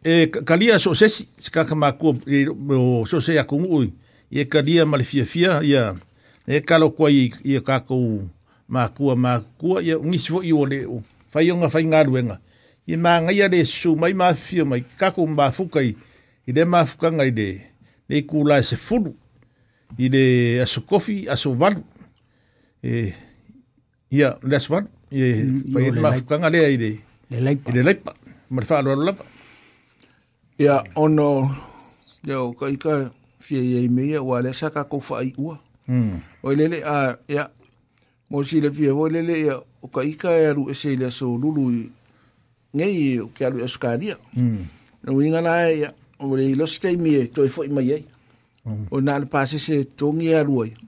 e 0.03 0.27
kalia 0.29 0.75
so 0.79 0.91
se 0.95 1.07
se 1.07 1.27
ka 1.51 1.63
ma 1.75 1.93
ku 1.95 2.11
e, 2.27 2.43
o 2.49 3.05
so 3.07 3.21
se 3.23 3.35
ya 3.37 3.45
ku 3.47 3.61
u. 3.79 3.85
Ye 4.29 4.43
kalia 4.51 4.83
ma 4.85 4.97
le 4.99 5.03
fia 5.07 5.23
fia 5.25 5.61
ya. 5.63 5.93
E 6.47 6.59
ka 6.59 6.77
lo 6.79 6.91
ko 6.91 7.07
i 7.09 7.31
ka 7.63 7.79
ko 7.87 8.19
ma 8.67 8.89
ku 8.91 9.15
ma 9.15 9.39
ku 9.59 9.79
ya 9.79 9.95
un 9.97 10.11
i 10.11 10.19
so 10.19 10.43
i 10.43 10.51
o 10.51 10.65
le 10.67 10.83
fa 11.31 11.39
yo 11.43 11.55
nga 11.63 11.71
fa 11.71 11.79
nga 11.87 12.03
lu 12.03 12.19
nga. 12.19 12.37
I 12.87 12.99
ma 12.99 13.15
nga 13.23 13.31
ya 13.31 13.47
le 13.47 13.63
su 13.63 13.95
mai 13.95 14.11
ma 14.11 14.33
fia 14.35 14.67
mai 14.67 14.83
ka 14.99 15.13
ku 15.15 15.23
ma 15.23 15.51
fu 15.55 15.69
kai. 15.71 15.95
I 16.47 16.51
de 16.51 16.67
ma 16.67 16.83
fu 16.83 16.99
ka 16.99 17.15
nga 17.15 17.23
i 17.23 17.31
de. 17.31 17.61
Le 18.11 18.25
ku 18.27 18.43
la 18.43 18.59
se 18.59 18.75
fulu. 18.75 19.15
I 19.95 20.11
le 20.11 20.23
aso 20.67 20.83
kofi 20.83 21.29
aso 21.31 21.55
valu 21.55 21.79
eh 22.87 23.11
ya 24.07 24.39
that's 24.39 24.71
what 24.71 24.87
ye 25.11 25.43
pa 25.67 25.83
ye 25.83 25.91
ma 25.91 26.15
mm, 26.15 26.23
fuka 26.23 26.39
ngale 26.39 26.59
ai 26.63 26.75
de 26.79 26.91
le 27.35 27.37
like 27.43 27.67
le 27.75 27.81
like 27.83 28.01
ma 28.47 28.63
fa 28.63 28.79
lo 28.79 28.95
lo 28.95 29.11
ya 30.55 30.75
ono 30.95 31.51
yo 32.23 32.55
kai 32.55 32.79
ka 32.79 33.11
fie 33.43 33.59
ye 33.59 33.79
me 33.91 34.07
ye 34.07 34.19
wa 34.23 34.39
le 34.39 34.55
saka 34.55 34.87
ko 34.87 35.03
fa 35.03 35.19
i 35.19 35.35
wa 35.35 35.59
mm 35.91 36.23
o 36.47 36.47
le 36.55 36.65
le 36.71 36.79
a 36.87 37.19
ya 37.27 37.43
mo 38.31 38.39
si 38.47 38.63
le 38.63 38.71
fie 38.71 38.91
wo 38.95 39.11
le 39.11 39.19
le 39.19 39.35
ya 39.51 39.55
o 39.83 39.87
kai 39.91 40.15
ka 40.15 40.31
ya 40.31 40.55
ru 40.55 40.71
e 40.71 40.75
se 40.81 40.95
le 40.95 41.11
so 41.11 41.35
lu 41.35 41.51
lu 41.51 41.65
ngai 42.71 42.95
e, 43.11 43.19
o 43.19 43.27
ka 43.35 43.51
lu 43.51 43.59
eskaria 43.67 44.15
mm 44.31 44.59
no 45.03 45.11
winga 45.19 45.43
na 45.43 45.67
ya 45.75 45.89
e, 45.91 45.91
o 46.23 46.31
le 46.39 46.55
lo 46.55 46.63
stay 46.65 46.95
me 46.95 47.27
to 47.35 47.43
fo 47.51 47.67
i 47.67 47.71
ma 47.75 47.83
ye 47.83 47.99
mm. 48.63 48.87
o 48.95 48.95
na 49.03 49.19
le 49.19 49.27
pa 49.27 49.43
se 49.43 49.59
se 49.59 49.75
tongi 49.83 50.31
ya 50.31 50.47
ruai 50.47 50.71
mm 50.71 50.86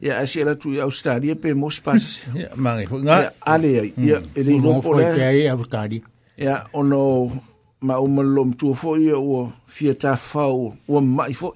ia 0.00 0.18
asi 0.18 0.42
ala 0.42 0.54
tu 0.54 0.76
au 0.80 0.90
stadi 0.90 1.34
pe 1.34 1.52
mos 1.52 1.80
pas 1.80 2.28
ia 2.36 2.48
mangi 2.56 2.86
fu 2.86 2.98
nga 3.00 3.32
ale 3.40 3.68
ia 3.70 3.82
ia 4.04 4.16
ele 4.36 4.52
no 4.60 4.80
po 4.84 4.92
le 4.92 5.08
ia 5.16 5.32
ia 5.32 5.56
stadi 5.64 6.02
ia 6.36 6.64
ono 6.72 7.30
ma 7.80 7.96
o 7.96 8.06
malom 8.06 8.52
tu 8.52 8.74
fo 8.74 8.96
ia 9.00 9.16
o 9.16 9.52
fia 9.66 9.94
ta 9.94 10.16
fa 10.16 10.44
o 10.52 10.76
o 10.88 11.00
mai 11.00 11.32
fo 11.34 11.48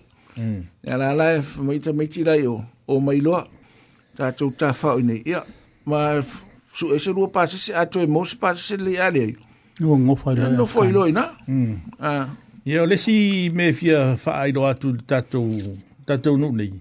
ia 0.87 0.95
la 0.97 1.13
la 1.13 1.27
mai 1.61 1.79
te 1.85 1.93
mai 1.93 2.09
tira 2.09 2.35
io 2.37 2.65
o 2.89 3.01
mai 3.01 3.21
lo 3.21 3.37
ta 4.17 4.33
tu 4.33 4.51
ta 4.57 4.73
fa 4.73 4.97
ni 5.01 5.21
ia 5.25 5.45
ma 5.85 6.23
su 6.75 6.95
ese 6.97 7.11
lu 7.13 7.29
pas 7.31 7.51
se 7.53 7.73
ato 7.77 8.01
e 8.01 8.03
er 8.03 8.09
mos 8.09 8.35
pas 8.35 8.57
se 8.67 8.77
le 8.77 8.97
ale 8.99 9.37
no 9.81 9.97
ngo 9.97 10.15
fa 10.17 10.33
le 10.33 10.49
no 10.57 10.65
fo 10.67 10.85
ilo 10.89 11.05
ina 11.07 11.37
ah 12.01 12.29
ia 12.65 12.87
le 12.89 12.97
si 12.97 13.51
me 13.53 13.73
fia 13.73 14.17
fa 14.17 14.33
ai 14.43 14.53
do 14.53 14.65
atu 14.65 14.97
tatou 15.09 15.49
tatou 16.09 16.39
nu 16.41 16.53
nei 16.57 16.73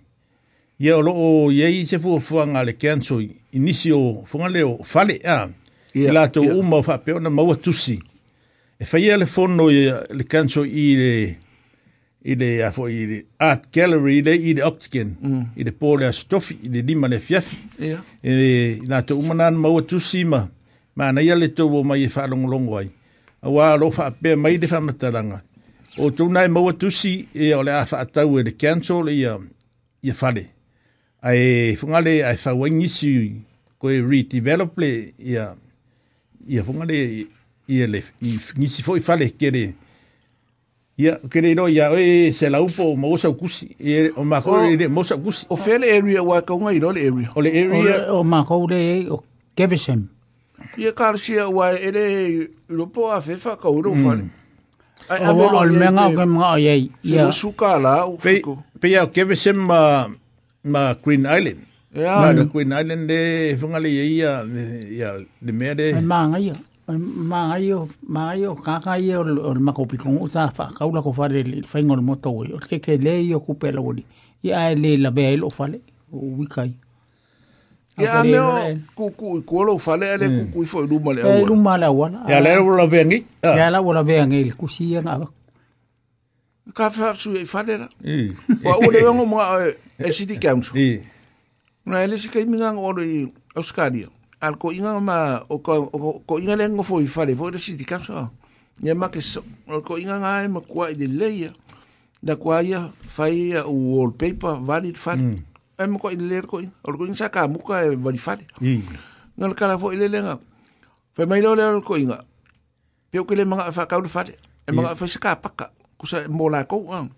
ia 0.80 0.95
o 0.97 1.01
loo 1.01 1.49
iai 1.51 1.86
se 1.86 1.97
fuafuaga 1.99 2.63
le 2.63 2.73
keanso 2.73 3.19
i 3.21 3.32
nisi 3.59 3.91
o 3.91 4.23
fuga 4.25 4.47
le 4.49 4.63
o 4.63 4.77
fale 4.84 5.19
a 5.27 5.49
i 5.93 6.07
latou 6.07 6.47
uma 6.59 6.77
o 6.77 6.84
faapea 6.84 7.15
ona 7.15 7.30
maua 7.30 7.55
tusi 7.59 7.99
e 8.80 8.86
faia 8.86 9.17
le 9.17 9.25
fono 9.25 9.69
ia 9.71 10.03
le 10.15 10.23
keanso 10.23 10.63
i 10.63 10.95
le 10.95 11.11
i 12.32 12.36
le 12.39 12.63
afo 12.65 12.88
i 12.89 13.05
le 13.09 13.17
art 13.39 13.63
gallery 13.75 14.17
i 14.17 14.21
le 14.23 14.34
i 14.36 14.53
le 14.55 14.63
octagon 14.63 15.15
mm. 15.21 15.43
i 15.59 15.63
le 15.63 15.71
pole 15.71 16.05
a 16.07 16.13
stofi 16.13 16.55
i 16.63 16.69
le 16.69 16.82
lima 16.82 17.07
le 17.07 17.19
fiafi 17.19 17.57
yeah. 17.80 17.99
e 18.23 18.30
le 18.32 18.82
latou 18.88 19.19
uma 19.19 19.34
na 19.34 19.47
ana 19.47 19.57
maua 19.57 19.82
tusi 19.82 20.23
ma 20.23 20.47
manaia 20.95 21.36
le 21.36 21.47
tou 21.51 21.75
o 21.75 21.84
mai 21.84 22.03
e 22.03 22.07
faalogologo 22.09 22.77
ai 22.77 22.88
auā 23.43 23.75
loo 23.80 23.91
faapea 23.91 24.38
mai 24.39 24.55
le 24.57 24.67
faamatalaga 24.67 25.41
o 25.99 26.07
tuna 26.11 26.45
e 26.45 26.47
maua 26.47 26.71
tusi 26.73 27.27
e 27.34 27.51
o 27.55 27.63
le 27.63 27.71
a 27.71 27.84
faatau 27.86 28.39
e 28.39 28.43
le 28.47 28.51
keanso 28.55 29.03
le 29.03 29.11
ia 29.15 29.36
ia 30.07 30.13
fale 30.13 30.47
ai 31.22 31.76
fungale 31.76 32.24
ai 32.26 32.38
fawangi 32.38 32.88
si 32.89 33.34
ko 33.78 33.89
e 33.91 34.01
redevelop 34.01 34.78
le 34.80 35.11
ia 35.20 35.55
ia 36.47 36.63
fungale 36.63 37.28
ia 37.67 37.88
le 37.88 38.03
si 38.24 38.82
foi 38.82 38.99
fale 39.01 39.28
kere 39.36 39.74
ia 40.95 41.20
kere 41.30 41.53
no 41.55 41.67
ia 41.67 41.91
e 41.91 42.32
se 42.32 42.47
la 42.49 42.61
upo 42.61 42.95
mo 42.95 43.17
sa 43.17 43.32
kusi 43.32 43.76
e 43.80 44.11
o 44.15 44.24
ma 44.24 44.41
ko 44.41 44.63
e 44.63 44.88
mo 44.88 45.03
sa 45.03 45.15
kusi 45.17 45.45
o 45.49 45.55
fele 45.55 45.91
area 45.91 46.24
wa 46.24 46.39
ka 46.41 46.55
ngai 46.55 46.80
no 46.80 46.89
area 46.95 47.32
o 47.36 47.41
le 47.41 47.49
area 47.51 48.13
o 48.15 48.24
ma 48.24 48.43
ko 48.45 48.63
le 48.67 49.09
o 49.11 49.24
kevesem 49.55 50.07
ia 50.80 50.91
karsia 50.93 51.49
wa 51.51 51.76
ele 51.76 52.47
lopo 52.72 53.11
a 53.11 53.20
fe 53.20 53.36
fa 53.36 53.59
ka 53.59 53.67
uro 53.67 53.91
fale 53.91 54.24
ai 55.11 55.20
mm. 55.20 55.28
a 55.28 55.32
o 55.59 55.65
le 55.67 55.74
menga 55.84 56.07
ko 56.15 56.24
ma 56.32 56.55
ia 56.55 56.80
ia 57.03 57.28
suka 57.32 57.76
la 57.76 58.07
o 58.07 58.15
pe 58.15 58.39
pe 58.80 58.88
ia 58.88 59.03
kevesem 59.11 59.59
ma 60.64 60.93
Green 60.95 61.26
Island. 61.26 61.66
Ja. 61.95 62.22
Ma 62.22 62.32
mm. 62.34 62.49
Green 62.49 62.72
Island 62.72 63.07
de 63.10 63.55
whanga 63.55 63.80
le 63.80 63.89
ia 63.89 64.43
ia 64.93 65.14
le 65.41 65.51
mea 65.53 65.76
de. 65.76 65.93
Ai 65.93 66.01
maanga 66.01 66.39
ia. 66.39 66.53
Maanga 66.88 67.60
ia, 67.60 67.76
maanga 68.07 68.36
ia, 68.38 68.55
kaka 68.55 68.97
ia 68.99 69.20
o 69.20 69.24
le 69.24 69.60
mako 69.60 69.86
pikong 69.86 70.22
o 70.22 70.28
ta 70.28 70.51
wha. 70.57 70.70
Kaula 70.74 71.01
ko 71.03 71.12
whare 71.18 71.43
le 71.43 71.62
whaingo 71.64 71.95
le 71.95 72.01
moto 72.01 72.30
oi. 72.34 72.49
ke 72.70 72.80
ke 72.80 72.97
le 72.99 73.20
ia 73.22 73.39
kupela 73.39 73.80
woni. 73.82 74.03
Ia 74.43 74.57
ai 74.68 74.76
le 74.76 74.97
la 74.97 75.12
bea 75.12 75.32
ilo 75.34 75.49
whale. 75.57 75.82
O 76.12 76.18
wikai. 76.39 76.74
Ia 77.99 78.24
me 78.24 78.38
o 78.39 78.76
kuku 78.95 79.39
i 79.39 79.41
kuolo 79.43 79.76
whale 79.80 80.05
ale 80.14 80.26
kuku 80.39 80.64
i 80.64 80.66
fo 80.66 80.84
i 80.84 80.88
luma 80.88 81.14
le 81.14 81.24
awala. 81.86 82.26
le 82.28 82.36
awala. 82.36 82.43
le 82.43 82.62
wala 82.62 82.88
vea 82.88 83.05
ngi. 83.05 83.24
Ia 83.43 83.70
le 83.72 83.78
wala 83.80 84.03
vea 84.03 84.28
ngi. 84.28 84.43
Kusi 84.53 84.91
ia 84.93 85.01
ngā 85.03 85.20
waka. 85.20 85.34
ka 86.74 86.89
whawsu 86.89 87.36
e 87.38 87.43
o 87.45 88.59
Wa 88.63 88.78
ore 88.78 89.03
ongo 89.05 89.26
mua 89.26 89.67
e 89.97 90.11
City 90.11 90.38
Council. 90.39 90.76
Na 91.86 92.03
ele 92.03 92.17
si 92.17 92.30
kei 92.30 92.45
minga 92.45 92.74
ngoro 92.74 93.03
i 93.03 93.26
Australia. 93.55 94.07
Al 94.41 94.55
ko 94.57 94.72
inga 94.72 94.99
ma, 95.01 95.41
o 95.49 95.59
ko 95.59 96.38
inga 96.39 96.55
lengo 96.55 96.84
fo 96.84 97.01
i 97.01 97.07
whare, 97.07 97.36
fo 97.36 97.47
ere 97.49 97.59
City 97.59 97.84
Council. 97.86 98.30
Ia 98.84 98.95
ma 98.95 99.09
ke 99.09 99.20
so, 99.22 99.43
o 99.67 99.82
ko 99.82 99.97
inga 99.97 100.20
ngā 100.22 100.45
e 100.45 100.49
ma 100.49 100.61
kua 100.61 100.91
i 100.91 100.95
de 100.95 101.07
leia, 101.07 101.51
da 102.22 102.36
kua 102.39 102.61
ia 102.63 102.88
whai 103.17 103.36
ia 103.51 103.65
o 103.65 103.74
wallpaper 103.74 104.59
valid 104.63 104.95
whare. 104.97 105.20
Mm. 105.36 105.39
E 105.80 105.88
ma 105.89 105.99
kua 105.99 106.13
i 106.13 106.20
de 106.20 106.41
ko 106.47 106.61
o 106.61 106.93
ko 106.93 107.03
inga 107.05 107.17
sa 107.20 107.34
ka 107.34 107.47
muka 107.51 107.82
e 107.84 107.95
vali 107.99 108.22
whare. 108.22 108.45
Ngā 109.38 109.55
kala 109.57 109.80
fo 109.82 109.91
i 109.95 109.99
le 109.99 110.07
lenga. 110.11 110.38
Whai 111.17 111.28
mai 111.28 111.41
leo 111.41 111.55
leo 111.57 111.82
ko 111.82 111.97
inga, 111.99 112.22
peo 113.11 113.26
ke 113.26 113.36
le 113.36 113.43
mga 113.47 113.72
whakau 113.76 114.03
le 114.05 114.38
e 114.67 114.72
mga 114.72 114.93
whai 114.93 115.09
sa 115.09 115.20
ka 115.20 115.36
ku 115.99 116.07
sa 116.07 116.23
mo 116.31 116.47
la 116.47 116.63
ko 116.63 116.87
ang 116.95 117.11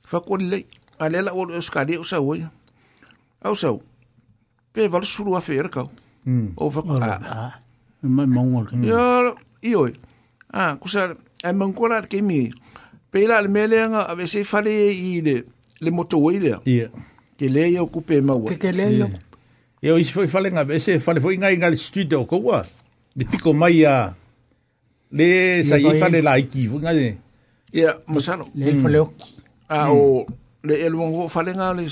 fa 0.00 0.24
ko 0.24 0.40
le 0.40 0.64
ale 0.96 1.20
la 1.20 1.36
o 1.36 1.44
ska 1.60 1.84
de 1.84 2.00
sa 2.00 2.24
o 2.24 2.32
au 3.44 3.54
sa 3.54 3.76
pe 4.72 4.88
val 4.88 5.04
suru 5.04 5.36
a 5.36 5.44
fer 5.44 5.68
ka 5.68 5.84
o 6.56 6.64
fa 6.72 6.80
a 7.04 7.12
ma 8.08 8.24
mongol 8.24 8.64
ka 8.72 8.74
yo 8.80 9.36
yo 9.60 9.80
a 10.48 10.80
ku 10.80 10.88
sa 10.88 11.12
ai 11.44 11.52
mongol 11.52 11.92
ke 12.08 12.24
mi 12.24 12.48
pe 13.12 13.28
la 13.28 13.44
le 13.44 13.52
mele 13.52 13.76
nga 13.92 14.08
ave 14.08 14.24
se 14.24 14.40
fa 14.48 14.64
le 14.64 14.72
i 14.96 15.20
le 15.20 15.36
le 15.84 15.90
moto 15.92 16.16
o 16.16 16.32
ile 16.32 16.56
ia 16.64 16.88
ke 17.36 17.46
le 17.52 17.68
yo 17.76 17.84
ku 17.92 18.00
pe 18.00 18.24
ma 18.24 18.32
o 18.32 18.48
ke 18.48 18.72
le 18.72 18.88
yo 19.04 19.08
Eu 19.86 20.00
isso 20.00 20.18
foi 20.18 20.26
falei 20.26 20.50
na 20.50 20.64
vez, 20.66 20.88
falei 21.04 21.20
foi 21.22 21.36
ngai 21.38 21.54
ngai 21.62 21.76
studio 21.78 22.24
ko 22.26 22.40
wa. 22.48 22.58
De 23.14 23.22
pico 23.28 23.52
mai 23.54 23.84
a 23.86 24.16
le 25.14 25.62
sa 25.68 25.76
i 25.76 25.86
fale 26.02 26.18
la 26.26 26.34
iki, 26.42 26.64
fu 26.66 26.80
ngai 26.82 27.12
ia 27.76 27.92
masano 28.08 28.48
le 28.54 28.72
mm. 28.72 28.82
fale 28.82 28.98
a 28.98 29.04
ah, 29.84 29.88
mm. 29.92 29.92
o 30.00 30.26
le 30.64 30.74
elu 30.86 30.96
ngo 31.08 31.28
fale 31.28 31.52
nga 31.52 31.68
le 31.76 31.84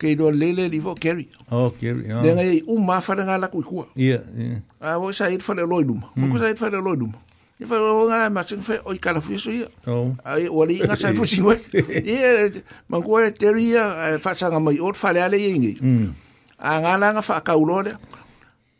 ke 0.00 0.14
do 0.16 0.30
lele 0.32 0.64
li 0.72 0.78
vo 0.80 0.96
carry 0.96 1.28
oh 1.52 1.68
carry 1.76 2.08
ah 2.08 2.24
le 2.24 2.28
ngai 2.38 2.60
u 2.64 2.80
ma 2.80 2.96
fale 3.04 3.26
nga 3.28 3.36
la 3.36 3.52
ku 3.52 3.60
ku 3.60 3.84
ia 4.00 4.24
ia 4.32 4.62
a 4.80 4.96
ah, 4.96 4.96
o 4.96 5.12
sa 5.12 5.28
it 5.28 5.44
fale 5.44 5.60
loidu 5.68 5.92
ma 5.92 6.08
ko 6.24 6.40
mm. 6.40 6.40
sa 6.40 6.48
it 6.48 6.56
fale 6.56 6.80
loidu 6.80 7.12
ma 7.12 7.20
e 7.60 7.68
fa 7.68 7.76
o 7.76 8.08
nga 8.08 8.32
ma 8.32 8.40
sen 8.48 8.64
fe 8.64 8.80
o 8.88 8.96
kala 8.96 9.20
fu 9.20 9.36
so 9.36 9.52
ia 9.52 9.68
ai 10.24 10.48
o 10.48 10.64
li 10.64 10.80
nga 10.80 10.96
sa 10.96 11.12
fu 11.12 11.28
si 11.28 11.44
we 11.44 11.52
ia 12.00 12.48
ma 12.90 13.04
ko 13.04 13.20
e 13.20 13.28
teria 13.36 14.16
fa 14.24 14.32
sa 14.32 14.48
nga 14.48 14.56
mai 14.56 14.80
o 14.80 14.88
fale 14.96 15.20
ale 15.20 15.36
ingi 15.36 15.76
mm. 15.84 16.08
a 16.64 16.68
ah, 16.72 16.76
nga 16.80 16.92
la 16.96 17.08
nga 17.12 17.20
fa 17.20 17.44
ka 17.44 17.52
u 17.60 17.68
lo 17.68 17.84
le 17.84 17.92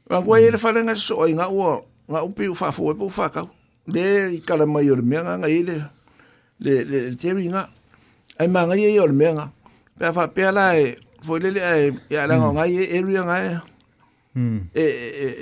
ma 0.08 0.24
ko 0.24 0.40
e 0.40 0.48
fale 0.56 0.80
nga 0.88 0.96
so 0.96 1.20
nga 1.28 1.52
o 1.52 1.84
nga 2.08 2.20
u 2.24 2.32
pi 2.32 2.48
fa 2.56 2.72
fu 2.72 2.88
e 2.96 2.96
pu 2.96 3.12
fa 3.12 3.28
ka 3.28 3.44
le 3.92 4.40
kala 4.48 4.64
mai 4.64 4.88
o 4.88 4.96
me 4.96 5.20
nga 5.20 5.36
nga 5.36 5.48
ile 5.60 5.76
le 6.60 6.84
le 6.84 7.14
te 7.16 7.32
ringa 7.32 7.68
ai 8.38 8.48
manga 8.48 8.76
ye 8.76 8.94
yo 8.94 9.06
le 9.06 9.12
menga 9.16 9.50
pe 9.98 10.12
fa 10.14 10.28
pe 10.28 10.44
la 10.52 10.76
e 10.78 10.96
foi 11.24 11.40
le 11.40 11.50
le 11.50 11.60
ai 11.60 11.90
ya 12.10 12.26
la 12.26 12.36
nga 12.38 12.64
ye 12.68 12.82
e 12.84 13.00
ringa 13.00 13.24
nga 13.24 13.36
e 14.76 14.86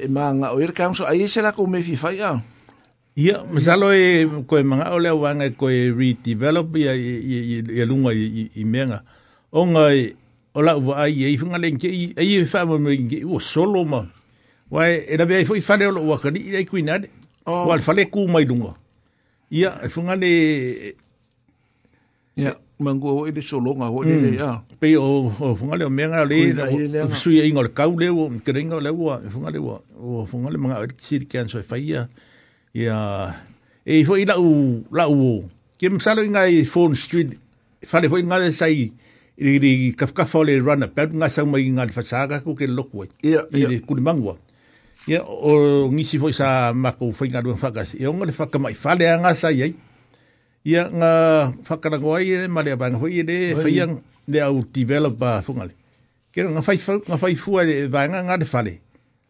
e 0.05 0.09
manga 0.09 0.55
o 0.55 0.61
ir 0.61 0.73
kamso 0.73 1.05
ai 1.05 1.27
se 1.29 1.43
la 1.43 1.53
ko 1.53 1.67
me 1.67 1.83
fi 1.83 1.97
fa 1.97 2.13
ya 2.13 2.41
Ia, 3.19 3.43
masalo 3.51 3.91
e 3.91 4.23
koe 4.47 4.63
manga 4.63 4.95
o 4.95 4.99
lea 4.99 5.15
wanga 5.15 5.51
koe 5.59 5.91
redevelop 5.91 6.71
ia 6.77 6.95
i 6.95 7.63
lunga 7.83 8.13
i 8.15 8.63
menga. 8.63 9.03
O 9.51 9.67
ngai, 9.67 10.15
o 10.55 10.63
la 10.63 10.77
uwa 10.79 11.03
ai 11.03 11.25
e 11.27 11.33
ifunga 11.35 11.59
lenke 11.59 11.91
i, 11.91 12.15
ai 12.17 12.37
e 12.39 12.45
whaama 12.47 12.79
mo 12.79 12.91
inge, 12.95 13.25
o 13.27 13.41
solo 13.41 13.83
ma. 13.85 14.07
Wai, 14.71 15.03
e 15.11 15.17
rabe 15.17 15.35
ai 15.35 15.45
fwoi 15.45 15.59
whare 15.67 15.89
o 15.89 15.91
lo 15.91 16.05
wakari, 16.07 16.45
i 16.47 16.51
rei 16.53 16.65
kuinade. 16.65 17.11
Wal 17.45 17.83
whare 17.83 18.07
kū 18.07 18.29
mai 18.31 18.47
lunga. 18.47 18.77
Ia, 19.51 19.75
e 19.83 19.89
funga 19.89 20.15
le, 20.15 20.95
Yeah. 22.39 22.55
mangu 22.79 23.11
o 23.11 23.27
ele 23.27 23.43
solo 23.43 23.75
nga 23.75 23.91
ho 23.91 24.07
ele 24.07 24.39
ya 24.39 24.63
pe 24.79 24.95
o 24.95 25.27
o 25.35 25.59
funga 25.59 25.75
le 25.75 25.91
menga 25.91 26.23
le 26.23 26.39
su 27.11 27.35
ye 27.35 27.43
ingol 27.51 27.67
kau 27.75 27.99
le 27.99 28.07
o 28.15 28.31
kerenga 28.47 28.79
le 28.79 28.95
o 28.95 29.11
funga 29.35 29.51
le 29.51 29.59
o 29.59 29.83
o 29.99 30.23
funga 30.23 30.47
le 30.55 30.55
manga 30.63 30.87
si 31.03 31.19
kan 31.27 31.51
so 31.51 31.59
faia 31.67 32.07
ya 32.71 32.95
e 33.83 34.07
fo 34.07 34.15
ila 34.15 34.39
u 34.39 34.87
la 34.95 35.11
u 35.11 35.51
kem 35.83 35.99
salo 35.99 36.23
inga 36.23 36.47
i 36.47 36.63
phone 36.63 36.95
street 36.95 37.35
fale 37.83 38.07
fo 38.07 38.15
inga 38.23 38.39
le 38.39 38.55
sai 38.55 38.87
i 39.43 39.57
i 39.59 39.91
kafka 39.99 40.23
fo 40.23 40.47
le 40.47 40.55
run 40.63 40.87
up 40.87 40.95
pe 40.95 41.11
nga 41.11 41.27
sa 41.27 41.43
mai 41.43 41.67
inga 41.67 41.83
le 41.91 41.91
fasaga 41.91 42.39
ko 42.47 42.55
ke 42.55 42.71
lokwe 42.71 43.11
i 43.27 43.35
le 43.59 43.83
kulimangwa 43.83 44.39
ya 45.11 45.27
o 45.27 45.91
ngisi 45.91 46.23
fo 46.23 46.31
sa 46.31 46.71
mako 46.71 47.11
fo 47.11 47.27
inga 47.27 47.43
do 47.43 47.51
fakas 47.59 47.99
e 47.99 48.07
o 48.07 48.15
ngole 48.15 48.31
fakama 48.31 48.71
i 48.71 48.79
fale 48.79 49.03
anga 49.11 49.35
sai 49.35 49.59
ai 49.67 49.73
ia 50.67 50.91
nga 50.91 51.11
whakarango 51.69 52.17
ai 52.19 52.35
e 52.35 52.39
mare 52.51 52.75
abanga 52.75 52.99
hoi 52.99 53.23
ere 53.23 53.55
whaia 53.55 53.87
le 54.29 54.39
au 54.43 54.65
developer 54.67 55.43
whungale. 55.47 55.75
Kero 56.35 56.51
nga 56.53 56.63
whai, 56.67 56.79
nga 56.81 57.17
whai 57.17 57.37
fua 57.39 57.63
e 57.65 57.87
vanga 57.89 58.21
ngā 58.27 58.37
te 58.43 58.47
whale. 58.53 58.75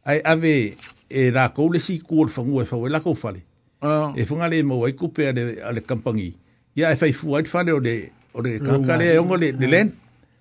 Ai 0.09 0.18
ave 0.24 0.72
e 1.12 1.29
rā 1.35 1.49
koule 1.55 1.79
si 1.81 2.01
kōr 2.01 2.33
whangua 2.35 2.64
e 2.64 2.68
whau 2.70 2.87
e 2.89 2.93
lako 2.93 3.14
whale. 3.22 3.43
Uh. 3.85 4.11
E 4.18 4.24
whungale 4.26 4.59
e 4.59 4.64
mau 4.66 4.85
ai 4.87 4.97
kupe 4.99 5.29
ale, 5.31 5.61
ale 5.62 5.85
kampangi. 5.87 6.33
Ia 6.79 6.93
e 6.95 6.99
whai 7.01 7.12
fua 7.12 7.43
e 7.45 7.49
whale 7.55 7.72
o 7.76 7.81
le, 7.83 7.95
o 8.35 8.41
le 8.43 8.59
kakare 8.59 9.12
e 9.14 9.18
ongo 9.18 9.37
le, 9.37 9.53
le 9.53 9.66
mm. 9.66 9.70
len. 9.70 9.93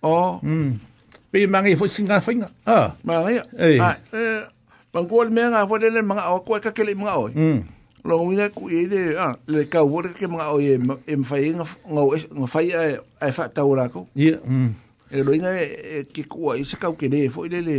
O. 0.01 0.39
Mm. 0.41 0.71
Pe 1.31 1.45
mangi 1.47 1.75
fo 1.77 1.87
singa 1.87 2.21
whainga. 2.23 2.49
Ah. 2.65 2.95
Mangi. 3.03 3.41
Ei. 3.61 3.77
Ah, 3.77 3.99
eh, 4.15 4.47
pangkol 4.91 5.29
mea 5.29 5.51
ngā 5.53 5.65
fo 5.69 5.75
le 5.77 5.91
le 5.93 6.01
mga 6.01 6.31
o 6.33 6.41
koe 6.47 6.61
kakele 6.63 6.95
mga 6.95 7.15
o. 7.19 7.27
Mm. 7.29 7.61
lo 8.07 8.23
mira 8.25 8.49
ku 8.49 8.69
ile 8.69 9.17
ah, 9.19 9.37
e 9.47 9.51
e 9.51 9.59
e, 9.59 9.59
a 9.59 9.59
le 9.59 9.65
ka 9.67 9.83
wore 9.83 10.09
ke 10.15 10.25
ma 10.31 10.47
o 10.55 10.59
em 10.63 11.23
fa 11.27 11.37
inga 11.43 11.67
nga 11.91 12.03
nga 12.39 12.47
fai 12.47 12.71
a 12.71 12.81
e 13.27 13.31
fa 13.35 13.51
ta 13.51 13.65
ora 13.67 13.91
ko 13.91 14.07
ye 14.15 14.39
mm 14.47 14.71
e 15.11 15.23
lo 15.23 15.35
inga 15.35 15.51
ke 16.15 16.23
ku 16.23 16.47
ai 16.55 16.63
se 16.63 16.79
ka 16.79 16.87
ke 16.95 17.11
le 17.11 17.27
fo 17.27 17.43
ile 17.43 17.59
le 17.59 17.77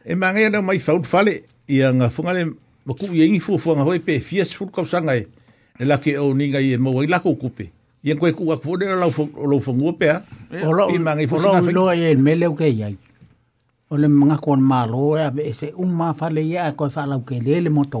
e 0.00 0.14
ma 0.16 0.32
nga 0.32 0.48
na 0.48 0.64
mai 0.64 0.80
faut 0.80 1.04
fale 1.04 1.44
ia 1.68 1.92
nga 1.92 2.08
funga 2.08 2.32
le 2.32 2.42
ma 2.88 2.96
ku 2.96 3.12
ye 3.12 3.28
ngi 3.28 3.40
fu 3.40 3.60
fu 3.60 3.76
nga 3.76 3.84
hoi 3.84 4.00
pe 4.00 4.16
fi 4.18 4.40
es 4.40 4.56
fu 4.56 4.64
ka 4.72 4.80
sanga 4.88 5.12
e 5.20 5.28
la 5.84 6.00
ke 6.00 6.16
o 6.16 6.32
ni 6.32 6.48
nga 6.48 6.64
ye 6.64 6.80
mo 6.80 6.96
wai 6.96 7.06
la 7.06 7.20
ko 7.20 7.36
ku 7.36 7.52
pe 7.52 7.68
ye 8.00 8.16
ko 8.16 8.24
ku 8.32 8.48
ka 8.48 8.56
fu 8.56 8.80
de 8.80 8.88
la 8.88 8.96
lo 8.96 9.12
lo 9.44 9.60
fu 9.60 9.72
ngo 9.76 9.92
pe 9.92 10.08
a 10.08 10.24
o 10.64 10.72
lo 10.72 10.88
i 10.88 10.96
ma 10.96 11.12
nga 11.12 11.28
fu 11.28 11.36
sanga 11.36 11.60
lo 11.68 11.92
ye 11.92 12.16
me 12.16 12.32
le 12.32 12.48
ke 12.56 12.72
ya 12.72 12.88
o 13.92 14.00
le 14.00 14.08
mga 14.08 14.40
kon 14.40 14.60
malo 14.64 15.20
ya 15.20 15.28
be 15.28 15.52
se 15.52 15.68
un 15.76 15.92
ma 15.92 16.16
fale 16.16 16.40
ya 16.48 16.72
ko 16.72 16.88
fa 16.88 17.04
la 17.04 17.20
ke 17.20 17.44
le 17.44 17.68
mo 17.68 17.84
to 17.84 18.00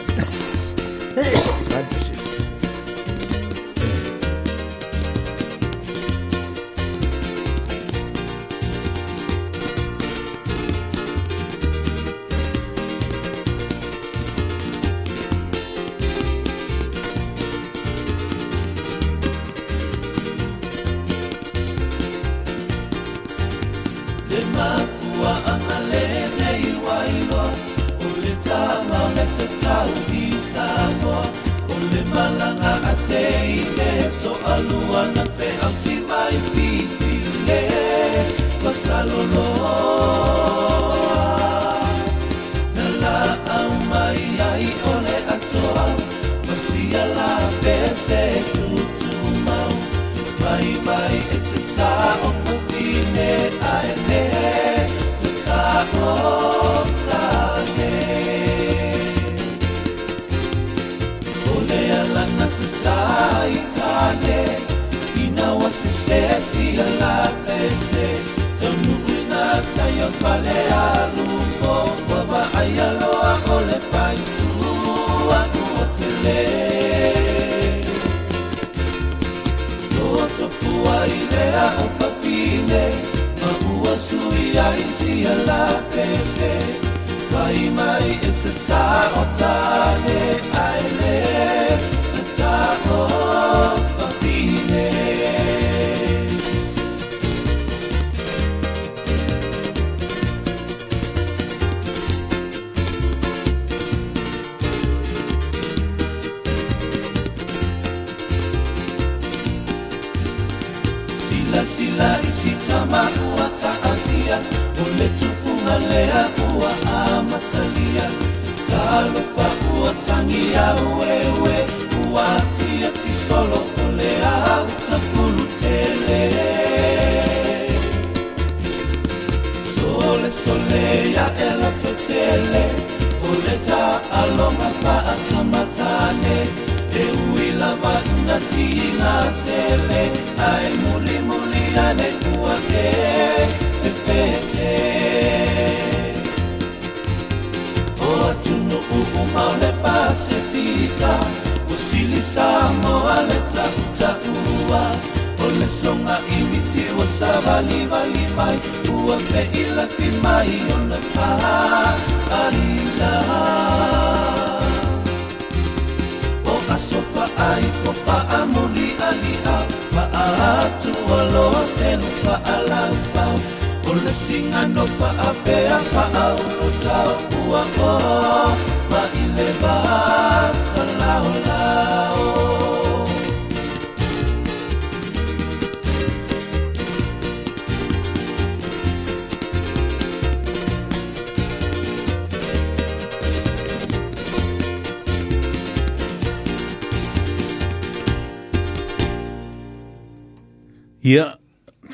Bad 1.15 2.15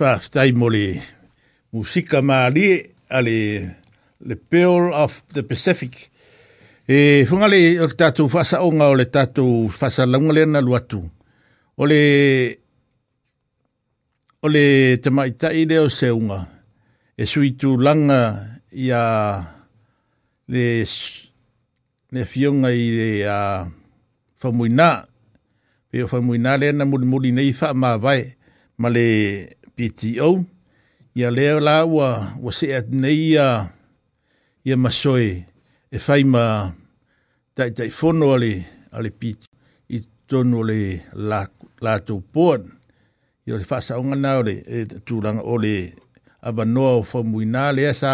birthday 0.08 0.52
mole 0.54 1.04
musika 1.72 2.22
mali 2.22 2.66
ale 3.10 3.38
le 4.20 4.36
pearl 4.38 4.94
of 4.94 5.20
the 5.36 5.44
pacific 5.44 6.10
e 6.88 7.26
fungale 7.28 7.60
le 7.80 7.88
tatu 7.98 8.30
fasa 8.30 8.58
onga 8.64 8.86
o 8.88 8.96
le 8.96 9.06
tatu 9.06 9.44
fasa 9.80 10.04
langa 10.08 10.32
le 10.34 10.42
na 10.46 10.60
luatu 10.62 11.00
o 11.82 11.84
le 11.92 12.00
o 14.46 14.48
le 14.54 14.66
te 15.04 15.10
mai 15.16 15.32
tai 15.42 15.66
le 15.70 15.76
o 15.86 15.90
se 15.90 16.08
unga 16.20 16.40
e 17.22 17.24
sui 17.32 17.52
tu 17.60 17.70
langa 17.86 18.20
ia 18.72 19.04
le 20.54 20.66
le 22.16 22.22
fionga 22.32 22.70
i 22.72 22.88
le 23.00 23.10
a 23.38 23.40
famuina 24.40 24.90
pe 25.90 25.98
o 26.06 26.08
famuina 26.14 26.52
le 26.62 26.68
na 26.78 26.84
mulimuli 26.92 27.30
nei 27.36 27.52
fa 27.60 27.70
ma 27.82 27.92
vai 28.04 28.22
ma 28.80 28.88
le 28.96 29.08
PTO. 29.78 30.44
Ia 31.16 31.32
leo 31.32 31.60
la 31.60 31.86
ua, 31.86 32.34
se 32.54 32.76
at 32.76 32.90
nei 32.90 33.30
ia, 33.34 33.66
ia 34.66 34.78
masoe 34.78 35.46
e 35.92 35.98
fai 36.00 36.24
ma 36.24 36.74
tai 37.58 37.72
tai 37.78 37.90
fono 37.90 38.34
ale, 38.36 38.54
ale 38.94 39.10
PT 39.12 39.46
i 39.96 40.00
tono 40.30 40.62
le 40.70 40.82
la, 41.30 41.42
la 41.82 41.94
tau 42.06 42.22
poan. 42.34 42.62
Ia 43.48 43.56
le 43.58 43.64
fasa 43.66 43.98
onga 43.98 44.16
nao 44.18 44.42
le, 44.48 44.56
e 44.78 44.86
tūranga 45.06 45.42
o 45.46 45.58
le 45.58 45.94
aba 46.46 46.66
noa 46.66 46.92
o 47.00 47.04
whamui 47.12 47.46
nā 47.50 47.70
lea 47.78 47.94
sa 47.98 48.12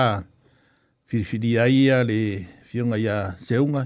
a 1.14 1.68
ia 1.68 1.98
le 2.10 2.20
fionga 2.68 2.98
ia 2.98 3.36
seunga 3.46 3.84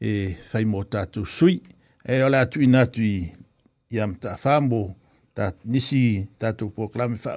e 0.00 0.10
fai 0.50 0.64
mō 0.66 0.80
tātou 0.92 1.26
sui. 1.38 1.60
E 2.04 2.20
ala 2.26 2.40
atu 2.42 2.62
inatu 2.66 3.02
i, 3.02 3.14
i 3.94 3.96
am 4.00 4.14
tā 4.22 4.34
ta 5.38 5.52
nisi 5.64 6.26
tatou 6.38 6.68
proklame 6.76 7.16
ya 7.24 7.32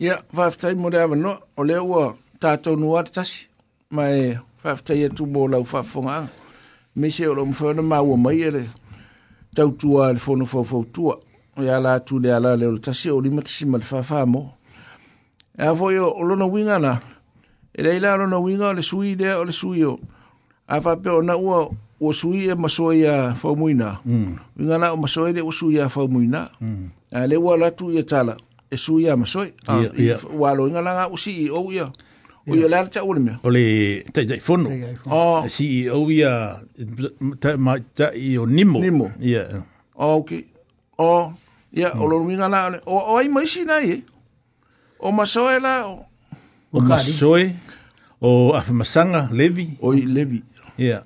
ia 0.00 0.14
faafetai 0.34 0.74
mo 0.74 0.90
le 0.90 0.98
avanoa 1.00 1.34
o 1.56 1.62
lea 1.64 1.82
ua 1.90 2.16
tatou 2.42 2.76
nua 2.76 2.98
tatasi 3.06 3.38
ma 3.94 4.04
e 4.22 4.38
faafetai 4.62 5.04
atu 5.06 5.22
mo 5.32 5.42
lau 5.52 5.64
faafogaaga 5.72 6.28
mese 7.00 7.22
o 7.30 7.34
loo 7.36 7.46
mafeona 7.50 7.82
maua 7.92 8.16
mai 8.24 8.38
e 8.42 8.50
le 8.56 8.62
tautua 9.56 10.02
e 10.10 10.12
le 10.14 10.18
fonofaufatua 10.24 11.14
ia 11.64 11.76
la 11.84 11.90
atu 11.94 12.14
le 12.22 12.28
ala 12.34 12.50
le 12.60 12.66
o 12.66 12.72
le 12.74 12.80
tasi 12.86 13.08
o 13.16 13.20
lima 13.24 13.42
ma 13.70 13.78
le 13.78 13.84
faafā 13.90 14.20
mo 14.32 14.40
e 15.58 15.62
a 15.62 15.70
foʻi 15.78 15.96
o 15.98 16.22
lona 16.28 16.46
uiga 16.52 16.76
la 16.84 16.92
e 17.76 17.80
leai 17.84 18.00
la 18.04 18.10
lona 18.20 18.38
uiga 18.44 18.66
o 18.70 18.74
le 18.76 18.82
sui 18.88 19.14
lea 19.20 19.38
o 19.38 19.42
le 19.48 19.52
sui 19.60 19.82
o 19.84 19.92
a 20.72 20.80
faapea 20.84 21.12
ona 21.20 21.34
ua 21.46 21.56
o 22.00 22.12
sui 22.12 22.48
e 22.50 22.54
masoi 22.54 23.06
a 23.06 23.34
whaumuina. 23.42 23.98
Mm. 24.04 24.36
Ngana 24.60 24.92
o 24.94 24.96
masoi 24.96 25.32
le 25.34 25.42
o 25.42 25.52
sui 25.52 25.78
a 25.78 25.86
whaumuina. 25.86 26.48
Mm. 26.60 26.86
A 27.12 27.26
le 27.26 27.36
ua 27.36 27.56
latu 27.56 27.92
i 27.92 27.98
e 27.98 28.02
tala, 28.02 28.36
e 28.70 28.76
sui 28.76 29.08
a 29.08 29.16
masoi. 29.16 29.52
Ah, 29.66 29.80
yeah, 29.82 29.92
yeah. 29.98 30.18
Walo 30.40 30.66
inga 30.68 30.80
langa 30.80 31.06
o 31.12 31.16
si 31.16 31.32
i 31.44 31.44
e 31.44 31.50
o 31.50 31.62
ia. 31.72 31.90
O 32.48 32.54
ia 32.56 32.68
lana 32.68 32.88
ta 32.90 33.00
ole 33.04 33.20
mea. 33.20 33.36
O 33.44 33.50
le 33.50 34.02
tai 34.14 34.24
tai 34.26 34.40
fono. 34.40 34.70
Oh. 35.10 35.44
Si 35.48 35.66
i 35.82 35.82
e 35.84 35.90
o 35.90 36.08
ia, 36.10 36.32
ta, 37.42 37.56
ma, 37.58 37.76
ta 37.96 38.10
o 38.40 38.46
nimo. 38.48 38.80
Nimo. 38.80 39.10
Yeah. 39.20 39.60
Oh, 39.96 40.20
ok. 40.24 40.32
Oh, 40.98 41.32
ia, 41.72 41.90
mm. 41.92 42.00
o 42.00 42.06
loro 42.06 42.24
minga 42.24 42.48
la, 42.48 42.60
o, 42.86 43.16
ai 43.18 43.28
maisi 43.28 43.66
nai 43.68 43.84
e. 43.92 43.96
O 45.00 45.12
masoi 45.12 45.60
la, 45.60 45.84
o. 45.92 46.06
O 46.72 46.80
masoi, 46.80 47.52
o 48.20 48.54
afamasanga, 48.54 49.28
levi. 49.32 49.76
O 49.82 49.92
i 49.92 50.02
levi. 50.06 50.42
Yeah. 50.78 51.02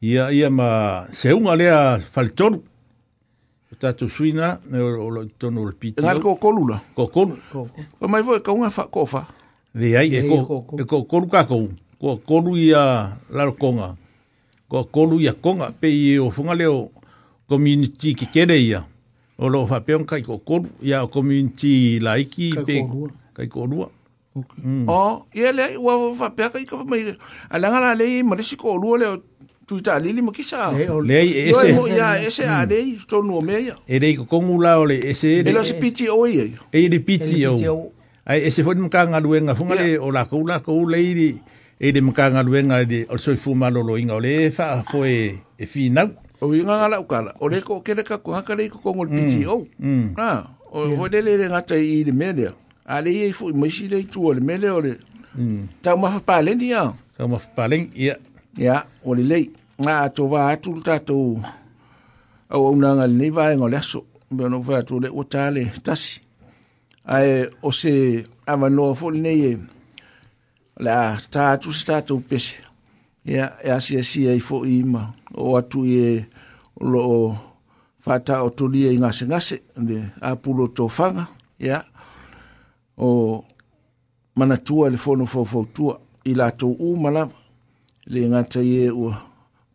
ia 0.00 0.32
ia 0.32 0.48
ma 0.50 1.06
se 1.12 1.32
un 1.32 1.44
lea 1.58 1.98
faltor 1.98 2.58
tu 3.98 4.08
suina 4.08 4.58
ne 4.70 4.78
lo 4.78 5.24
tonu 5.38 5.66
le 5.68 5.72
pitu 5.78 6.02
ngal 6.02 6.20
ko 6.22 6.36
kolula 6.40 6.80
ko 6.96 7.06
ko 7.12 7.36
ko 8.00 8.08
mai 8.08 8.22
vo 8.24 8.40
ka 8.40 8.50
unha 8.52 8.70
fa 8.70 8.88
ko 8.88 9.04
de 9.76 9.96
ai 10.00 10.08
e 10.16 10.22
ko 10.24 10.64
e 10.80 10.84
ko 10.88 11.04
ko 11.04 11.20
ka 11.28 11.44
ko 11.44 11.68
ko 12.00 12.16
ko 12.16 12.56
ia 12.56 13.12
la 13.28 13.50
conga 13.52 13.96
ko 14.72 14.88
ko 14.88 15.20
ia 15.20 15.34
konga 15.36 15.68
pe 15.76 15.92
i 15.92 16.16
e 16.16 16.18
o 16.18 16.30
funga 16.30 16.56
leo 16.56 16.88
community 17.46 18.14
ki 18.16 18.24
kere 18.32 18.56
ia 18.56 18.86
o 19.38 19.48
lo 19.52 19.66
fa 19.66 19.84
pe 19.84 20.00
ka 20.08 20.16
ko 20.24 20.38
ko 20.40 20.64
ia 20.80 21.04
community 21.12 22.00
laiki 22.00 22.56
pe 22.64 22.88
ka 23.36 23.44
ko 23.52 23.66
rua 23.68 23.88
mm. 24.64 24.88
o 24.88 25.28
ia 25.36 25.52
le 25.52 25.76
wa 25.76 25.92
fa 26.16 26.32
pe 26.32 26.48
ka 26.48 26.56
ko 26.64 26.88
mai 26.88 27.04
ala 27.52 27.68
ngala 27.68 27.92
le 28.00 28.24
mari 28.24 28.42
si 28.42 28.56
ko 28.56 28.80
le 28.96 29.20
tu 29.70 29.78
ta 29.80 30.00
lili 30.02 30.18
mo 30.20 30.32
kisa 30.34 30.72
le 31.06 31.22
ese 31.48 31.70
mo 31.78 31.86
ya 31.86 32.18
ese 32.20 32.42
a 32.42 32.66
le 32.66 32.76
to 33.06 33.22
no 33.22 33.38
me 33.40 33.66
ya 33.70 33.74
e 33.86 34.00
le 34.02 34.16
ko 34.18 34.24
kongu 34.26 34.58
la 34.60 34.80
ole 34.82 34.98
ese 34.98 35.46
e 35.46 35.52
lo 35.54 35.62
piti 35.78 36.08
o 36.10 36.26
ye 36.26 36.54
e 36.74 36.88
le 36.90 36.98
piti 36.98 37.46
o 37.46 37.54
ai 38.26 38.40
ese 38.50 38.64
fo 38.66 38.74
mka 38.74 39.06
nga 39.06 39.20
luenga 39.22 39.54
funga 39.54 39.76
le 39.78 39.96
o 40.02 40.10
la 40.10 40.24
ko 40.26 40.42
la 40.42 40.58
ko 40.58 40.74
le 40.90 40.98
ri 40.98 41.28
e 41.78 41.92
le 41.94 42.00
mka 42.02 42.30
nga 42.34 42.42
luenga 42.42 42.82
de 42.84 43.06
o 43.10 43.14
so 43.16 43.30
fu 43.38 43.54
ma 43.54 43.70
lo 43.70 43.84
lo 43.86 43.94
inga 43.96 44.16
ole 44.18 44.50
fa 44.50 44.82
fo 44.82 45.04
e 45.06 45.38
e 45.56 45.64
fina 45.70 46.02
o 46.42 46.50
inga 46.52 46.88
la 46.90 46.98
ukala 46.98 47.30
o 47.38 47.46
le 47.48 47.60
ko 47.62 47.78
kele 47.86 48.02
ka 48.02 48.18
ko 48.18 48.34
ka 48.42 48.56
le 48.58 48.66
ko 48.68 48.82
kongu 48.82 49.04
le 49.06 49.22
piti 49.22 49.46
o 49.46 49.68
ah 50.18 50.50
o 50.72 50.88
fo 50.98 51.06
le 51.06 51.22
le 51.22 51.46
nga 51.46 51.62
tai 51.62 51.86
i 51.86 52.02
le 52.02 52.10
mele 52.10 52.50
ale 52.90 53.14
ye 53.14 53.30
fo 53.30 53.54
mo 53.54 53.70
si 53.70 53.86
le 53.86 54.02
tu 54.02 54.18
o 54.26 54.34
le 54.34 54.42
mele 54.42 54.66
o 54.66 54.80
le 54.82 54.98
ta 55.78 55.94
ma 55.94 56.10
fa 56.10 56.18
pa 56.26 56.42
le 56.42 56.58
ni 56.58 56.74
ya 56.74 56.90
ta 57.14 57.28
ma 57.30 57.38
fa 57.38 57.46
pa 57.54 57.68
le 57.70 57.86
ya 57.94 58.18
ya 58.58 58.82
o 59.06 59.14
le 59.14 59.22
lei 59.22 59.46
ngā 59.80 59.96
tova 60.12 60.40
atu 60.52 60.74
tātou 60.84 61.38
au 62.52 62.64
au 62.68 62.74
nanga 62.76 63.06
le 63.08 63.14
nei 63.16 63.30
vaenga 63.32 63.68
le 63.72 63.78
aso 63.80 64.02
mea 64.36 64.48
no 64.52 64.58
fai 64.66 64.76
atu 64.82 64.98
le 65.00 65.08
o 65.08 65.22
tāle 65.32 65.62
tasi 65.86 66.20
ai 67.16 67.46
o 67.68 67.72
se 67.72 67.92
avanoa 68.52 68.96
fo 69.00 69.08
le 69.14 69.20
nei 69.24 69.46
e 69.50 69.52
le 70.84 70.90
a 70.92 71.14
tā 71.32 71.46
atu 71.54 71.72
se 71.72 71.86
tātou 71.88 72.20
pese 72.30 72.60
ia 73.24 73.46
e 73.64 73.72
asia 73.76 74.02
sia 74.10 74.34
i 74.36 74.42
fo 74.48 74.60
ima 74.68 75.06
o 75.32 75.54
atu 75.60 75.86
i 75.88 75.96
e, 76.08 76.12
lo 76.92 77.00
o 77.16 77.18
fata 78.04 78.42
o 78.44 78.50
tolia 78.50 78.92
i 78.92 78.98
e 78.98 79.00
ngase 79.00 79.24
ngase 79.30 79.62
le 79.88 79.96
apulo 80.28 80.68
tofanga 80.76 81.24
ia 81.64 81.80
o 82.98 83.08
manatua 84.36 84.92
le 84.92 84.96
fono 85.00 85.24
fo 85.26 85.44
fo 85.44 85.64
tua 85.72 85.96
i 86.28 86.36
latou 86.36 86.76
uma 86.90 87.10
lava 87.10 87.36
le 88.12 88.28
ngata 88.28 88.60
i 88.60 88.76
e 88.84 88.86
ua 88.90 89.29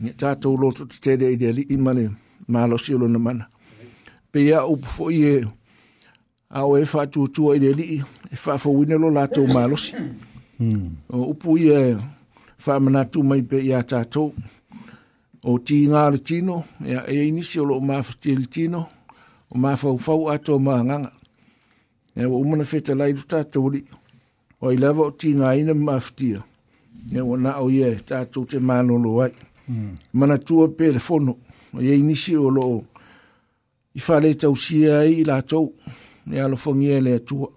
Nga 0.00 0.12
tātou 0.16 0.56
loto 0.56 0.86
te 0.88 0.96
tere 1.04 1.28
i 1.34 1.36
dea 1.36 1.52
li 1.52 1.64
ma 2.48 2.66
lo 2.66 2.76
si 2.78 2.92
lo 2.96 3.06
na 3.08 3.18
mana. 3.20 3.46
Pe 4.32 4.46
ya 4.46 4.64
upu 4.64 4.86
fo 4.88 5.08
i 5.12 5.18
e, 5.28 5.34
au 6.56 6.72
e 6.80 6.86
wha 6.88 7.04
tūtua 7.06 7.56
i 7.58 7.60
dea 7.60 7.74
li, 7.76 7.98
e 8.00 8.34
wha 8.44 8.56
fo 8.58 8.72
winelo 8.72 9.10
lātou 9.12 9.44
mālo 9.52 9.76
si. 9.76 9.92
Hmm. 10.56 10.96
O 11.12 11.28
upu 11.34 11.58
ye 11.58 11.76
e, 11.92 11.98
wha 12.64 12.78
mana 12.80 13.04
tū 13.12 13.22
mai 13.22 13.42
pe 13.44 13.60
ia 13.60 13.82
tātou, 13.84 14.32
o 15.44 15.58
tī 15.60 15.82
ngā 15.92 16.06
le 16.16 16.22
tino, 16.24 16.62
ya 16.80 17.04
e, 17.04 17.18
e 17.20 17.28
inicio 17.28 17.64
lo 17.68 17.76
ma 17.80 17.98
māwha 18.00 18.16
tī 18.22 18.34
le 18.40 18.48
tino, 18.48 18.86
o 19.52 19.56
māwha 19.60 19.92
u 19.92 20.00
ma 20.24 20.32
ato 20.32 20.56
mā 20.58 20.78
nganga. 20.80 21.12
Ea 22.16 22.28
wa 22.28 22.38
umana 22.40 22.64
feta 22.64 22.94
laidu 22.96 23.28
tātou 23.28 23.68
li, 23.76 23.84
o 24.60 24.72
i 24.72 24.78
lava 24.80 25.10
o 25.10 25.12
tī 25.12 25.36
ngā 25.36 25.52
ina 25.60 25.74
māwha 25.76 26.14
tīra. 26.16 26.40
Ea 27.12 27.24
wa 27.24 27.36
nā 27.40 27.56
o 27.60 27.68
ie, 27.72 27.98
tātou 28.08 28.48
te 28.48 28.56
mānolo 28.60 29.04
lo 29.08 29.14
wa 29.20 29.28
mana 30.12 30.38
tua 30.38 30.68
pe 30.68 30.92
le 30.92 30.98
fono 30.98 31.36
o 31.74 31.80
ye 31.82 31.94
inisi 31.98 32.34
o 32.36 32.50
lo 32.56 32.82
i 33.94 34.00
fa 34.04 34.14
le 34.22 34.30
tau 34.40 34.54
si 34.56 34.76
ai 34.88 35.24
la 35.24 35.36
tau 35.50 35.72
ne 36.26 36.40
alo 36.40 36.56
fongi 36.62 36.88
e 36.96 37.00
le 37.06 37.14
tua 37.28 37.48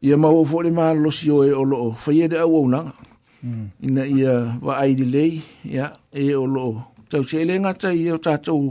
i 0.00 0.08
a 0.12 0.16
mau 0.22 0.36
o 0.44 0.58
le 0.64 0.70
maa 0.70 0.92
lo 1.02 1.10
si 1.18 1.26
o 1.34 1.38
e 1.48 1.52
o 1.60 1.64
lo 1.70 1.76
fa 2.02 2.10
ye 2.18 2.24
de 2.30 2.36
au 2.44 2.54
au 2.58 2.66
nanga 2.72 2.94
mm. 3.42 3.66
ina 3.86 4.02
i 4.06 4.18
a 4.24 4.34
wa 4.64 4.72
ai 4.82 4.92
lei 5.14 5.32
ya 5.76 5.86
e 6.22 6.34
o 6.34 6.44
lo 6.54 6.66
tau 7.10 7.22
si 7.28 7.34
e 7.40 7.44
le 7.48 7.54
ngata 7.60 7.88
i 7.92 8.10
o 8.14 8.18
tatou 8.26 8.62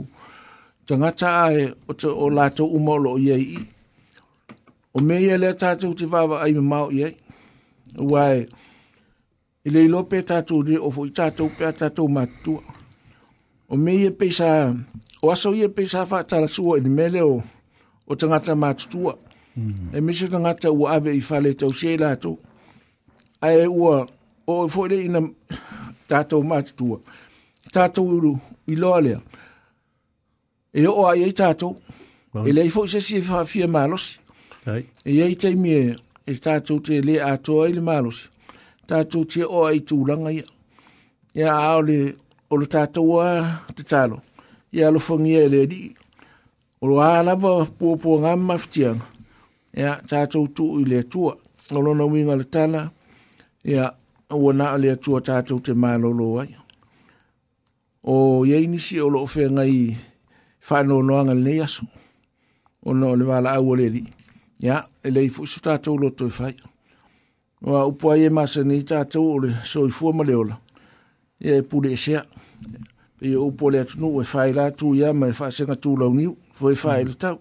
tangata 0.88 1.28
a 1.46 1.54
e 1.60 1.64
o, 1.90 1.94
ta, 2.00 2.08
o 2.08 2.26
la 2.36 2.46
tau 2.56 2.68
uma 2.78 2.92
o 2.92 2.98
lo 3.06 3.12
i 3.20 3.28
ai 3.36 3.48
o 4.94 5.00
me 5.08 5.16
i 5.26 5.28
a 5.30 5.36
e 5.36 5.42
le 5.44 5.50
tatou 5.62 5.92
te 5.98 6.06
vava 6.14 6.36
ai 6.44 6.54
me 6.58 6.64
mau 6.72 6.88
i 6.92 7.00
ai 7.04 7.14
wai 8.14 8.40
Ile 9.70 9.84
ilo 9.86 10.04
pe 10.04 10.22
tatou, 10.22 10.62
li 10.66 10.78
ofo 10.78 11.04
i 11.06 11.10
tatou 11.14 11.50
pe 11.58 11.68
tatou 11.72 12.08
matitou. 12.10 12.62
O 13.70 13.78
me 13.78 13.94
ye 13.94 14.10
pe 14.10 14.30
sa, 14.34 14.74
o 15.22 15.30
aso 15.30 15.52
ye 15.54 15.68
pe 15.70 15.84
sa 15.88 16.08
fa 16.10 16.24
tala 16.26 16.48
sou 16.50 16.74
e 16.74 16.82
li 16.82 16.90
me 16.90 17.06
le 17.14 17.22
o, 17.22 17.36
o 18.10 18.16
tangata 18.18 18.56
matitou 18.58 19.12
a. 19.12 19.14
Hmm. 19.54 19.92
E 19.94 20.02
me 20.02 20.14
se 20.18 20.26
tangata 20.28 20.72
ou 20.74 20.88
ave 20.90 21.14
ifale 21.14 21.52
te 21.54 21.68
ou 21.68 21.74
se 21.74 21.94
ila 21.94 22.16
a 22.18 22.20
tou. 22.24 22.40
A 23.46 23.52
e 23.54 23.68
ou 23.68 23.92
e 23.92 24.00
a, 24.00 24.00
ou 24.50 24.64
bon. 24.64 24.66
e 24.70 24.74
fote 24.74 24.90
li 24.96 25.06
ina 25.06 25.22
tatou 26.10 26.42
matitou 26.42 26.98
a. 26.98 27.00
Tatou 27.70 28.10
ilo 28.66 28.96
a 28.96 29.00
le 29.06 29.14
a. 29.20 29.22
E 30.74 30.88
yo 30.88 30.96
a 31.06 31.14
ye 31.20 31.30
tatou. 31.32 31.78
Ile 32.50 32.66
e 32.66 32.74
fote 32.74 32.98
se 32.98 33.06
siye 33.06 33.22
fa 33.30 33.46
fie 33.46 33.70
malosi. 33.70 34.18
E 35.06 35.20
ye 35.22 35.30
ite 35.38 35.54
miye, 35.58 35.94
e 36.26 36.40
tatou 36.42 36.82
te 36.82 37.04
le 37.06 37.22
atou 37.22 37.62
a 37.62 37.70
ili 37.70 37.86
malosi. 37.86 38.34
tatou 38.90 39.24
tia 39.30 39.46
o 39.48 39.66
ai 39.70 39.80
tūlanga 39.90 40.32
ia. 40.34 40.48
Ia 41.38 41.54
ao 41.54 41.82
le 41.90 42.00
o 42.50 42.58
le 42.60 42.66
tatou 42.74 43.20
a 43.22 43.28
te 43.78 43.84
talo. 43.92 44.18
Ia 44.76 44.90
lo 44.94 45.00
fangia 45.08 45.46
le 45.54 45.62
di. 45.72 45.82
O 46.82 46.88
lo 46.90 46.96
alava 47.04 47.52
pua 47.78 47.98
pua 48.02 48.36
maftianga. 48.38 49.06
Ia 49.80 49.92
tatou 50.10 50.48
tu 50.56 50.66
i 50.82 50.84
le 50.92 51.00
tua. 51.12 51.36
O 51.78 51.82
lo 51.86 51.92
na 52.00 52.06
winga 52.12 52.36
le 52.42 52.46
tana. 52.54 52.82
Ia 53.72 53.84
ua 54.40 54.52
na 54.60 54.68
le 54.84 54.92
tua 55.04 55.20
tatou 55.28 55.60
te 55.66 55.72
malo 55.84 56.10
lo 56.20 56.28
ai. 56.42 56.52
O 58.12 58.16
ia 58.50 58.58
inisi 58.66 58.96
o 59.06 59.10
lo 59.14 59.26
fe 59.34 59.44
ngai 59.56 59.76
whanau 60.68 61.02
noanga 61.08 61.34
le 61.38 61.44
neyasu. 61.48 61.84
O 62.88 62.94
no 63.00 63.08
le 63.20 63.24
wala 63.30 63.52
au 63.60 63.68
o 63.72 63.76
le 63.80 63.88
di. 63.96 64.02
Ia, 64.66 64.76
e 65.06 65.10
leifu 65.16 65.42
su 65.52 65.58
tatou 65.66 65.96
lo 66.02 66.08
toi 66.18 66.32
e 66.32 66.36
whaia. 66.40 66.64
Wa 67.62 67.86
upo 67.86 68.12
ai 68.12 68.30
ma 68.30 68.46
se 68.48 68.64
ni 68.64 68.84
ta 68.84 69.04
to 69.04 69.36
le 69.38 69.52
so 69.66 69.84
i 69.88 69.92
fuma 69.92 70.24
le 70.24 70.34
ola. 70.36 70.56
e 71.40 71.62
pu 71.62 71.82
le 71.84 71.98
se. 71.98 72.22
Ye 73.22 73.36
upo 73.36 73.70
le 73.70 73.84
tu 73.84 74.00
no 74.00 74.24
fa 74.24 74.48
ila 74.48 74.72
tu 74.72 74.96
ya 74.96 75.12
ma 75.14 75.30
fa 75.34 75.52
se 75.52 75.64
nga 75.64 75.76
tu 75.76 75.96
lo 75.98 76.08
ni 76.10 76.26
fo 76.56 76.72
i 76.72 76.76
fa 76.76 77.02
ila 77.02 77.14
ta. 77.20 77.36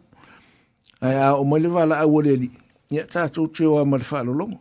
Ai 1.00 1.14
a 1.14 1.36
o 1.38 1.44
mele 1.44 1.68
vala 1.68 1.96
a 2.02 2.06
wole 2.08 2.34
li. 2.36 2.50
Ye 2.90 3.02
ta 3.06 3.28
to 3.28 3.46
tu 3.46 3.64
o 3.74 3.84
ma 3.84 3.98
fa 3.98 4.22
lo 4.26 4.32
longo. 4.32 4.58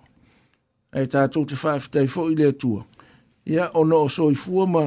Ai 0.94 1.08
ta 1.08 1.28
to 1.28 1.44
te 1.46 1.56
fa 1.56 1.80
fa 1.80 2.06
fo 2.06 2.30
i 2.30 2.36
le 2.36 2.52
tu. 2.54 2.78
Ya 3.46 3.70
o 3.74 3.84
no 3.84 4.08
so 4.08 4.30
i 4.30 4.36
fuma 4.36 4.86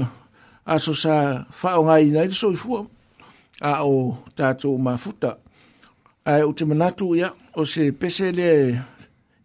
a 0.66 0.78
so 0.78 0.92
sa 0.94 1.44
fa 1.50 1.78
o 1.80 1.82
ngai 1.82 2.06
nei 2.14 2.30
so 2.30 2.52
i 2.54 2.58
fuma. 2.62 2.86
A 3.60 3.82
o 3.84 4.14
ta 4.38 4.54
to 4.54 4.70
ma 4.78 4.94
futa. 4.96 5.34
Ai 6.24 6.42
o 6.46 6.52
te 6.54 6.64
manatu 6.64 7.16
ya 7.18 7.32
o 7.58 7.64
se 7.64 7.90
pese 7.92 8.30
le 8.30 8.48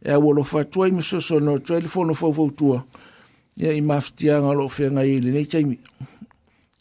e 0.05 0.11
au 0.11 0.31
alofa 0.31 0.59
atua 0.61 0.87
i 0.87 0.91
masoosoana 0.91 1.51
o 1.51 1.55
atoai 1.57 1.81
le 1.81 1.87
fonofauautua 1.93 2.79
ne 3.57 3.65
ia 3.67 3.73
i 3.73 3.81
mafitiaga 3.81 4.47
o 4.53 4.57
loo 4.59 4.69
feagai 4.77 5.09
i 5.15 5.19
lenei 5.25 5.45
taimi 5.53 5.77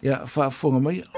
ia 0.02 0.16
faafofoga 0.32 0.80
mai 0.84 0.96
ia 0.98 1.08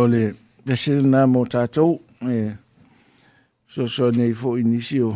o 0.00 0.06
le 0.08 0.22
vesele 0.66 1.04
nā 1.08 1.24
mō 1.28 1.42
tātou, 1.52 1.98
e, 2.24 2.56
so 3.68 3.86
so 3.88 4.08
nei 4.14 4.32
fo 4.36 4.54
inisi 4.60 5.00
o, 5.04 5.10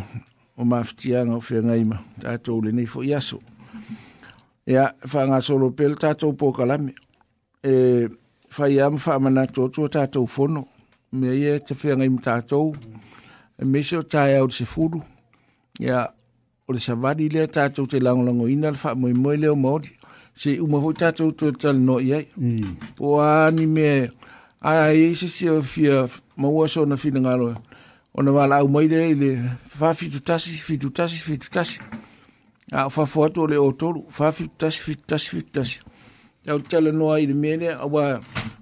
o 0.61 0.67
mafitianga 0.69 1.39
o 1.39 1.43
whenga 1.45 1.77
ima, 1.81 1.97
tātou 2.21 2.61
le 2.65 2.73
nei 2.77 2.89
fo 2.91 3.05
iaso. 3.07 3.41
Ia, 4.69 4.89
whanga 5.13 5.41
solo 5.45 5.71
pel 5.79 5.97
tātou 6.01 6.37
pōkalame, 6.41 6.93
e, 7.65 7.75
whai 8.57 8.77
am 8.85 8.99
whamana 9.01 9.47
tōtua 9.47 9.89
tātou 9.97 10.29
whono, 10.37 10.67
me 11.17 11.33
ia 11.39 11.57
te 11.63 11.77
whenga 11.81 12.05
ima 12.09 12.21
tātou, 12.25 12.75
e 13.57 13.65
meso 13.65 14.03
tāia 14.17 14.43
o 14.45 14.51
se 14.53 14.67
furu, 14.69 15.01
ia, 15.81 16.05
o 16.65 16.75
le 16.77 16.81
savadi 16.81 17.31
le 17.33 17.49
tātou 17.53 17.89
te 17.89 18.03
langolango 18.05 18.49
ina, 18.53 18.73
le 18.75 18.81
wha 18.83 18.95
moe 18.99 19.17
moe 19.17 19.39
leo 19.41 19.57
maori, 19.57 19.93
se 20.35 20.57
uma 20.61 20.81
hoi 20.83 20.97
tātou 20.99 21.33
tō 21.33 21.53
tal 21.63 21.81
no 21.81 22.01
iai. 22.05 22.27
Mm. 22.37 22.87
ani 23.25 23.69
me... 23.71 23.89
Mm 24.13 24.33
ai 24.67 24.77
ai 24.77 25.15
se 25.15 25.29
se 25.29 25.47
fia 25.63 26.07
ma 26.37 26.49
o 26.49 26.67
so 26.67 26.85
na 26.87 26.97
fina 26.97 27.21
ngalo 27.21 27.49
ona 28.15 28.33
wala 28.33 28.57
au 28.63 28.69
mai 28.69 28.89
de 28.89 29.15
le 29.15 29.31
fa 29.79 29.93
fitu 29.95 30.21
tasi 30.29 30.51
fitu 30.67 30.89
tasi 30.97 31.17
fitu 31.27 31.51
tasi 31.55 31.79
a 32.73 32.89
fa 32.89 33.05
foto 33.05 33.47
le 33.47 33.57
otoru 33.69 34.01
fa 34.17 34.33
fitu 34.33 34.55
tasi 34.61 34.79
fitu 34.87 35.03
tasi 35.11 35.29
fitu 35.35 35.51
tasi 35.57 35.77
ya 36.47 36.55
o 36.55 36.59
tele 36.61 36.93
no 36.93 37.13
ai 37.13 37.27
de 37.31 37.35
mene 37.35 37.69
a 37.79 37.85
wa 37.95 38.05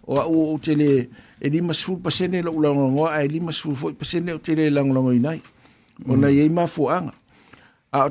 o 0.04 0.54
o 0.54 0.58
tele 0.58 1.08
e 1.44 1.48
di 1.50 1.60
masul 1.62 1.96
pasene 2.04 2.42
lo 2.42 2.50
lo 2.64 2.70
ngo 2.74 3.04
ai 3.06 3.26
e 3.26 3.28
di 3.32 3.40
masul 3.46 3.74
fo 3.80 3.86
pasene 4.00 4.30
o 4.32 4.38
tele 4.38 4.70
lang 4.70 4.90
lo 4.94 5.00
ngoi 5.02 5.20
nai 5.26 5.38
ona 6.12 6.28
ye 6.30 6.48
ma 6.48 6.66
fo 6.66 6.82
a 6.90 6.98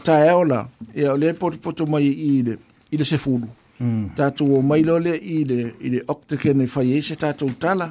ta 0.06 0.16
ya 0.26 0.34
ona 0.38 0.70
ya 0.96 1.12
le 1.22 1.34
pot 1.34 1.58
pot 1.60 1.78
mai 1.92 2.08
ile 2.08 2.56
ile 2.92 3.04
se 3.06 3.18
fulu 3.18 3.48
Mm. 3.82 4.10
tatou 4.16 4.52
ō 4.60 4.60
mailo 4.62 5.00
lea 5.02 5.18
i 5.18 5.40
le 5.48 5.62
i 5.82 5.90
le 5.90 6.04
octokene 6.14 6.68
fai 6.70 6.92
e 6.92 6.98
ai 7.00 7.06
se 7.06 7.16
tatou 7.18 7.50
tala 7.62 7.88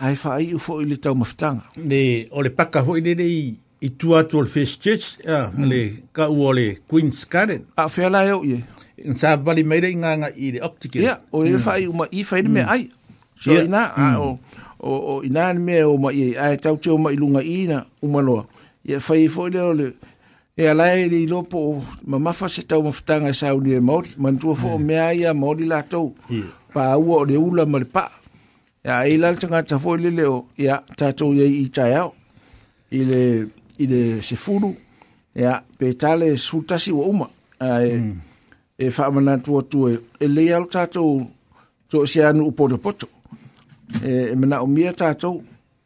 ae 0.00 0.12
faaiʻu 0.16 0.58
foʻi 0.64 0.86
le 0.90 0.96
taumafetaga 1.00 1.86
ne 1.92 2.02
o 2.30 2.42
le 2.44 2.50
paka 2.58 2.82
foʻi 2.86 3.02
lenei 3.06 3.54
i 3.80 3.88
tua 3.98 4.20
atu 4.22 4.42
le 4.42 4.48
fis 4.54 4.76
church 4.78 5.06
a 5.24 5.46
ma 5.56 5.64
mm. 5.64 5.68
le 5.72 5.80
kaua 6.12 6.50
o 6.50 6.52
le 6.58 6.66
queens 6.90 7.24
garden 7.32 7.64
aafea 7.80 8.10
la 8.12 8.22
eoʻi 8.28 8.60
e 9.08 9.14
sa 9.22 9.36
vali 9.46 9.64
mai 9.64 9.80
lai 9.86 9.94
gaga 10.02 10.30
i 10.36 10.52
le 10.58 10.60
octokene 10.68 11.04
ia 11.06 11.16
o 11.32 11.44
e 11.44 11.48
mm. 11.48 11.54
ia 11.56 11.60
faaiʻu 11.66 11.96
ma 11.96 12.06
ifai 12.20 12.42
le 12.42 12.48
me 12.48 12.62
ai 12.62 12.84
soina 13.40 13.82
na 13.96 14.18
o 14.20 14.38
o 14.84 15.22
ina 15.24 15.48
me 15.54 15.80
o 15.84 15.96
ma 15.96 16.12
ye 16.18 16.36
ai 16.38 16.56
tau 16.58 16.76
tau 16.76 16.98
ma 16.98 17.12
ilunga 17.16 17.40
ina 17.42 17.84
umaloa 18.04 18.44
ye 18.84 19.00
fai 19.00 19.28
fo 19.28 19.48
le 19.48 19.72
le 19.80 19.86
e 20.56 20.66
ala 20.66 20.94
e 20.98 21.08
le 21.08 21.16
ilopo 21.22 21.58
o 21.58 21.82
mamafa 22.06 22.48
se 22.48 22.62
tau 22.66 22.82
mafutanga 22.82 23.28
e 23.30 23.34
sau 23.34 23.60
ni 23.60 23.72
e 23.74 23.80
maori, 23.80 24.08
mantua 24.18 24.54
fo 24.54 24.66
yeah. 24.66 24.78
Mm. 24.78 24.84
mea 24.86 25.14
ia 25.14 25.34
maori 25.34 25.64
la 25.64 25.82
tau, 25.82 26.14
yeah. 26.30 26.46
pa 26.72 26.84
aua 26.92 27.20
o 27.20 27.24
le 27.24 27.36
ula 27.36 27.66
ma 27.66 27.78
le 27.78 27.84
pa, 27.84 28.10
ya 28.84 29.04
e 29.06 29.16
lal 29.18 29.38
tanga 29.38 29.62
ta 29.62 29.78
fo 29.78 29.96
le 29.96 30.10
leo, 30.10 30.46
ya 30.58 30.80
tatou 30.96 31.34
ye 31.34 31.46
i 31.46 31.68
tai 31.70 31.94
au, 31.94 32.12
i 32.90 33.00
le, 33.04 33.50
i 33.78 33.86
le 33.86 34.22
se 34.22 34.36
furu, 34.36 34.74
ya 35.34 35.60
pe 35.78 35.92
tale 35.94 36.36
sultasi 36.36 36.92
wa 36.92 37.04
uma, 37.06 37.30
a 37.60 37.80
e, 37.86 37.96
mm. 37.96 38.14
e 38.78 38.88
whaamana 38.88 39.38
tua 39.44 39.62
tua, 39.62 39.92
e, 39.92 39.96
e 40.24 40.28
le 40.28 40.52
al 40.54 40.66
tatou, 40.68 41.28
to 41.88 42.06
se 42.06 42.24
anu 42.24 42.46
upo 42.48 42.68
de 42.68 42.76
poto, 42.76 43.06
e, 44.02 44.32
e 44.32 44.36
mana 44.36 44.62
o 44.62 44.66
mia 44.66 44.92
tatou, 44.92 45.44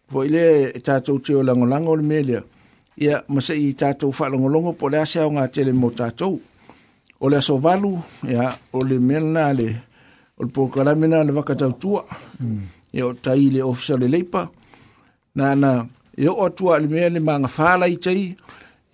fo 0.08 0.24
i 0.24 0.28
le 0.32 0.44
e 0.72 0.80
tatou 0.80 1.18
te 1.20 1.34
o 1.34 1.42
lango 1.42 1.66
lango 1.66 1.96
le 1.96 2.02
melea, 2.02 2.40
ia 2.96 3.22
masai 3.28 3.62
i 3.68 3.72
tātou 3.74 4.12
whalongolongo 4.14 4.74
po 4.78 4.88
le 4.88 5.00
ase 5.02 5.20
au 5.22 5.32
ngā 5.34 5.48
tele 5.52 5.72
mō 5.74 5.90
tātou. 5.98 6.36
O 7.20 7.28
le 7.28 7.38
aso 7.40 7.56
valu, 7.58 7.96
ia, 8.28 8.50
o 8.76 8.82
le 8.86 9.00
mena 9.00 9.50
le, 9.56 9.70
o 10.38 10.44
le 10.46 10.50
pōkaramena 10.54 11.22
le 11.26 11.32
wakatau 11.34 11.72
tua, 11.80 12.04
mm. 12.42 12.60
ia 12.94 13.06
o 13.08 13.12
tai 13.14 13.46
le 13.54 13.62
ofisa 13.66 13.96
le 13.98 14.10
leipa, 14.10 14.44
nā 15.38 15.52
nā, 15.58 15.72
ia 16.18 16.30
o 16.34 16.44
atua 16.46 16.78
le 16.82 16.90
mea 16.90 17.08
le 17.10 17.22
mānga 17.24 17.48
whāla 17.56 17.88
i 17.90 17.96
tei, 17.98 18.32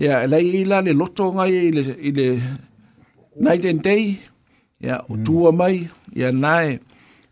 ia, 0.01 0.23
lai 0.29 0.45
i 0.49 0.63
la 0.69 0.79
le 0.85 0.95
loto 0.97 1.31
ngai 1.37 1.51
i 1.53 1.73
le, 1.77 1.87
i 2.11 2.15
le 2.17 2.29
night 3.41 3.65
and 3.69 3.83
day, 3.85 4.15
ia, 4.81 5.03
o 5.09 5.17
mm. 5.17 5.25
tua 5.29 5.53
mai, 5.53 5.83
ia 6.17 6.31
nāe, 6.33 6.79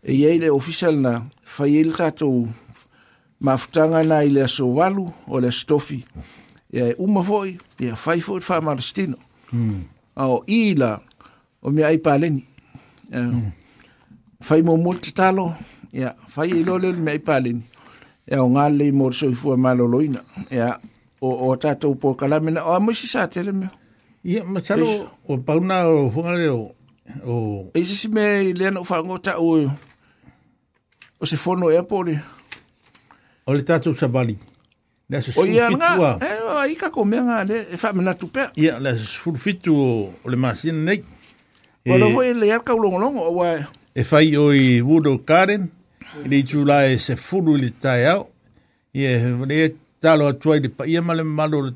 e 0.05 0.15
iei 0.15 0.41
le 0.41 0.49
ofisa 0.53 0.91
le 0.93 1.01
na, 1.05 1.15
whai 1.57 1.79
il 1.81 1.95
tātou, 1.97 2.47
Mafutanga 3.39 4.01
nai 4.03 4.27
le 4.27 4.41
aso 4.43 4.65
walu 4.75 5.05
o 5.31 5.39
le 5.39 5.47
stofi. 5.55 5.95
Mm 6.09 6.23
ia 6.73 6.87
e 6.89 6.95
uma 6.99 7.23
foi 7.23 7.57
ia 7.79 7.95
fai 7.95 8.21
foi 8.21 8.41
fa 8.41 8.61
malestino 8.61 9.17
mm. 9.51 9.81
ao 10.15 10.43
ila 10.47 11.01
o 11.61 11.71
me 11.71 11.83
ai 11.83 11.97
paleni 11.97 12.45
ia 13.11 13.21
mm. 13.25 13.51
fai 14.41 14.61
mo 14.61 14.77
multi 14.77 15.11
talo 15.13 15.55
ia 15.93 16.13
fai 16.27 16.49
ilo 16.53 16.77
le 16.77 16.93
me 16.93 17.11
ai 17.11 17.19
paleni 17.19 17.63
ia 18.31 18.43
o 18.43 18.49
ngale 18.49 18.91
mo 18.91 19.11
so 19.11 19.25
i 19.31 19.35
fua 19.35 19.57
maloloina 19.57 20.21
ia 20.51 20.77
o, 21.21 21.49
o 21.49 21.55
tato 21.57 21.89
upo 21.91 22.13
kalamina 22.13 22.61
o 22.65 22.73
amo 22.73 22.91
isi 22.91 23.07
sa 23.07 23.25
tele 23.33 23.51
me 23.51 23.67
ia 24.23 24.43
machalo 24.43 24.85
Eish. 24.85 25.05
o 25.27 25.33
pauna 25.45 25.87
o 25.89 26.09
fungale 26.13 26.47
o 26.49 26.71
o 27.25 27.35
isi 27.73 27.95
si 27.95 28.07
me 28.07 28.53
leano 28.53 28.83
fa 28.83 29.01
ngota 29.03 29.39
o 29.41 29.57
e, 29.61 29.65
o 31.21 31.25
se 31.25 31.35
fono 31.37 31.71
e 31.71 31.75
airport 31.77 32.09
o 33.47 33.53
le 33.53 33.63
tato 33.63 33.93
sabali 33.95 34.37
o 35.37 35.45
ia 35.47 35.69
nga 35.73 35.97
e 36.21 36.29
ai 36.61 36.73
ka 36.77 36.91
ko 36.93 37.01
menga 37.03 37.41
le 37.43 37.65
fa 37.81 37.89
mena 37.93 38.13
tu 38.13 38.29
le 38.83 38.93
sul 38.97 39.37
fitu 39.41 39.73
le 40.29 40.37
masin 40.37 40.85
ne 40.85 40.93
e, 40.93 41.03
e 41.83 41.91
o 41.91 41.97
lo 41.97 43.45
e 43.97 44.03
fa 44.03 44.21
i 44.21 44.37
oi 44.37 44.83
karen 45.25 45.69
ni 46.27 46.43
chula 46.45 46.85
e 46.87 46.97
se 46.99 47.15
fulu 47.15 47.57
le 47.57 47.71
tai 47.81 48.05
talo 49.99 50.27
atuai 50.27 50.59
de 50.59 50.69
pa 50.69 50.85
ia 50.85 51.01
male 51.01 51.23
malo 51.23 51.59
le 51.65 51.73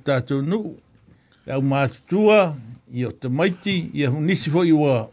e 1.50 1.62
ma 1.62 1.88
tua 2.08 2.54
ia 2.94 3.10
te 3.12 3.28
maiti 3.30 3.90
ia 3.94 4.10
nisi 4.10 4.50
fo 4.52 4.62
iwa 4.64 5.10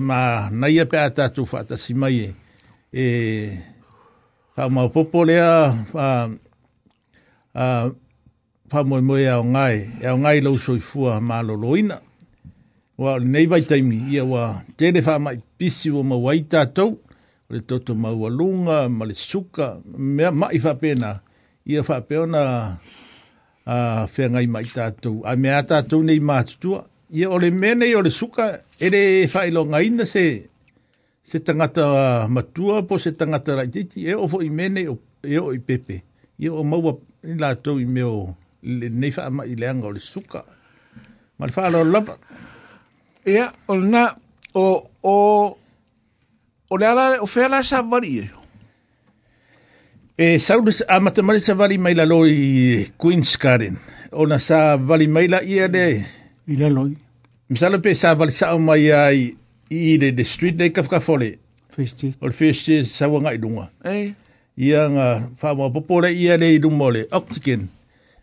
ma 0.00 0.50
naia 0.50 0.84
pe 0.90 0.98
atatu 0.98 1.46
fa 1.46 1.62
ta 1.62 1.76
e 2.08 2.34
e 2.92 3.06
Kā 4.58 4.66
mau 4.68 4.88
a 7.54 7.88
pa 8.68 8.80
mo 8.84 9.00
mo 9.00 9.16
ya 9.16 9.40
ngai 9.40 9.88
ya 10.04 10.12
ngai 10.16 10.44
lo 10.44 10.52
so 10.56 10.76
fu 10.80 11.08
ma 11.24 11.40
lo 11.44 11.56
loina 11.56 12.00
wa 13.00 13.16
nei 13.20 13.46
vai 13.48 13.62
taimi 13.64 13.96
ia 14.12 14.24
wa 14.24 14.60
tele 14.76 15.00
fa 15.00 15.16
mai 15.18 15.40
pisi 15.56 15.88
o 15.88 16.02
ma 16.04 16.16
waita 16.16 16.66
to 16.76 17.00
le 17.48 17.60
toto 17.64 17.94
ma 17.94 18.10
wa 18.12 18.28
ma 18.88 19.04
le 19.08 19.14
suka 19.14 19.80
me 20.16 20.28
ma 20.30 20.46
i 20.52 20.58
fa 20.60 20.72
pena 20.80 21.20
ia 21.64 21.80
fa 21.88 21.96
pena 22.08 22.40
a 23.64 23.76
fe 24.12 24.24
ngai 24.32 24.46
mai 24.52 24.66
ta 24.74 24.84
to 25.02 25.10
a 25.24 25.32
me 25.40 25.48
ata 25.60 25.78
to 25.88 25.96
nei 26.04 26.20
ma 26.28 26.36
tu 26.60 26.70
ia 27.18 27.26
ole 27.34 27.48
mene 27.60 27.84
i 27.88 27.96
le 28.04 28.10
suka 28.12 28.46
ere 28.84 29.02
fa 29.32 29.40
i 29.48 29.50
lo 29.56 29.62
ngai 29.70 29.86
na 29.96 30.04
se 30.12 30.24
se 31.28 31.36
tangata 31.46 31.84
matua 32.34 32.76
po 32.88 32.94
se 33.04 33.10
tangata 33.18 33.52
la 33.58 33.64
titi 33.72 34.00
e 34.04 34.12
o 34.12 34.24
fo 34.30 34.38
i 34.44 34.50
mene 34.58 34.80
e 35.32 35.38
o 35.40 35.48
i 35.56 35.60
pepe 35.66 35.96
ia 36.42 36.52
o 36.52 36.60
maua 36.64 36.92
i 37.18 37.26
e 37.30 37.32
ừ, 37.32 37.36
lātou 37.40 37.78
à, 37.78 37.80
i 37.82 37.84
meo 37.84 38.34
nei 38.62 39.10
wha 39.16 39.24
ama 39.26 39.44
i 39.46 39.54
leanga 39.58 39.86
o 39.88 39.90
le 39.90 40.00
suka. 40.00 40.42
Ma 41.38 41.46
le 41.46 41.52
wha 41.52 41.84
lapa. 41.84 42.16
Ia, 43.26 43.48
o 43.66 43.74
na, 43.74 44.04
o, 44.54 44.90
o, 45.02 45.56
o 46.70 46.76
le 46.76 46.86
ala, 46.86 47.16
o 47.20 47.26
whea 47.26 47.48
la 47.48 47.62
sa 47.62 47.82
vari 47.82 48.18
e. 48.22 48.28
E, 50.18 50.38
saule, 50.38 50.72
a 50.88 51.00
matamari 51.00 51.42
sa 51.42 51.54
vari 51.54 51.78
mai 51.78 51.94
la 51.94 52.04
loi 52.06 52.86
Queen's 52.96 53.36
Garden. 53.36 53.76
O 54.12 54.26
na 54.26 54.38
sa 54.38 54.76
vari 54.76 55.06
mai 55.08 55.26
la 55.28 55.42
ia 55.44 55.66
le. 55.68 55.86
I 56.46 56.56
la 56.56 56.68
loi. 56.70 56.94
Misalo 57.50 57.80
pe 57.82 57.94
sa 57.96 58.14
vari 58.14 58.32
sa 58.32 58.54
o 58.54 58.58
mai 58.62 58.90
ai 58.94 59.34
i 59.70 59.98
le, 60.00 60.10
le 60.14 60.24
street 60.24 60.54
le 60.58 60.70
kafka 60.72 61.00
fole. 61.00 61.34
First 61.70 62.02
year. 62.02 62.14
O 62.22 62.26
le 62.26 62.32
first 62.32 62.66
year 62.68 62.84
sa 62.86 63.08
wanga 63.08 63.34
i 63.34 63.38
dunga. 63.38 63.70
Eh. 63.84 64.12
ia 64.58 64.90
nga 64.90 65.06
fa 65.38 65.54
mo 65.54 65.70
popore 65.70 66.10
ia 66.10 66.34
le 66.34 66.58
i 66.58 66.58
mole 66.66 67.06
oxygen 67.14 67.70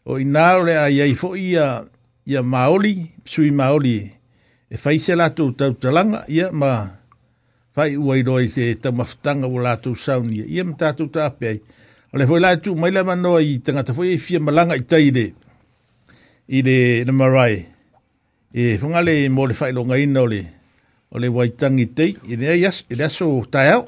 o 0.03 0.19
i 0.19 0.27
a 0.35 0.47
re 0.59 0.75
ai 0.75 0.99
ai 1.07 1.15
fo 1.15 1.31
ia 1.39 1.87
ia 2.27 2.43
maoli 2.43 3.07
sui 3.23 3.55
maoli 3.55 4.11
e 4.67 4.75
faisela 4.75 5.31
tu 5.31 5.55
tau 5.55 5.71
talanga 5.79 6.27
ia 6.27 6.51
ma 6.51 6.99
fai 7.71 7.95
uai 7.95 8.19
roi 8.27 8.51
se 8.51 8.75
ta 8.75 8.91
maftanga 8.91 9.47
o 9.47 9.55
tu 9.79 9.95
saunia 9.95 10.43
ia 10.43 10.67
ma 10.67 10.75
tatu 10.75 11.07
ta 11.07 11.31
ape 11.31 11.47
ai 11.47 11.57
o 12.11 12.13
le 12.19 12.27
fo 12.27 12.35
la 12.35 12.59
tu 12.59 12.75
mai 12.75 12.91
la 12.91 13.07
mano 13.07 13.39
i 13.39 13.63
tangata 13.63 13.95
fo 13.95 14.03
e 14.03 14.19
fia 14.19 14.43
malanga 14.43 14.75
i 14.75 14.83
taide 14.83 15.25
i 16.51 16.59
le 16.59 16.77
na 17.07 17.47
e 18.59 18.61
fungale 18.75 19.15
mo 19.31 19.47
le 19.47 19.55
fai 19.55 19.71
longa 19.71 19.95
ina 19.95 20.19
o 20.19 20.27
le 20.27 20.41
o 21.15 21.15
le 21.15 21.27
waitangi 21.31 21.85
tei 21.95 22.11
i 22.27 22.35
le 22.35 22.51
aso 23.07 23.29
tai 23.47 23.71
au 23.79 23.87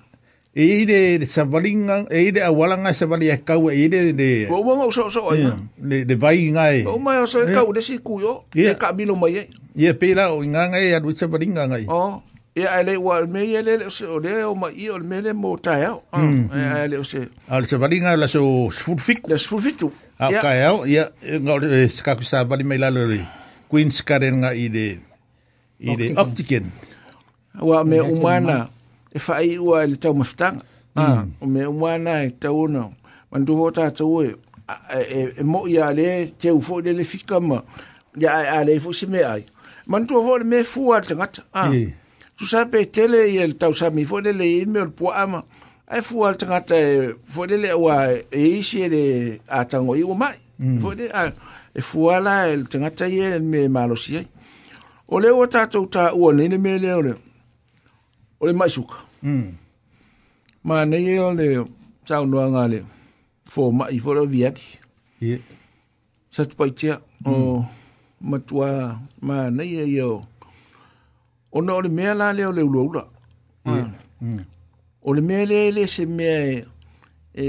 e 0.51 0.83
ide 0.83 1.15
sa 1.31 1.47
valinga 1.47 2.11
e 2.11 2.27
ide 2.27 2.43
awala 2.43 2.75
nga 2.83 2.91
sa 2.91 3.07
valia 3.07 3.39
ka 3.39 3.55
e 3.71 3.87
ide 3.87 4.11
de 4.11 4.51
o 4.51 4.59
mo 4.59 4.75
mo 4.75 4.91
so 4.91 5.07
so 5.07 5.31
ai 5.31 5.47
ya, 5.47 5.55
ha? 5.55 5.55
de 5.79 6.03
de 6.03 6.15
vai 6.19 6.51
nga 6.51 6.75
ya. 6.75 6.83
e 6.83 6.83
ya. 6.83 6.91
o 6.91 6.99
mo 6.99 7.15
so 7.23 7.39
ka 7.47 7.63
de 7.71 7.79
si 7.79 8.03
ku 8.03 8.19
yo 8.19 8.43
e 8.51 8.67
ka 8.75 8.91
bi 8.91 9.07
lo 9.07 9.15
mai 9.15 9.47
e 9.47 9.47
e 9.79 9.93
pe 9.95 10.11
la 10.11 10.35
o 10.35 10.43
nga 10.43 10.67
nga 10.75 10.75
e 10.83 10.91
a 10.91 10.99
duce 10.99 11.23
valinga 11.23 11.71
nga 11.71 11.79
e 11.79 11.87
o 11.87 12.19
e 12.51 12.67
a 12.67 12.83
le 12.83 12.99
wa 12.99 13.23
me 13.31 13.47
e 13.47 13.63
le 13.63 13.87
so 13.87 14.19
o 14.19 14.19
de 14.19 14.43
o 14.43 14.51
mai 14.51 14.75
o 14.91 14.99
me 14.99 15.23
le 15.23 15.31
mo 15.31 15.55
ta 15.55 15.79
e 15.79 15.87
e 15.87 15.87
a 16.51 16.83
le 16.83 16.99
o 16.99 17.07
se 17.07 17.31
al 17.47 17.63
ah, 17.63 17.63
sa 17.63 17.79
valinga 17.79 18.19
la 18.19 18.27
so 18.27 18.43
sfufik 18.75 19.23
la 19.31 19.39
sfufitu 19.39 19.87
a 20.19 20.35
ka 20.35 20.51
e 20.51 20.61
o 20.67 20.83
e 20.83 20.99
nga 21.47 21.53
le 21.63 21.87
sa 21.87 22.03
ka 22.11 22.19
sa 22.27 22.43
vali 22.43 22.67
mai 22.67 22.75
la 22.75 22.91
lo 22.91 23.07
re 23.07 23.23
queens 23.71 24.03
karen 24.03 24.43
nga 24.43 24.51
ide 24.51 24.99
ide 25.79 26.11
oxygen 26.19 26.67
wa 27.55 27.83
me 27.87 28.03
umana 28.03 28.67
mm 28.67 28.67
-hmm. 28.67 28.79
e 29.13 29.19
whai 29.27 29.57
ua 29.57 29.85
le 29.85 29.95
tau 29.97 30.13
mafutanga. 30.13 30.61
o 31.41 31.45
me 31.45 31.65
umana 31.67 32.23
e 32.25 32.31
tau 32.39 32.63
ona. 32.63 32.89
Mantu 33.31 33.55
ho 33.57 33.71
tātou 33.71 34.23
e, 34.23 34.35
e 35.39 35.43
mo 35.43 35.65
i 35.67 35.77
a 35.79 35.91
le 35.91 36.27
te 36.37 36.51
ufo 36.51 36.79
le 36.81 36.91
le 36.93 37.03
fika 37.03 37.39
ma. 37.39 37.61
Ia 38.19 38.33
ai 38.35 38.47
a 38.57 38.63
le 38.65 38.79
fo 38.79 38.91
se 38.93 39.07
me 39.07 39.23
ai. 39.23 39.45
Mantu 39.87 40.19
ho 40.23 40.37
le 40.37 40.43
me 40.45 40.63
fua 40.63 40.99
tangata. 41.01 41.43
Ah. 41.53 41.69
Tu 41.71 42.45
sape 42.47 42.81
e 42.81 42.85
tele 42.85 43.23
i 43.29 43.37
le 43.47 43.53
tau 43.55 43.71
sami 43.73 44.03
fo 44.05 44.19
le 44.19 44.31
le 44.33 44.45
i 44.47 44.63
o 44.65 44.73
le 44.73 44.89
pua 44.91 45.15
ama. 45.23 45.43
Ai 45.87 46.01
fua 46.01 46.31
ngata 46.33 46.75
e 46.75 47.13
fo 47.27 47.45
le 47.45 47.57
le 47.57 47.71
ua 47.73 48.11
e 48.11 48.41
isi 48.59 48.81
e 48.81 48.89
le 48.89 49.39
atango 49.47 49.95
i 49.95 50.03
o 50.03 50.13
mai. 50.15 50.37
Mm. 50.59 50.79
Fo 50.79 50.91
le 50.93 51.09
a 51.09 51.31
e 51.75 51.81
fua 51.81 52.19
la 52.19 52.47
e 52.47 52.57
ngata 52.57 53.07
i 53.07 53.19
e 53.19 53.39
me 53.39 53.67
malosi 53.69 54.17
ai. 54.17 54.27
O 55.07 55.19
le 55.19 55.29
o 55.31 55.43
tātou 55.47 55.87
tā 55.91 56.11
ua 56.15 56.33
nene 56.33 56.57
me 56.59 56.77
leo 56.79 57.01
leo. 57.01 57.17
o 58.41 58.47
le 58.47 58.53
maisuka 58.59 58.97
mm. 59.23 59.51
ma 60.67 60.75
nei 60.91 61.05
e 61.13 61.15
le 61.39 61.45
tau 62.07 62.23
noa 62.31 62.45
ngā 62.53 62.63
le 62.73 62.79
fō 63.53 63.63
mai 63.77 63.99
fō 64.03 64.15
le 64.17 64.23
viati 64.33 64.67
yeah. 65.27 65.39
sa 66.33 66.45
tupai 66.49 66.71
tia 66.79 66.95
mm. 66.97 67.31
o 67.31 67.31
hmm. 67.35 67.67
matua 68.29 68.69
ma 69.27 69.35
nei 69.57 69.73
e 69.81 70.01
o 70.09 70.11
o 71.55 71.57
na 71.65 71.71
o 71.77 71.81
le 71.85 71.89
mea 71.97 72.13
la 72.21 72.27
le 72.37 72.43
le 72.57 72.61
ulo 72.69 72.81
ula 72.89 73.03
yeah. 73.75 73.89
mm. 74.21 74.41
o 75.07 75.09
le 75.17 75.21
mea 75.27 75.45
le 75.51 75.59
le 75.75 75.83
se 75.95 76.03
mea 76.17 76.37
e, 76.41 76.65
e 77.43 77.45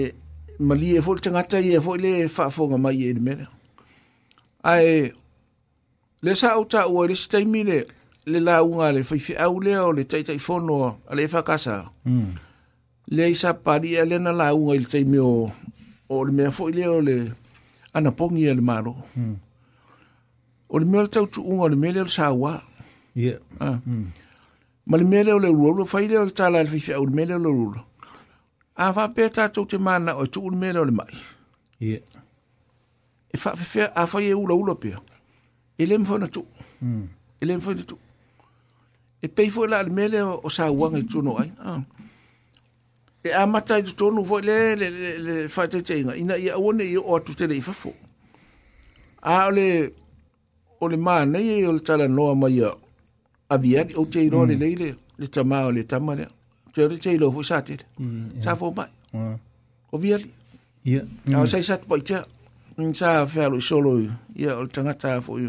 mali 0.69 0.89
e 0.99 1.05
fō 1.05 1.13
le 1.17 1.23
tangata 1.25 1.57
i 1.67 1.73
e 1.79 1.81
fō 1.85 1.93
le 2.05 2.13
fā 2.37 2.45
fō 2.57 2.63
ngā 2.73 2.79
mai 2.85 3.03
e 3.09 3.15
le 3.17 3.23
mea 3.29 3.49
ai 4.71 4.87
le 6.25 6.33
sa 6.41 6.49
au 6.57 6.65
ta 6.73 6.81
ua 6.95 7.09
le 7.11 7.17
staimi 7.25 7.63
le 7.71 7.79
le 8.27 8.39
la 8.41 8.63
le 8.93 9.03
faifeau 9.03 9.61
lea 9.61 9.79
o 9.85 9.93
le 9.93 10.05
taitaifono 10.05 10.99
a 11.09 11.15
le 11.15 11.27
fakasa 11.27 11.85
mm. 12.07 12.27
lea 13.09 13.27
i 13.27 13.35
sapalia 13.35 14.05
le 14.05 14.19
na 14.19 14.33
launga 14.33 14.75
le 14.79 14.85
taimi 14.85 15.11
mio 15.11 15.51
o 16.09 16.25
le 16.25 16.33
mea 16.33 16.49
foʻi 16.51 16.73
le 16.75 17.33
anapongi 17.95 18.49
a 18.49 18.55
le 18.55 18.61
malo 18.61 18.95
mm. 19.17 19.35
o 20.69 20.79
le 20.79 20.85
mea 20.85 21.07
tau 21.09 21.25
le 21.25 21.27
tautuʻuga 21.33 21.63
o 21.63 21.69
le 21.69 21.77
mea 21.77 21.93
lea 21.93 22.05
le 22.05 23.21
yeah. 23.21 23.39
Ah. 23.61 23.79
Mm. 23.87 24.05
ma 24.87 24.99
le 24.99 25.05
mea 25.05 25.25
lea 25.25 25.39
le 25.39 25.49
uluaulua 25.49 25.87
fai 25.87 26.07
lea 26.09 26.25
le 26.25 26.31
tala 26.31 26.63
le 26.63 26.69
faifeau 26.71 27.05
le 27.07 27.11
mea 27.15 27.27
le 27.27 27.35
uluaulua 27.35 27.85
a 28.77 28.93
faapea 28.93 29.31
tatou 29.31 29.67
te 29.67 29.77
manaʻo 29.79 30.25
e 30.25 30.29
tu 30.29 30.49
le 30.51 30.57
mea 30.57 30.73
lea 30.73 30.81
o 30.81 30.85
le 30.85 30.93
maʻi 30.93 31.17
yeah. 31.81 32.01
e 33.35 33.37
faafefea 33.37 33.97
a 33.97 34.07
fai 34.07 34.31
e 34.31 34.35
ula 34.35 34.75
pea 34.77 35.01
e 35.79 35.87
le 35.87 35.99
ma 35.99 36.05
fauna 36.05 36.27
e 36.31 37.83
e 39.23 39.29
pei 39.29 39.51
foi 39.51 39.69
la 39.69 39.83
mele 39.85 40.23
o 40.23 40.49
sa 40.51 40.71
wanga 40.71 40.99
i 40.99 41.03
tuno 41.05 41.37
ai. 41.39 41.53
Ah. 41.65 41.81
E 43.25 43.33
a 43.33 43.47
mata 43.47 43.79
i 43.79 43.83
tuno 43.97 44.25
foi 44.25 44.43
le 44.43 44.75
le 44.77 44.87
le 44.91 45.11
le 45.19 45.49
fata 45.49 45.81
tenga. 45.83 46.17
Ina 46.17 46.37
ia 46.37 46.59
one 46.59 46.83
i 46.85 46.97
o 46.97 47.17
atu 47.17 47.33
tele 47.39 47.55
i 47.57 47.61
fafo. 47.61 47.93
A 49.23 49.47
ole 49.47 49.91
ole 50.81 50.97
mana 50.97 51.39
i 51.39 51.61
e 51.63 51.67
o 51.69 51.73
le 51.73 51.79
tala 51.87 52.09
noa 52.09 52.35
mai 52.35 52.53
ia 52.59 52.71
aviari 53.55 53.95
o 53.95 54.05
tei 54.13 54.27
no 54.31 54.43
mm. 54.43 54.49
le 54.49 54.55
leile 54.63 54.89
le 55.21 55.27
tama 55.29 55.59
o 55.67 55.71
le 55.71 55.83
tama 55.91 56.13
le. 56.19 56.27
Te 56.75 56.83
ole 56.85 56.99
tei 56.99 57.17
lo 57.19 57.31
foi 57.31 57.45
sa 57.45 57.57
tele. 57.67 57.85
Sa 58.45 58.57
fo 58.59 58.67
mai. 58.77 58.91
O 59.95 59.99
viari. 60.03 60.27
Ia. 60.85 61.03
Au 61.39 61.47
sai 61.47 61.61
mm, 61.61 61.69
sa 61.69 61.77
pa 61.89 61.97
i 61.97 62.01
tea. 62.09 62.23
Sa 63.01 63.27
fea 63.33 63.47
lo 63.53 63.57
i 63.57 63.63
solo 63.63 63.91
ia 64.35 64.53
o 64.59 64.63
le 64.65 64.69
tangata 64.75 65.21
fo 65.23 65.39
i. 65.39 65.47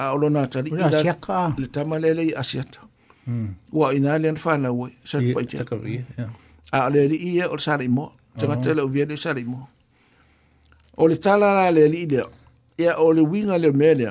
A 0.00 0.10
olona 0.16 0.42
tali. 0.52 0.70
Le 1.60 1.66
tama 1.74 1.96
lele 2.02 2.22
i 2.32 2.32
asiata. 2.34 2.85
Mm. 3.26 3.48
Wa 3.72 3.94
ina 3.94 4.18
le 4.18 4.34
fa 4.36 4.56
na 4.56 4.70
we 4.72 4.90
sa 5.04 5.18
pa 5.34 5.40
ite. 5.42 5.58
A 6.72 6.80
le 6.92 7.00
ri 7.10 7.16
ia 7.34 7.44
o 7.50 7.56
sa 7.58 7.78
mo. 7.96 8.06
Tanga 8.38 8.56
te 8.64 8.70
le 8.76 8.84
vi 8.92 9.02
le 9.10 9.16
sa 9.24 9.32
mo. 9.50 9.60
O 11.00 11.04
le 11.10 11.16
tala 11.24 11.48
la 11.58 11.66
le 11.76 11.84
ri 11.92 12.02
le. 12.12 12.22
Ia 12.82 12.92
o 12.98 13.06
le 13.16 13.22
winga 13.30 13.56
le 13.62 13.70
me 13.78 13.90
le. 14.00 14.08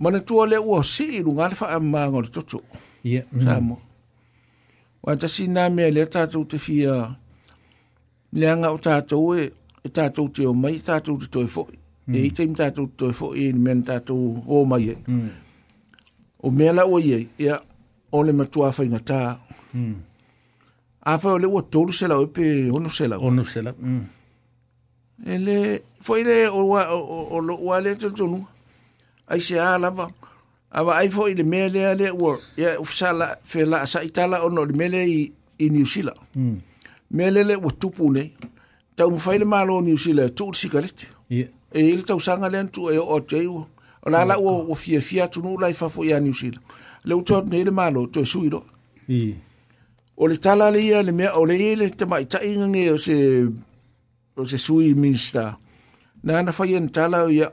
Mana 0.00 0.20
tu 0.26 0.34
le 0.50 0.58
o 0.72 0.76
si 0.92 1.04
i 1.18 1.22
lunga 1.26 1.46
fa 1.58 1.66
ma 1.92 2.02
ngol 2.10 2.28
to 2.34 2.40
to. 2.50 2.58
Ia 3.10 3.22
mhm. 3.32 3.40
sa 3.44 3.52
mo. 3.66 3.76
Wa 5.04 5.12
ta 5.20 5.26
si 5.34 5.44
na 5.54 5.62
me 5.76 5.84
le 5.96 6.04
ta 6.14 6.22
tu 6.32 6.40
te 6.50 6.56
fia. 6.66 6.94
Le 8.38 8.46
nga 8.56 8.68
o 8.74 8.78
ta 8.86 8.94
to 9.10 9.18
we. 9.28 9.42
E, 9.86 9.88
ta 9.96 10.04
tu 10.14 10.24
te 10.34 10.42
o 10.44 10.52
mai 10.62 10.76
ta 10.86 10.94
tu 11.06 11.12
to 11.32 11.40
fo. 11.54 11.64
Mm. 12.08 12.14
E 12.14 12.18
ite 12.26 12.42
mi 12.48 12.52
ta 12.60 12.66
tu 12.76 12.82
to 12.98 13.06
fo 13.18 13.26
e 13.40 13.44
i 13.48 13.52
men 13.64 13.80
ta 13.88 13.96
tu 14.08 14.16
o 14.44 14.56
mai. 14.70 14.86
E. 14.92 14.96
Mm. 15.12 15.28
o 16.40 16.50
mea 16.50 16.72
la 16.72 16.84
ua 16.86 17.00
iai 17.00 17.28
ia 17.38 17.60
o 18.12 18.22
le 18.24 18.32
matua 18.32 18.72
faigatā 18.72 19.38
hmm. 19.72 19.94
afai 21.02 21.32
o 21.32 21.38
le 21.38 21.46
ua 21.46 21.62
tolu 21.62 21.92
selau 21.92 22.22
e 22.22 22.26
pe 22.26 22.70
ono 22.70 22.88
selau 22.88 23.20
hmm. 23.20 24.02
e 25.26 25.38
le 25.38 25.82
foi 26.00 26.24
le 26.24 26.48
o, 26.48 26.62
o, 26.74 27.28
o 27.30 27.38
loua 27.40 27.80
le 27.80 27.94
tonutonuga 27.96 28.46
ai 29.26 29.40
seā 29.40 29.78
lava 29.78 30.08
avaai 30.70 31.10
foi 31.10 31.34
le 31.34 31.42
mea 31.44 31.68
lea 31.68 31.94
lea 31.94 32.14
ua 32.14 32.38
ia 32.56 32.76
fesala 32.84 33.36
fela 33.42 33.84
tala 34.14 34.42
ona 34.44 34.60
o 34.60 34.64
le 34.64 34.72
mea 34.76 34.88
lea 34.88 35.04
i, 35.06 35.32
i 35.58 35.70
niusila 35.70 36.14
hmm. 36.34 36.56
mea 37.10 37.30
lea 37.30 37.44
lea 37.44 37.58
ua 37.58 37.70
tupu 37.72 38.12
nei 38.12 38.32
taumafai 38.96 39.36
e, 39.36 39.38
le 39.38 39.44
malo 39.44 39.80
niusila 39.80 40.24
e 40.24 40.28
tuu 40.30 40.52
le 40.52 40.58
sikalete 40.58 41.06
e 41.30 41.44
i 41.82 41.96
le 41.96 42.02
tausaga 42.02 42.48
lea 42.48 42.62
na 42.62 42.68
tuu 42.70 42.90
e 42.90 42.98
oo 42.98 43.16
atu 43.18 43.36
ai 43.36 43.46
ua 43.46 43.66
O 44.02 44.10
la 44.10 44.24
la 44.24 44.36
o 44.38 44.70
o 44.70 44.74
fia 44.74 45.00
fia 45.00 45.28
tu 45.28 45.42
nu 45.42 45.58
lai 45.58 45.72
fa 45.74 45.88
fo 45.88 46.04
ya 46.04 46.20
ni 46.20 46.30
usila. 46.30 46.58
Le 47.04 47.14
o 47.14 47.22
tot 47.22 47.46
ne 47.46 47.64
le 47.64 47.70
malo 47.70 48.06
to 48.06 48.20
suiro. 48.24 48.64
I. 49.08 49.34
O 50.16 50.26
le 50.26 50.36
tala 50.36 50.70
le 50.70 50.80
ia 50.82 51.02
le 51.02 51.12
me 51.12 51.26
o 51.28 51.44
le 51.44 51.56
ile 51.58 51.90
te 51.90 52.04
mai 52.04 52.24
ta 52.30 52.38
inga 52.50 52.66
nge 52.68 52.82
o 52.92 52.96
se 53.04 53.16
o 54.36 54.42
se 54.50 54.58
sui 54.58 54.94
minsta. 54.94 55.58
Na 56.24 56.34
na 56.42 56.52
fa 56.56 56.64
yen 56.70 56.86
tala 56.94 57.18
o 57.24 57.30
ya. 57.40 57.48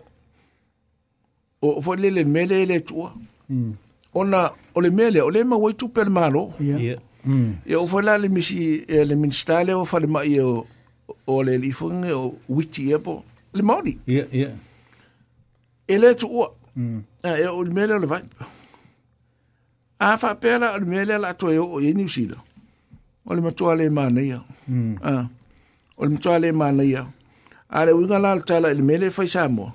O 1.66 1.82
fo 1.86 1.92
le 2.02 2.10
le 2.16 2.24
mele 2.26 2.66
le 2.70 2.78
tu. 2.88 2.96
I. 3.50 3.60
O 4.18 4.22
na 4.32 4.42
o 4.76 4.80
le 4.86 4.90
mele 4.98 5.20
o 5.22 5.30
le 5.34 5.40
ma 5.50 5.58
wai 5.64 5.74
tu 5.80 5.86
per 5.96 6.10
malo. 6.18 6.44
I. 6.62 6.70
I. 6.70 6.96
Ya 7.72 7.78
o 7.84 7.88
fo 7.92 7.98
la 8.08 8.14
le 8.22 8.30
misi 8.36 8.86
le 9.10 9.16
minsta 9.22 9.64
le 9.68 9.74
o 9.74 9.86
fa 9.92 9.98
le 10.04 10.08
mai 10.08 10.38
o 10.40 10.52
o 11.34 11.42
le 11.46 11.58
lifunge 11.58 12.12
o 12.14 12.24
witi 12.56 12.92
e 12.94 12.98
po. 13.06 13.16
Le 13.56 13.64
mauri. 13.64 13.98
I. 14.08 14.20
I. 14.22 14.44
I. 14.48 14.54
e 15.88 15.95
le 15.99 16.10
tu 16.16 16.28
ua 16.38 16.48
o 17.57 17.64
le 17.64 17.72
mele 17.74 17.94
mm. 17.98 17.99
ah. 17.99 17.99
o 17.99 17.99
le 17.99 18.06
vai 18.07 18.22
a 19.99 20.18
faapeala 20.18 20.68
o 20.76 20.80
mm. 20.80 20.80
le 20.82 20.86
mele 20.86 21.14
la 21.22 21.28
atua 21.30 21.53
e 21.53 21.57
oo 21.60 21.80
i 21.80 21.94
new 21.94 22.07
zealand 22.07 22.41
o 23.30 23.34
le 23.36 23.41
matua 23.45 23.74
lē 23.80 23.88
manaia 23.98 24.40
o 25.99 26.06
le 26.06 26.12
matua 26.14 26.36
lē 26.44 26.52
manaia 26.62 27.02
a 27.70 27.80
le 27.86 27.91
uiga 27.94 28.18
la 28.24 28.32
le 28.36 28.41
tala 28.41 28.68
i 28.70 28.76
le 28.76 28.82
mele 28.90 29.06
e 29.07 29.12
fai 29.18 29.28
samoa 29.28 29.72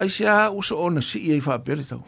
ai 0.00 0.08
sia 0.10 0.50
ua 0.52 0.62
so 0.62 0.76
ona 0.84 1.00
sii 1.00 1.32
ai 1.32 1.40
faapele 1.40 1.82
tau 1.88 2.02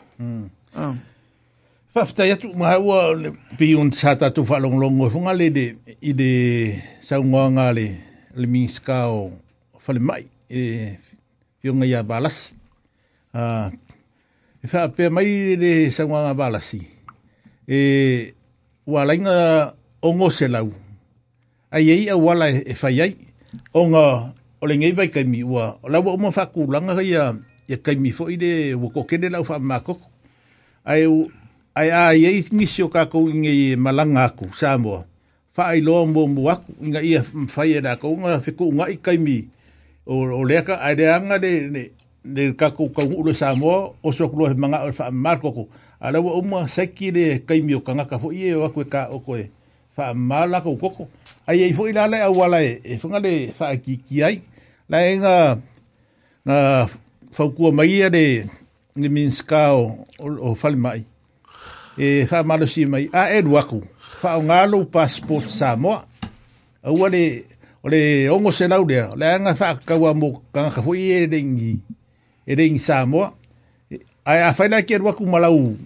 faafetai 1.93 2.31
atu 2.33 2.49
maha 2.59 2.79
ua 2.87 2.99
le 3.17 3.31
pion 3.59 3.93
sa 3.93 4.17
tatou 4.21 4.45
faalogologo 4.49 5.07
e 5.07 5.11
foga 5.15 5.33
lele 5.41 5.65
i 6.01 6.11
le 6.19 6.31
saugoaga 7.09 7.67
le 7.77 7.87
le 8.39 8.47
miska 8.53 8.97
o 9.19 9.33
falemai 9.85 10.23
e 10.61 10.95
fioga 11.61 11.85
ia 11.91 12.01
balasi 12.03 12.61
a 13.33 13.71
e 14.63 14.67
fa 14.71 14.89
pe 14.93 15.09
mai 15.11 15.57
le 15.57 15.91
sangwanga 15.91 16.37
balasi 16.39 16.87
e 17.67 17.79
wa 18.87 19.05
lainga 19.09 19.75
ongo 20.07 20.29
se 20.31 20.47
lau 20.49 20.69
ai 21.73 21.89
ei 21.91 22.05
a 22.13 22.17
wala 22.17 22.47
e, 22.55 22.61
e 22.71 22.75
fai 22.75 23.01
ai 23.01 23.13
onga 23.75 24.05
o 24.61 24.65
le 24.69 24.75
ngei 24.79 24.93
vai 24.97 25.09
kai 25.15 25.25
mi 25.25 25.41
ua 25.53 25.67
o 25.83 25.87
lau 25.93 26.05
o 26.13 26.17
mo 26.21 26.31
fa 26.31 26.45
kulanga 26.55 26.95
ia 27.03 27.35
ia 27.67 27.77
e 27.77 27.83
kai 27.85 27.97
mi 27.97 28.11
fo 28.17 28.29
ide 28.31 28.75
wo 28.81 28.89
ko 28.95 29.01
kene 29.09 29.29
lau 29.35 29.43
fa 29.49 29.57
mako 29.59 29.95
ai 30.87 31.03
ai 31.75 31.91
ai 31.91 32.23
ei 32.29 32.41
ngisio 32.53 32.87
ka 32.93 33.07
ko 33.11 33.19
ngi 33.27 33.75
malanga 33.77 34.25
ku 34.39 34.47
samo 34.61 35.03
fa 35.55 35.63
ai 35.75 35.81
lo 35.83 36.07
mo 36.07 36.27
mo 36.31 36.47
aku 36.55 36.71
inga 36.87 37.01
ia 37.03 37.23
fai 37.55 37.81
da 37.83 37.97
ko 37.99 38.15
nga 38.23 38.39
fe 38.45 38.53
ko 38.55 38.65
nga 38.77 38.85
kai 39.05 39.19
mi 39.19 39.37
o 40.07 40.15
o 40.23 40.41
le 40.49 40.63
ka 40.67 40.75
ai 40.85 40.95
de 40.99 41.07
anga 41.17 41.37
de 41.45 41.53
le 42.25 42.53
kako 42.55 42.89
ka 42.95 43.03
ulo 43.17 43.35
sa 43.35 43.55
mo 43.59 43.99
o 44.03 44.09
so 44.15 44.31
klo 44.31 44.47
manga 44.55 44.87
o 44.87 44.91
fa 44.95 45.11
mal 45.11 45.43
koko 45.43 45.67
ala 45.99 46.23
wo 46.23 46.39
mo 46.43 46.63
seki 46.67 47.11
le 47.11 47.25
kai 47.47 47.61
mio 47.67 47.83
kanga 47.83 48.05
ka 48.07 48.19
fo 48.19 48.31
ye 48.31 48.55
wa 48.55 48.71
ko 48.71 48.85
ka 48.87 49.11
o 49.11 49.19
ko 49.19 49.37
e 49.43 49.51
fa 49.91 50.15
mala 50.15 50.63
ko 50.63 50.79
koko 50.79 51.11
ai 51.51 51.67
ai 51.67 51.73
fo 51.75 51.83
ila 51.91 52.07
le 52.07 52.19
au 52.23 52.39
wala 52.39 52.63
e 52.63 52.79
fo 52.99 53.07
e 53.11 53.11
ngale 53.11 53.33
fa 53.51 53.75
ki 53.75 53.95
ki 54.07 54.19
ai 54.23 54.39
la 54.89 54.99
nga 55.19 55.35
na 56.47 56.57
fa 57.35 57.43
ku 57.51 57.75
mai 57.75 57.91
ia 57.91 58.09
de 58.11 58.47
ni 58.95 59.09
minska 59.11 59.75
o 59.75 60.07
o 60.23 60.55
fal 60.55 60.77
mai 60.79 61.03
e 61.99 62.23
fa 62.31 62.47
malo 62.47 62.67
si 62.71 62.87
mai 62.87 63.11
a 63.11 63.35
e 63.35 63.43
waku 63.43 63.83
fa 64.21 64.39
ngalo 64.39 64.87
passport 64.87 65.43
sa 65.43 65.75
mo 65.75 65.99
o 66.87 67.07
le 67.11 67.47
o 67.83 67.89
le 67.91 68.31
ongo 68.31 68.53
se 68.55 68.69
lau 68.71 68.87
e 68.91 69.03
le 69.19 69.27
nga 69.43 69.53
fa 69.59 69.75
ka 69.75 69.99
wa 69.99 70.15
mo 70.15 70.39
kanga 70.55 70.71
ka 70.71 70.83
fo 70.87 70.95
ye 70.95 71.27
de 71.27 71.41
e 72.47 72.55
rei 72.55 72.79
Samoa 72.79 73.35
ai 74.25 74.43
a 74.43 74.53
fai 74.55 74.69
la 74.69 74.83
ki 74.83 74.99
rua 74.99 75.15
ku 75.15 75.25
malau 75.27 75.77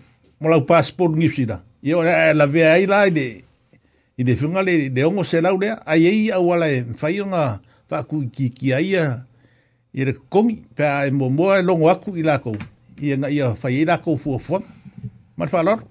malau 0.41 0.65
passport 0.65 1.15
ni 1.17 1.29
sida 1.29 1.63
e 1.83 1.95
ora 1.95 2.33
la 2.35 2.47
ve 2.47 2.65
ai 2.65 2.87
la 2.87 3.09
de 3.11 3.45
i 4.19 4.25
de 4.25 4.37
funga 4.37 4.63
le 4.63 4.89
de 4.91 5.05
ongo 5.05 5.25
se 5.25 5.41
lau 5.41 5.59
le 5.59 5.77
ai 5.87 6.07
ai 6.07 6.31
au 6.31 6.53
ala 6.53 6.69
e 6.73 6.85
fai 6.97 7.21
nga 7.21 7.61
fa 7.89 8.03
ku 8.05 8.25
ki 8.33 8.51
ki 8.51 8.73
ai 8.73 8.97
i 9.97 10.03
re 10.05 10.13
kongi 10.31 10.63
pa 10.77 11.07
e 11.07 11.11
mo 11.11 11.29
mo 11.29 11.53
e 11.55 11.63
longo 11.63 11.89
aku 11.91 12.17
i 12.17 12.23
la 12.23 12.39
ko 12.39 12.53
i 13.01 13.13
nga 13.17 13.29
ia 13.29 13.55
fai 13.55 13.83
e 13.83 13.85
la 13.85 13.99
ko 13.99 14.17
fu 14.17 14.39
fu 14.39 14.59
ma 15.37 15.47
fa 15.47 15.63
lor 15.63 15.85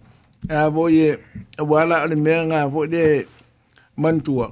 a 0.50 0.70
vo 0.70 0.90
ye 0.90 1.18
wala 1.62 2.06
le 2.08 2.16
me 2.16 2.34
nga 2.50 2.66
vo 2.68 2.86
de 2.88 3.26
mantua 3.98 4.52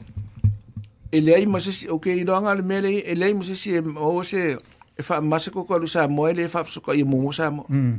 ele 1.12 1.34
ai 1.34 1.46
masisi 1.46 1.90
okay 1.90 2.22
doanga 2.24 2.54
le 2.56 2.62
mele 2.62 3.00
ele 3.02 3.26
ai 3.26 3.34
masisi 3.34 3.72
e 3.82 3.82
o 3.98 4.22
se 4.24 4.58
e 4.98 5.02
fa 5.02 5.22
masa 5.22 5.50
ko 5.52 5.66
ko 5.66 5.78
lusa 5.82 6.06
mo 6.08 6.28
ele 6.30 6.46
fa 6.48 6.62
suka 6.66 6.94
i 6.94 7.02
mo 7.04 7.32
sa 7.34 7.50
mo 7.50 7.66
mm. 7.70 7.96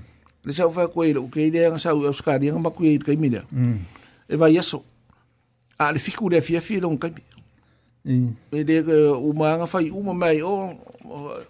le 0.46 0.52
sa 0.54 0.68
fa 0.70 0.86
ko 0.86 1.02
ele 1.04 1.18
o 1.18 1.26
ke 1.26 1.42
ele 1.50 1.58
nga 1.58 1.78
sa 1.80 1.94
u 1.94 2.06
suka 2.14 2.38
ni 2.38 2.50
nga 2.52 2.70
ku 2.70 2.84
ele 2.86 3.02
kai 3.02 3.16
mina 3.18 3.42
mm. 3.50 3.78
e 4.30 4.34
va 4.38 4.46
yeso 4.50 4.84
a 5.78 5.90
le 5.90 5.98
fiku 5.98 6.30
le 6.30 6.38
fia 6.40 6.60
fia 6.62 6.78
long 6.80 6.94
kai 6.96 7.10
mm. 8.06 8.54
e 8.54 8.58
de 8.62 8.76
u 9.10 9.34
ma 9.34 9.58
nga 9.58 9.66
fa 9.66 9.82
u 9.82 9.98
ma 10.06 10.14
mai 10.14 10.38
o 10.42 10.70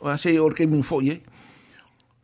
o 0.00 0.08
se 0.16 0.32
o 0.40 0.48
ke 0.48 0.64
min 0.66 0.80
fo 0.82 1.04
ye 1.04 1.20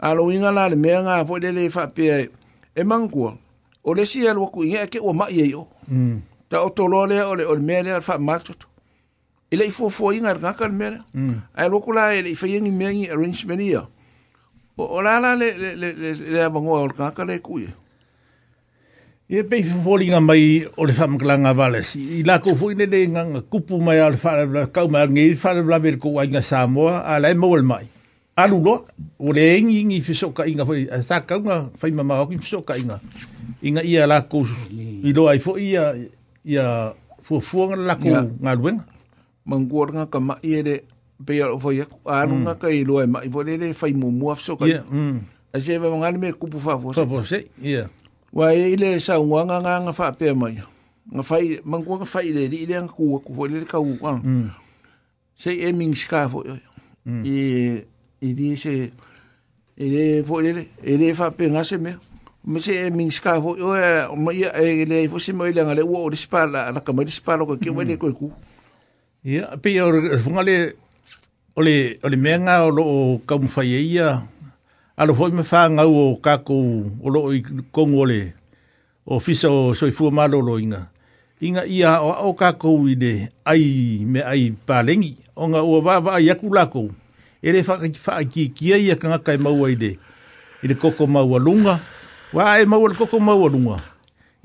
a 0.00 0.14
lo 0.16 0.32
inga 0.32 0.48
la 0.54 0.64
le 0.72 0.76
me 0.80 0.88
nga 0.96 1.20
fo 1.28 1.36
de 1.36 1.52
le 1.52 1.68
fa 1.68 1.84
pe 1.92 2.04
e. 2.08 2.30
e 2.72 2.82
mangua 2.88 3.36
o 3.84 3.92
le 3.92 4.08
sia 4.08 4.32
lo 4.32 4.48
ku 4.48 4.64
ye 4.64 4.80
ke 4.88 4.96
e 4.96 5.04
o 5.04 5.12
ma 5.12 5.28
ye 5.28 5.52
o 5.52 5.68
ta 6.48 6.64
o 6.64 6.72
to 6.72 6.88
lo 6.88 7.04
le 7.04 7.20
o 7.20 7.36
le 7.36 7.44
o 7.44 7.52
le 7.52 7.60
me 7.60 7.82
le 7.84 8.00
fa 8.00 8.16
ma 8.16 8.40
tu 8.40 8.56
ele 9.50 9.66
i 9.66 9.70
fofoa 9.70 10.14
inga 10.14 10.30
ar 10.30 10.38
ngakar 10.38 10.70
mere. 10.72 10.98
Mm. 11.14 11.34
Ai 11.56 11.68
loko 11.68 11.92
la 11.92 12.14
ele 12.14 12.30
i 12.30 12.34
whaiengi 12.38 12.70
meangi 12.70 13.08
arrangement 13.10 13.60
ia. 13.60 13.82
O, 14.78 15.02
la 15.02 15.18
la 15.20 15.34
le, 15.36 15.50
le, 15.58 15.74
le, 15.76 15.92
le, 15.98 16.14
le 16.14 16.42
abangoa 16.42 16.82
ar 16.86 16.92
ngakar 16.96 17.26
le 17.26 17.38
kuia. 17.42 17.74
E 19.30 19.34
yeah, 19.34 19.44
pei 19.46 19.62
fufolinga 19.62 20.20
mai 20.20 20.64
o 20.76 20.84
le 20.86 20.94
whamaklanga 20.98 21.52
wales. 21.54 21.94
I 21.96 22.22
lako 22.26 22.54
fui 22.58 22.74
nene 22.74 23.04
nganga 23.08 23.42
kupu 23.42 23.78
mai 23.82 24.00
ale 24.02 24.16
whanabla, 24.22 24.66
kau 24.74 24.88
mai 24.90 25.04
ngē 25.06 25.34
whanabla 25.42 25.78
mele 25.82 25.98
kou 26.02 26.18
a 26.18 26.24
inga 26.26 26.42
Samoa, 26.42 26.98
a 27.04 27.20
lai 27.20 27.34
mawal 27.34 27.62
mai. 27.62 27.84
Alu 28.36 28.60
loa, 28.64 28.84
o 29.18 29.32
le 29.32 29.44
engi 29.56 29.80
ingi 29.84 30.00
fisoka 30.02 30.46
inga 30.50 30.66
fai, 30.66 30.88
a 30.90 30.98
sā 30.98 31.20
kaunga 31.26 31.70
fai 31.78 31.90
mama 31.92 32.16
hoki 32.22 32.38
fisoka 32.42 32.74
inga. 32.78 32.98
Inga 33.62 33.84
ia 33.84 34.06
lako, 34.10 34.46
i 34.72 35.12
loa 35.14 35.36
i 35.36 35.38
fo 35.38 35.56
ia, 35.62 35.92
ia 36.42 36.66
fufuanga 37.22 37.76
lako 37.76 38.18
ngā 38.42 38.56
luenga. 38.58 38.89
manguar 39.50 39.88
nga 39.90 40.04
ka 40.06 40.18
mai 40.22 40.38
ere 40.54 40.76
pe 41.26 41.34
o 41.52 41.58
foi 41.60 41.82
anu 42.06 42.34
nga 42.46 42.54
ka 42.62 42.70
i 42.70 42.80
loe 42.88 43.04
mai 43.12 43.26
foi 43.34 43.44
ere 43.54 43.66
fai 43.80 43.92
mu 44.00 44.08
mu 44.18 44.26
afso 44.34 44.52
ka 44.60 44.64
yeah 44.70 44.86
a 45.50 45.58
se 45.64 45.74
va 45.82 45.88
ngal 45.90 46.14
me 46.22 46.28
kupu 46.40 46.58
fa 46.66 46.74
fo 46.82 46.88
fa 46.94 47.02
fo 47.10 47.18
se 47.30 47.40
yeah 47.58 47.86
wa 48.38 48.54
ile 48.54 48.94
sa 49.02 49.18
nga 49.18 49.58
nga 49.60 49.74
nga 49.84 49.92
fa 49.98 50.06
pe 50.18 50.26
mai 50.42 50.54
nga 51.12 51.22
fai 51.28 51.44
manguar 51.70 51.98
ka 52.06 52.06
fai 52.14 52.26
ere 52.30 52.46
ile 52.62 52.76
nga 52.78 52.92
ku 52.96 53.18
ku 53.26 53.30
foi 53.36 53.50
ere 53.50 53.66
ka 53.66 53.82
u 53.82 53.98
an 54.10 54.18
se 55.40 55.50
e 55.58 55.68
ming 55.76 55.96
ska 55.98 56.30
fo 56.30 56.46
i 57.26 57.34
i 58.22 58.28
di 58.38 58.54
se 58.62 58.74
ere 59.82 60.04
foi 60.28 60.42
ere 60.50 60.62
ere 60.92 61.06
fa 61.18 61.26
pe 61.36 61.44
nga 61.50 61.62
se 61.70 61.74
me 61.82 61.92
me 62.50 62.58
se 62.64 62.72
e 62.86 62.86
min 62.96 63.10
ska 63.12 63.32
ho 63.42 63.50
o 63.58 63.68
ma 64.24 64.30
ia 64.32 64.48
e 64.62 64.86
le 64.88 64.98
fo 65.10 65.18
se 65.20 65.34
mo 65.36 65.44
ile 65.50 65.60
nga 65.66 65.74
le 65.76 65.82
wo 65.90 66.06
de 66.12 66.16
spa 66.24 66.46
la 66.52 66.78
ka 66.86 66.92
ma 66.94 67.02
de 67.04 67.12
spala 67.20 67.42
ko 67.48 67.52
ke 67.60 67.68
wa 67.76 67.82
le 67.88 67.98
ko 68.00 68.06
ku 68.18 68.28
Ia, 69.20 69.52
pe 69.60 69.76
ia, 69.76 69.84
ora, 69.84 70.16
funga 70.16 70.40
le, 70.40 70.72
ole, 71.52 72.00
ole 72.00 72.16
menga 72.16 72.56
o 72.64 72.72
loo 72.72 73.20
kaum 73.28 73.44
whaia 73.52 73.76
e 73.76 73.84
ia, 73.92 74.24
alo 74.96 75.12
foi 75.12 75.28
me 75.28 75.44
whaangau 75.44 75.92
o 75.92 76.16
kako 76.16 76.56
o 77.04 77.08
loo 77.12 77.28
i 77.36 77.44
kongu 77.68 78.00
ole, 78.00 78.32
o 79.04 79.20
fisa 79.20 79.52
o 79.52 79.76
soifua 79.76 80.08
malo 80.08 80.40
lo 80.40 80.56
inga. 80.56 80.88
Inga 81.36 81.68
ia 81.68 82.00
o 82.00 82.16
au 82.16 82.32
kako 82.32 82.88
i 82.88 82.96
de, 82.96 83.12
ai 83.44 84.00
me 84.08 84.24
ai 84.24 84.56
pālengi, 84.64 85.20
o 85.36 85.44
nga 85.52 85.60
ua 85.60 85.84
wāwa 85.84 86.16
ai 86.16 86.32
aku 86.32 86.48
lako, 86.48 86.88
e 87.44 87.48
le 87.52 87.60
whaaki 87.60 88.48
kia 88.56 88.80
ia 88.80 88.96
ka 88.96 89.04
ngakai 89.12 89.36
e 89.36 89.44
maua 89.44 89.68
i 89.68 89.76
de, 89.76 89.92
i 90.64 90.66
de 90.72 90.72
koko 90.80 91.04
maua 91.04 91.36
lunga, 91.36 91.76
wā 92.32 92.56
e 92.56 92.64
maua 92.64 92.88
le 92.88 92.96
koko 92.96 93.20
maua 93.20 93.52
lunga. 93.52 93.84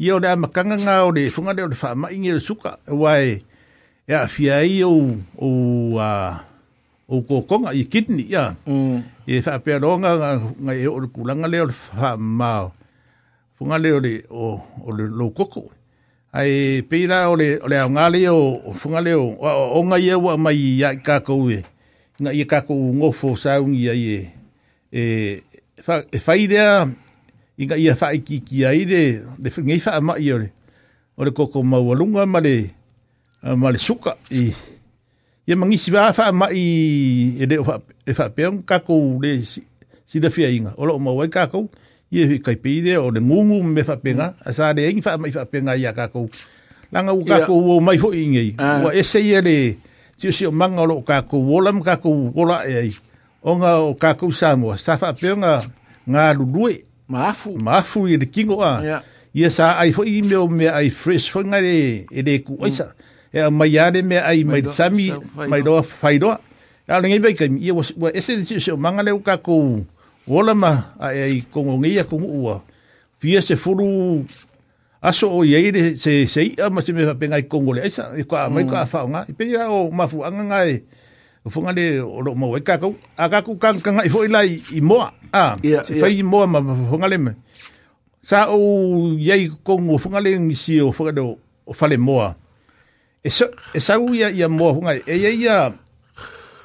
Ia 0.03 0.19
o 0.19 0.19
le 0.19 0.35
amakanga 0.35 0.75
ngā 0.75 0.99
o 1.07 1.15
le, 1.15 1.29
funga 1.31 1.55
le 1.55 1.63
o 1.63 1.71
le 1.71 2.41
suka, 2.43 2.75
e 2.83 2.91
wā 2.91 3.15
e, 3.23 3.23
wae, 3.23 3.35
ya 4.05 4.29
yeah, 4.29 4.29
fia 4.29 4.55
i 4.61 4.85
o 4.85 5.01
o 5.41 5.49
a 5.97 6.45
o 7.09 7.25
ko 7.25 7.41
i 7.73 7.81
kidni 7.89 8.29
ya 8.29 8.53
mm. 8.61 9.01
e 9.25 9.41
fa 9.41 9.57
pe 9.57 9.73
longa 9.81 10.37
nga 10.61 10.73
e 10.77 10.85
o 10.85 11.01
ku 11.09 11.25
langa 11.25 11.49
le 11.49 11.65
o 11.65 11.67
fa 11.73 12.13
ma 12.13 12.69
fu 13.57 13.65
nga 13.65 13.81
le 13.81 13.89
o 13.97 13.99
le 14.05 14.15
o 14.29 14.61
lo 14.93 15.33
ko 15.33 15.73
ai 16.37 16.85
pe 16.85 17.09
la 17.09 17.33
o 17.33 17.33
le 17.33 17.57
o 17.57 17.65
le 17.65 17.81
nga 17.81 18.05
le 18.13 18.29
o 18.29 18.69
fu 18.77 18.93
leo 19.01 19.25
o 19.41 19.47
o 19.73 19.79
nga 19.89 19.97
ye 19.97 20.13
mai 20.37 20.77
ya 20.77 20.93
ka 21.01 21.25
ko 21.25 21.41
we 21.49 21.65
nga 22.21 22.29
ye 22.29 22.45
ka 22.45 22.61
ko 22.61 22.77
ngo 22.77 23.09
fo 23.09 23.33
sa 23.33 23.57
un 23.57 23.73
e 23.73 23.89
fa 25.81 26.05
e 26.13 26.17
fa 26.21 26.33
e, 26.37 26.37
e, 26.37 26.39
e 26.45 26.45
idea 26.45 26.85
i 27.57 27.63
nga 27.65 27.73
ye 27.73 27.89
fa 27.97 28.13
ki 28.13 28.37
ki 28.45 28.69
ai 28.69 28.85
de 28.85 29.25
de 29.41 29.49
fa 29.49 29.97
ma 29.97 30.21
ye 30.21 30.37
o 31.17 31.23
le 31.25 31.31
ko 31.33 31.49
ko 31.49 31.65
ma 31.65 31.81
lunga 31.81 32.29
ma 32.29 32.37
le 32.37 32.69
ma 33.53 33.69
le 33.71 33.77
suka 33.77 34.17
i 34.33 34.49
ia 35.45 35.53
mangisi 35.55 35.91
va 35.93 36.09
fa 36.17 36.31
ma 36.33 36.49
i 36.49 36.65
e 37.37 37.45
de 37.45 37.61
fa 37.61 37.77
e 38.05 38.11
fa 38.17 38.25
pe 38.33 38.47
un 38.49 38.61
kako 38.65 39.21
le 39.21 39.43
si 40.09 40.17
da 40.19 40.29
fia 40.33 40.49
inga 40.49 40.73
olo 40.81 40.97
ma 40.99 41.11
wai 41.13 41.29
kako 41.29 41.67
ia 42.09 42.25
fi 42.29 42.37
kai 42.45 42.55
pe 42.63 42.81
de 42.85 42.97
o 42.97 43.11
le 43.13 43.21
ngungu 43.21 43.57
me 43.63 43.81
fa 43.85 43.95
penga 44.03 44.27
asa 44.49 44.73
de 44.75 44.81
ing 44.89 45.01
fa 45.05 45.11
mai 45.21 45.31
fa 45.35 45.45
penga 45.51 45.77
ia 45.77 45.93
kako 45.93 46.21
langa 46.91 47.13
u 47.13 47.21
kako 47.31 47.53
o 47.77 47.79
mai 47.85 47.97
fo 48.01 48.09
inge 48.13 48.43
ah. 48.57 48.81
wa 48.83 48.89
ese 48.99 49.19
ia 49.29 49.39
e 49.39 49.41
le 49.47 49.55
si 50.17 50.27
si 50.37 50.45
manga 50.49 50.83
lo 50.89 50.95
kako 51.09 51.37
wola 51.49 51.69
ma 51.75 51.83
kako 51.89 52.09
wola 52.37 52.57
e 52.65 52.73
ai 52.81 52.89
onga 53.49 53.71
o 53.85 53.93
kako 54.03 54.25
samo 54.39 54.69
sa 54.85 54.93
fa 55.01 55.09
pe 55.19 55.29
nga 55.41 55.53
nga 56.11 56.23
lulue 56.37 56.75
maafu 57.13 57.49
maafu 57.65 57.99
i 58.09 58.15
de 58.21 58.25
kingo 58.33 58.57
a 58.71 59.01
ia 59.39 59.49
sa 59.57 59.65
ai 59.81 59.91
fo 59.95 60.01
i 60.03 60.21
me 60.29 60.33
o 60.43 60.47
me 60.57 60.65
ai 60.79 60.89
fresh 61.01 61.27
fo 61.33 61.39
nga 61.49 61.59
le 61.65 61.75
e 62.09 62.21
de 62.27 62.33
ku 62.45 62.53
sa 62.77 62.87
mm 62.89 63.13
e 63.35 63.39
mai 63.51 63.75
are 63.75 63.99
me 63.99 64.15
ai 64.15 64.47
mai 64.47 64.63
sami 64.63 65.11
mai 65.35 65.59
do 65.59 65.75
faido 65.83 66.31
a 66.31 66.39
ngai 67.03 67.19
vai 67.19 67.35
kai 67.35 67.51
ia 67.59 67.75
was 67.75 67.91
ese 68.15 68.39
de 68.39 68.55
se 68.63 68.71
manga 68.79 69.03
le 69.03 69.11
ka 69.27 69.35
ko 69.43 69.83
ola 70.31 70.55
ma 70.55 70.95
ai 71.03 71.43
ko 71.51 71.59
ngai 71.67 71.99
ko 72.07 72.15
ua 72.23 72.63
fia 73.19 73.43
se 73.43 73.59
furu 73.59 74.23
aso 75.03 75.27
o 75.35 75.43
ye 75.43 75.59
se 75.99 76.23
se 76.31 76.39
ia 76.55 76.71
ma 76.71 76.79
se 76.79 76.95
me 76.95 77.03
pe 77.19 77.27
ngai 77.27 77.43
kongo 77.51 77.75
le 77.75 77.81
esa 77.83 78.15
e 78.15 78.23
ko 78.23 78.39
mai 78.55 78.63
ka 78.71 78.87
fa 78.87 79.03
mm. 79.03 79.07
nga 79.11 79.19
pe 79.35 79.43
ia 79.51 79.67
o 79.67 79.91
mafu 79.91 80.23
anga 80.23 80.43
ngai 80.55 80.71
e, 80.71 80.83
o 81.43 81.51
funga 81.51 81.71
le 81.75 81.85
o 82.07 82.23
lo 82.23 82.31
mo 82.39 82.55
e 82.55 82.63
ka 82.63 82.79
ko 82.79 82.95
aka 83.19 83.43
ku 83.43 83.59
kan 83.59 83.75
kan 83.83 83.99
i 83.99 84.07
foi 84.07 84.31
lai 84.31 84.55
i 84.71 84.79
mo 84.79 85.03
a 85.03 85.11
se 85.59 85.93
fai 85.99 86.23
mo 86.23 86.39
ma 86.47 86.59
funga 86.87 87.07
le 87.11 87.17
me 87.19 87.31
sa 88.29 88.47
o 88.55 88.59
ye 89.27 89.35
kongo 89.67 89.99
funga 89.99 90.23
le 90.23 90.31
ngisi 90.39 90.79
o 90.87 90.95
funga 90.95 91.11
do 91.19 91.35
o 91.67 91.73
fale 91.75 91.99
moa 92.07 92.29
E, 93.25 93.33
sa, 93.33 93.49
e 93.73 93.81
sau 93.81 94.05
ia 94.13 94.29
ia 94.29 94.45
moa 94.45 94.69
hunga, 94.69 94.93
e 95.01 95.15
ia 95.17 95.33
ia 95.33 95.73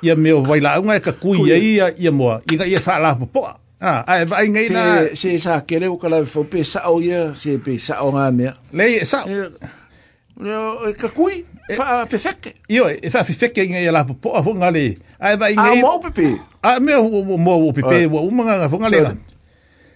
ia 0.04 0.12
meo 0.14 0.44
wailaunga 0.44 0.92
e 0.92 1.00
ka 1.00 1.16
kui 1.16 1.48
ia 1.48 1.56
ia 1.56 1.86
ia 1.96 2.12
moa, 2.12 2.44
inga 2.52 2.68
ia 2.68 2.76
whaala 2.84 3.16
popoa. 3.16 3.56
Ah, 3.80 4.04
ai 4.04 4.28
vai 4.28 4.44
ngai 4.52 4.68
na 4.68 4.82
se 5.16 5.40
sa 5.40 5.56
kere 5.64 5.88
o 5.88 5.96
kala 5.96 6.20
fo 6.28 6.44
pe 6.44 6.60
sa 6.60 6.84
o 6.92 7.00
ia 7.00 7.32
se 7.32 7.56
pe 7.64 7.80
sa 7.80 8.04
o 8.04 8.12
nga 8.12 8.28
mea. 8.28 8.52
Le 8.76 9.00
sa. 9.08 9.24
No 10.36 10.84
ka 11.00 11.08
kui 11.16 11.48
fa 11.72 12.04
fefeke. 12.04 12.52
Io 12.68 12.92
e 12.92 13.08
fa 13.08 13.24
fefeke 13.24 13.64
ngai 13.72 13.88
la 13.88 14.04
po 14.04 14.36
a 14.36 14.44
fo 14.44 14.52
ngale. 14.52 15.00
Ai 15.16 15.40
vai 15.40 15.56
ngai. 15.56 15.80
A 15.80 15.80
mo 15.80 15.96
pepe. 16.04 16.28
A 16.60 16.76
me 16.76 16.92
mo 17.46 17.72
pepe 17.72 18.04
wo 18.12 18.20
umanga 18.28 18.68
fo 18.68 18.76
ngale. 18.76 19.16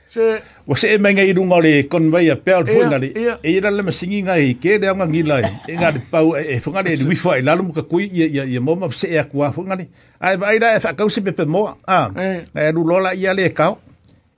Se 0.08 0.40
wa 0.66 0.72
se 0.80 0.96
mai 0.98 1.12
ngai 1.14 1.34
runga 1.36 1.58
le 1.60 1.72
conveyor 1.92 2.38
belt 2.44 2.66
fo 2.72 2.80
na 2.88 2.96
le 2.98 3.08
e 3.44 3.50
ira 3.52 3.68
le 3.70 3.82
masingi 3.84 4.22
ngai 4.24 4.54
ke 4.56 4.78
le 4.80 4.88
nga 4.96 5.04
ngila 5.06 5.36
e 5.68 5.72
nga 5.76 5.92
pau 6.10 6.32
e, 6.40 6.56
e 6.56 6.60
fo 6.60 6.72
nga 6.72 6.80
le 6.82 6.96
wifi 7.04 7.42
la 7.44 7.52
lu 7.54 7.68
ka 7.68 7.82
kui 7.84 8.08
ia 8.08 8.26
ia 8.32 8.44
ia 8.48 8.60
moma 8.64 8.88
se 8.92 9.12
e 9.12 9.20
kwa 9.28 9.52
fo 9.52 9.60
nga 9.62 9.76
ni 9.76 9.84
ai 10.24 10.36
vai 10.40 10.56
da 10.58 10.80
fa 10.80 10.92
e 10.92 10.96
kau 10.96 11.08
se 11.12 11.20
pepe 11.20 11.44
mo 11.44 11.68
a 11.84 12.08
na 12.56 12.62
lu 12.72 12.80
e 12.84 12.86
lola 12.88 13.12
ia 13.14 13.34
le 13.36 13.48
ka 13.52 13.76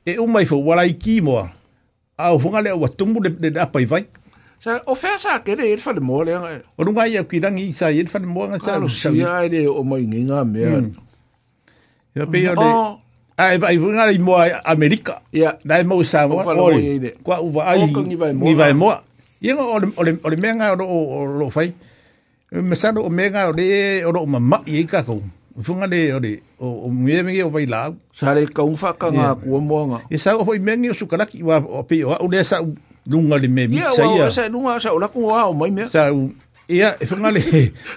e 0.07 0.19
u 0.19 0.27
mai 0.27 0.43
fo 0.51 0.59
wala 0.67 0.83
iki 0.87 1.21
mo 1.23 1.47
a 2.19 2.27
fo 2.43 2.49
nga 2.51 2.61
le 2.67 2.71
wa 2.75 2.89
tumu 2.91 3.23
le 3.23 3.51
da 3.51 3.67
pai 3.71 3.85
vai 3.87 4.05
Så 4.57 4.73
og 4.89 4.97
fær 4.97 5.19
så 5.21 5.29
gætte 5.45 5.67
et 5.73 5.81
for 5.81 5.93
det 5.93 6.03
mor 6.03 6.25
lærer. 6.25 6.59
Og 6.77 6.87
nu 6.87 6.93
går 6.93 7.03
jeg 7.03 7.29
givet 7.29 7.43
dig 7.43 7.69
i 7.69 7.73
så 7.73 7.87
et 7.89 8.09
for 8.09 8.19
det 8.19 8.29
mor 8.29 8.47
så. 8.89 9.11
Ja, 9.13 9.49
det 9.49 9.65
er 9.65 9.79
om 9.81 9.93
ingen 9.93 10.27
mere. 10.53 10.83
Jeg 12.17 12.27
beder 12.33 12.55
det. 12.55 12.97
Ai 13.37 13.59
vai 13.59 13.77
vunga 13.77 14.09
i 14.13 14.19
mo 14.19 14.35
Amerika. 14.65 15.21
Ia. 15.33 15.59
Dai 15.65 15.85
mo 15.85 16.01
sa 16.05 16.25
mo. 16.27 16.41
Kwa 17.23 17.37
uva 17.45 17.65
ai. 17.69 17.85
Ni 18.41 18.57
vai 18.57 18.73
mo. 18.73 18.93
Ia 19.45 19.53
o 19.61 19.77
le 19.79 20.17
o 20.25 20.29
le 20.33 20.37
menga 20.41 20.73
o 20.73 20.85
o 20.85 21.25
lo 21.29 21.51
fai. 21.53 21.75
Me 22.51 22.73
sa 22.77 22.93
o 22.97 23.11
menga 23.13 23.49
o 23.49 23.53
le 23.53 24.01
o 24.05 24.11
lo 24.17 24.25
mama 24.27 24.63
i 24.65 24.87
ka 24.89 25.03
ko. 25.05 25.21
Funga 25.61 25.85
le 25.87 26.17
o 26.17 26.21
le 26.25 26.33
o 26.65 26.89
o 26.89 26.89
me 26.89 27.21
me 27.23 27.37
o 27.45 27.51
vai 27.53 27.67
la. 27.69 27.93
Sa 28.17 28.33
le 28.35 28.47
ka 28.49 28.63
un 28.65 28.73
fa 28.77 28.97
ka 28.97 29.13
nga 29.13 29.37
ku 29.37 29.61
mo 29.61 29.85
nga. 29.93 30.01
Ia 30.09 30.17
sa 30.19 30.37
o 30.41 30.45
foi 30.49 30.57
menga 30.59 30.91
o 30.91 30.95
sukalaki 30.97 31.43
wa 31.45 31.61
o 31.61 31.83
pe 31.85 32.01
o 32.09 32.25
le 32.29 32.41
sa 32.43 32.65
lunga 33.07 33.37
le 33.37 33.49
me 33.53 33.69
mi 33.69 33.77
sa 33.77 34.01
ia. 34.05 34.17
Ia 34.17 34.25
o 34.25 34.31
sa 34.33 34.49
lunga 34.49 34.81
sa 34.81 34.97
o 34.97 34.99
la 34.99 35.13
ku 35.13 35.29
wa 35.29 35.45
o 35.53 35.53
mai 35.53 35.69
me. 35.77 35.85
Sa 35.93 36.09
ia 36.73 36.97
e 36.97 37.05
funga 37.05 37.29
le 37.37 37.45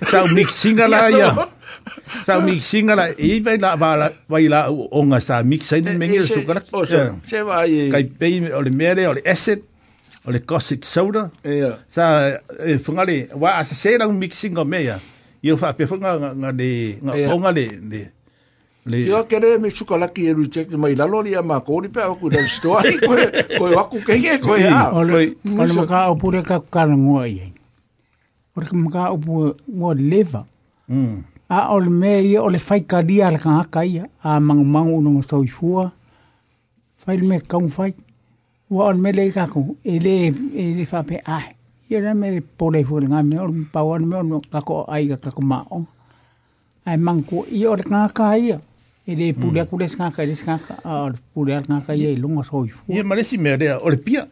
sa 0.03 0.27
o 0.27 0.27
mixinga 0.35 0.83
la 0.91 1.07
ia 1.15 1.31
sa 2.23 2.39
mixinga 2.41 2.93
la 2.95 3.05
e 3.17 3.39
vai 3.41 3.57
la 3.57 3.75
va 3.75 3.95
la 3.95 4.09
vai 4.27 4.47
la 4.49 4.69
onga 4.71 5.19
sa 5.19 5.43
mixa 5.43 5.77
ni 5.79 5.95
mengi 5.97 6.23
su 6.23 6.43
kala 6.45 6.61
se 7.23 7.41
va 7.43 7.63
e 7.65 7.89
kai 7.91 8.03
pe 8.19 8.27
o 8.53 8.61
le 8.61 8.69
mere 8.71 9.07
o 9.07 9.13
le 9.13 9.21
acid 9.25 9.61
o 10.25 10.31
le 10.31 10.39
caustic 10.41 10.85
soda 10.85 11.29
sa 11.87 12.37
e 12.65 12.77
funga 12.77 13.03
le 13.05 13.27
wa 13.33 13.51
a 13.59 13.63
se 13.63 13.97
la 13.97 14.07
mixinga 14.07 14.65
me 14.65 14.83
ya 14.83 14.99
io 15.41 15.57
fa 15.57 15.73
pe 15.73 15.85
funga 15.87 16.17
nga 16.35 16.51
de 16.51 16.99
nga 17.03 17.13
onga 17.33 17.51
le 17.51 17.65
de 17.65 18.01
le 18.89 18.97
Yo 19.05 19.23
kere 19.29 19.57
me 19.59 19.69
chuka 19.69 19.97
la 19.97 20.07
ki 20.09 20.33
reject 20.33 20.73
mai 20.73 20.95
la 20.95 21.05
lori 21.05 21.35
ma 21.43 21.59
ko 21.61 21.79
ri 21.79 21.89
pe 21.89 22.01
aku 22.01 22.29
da 22.29 22.41
story 22.47 22.97
ko 22.99 23.13
ko 23.59 23.63
aku 23.79 23.97
ke 24.01 24.15
ke 24.17 24.33
ko 24.41 24.55
ya 24.57 24.89
o 24.95 25.03
le 25.03 25.35
ma 25.45 25.65
ka 25.85 26.09
o 26.11 26.15
pure 26.15 26.41
ka 26.43 26.59
ka 26.63 26.83
ngoi 26.87 27.53
o 28.55 28.61
ka 28.63 28.73
ma 28.75 28.89
ka 28.91 29.01
o 29.13 29.17
pure 29.19 29.51
ngoi 29.67 29.95
leva 29.99 30.41
a 31.49 31.67
o 31.73 31.79
e 31.81 31.85
le 31.85 31.89
mea 31.89 32.21
ia 32.21 32.41
o 32.43 32.49
le 32.49 32.59
faikalia 32.59 33.25
hmm. 33.25 33.27
a 33.27 33.31
le 33.35 33.39
kagaka 33.39 33.85
ia 33.85 34.03
e 34.03 34.09
a 34.23 34.39
magumagu 34.39 34.97
o 34.97 35.01
logo 35.01 35.21
soifua 35.21 35.91
fai 36.95 37.17
le 37.17 37.27
mea 37.27 37.39
kaumafai 37.41 37.93
ua 38.71 38.85
o 38.85 38.91
le 38.91 38.97
mea 38.99 39.11
lei 39.11 39.31
kako 39.31 39.75
e 39.83 39.97
lē 39.99 40.29
e 40.53 40.63
lē 40.77 40.85
faapeae 40.85 41.55
ia 41.89 41.99
lea 42.05 42.13
mea 42.13 42.31
le 42.35 42.41
pole 42.41 42.83
fua 42.83 43.01
lega 43.01 43.23
mea 43.23 43.41
o 43.43 43.47
le 43.47 43.65
pau 43.73 43.93
ana 43.95 44.05
mea 44.05 44.19
o 44.19 44.23
le 44.23 44.39
kako 44.51 44.85
aiga, 44.93 45.17
kako 45.17 45.41
maoga 45.41 45.85
ae 46.85 46.97
magukua 46.97 47.47
ia 47.49 47.71
o 47.71 47.75
le 47.75 47.83
kagaka 47.83 48.37
ia 48.37 48.59
e 49.07 49.15
lē 49.15 49.33
pule 49.33 49.61
aku 49.61 49.77
lesi 49.77 49.97
kagaka 49.97 50.23
e 50.23 50.25
lesi 50.29 50.45
kagaka 50.45 50.77
a 50.85 51.01
o 51.03 51.09
le 51.09 51.17
pule 51.33 51.57
a 51.57 51.59
le 51.59 51.65
kagaka 51.65 51.95
ia 51.97 52.13
i 52.13 52.15
logo 52.15 52.43
soifua 52.45 52.85
ia 52.95 53.03
ma 53.03 53.15
lesi 53.15 53.37
mea 53.37 53.57
lea 53.57 53.79
o 53.81 53.89
le 53.89 53.97
pia 53.97 54.27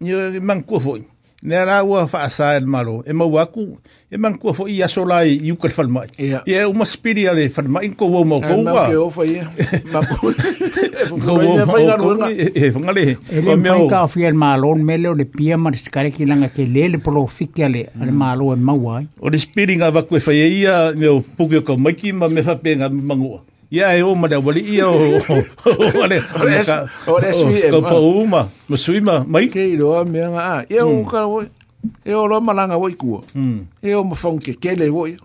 ia 0.00 0.38
magukua 0.40 0.78
foʻi 0.78 1.02
ne 1.42 1.56
ra 1.66 1.82
wa 1.84 2.06
fa 2.08 2.28
sa 2.30 2.48
el 2.56 2.66
maro 2.72 2.92
e 3.06 3.12
ma 3.18 3.26
wa 3.26 3.42
ku 3.54 3.62
e 4.06 4.16
man 4.24 4.36
ku 4.38 4.52
fo 4.58 4.68
ia 4.70 4.86
so 4.94 5.02
lai 5.12 5.34
yu 5.46 5.56
ka 5.62 5.66
fal 5.76 5.88
ma 5.94 6.04
e 6.54 6.58
u 6.62 6.70
ma 6.80 6.86
spiri 6.90 7.24
ale 7.32 7.48
fal 7.56 7.66
ma 7.76 7.82
ko 7.98 8.06
wo 8.12 8.22
mo 8.32 8.38
ko 8.44 8.54
wa 8.62 8.74
ma 8.78 8.86
ke 8.86 8.96
o 9.02 9.08
fa 9.16 9.26
ia 9.26 9.48
ma 9.90 10.00
ku 10.06 10.30
ko 10.38 11.36
wo 11.42 11.58
ma 11.72 11.96
ko 12.04 12.30
e 12.30 12.64
fa 12.78 12.86
ngale 12.86 13.04
e 13.34 13.38
le 13.48 13.56
ma 13.66 13.74
ka 13.94 14.06
fi 14.14 14.22
el 14.30 14.38
maro 14.46 14.70
me 14.88 14.94
le 15.02 15.10
le 15.22 15.26
pia 15.36 15.58
ma 15.58 15.74
ska 15.84 16.06
re 16.06 16.14
ki 16.18 16.30
langa 16.30 16.46
ke 16.56 16.62
le 16.76 16.88
le 16.94 17.02
pro 17.08 17.26
fi 17.38 17.50
ke 17.56 17.66
ale 17.70 17.82
al 17.90 18.14
maro 18.24 18.54
mm. 18.54 18.54
e 18.54 18.58
ma 18.66 18.74
wa 18.86 18.96
o 19.20 19.26
le 19.34 19.38
spiri 19.46 19.80
nga 19.82 19.90
va 19.90 20.06
ku 20.06 20.14
fa 20.28 20.36
e 20.46 20.46
ia 20.62 20.76
ne 20.98 21.10
o 21.16 21.20
pu 21.26 21.50
ke 21.54 21.60
ko 21.66 21.74
ma 21.86 21.90
ki 22.02 22.14
ma 22.22 22.30
me 22.36 22.46
fa 22.50 22.54
pe 22.66 22.78
nga 22.78 22.86
ma 22.88 23.18
ngo 23.18 23.42
ia 23.72 23.96
e 23.96 24.02
o 24.02 24.14
mare 24.14 24.36
wali 24.36 24.60
ia 24.68 24.86
o 24.86 25.00
o 27.08 27.16
SVM 27.24 27.72
ka 27.72 27.80
pa 27.80 27.90
ah. 27.96 28.44
e 28.44 28.68
ma 28.68 28.76
suima 28.76 29.24
mai 29.24 29.48
ke 29.48 29.64
i 29.64 29.76
roa 29.80 30.04
mea 30.04 30.28
ngā 30.28 30.40
a 30.40 30.48
ah, 30.52 30.60
ia 30.68 30.84
o 30.84 30.92
hmm. 30.92 31.08
kara 31.08 31.24
woi 31.24 31.48
e 32.04 32.12
o 32.12 32.20
roa 32.28 32.44
malanga 32.44 32.76
woi 32.76 32.92
kua 33.00 33.24
e 33.32 33.40
hmm. 33.40 33.96
o 33.96 34.02
mawhong 34.12 34.44
ke 34.44 34.52
kele 34.60 34.92
woi 34.92 35.16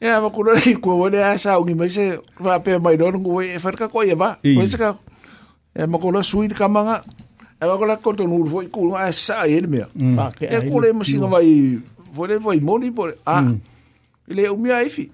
e 0.00 0.08
a 0.08 0.16
wakura 0.24 0.56
rei 0.56 0.80
kua 0.80 0.96
wale 0.96 1.20
a 1.20 1.36
sa 1.36 1.60
ungi 1.60 1.76
mai 1.76 1.92
se 1.92 2.16
wapea 2.40 2.80
mai 2.80 2.96
roa 2.96 3.12
nungu 3.12 3.34
woi 3.36 3.52
e 3.52 3.60
wharika 3.60 3.92
koe 3.92 4.08
e 4.08 4.16
ba 4.16 4.40
woi 4.40 4.64
se 4.64 4.80
ka 4.80 4.96
e 5.76 5.84
makura 5.84 6.24
sui 6.24 6.48
ni 6.48 6.56
kamanga 6.56 7.04
e 7.60 7.68
wakura 7.68 8.00
koto 8.00 8.24
nuru 8.24 8.64
woi 8.64 8.72
kua 8.72 9.12
a 9.12 9.12
sa 9.12 9.44
e 9.44 9.60
ni 9.60 9.68
mea 9.76 9.86
hmm. 9.92 10.40
e 10.40 10.56
kule 10.70 10.88
masinga 10.96 11.28
vai 11.28 11.76
vore 12.16 12.40
vai 12.40 12.64
moni 12.64 12.88
vore 12.88 13.12
a 13.28 13.44
ah, 13.44 13.52
ile 14.32 14.48
umia 14.48 14.80
efi 14.80 15.10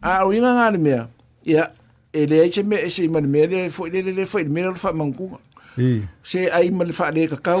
a 0.00 0.24
o 0.24 0.32
inga 0.32 0.56
ngā 0.56 0.68
ni 0.72 0.80
mea 0.88 1.04
ia 1.50 1.66
e 2.12 2.26
le 2.26 2.36
ai 2.42 2.50
se 2.54 2.62
me 2.70 2.76
se 2.94 3.02
man 3.08 3.26
me 3.32 3.42
le 3.50 3.60
foi 3.76 3.88
le 3.92 4.00
le 4.18 4.24
foi 4.30 4.42
me 4.54 4.60
le 4.62 4.74
fa 4.82 4.90
mangu 4.98 5.28
se 6.30 6.40
ai 6.56 6.68
man 6.78 6.90
fa 6.98 7.06
le 7.14 7.22
ka 7.32 7.36
kau 7.46 7.60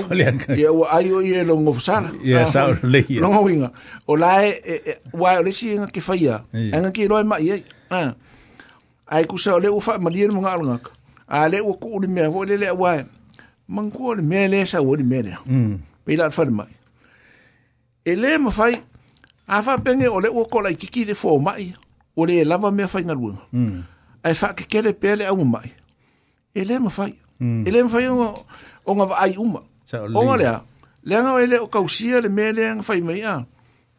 ia 0.60 0.68
o 0.78 0.82
ai 0.96 1.06
o 1.16 1.20
ia 1.30 1.40
longo 1.50 1.72
sala 1.86 2.10
ia 2.30 2.46
sa 2.52 2.60
le 2.92 3.00
ia 3.12 3.20
longo 3.24 3.40
winga 3.46 3.68
o 4.10 4.16
la 4.22 4.30
e 4.46 4.54
wa 5.20 5.30
o 5.38 5.42
le 5.46 5.52
singa 5.58 5.86
ke 5.94 6.00
fa 6.06 6.14
ia 6.24 6.36
anga 6.74 6.90
ki 6.94 7.02
roi 7.10 7.24
ma 7.30 7.36
ia 7.46 7.56
ai 9.14 9.24
ku 9.30 9.36
sa 9.44 9.52
le 9.62 9.68
u 9.76 9.80
fa 9.86 9.94
ma 10.02 10.08
le 10.14 10.26
mo 10.34 10.40
nga 10.44 10.52
nga 10.64 10.76
a 11.28 11.40
le 11.52 11.58
u 11.60 11.72
ku 11.82 11.90
le 12.02 12.08
me 12.14 12.24
vo 12.32 12.40
le 12.48 12.56
le 12.62 12.70
wa 12.82 12.92
mangu 13.74 14.08
le 14.18 14.22
me 14.30 14.42
le 14.52 14.60
sa 14.70 14.78
o 14.82 14.92
le 14.98 15.04
me 15.10 15.18
le 15.26 15.32
pe 16.04 16.12
la 16.18 16.26
fa 16.36 16.44
mai 16.60 16.70
e 18.04 18.12
le 18.22 18.32
ma 18.42 18.50
fai 18.50 18.74
a 19.46 19.58
fa 19.66 19.74
penge 19.84 20.06
o 20.16 20.20
le 20.20 20.28
u 20.28 20.42
ko 20.52 20.60
la 20.60 20.72
kiki 20.80 21.04
le 21.08 21.14
fo 21.14 21.38
mai 21.40 21.72
o 22.16 22.26
le 22.26 22.44
lava 22.44 22.70
mea 22.70 22.88
faigaluega 22.88 23.38
mm. 23.52 23.82
ae 24.24 24.34
faakekele 24.34 24.92
pea 24.92 25.16
le 25.16 25.26
auma 25.26 25.44
mai 25.58 25.72
e 26.54 26.64
lē 26.64 26.78
mafai 26.80 27.14
mm. 27.40 27.66
e 27.66 28.08
o, 28.08 28.44
o 28.84 28.92
oga 28.92 29.14
ai 29.18 29.36
uma 29.38 29.62
O 29.92 30.20
oga 30.24 30.36
lea 30.36 30.60
leaga 31.04 31.36
ai 31.38 31.46
le 31.46 31.58
o 31.58 31.66
kausia 31.68 32.20
le 32.20 32.28
mea 32.28 32.52
lea 32.52 32.82
fai 32.82 33.00
mai 33.00 33.22
a 33.22 33.46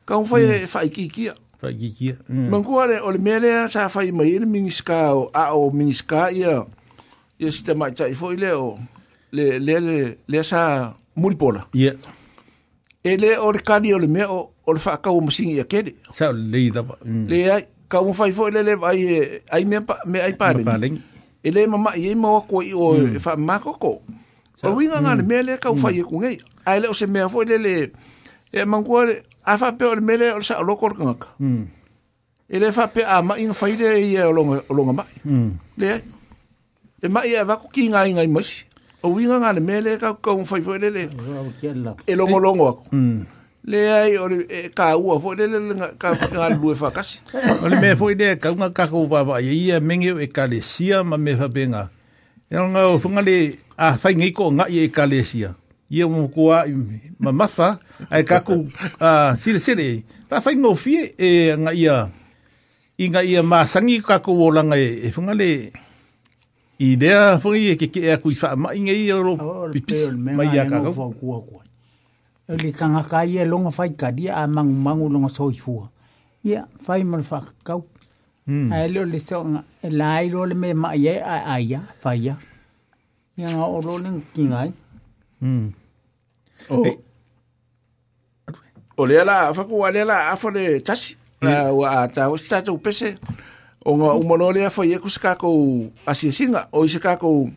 Ka 0.06 0.18
un 0.18 0.26
kaufai 0.28 0.46
mm. 0.46 0.64
e 0.64 0.68
faikiikia 0.68 1.34
faikiikia 1.62 2.18
mm. 2.30 2.50
magua 2.50 2.88
le 2.88 3.00
o 3.00 3.12
le 3.12 3.18
mea 3.18 3.40
lea 3.40 3.70
sa 3.70 3.90
fai 3.90 4.12
mai 4.12 4.30
e 4.36 4.40
le 4.40 4.46
migisika 4.46 5.14
o 5.16 5.30
a 5.34 5.54
o 5.56 5.72
miniska 5.72 6.32
ia 6.32 6.66
ia 7.40 7.52
sistema 7.52 7.90
itaʻi 7.90 8.16
foʻi 8.16 8.38
le 8.38 8.52
o 8.54 8.80
le 9.32 9.60
le 9.60 9.80
le 9.80 10.18
le 10.28 10.44
sa 10.44 10.94
mulipola 11.16 11.66
yeah. 11.74 11.96
e 13.04 13.16
lē 13.18 13.38
o 13.40 13.52
le 13.52 13.60
kali 13.60 13.94
o 13.94 14.00
le 14.00 14.08
mea 14.08 14.30
o, 14.30 14.52
o 14.68 14.74
le 14.74 14.80
faakau 14.80 15.18
o 15.18 15.22
masigi 15.22 15.58
ia 15.58 15.64
kele 15.64 15.96
sa 16.14 16.30
o 16.30 16.34
le 16.34 16.44
lei 16.50 16.72
tapa 16.72 16.98
mm. 17.06 17.28
leai 17.28 17.66
ka 17.92 18.00
mo 18.00 18.16
fai 18.16 18.32
fo 18.32 18.48
lele 18.48 18.80
ai 18.80 19.04
ai 19.52 19.64
me 19.68 19.84
me 20.08 20.24
ai 20.24 20.32
pare 20.40 20.64
ele 21.44 21.60
mama 21.68 21.92
ye 22.00 22.16
mo 22.16 22.40
ko 22.48 22.64
i 22.64 22.72
o 22.72 22.88
fa 23.20 23.36
mm. 23.36 23.44
ma 23.44 23.60
ko 23.60 23.72
ko 23.76 23.92
o 24.64 24.70
wi 24.78 24.88
nga 24.88 25.12
me 25.20 25.38
le 25.44 25.60
mm. 25.60 25.60
ka 25.60 25.76
fai 25.76 26.00
ko 26.00 26.22
ngai 26.24 26.38
ai 26.70 26.78
le 26.80 26.88
o 26.88 26.96
se 26.96 27.04
me 27.10 27.28
fo 27.28 27.44
lele 27.44 27.92
e 28.54 28.64
mangu 28.64 28.96
a 29.44 29.54
fa 29.60 29.76
pe 29.76 29.84
o 29.84 29.92
me 30.00 30.16
le 30.22 30.32
o 30.40 30.40
sa 30.40 30.62
lo 30.64 30.78
ko 30.80 30.88
ka 30.94 31.12
ele 32.48 32.68
mm. 32.72 32.76
fa 32.78 32.86
pe 32.94 33.04
a 33.04 33.20
ma 33.26 33.36
in 33.42 33.52
fai 33.52 33.76
le 33.76 33.90
i 34.08 34.16
o 34.24 34.32
longa 34.32 34.64
o 34.72 34.72
longa 34.72 34.94
ma 35.04 35.04
le 35.82 35.92
e 37.02 37.08
ma 37.12 37.26
ia 37.28 37.44
va 37.44 37.58
ko 37.60 37.68
ki 37.74 37.90
nga 37.92 38.06
nga 38.08 38.24
mo 38.30 38.40
si 38.46 38.64
o 39.04 39.10
wi 39.12 39.26
nga 39.28 39.52
me 39.60 39.82
le 39.84 39.98
ka 40.00 40.14
ka 40.22 40.32
fai 40.48 40.62
fo 40.64 40.78
lele 40.80 41.10
e 42.08 42.14
longo 42.16 42.40
longo 42.40 42.64
ako 42.72 42.82
le 43.64 43.78
ai 43.88 44.18
o 44.18 44.26
e 44.30 44.70
ka 44.74 44.98
ua 44.98 45.20
fo 45.22 45.34
le 45.34 45.46
le 45.48 45.60
ka 45.98 46.10
ka 46.18 46.50
lu 46.58 46.72
e 46.72 46.76
fakas 46.76 47.22
o 47.62 47.70
le 47.70 47.78
me 47.78 47.94
fo 47.96 48.10
de 48.14 48.34
ka 48.42 48.50
nga 48.58 48.70
ka 48.74 48.88
ko 48.90 49.06
ba 49.06 49.22
ba 49.24 49.38
ye 49.40 49.54
ye 49.70 49.78
e 49.78 50.28
ka 50.34 50.48
le 50.50 50.62
sia 50.66 51.04
ma 51.06 51.14
me 51.22 51.36
fa 51.38 51.46
benga 51.48 51.90
e 52.50 52.56
nga 52.58 52.88
o 52.90 52.98
funga 53.00 53.22
le 53.22 53.58
a 53.78 53.94
fa 54.02 54.10
ngi 54.10 54.34
ko 54.34 54.50
nga 54.58 54.66
ye 54.68 54.90
ka 54.90 55.06
le 55.06 55.22
sia 55.24 55.54
ye 55.94 56.02
mo 56.10 56.26
ko 56.34 56.50
a 56.58 56.66
ma 57.22 57.30
mafa 57.32 57.78
fa 58.02 58.10
ai 58.10 58.24
ka 58.26 58.42
ko 58.42 58.66
a 59.00 59.36
si 59.38 59.54
le 59.54 59.60
si 59.62 59.76
le 59.78 60.02
fa 60.30 60.42
fa 60.42 60.50
ngo 60.58 60.74
fi 60.76 61.14
e 61.22 61.54
nga 61.54 61.72
ia 61.78 62.10
i 62.98 63.10
nga 63.14 63.22
ia 63.24 63.44
ma 63.46 63.62
sangi 63.70 64.02
ka 64.02 64.20
ko 64.26 64.34
wo 64.42 64.50
la 64.50 64.66
e, 64.76 65.06
e 65.06 65.12
funga 65.14 65.34
le 65.38 65.70
idea 66.82 67.38
a 67.38 67.40
fo 67.40 67.54
ke 67.54 67.78
ke 67.78 68.10
a 68.10 68.18
ku 68.18 68.34
fa 68.34 68.58
ma 68.58 68.74
ngi 68.74 69.06
ye 69.06 69.14
ro 69.14 69.38
pipi 69.70 70.10
ma 70.34 70.44
ia 70.50 70.66
e 70.66 70.70
ka 70.70 70.82
ko 70.82 71.14
le 72.58 72.72
tangaka 72.74 73.26
ia 73.26 73.46
longa 73.46 73.72
faikaria 73.72 74.36
a 74.36 74.48
magumagu 74.48 75.10
loga 75.10 75.30
soifua 75.30 75.90
ia 76.44 76.66
fai 76.80 77.04
ma 77.04 77.18
le 77.18 77.24
faakakau 77.24 77.84
hmm. 78.48 78.72
ae 78.74 78.88
leo 78.88 79.06
le 79.06 79.20
soaga 79.20 79.64
e 79.86 79.90
la 79.90 80.16
ai 80.18 80.30
loa 80.30 80.46
le 80.48 80.56
mea 80.56 80.74
maʻi 80.76 81.08
ai 81.10 81.20
ae 81.20 81.44
aia 81.56 81.80
faia 82.00 82.36
ia 83.38 83.46
gaoo 83.48 83.82
lo 83.82 83.98
le 83.98 84.10
gakiga 84.12 84.58
ai 84.66 84.72
hmm. 85.42 85.68
e- 86.88 87.00
o 88.98 89.06
lea 89.06 89.24
la 89.24 89.52
fakuā 89.54 89.94
lea 89.94 90.06
la 90.06 90.28
afa 90.34 90.52
le 90.52 90.80
tasi 90.82 91.16
hmm. 91.42 91.48
la 91.48 91.72
ua 91.74 92.02
atao 92.04 92.38
se 92.38 92.50
tatou 92.50 92.78
pese 92.78 93.16
o 93.86 93.96
ga 93.98 94.14
uma 94.14 94.36
loa 94.38 94.54
lea 94.54 94.70
faia 94.70 94.96
e 95.00 95.00
ko 95.00 95.10
se 95.10 95.20
kakou 95.24 95.88
asiasiga 96.06 96.68
o 96.72 96.84
i 96.86 96.90
se 96.92 97.00
kakou 97.00 97.48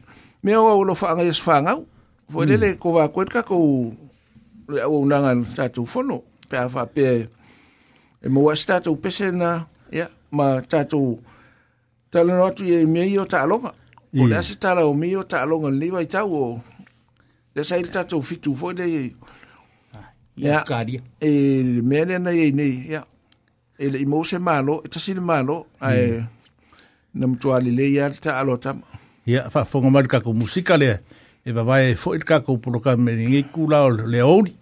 mea 0.43 0.61
ua 0.63 0.75
ua 0.79 0.87
lo 0.87 0.95
faaga 0.95 1.25
ia 1.27 1.33
se 1.35 1.43
fagau 1.43 1.83
foi 2.31 2.47
lele 2.47 2.77
ko 2.79 2.93
vakoe 2.95 3.25
le 3.27 3.31
kakou 3.35 3.65
le 4.69 4.81
au 4.85 5.05
nanga 5.07 5.35
tatu 5.57 5.87
fono 5.87 6.23
pe 6.49 6.57
afa 6.57 6.85
pe 6.87 7.29
e 8.23 8.29
mo 8.29 8.53
tatu 8.67 8.97
pe 8.97 9.09
sena 9.11 9.67
ya 9.93 10.09
ma 10.31 10.61
tatu 10.61 11.21
tala 12.11 12.33
no 12.37 12.49
tu 12.57 12.65
e 12.77 12.85
mi 12.85 13.03
yo 13.15 13.25
ta 13.25 13.45
longa 13.49 13.71
o 14.21 14.27
la 14.31 14.43
se 14.43 14.55
tala 14.55 14.81
o 14.87 14.93
mi 14.95 15.09
yo 15.13 15.23
ta 15.31 15.39
longa 15.49 15.71
ni 15.71 15.89
vai 15.95 16.07
tau 16.13 16.35
o 16.45 16.61
le 17.55 17.63
sai 17.69 17.83
tatu 17.93 18.17
fitu 18.29 18.51
fo 18.59 18.69
de 18.79 18.85
ah, 19.95 20.11
ya 20.37 20.65
e 21.29 21.81
me 21.89 21.99
le 22.09 22.17
na 22.25 22.31
ye 22.39 22.47
ni 22.59 22.69
ya 22.93 23.01
e 23.79 23.87
le 23.93 23.99
mo 24.11 24.19
se 24.29 24.39
malo 24.47 24.75
e 24.85 24.89
tasi 24.93 25.13
malo 25.31 25.57
ai 25.89 26.03
e, 26.17 26.25
na 27.19 27.27
ali 27.57 27.71
le 27.79 27.87
ya 27.97 28.07
ta 28.23 28.31
alota 28.41 28.71
ya 29.33 29.41
fa 29.53 29.61
fo 29.71 29.77
ngomal 29.83 30.07
ka 30.13 30.19
ko 30.25 30.31
musika 30.43 30.75
le 30.83 30.91
e 31.49 31.53
va 31.53 31.63
vai 31.69 31.95
fo 32.03 32.11
il 32.19 32.23
ka 32.29 32.37
ko 32.45 32.53
pro 32.65 32.79
ka 32.85 32.93
me 33.05 33.13
ni 33.21 33.43
ku 33.53 33.63
la 33.73 33.79
le 34.13 34.21
oli 34.35 34.53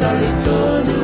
Natal 0.00 0.18
e 0.18 0.42
todo 0.42 0.99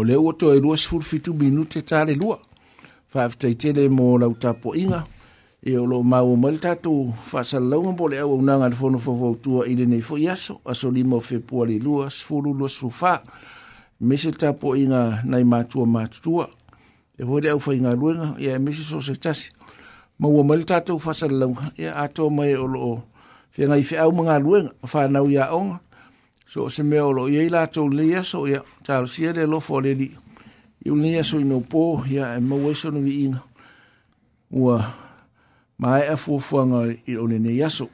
o 0.00 0.04
le 0.04 0.16
ua 0.16 0.32
toe 0.32 0.60
lua 0.60 0.76
sifuru 0.76 1.02
fitu 1.04 1.34
minute 1.34 1.82
tale 1.84 2.14
lua 2.14 2.38
faafetaitele 3.12 3.88
mo 3.88 4.18
lau 4.18 4.32
tapoʻiga 4.34 5.00
ia 5.68 5.82
o 5.82 5.86
loo 5.86 6.02
mau 6.02 6.36
mai 6.36 6.52
le 6.52 6.58
tatou 6.60 7.12
faasalalauga 7.30 7.92
po 7.98 8.08
le 8.08 8.16
au 8.18 8.32
aunaga 8.32 8.64
a 8.64 8.68
le 8.72 8.76
fono 8.76 8.98
fauvautua 8.98 9.66
i 9.68 9.74
lenei 9.76 10.00
foʻi 10.00 10.28
aso 10.32 10.54
aso 10.64 10.90
lima 10.90 11.16
o 11.16 11.20
fepua 11.20 11.66
le 11.66 11.76
lua 11.84 12.08
sifulu 12.10 12.54
lua 12.54 12.68
sifulu 12.68 12.92
fa 12.92 13.22
mese 14.00 14.30
le 14.30 14.38
tapoʻiga 14.40 15.20
nai 15.24 15.44
matua 15.44 15.86
matutua 15.86 16.48
e 17.18 17.22
foi 17.26 17.40
le 17.42 17.48
au 17.50 17.60
faigaluega 17.60 18.34
ia 18.38 18.54
e 18.56 18.58
mese 18.58 18.84
so 18.90 19.00
se 19.00 19.14
tasi 19.20 19.52
ma 20.18 20.28
ua 20.28 20.42
mai 20.44 20.56
le 20.58 20.64
tatou 20.64 20.98
faasalalauga 20.98 21.72
ia 21.76 21.92
ato 21.96 22.30
mai 22.30 22.54
o 22.56 22.66
loo 22.66 23.02
feagai 23.50 23.82
feau 23.82 24.12
magaluega 24.12 24.70
fanau 24.86 25.28
iaʻoga 25.28 25.76
so 26.52 26.68
se 26.68 26.82
mea 26.82 27.06
o 27.06 27.12
lo 27.12 27.28
i 27.28 27.48
la 27.48 27.66
tau 27.66 27.88
le 27.88 28.16
aso 28.16 28.42
ia 28.48 28.62
tau 28.82 29.06
sia 29.06 29.30
le 29.32 29.46
lofo 29.46 29.80
le 29.80 29.94
li 29.94 30.10
i 30.84 30.90
un 30.90 30.98
le 31.02 31.20
aso 31.20 31.38
i 31.38 31.44
no 31.44 31.60
pō 31.60 32.02
ia 32.10 32.34
e 32.36 32.40
maweso 32.40 32.90
no 32.90 32.98
i 33.06 33.24
inga 33.24 33.38
ua 34.50 34.82
mai 35.78 36.02
a 36.10 36.16
fuafuanga 36.16 36.82
i 37.06 37.16
o 37.16 37.26
ne 37.28 37.62
aso 37.64 37.86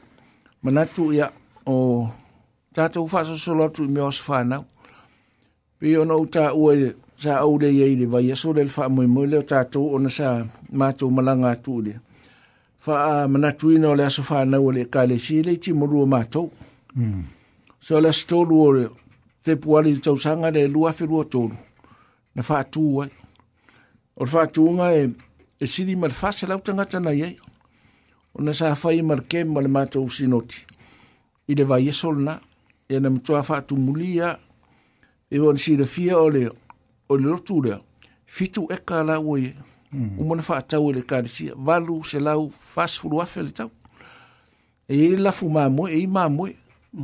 tu 0.94 1.12
ia 1.12 1.28
o 1.66 2.08
tātou 2.74 3.04
whasa 3.12 3.36
solatu 3.38 3.84
i 3.84 3.88
mea 3.88 4.04
os 4.08 4.24
whanau 4.28 4.64
pi 5.78 5.96
ona 5.98 6.14
o 6.14 6.24
tā 6.24 6.52
ua 6.56 6.72
sa 7.16 7.36
au 7.40 7.58
le 7.60 7.68
iei 7.68 7.96
le 7.96 8.06
vai 8.06 8.32
aso 8.32 8.52
le 8.56 8.64
wha 8.76 8.88
moe 8.88 9.06
moe 9.06 9.26
leo 9.26 9.42
tātou 9.42 9.92
ona 9.94 10.08
sa 10.08 10.46
mātou 10.72 11.10
malanga 11.12 11.50
atu 11.52 11.80
le 11.82 12.00
wha 12.86 13.28
manatu 13.28 13.70
ina 13.72 13.88
o 13.90 13.94
le 13.94 14.04
aso 14.04 14.22
whanau 14.22 14.64
o 14.66 14.72
le 14.72 14.84
kāle 14.88 15.18
si 15.20 15.42
le 15.42 15.56
ti 15.60 15.72
morua 15.76 16.06
mātou 16.08 16.48
mm. 16.94 17.35
so 17.88 18.00
le 18.00 18.12
stolu 18.12 18.60
o 18.62 18.72
reo. 18.72 18.96
Februari 19.44 19.90
ni 19.92 19.98
tau 20.00 20.16
sanga 20.18 20.50
le 20.50 20.66
lua 20.68 20.92
fe 20.92 21.06
lua 21.06 21.24
tolu. 21.24 21.54
Na 22.34 22.42
wha 22.48 22.58
atu 22.58 22.96
wai. 22.96 23.08
O 24.16 24.24
le 24.24 24.30
wha 24.36 24.72
nga 24.74 24.92
e, 24.94 25.10
e 25.60 25.66
siri 25.66 25.96
ma 25.96 26.08
le 26.08 26.14
fasa 26.14 26.46
lau 26.46 26.58
tangata 26.60 27.00
na 27.00 27.10
iei. 27.14 27.36
O 28.34 28.42
na 28.42 28.52
sa 28.58 28.74
fai 28.74 29.02
ma 29.02 29.14
le 29.14 29.22
kem 29.30 29.48
ma 29.54 29.60
le 29.60 29.68
mata 29.68 30.00
usinoti. 30.00 30.66
I 31.50 31.54
le 31.58 31.64
vai 31.70 31.84
esol 31.92 32.16
na, 32.26 32.34
e 32.92 32.96
na 33.00 33.08
mtua 33.10 33.44
wha 33.48 33.56
atu 33.58 33.74
muli 33.76 34.16
ya, 34.16 34.30
e 35.34 35.38
wan 35.38 35.56
si 35.62 35.76
le 35.78 35.86
fia 35.94 36.18
o 36.18 36.26
le, 36.30 36.44
o 37.08 37.16
le 37.16 37.24
lotu 37.30 37.62
leo. 37.62 37.80
Fitu 38.34 38.66
eka 38.74 38.98
la 39.08 39.16
ue 39.20 39.38
e. 39.42 39.50
Mm 39.92 40.06
-hmm. 40.10 40.20
Umana 40.20 40.42
wha 40.48 40.56
atau 40.58 40.90
e 40.90 40.92
le 40.94 41.02
kadisia. 41.02 41.54
Walu 41.66 42.04
se 42.10 42.18
lau 42.20 42.42
fasa 42.50 42.98
fulu 43.00 43.22
afe 43.22 43.42
le 43.42 43.50
tau. 43.50 43.70
E 44.88 44.94
i 45.04 45.16
la 45.24 45.32
fu 45.32 45.48
mamoe, 45.50 45.90
e 45.92 45.98
i 45.98 46.06
mamoe. 46.06 46.54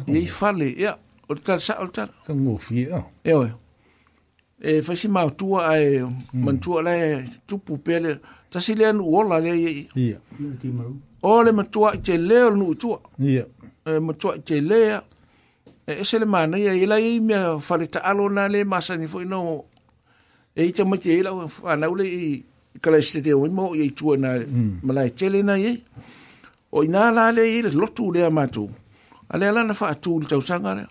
Ia 0.08 0.18
i 0.18 0.26
fale, 0.26 0.68
ia. 0.78 0.94
O 1.28 1.34
te 1.34 1.42
tala 1.42 1.60
sa, 1.60 1.74
o 1.82 1.86
te 1.86 1.92
tala. 1.94 2.12
Ka 2.26 2.34
ngofi, 2.34 2.76
ia. 2.84 3.02
Ia 3.26 3.36
oe. 3.38 3.52
E 4.62 4.76
whaisi 4.86 5.08
mātua 5.10 5.66
ai, 5.72 6.02
mantua 6.32 6.82
lai 6.86 7.24
tupu 7.46 7.78
pele. 7.84 8.16
Tasi 8.50 8.74
lea 8.78 8.92
nu 8.92 9.04
ola 9.18 9.40
lea 9.40 9.54
ia. 9.54 9.86
Ia. 9.96 10.18
O 11.22 11.42
le 11.42 11.52
matua 11.52 11.92
i 11.96 12.00
te 12.02 12.16
leo 12.18 12.50
nu 12.54 12.74
tua. 12.74 12.98
Ia. 13.20 13.44
E 13.86 13.98
matua 14.00 14.36
i 14.38 14.44
te 14.46 14.60
lea. 14.60 15.00
E 15.86 15.98
ese 16.04 16.18
le 16.22 16.26
mana 16.30 16.58
ia, 16.58 16.72
ila 16.74 17.00
i 17.00 17.18
mea 17.20 17.56
whare 17.66 17.86
ta 17.90 18.00
alo 18.10 18.28
nā 18.30 18.44
le 18.52 18.64
masani 18.64 19.08
fo 19.10 19.20
ino. 19.24 19.42
E 20.56 20.68
i 20.68 20.72
te 20.76 20.84
mai 20.84 21.00
te 21.02 21.10
ila, 21.18 21.32
whanau 21.66 21.94
le 21.98 22.06
i 22.06 22.22
kalaiste 22.82 23.20
te 23.24 23.34
oimo 23.36 23.74
i 23.76 23.90
tua 23.98 24.14
nā 24.20 24.36
malai 24.86 25.10
tele 25.10 25.42
nā 25.44 25.58
ia. 25.60 25.74
O 26.72 26.84
i 26.86 26.88
nā 26.88 27.10
la 27.12 27.28
le 27.34 27.44
i 27.58 27.64
le 27.66 27.72
lotu 27.76 28.12
lea 28.14 28.30
mātua. 28.30 28.70
Ale 29.32 29.48
ala 29.48 29.64
na 29.64 29.72
fa 29.74 29.94
tu 29.94 30.20
tau 30.28 30.40
sanga 30.40 30.74
ne. 30.74 30.82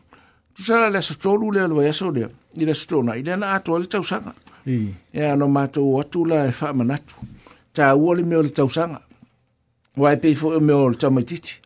Tu 0.56 0.64
sala 0.64 0.90
le 0.90 1.02
so 1.02 1.14
tolu 1.22 1.52
le 1.52 1.68
lo 1.68 1.82
yaso 1.82 2.10
le. 2.12 2.28
I 2.58 2.74
stona 2.76 3.16
Ile 3.16 3.32
le 3.34 3.38
na 3.38 3.54
atu 3.56 3.78
le 3.78 3.86
tau 3.86 4.04
sanga. 4.04 4.34
E 4.66 5.36
no 5.38 5.48
mato 5.48 5.82
atu 6.00 6.26
la 6.26 6.46
e 6.48 6.52
fa 6.52 6.74
manatu. 6.74 7.16
Ta 7.74 7.96
woli 7.96 8.24
me 8.24 8.42
le 8.44 8.50
tau 8.52 8.68
sanga. 8.70 9.00
Wai 9.98 10.16
pe 10.18 10.34
fo 10.36 10.60
me 10.60 10.74
le 10.90 10.96
tau 10.96 11.12
matiti. 11.12 11.62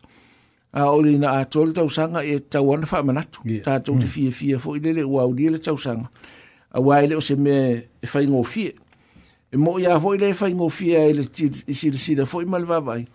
A 0.74 0.84
oli 0.92 1.16
na 1.18 1.30
atu 1.40 1.64
le 1.64 1.72
tau 1.72 1.88
sanga 1.88 2.20
e 2.24 2.38
tau 2.50 2.74
ana 2.74 2.86
fa 2.86 3.02
manatu. 3.02 3.40
Ta 3.64 3.80
tu 3.80 3.96
te 3.98 4.06
fie 4.06 4.30
fie 4.30 4.58
fo 4.58 4.74
ile 4.76 4.92
le 4.92 5.00
le 5.00 5.04
wa 5.04 5.24
le 5.32 5.58
tau 5.58 5.76
sanga. 5.76 6.08
A 6.72 6.80
wai 6.80 7.06
le 7.08 7.16
o 7.16 7.20
se 7.20 7.36
me 7.36 7.88
e 8.02 8.06
fa 8.06 8.20
ngo 8.20 8.42
fie. 8.42 8.72
E 9.50 9.56
mo 9.56 9.78
ia 9.78 9.98
fo 10.00 10.12
ile 10.14 10.28
le 10.28 10.34
fa 10.34 10.46
ngo 10.50 10.68
fie 10.68 11.08
e 11.08 11.12
le 11.14 11.24
ti 11.30 11.48
i 11.72 12.24
fo 12.26 12.40
i 12.40 12.44
malva 12.44 12.80
vai. 12.80 13.06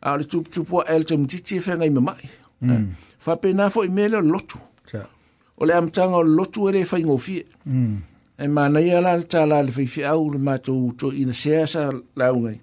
A 0.00 0.14
le 0.16 0.24
tup 0.24 0.48
tupo 0.50 0.84
el 0.84 1.04
tau 1.04 1.16
matiti 1.18 1.56
e 1.56 1.60
fa 1.60 1.74
ngai 1.76 1.90
mamai. 1.90 2.24
Mm. 2.24 2.47
fa 2.60 2.66
mm. 2.66 2.94
eh, 3.28 3.36
pe 3.40 3.52
na 3.52 3.68
fo 3.70 3.82
me 3.90 4.08
lo 4.08 4.20
lotu 4.20 4.58
ja 4.92 5.06
o 5.58 5.64
le 5.64 5.74
amtanga 5.74 6.16
o 6.16 6.22
lotu 6.22 6.68
ere 6.68 6.84
fa 6.84 6.98
ngofi 6.98 7.44
mm 7.66 7.96
e 8.38 8.46
ma 8.48 8.68
na 8.68 8.78
ia 8.80 9.00
la 9.00 9.18
ta 9.26 9.46
la 9.46 9.62
le 9.62 9.70
fi 9.72 10.02
au 10.04 10.30
le 10.32 10.38
ma 10.38 10.58
to 10.58 10.92
to 10.98 11.10
ina 11.12 11.34
se 11.34 11.66
sa 11.66 11.90
la 12.16 12.32
u 12.32 12.38
ngai 12.40 12.60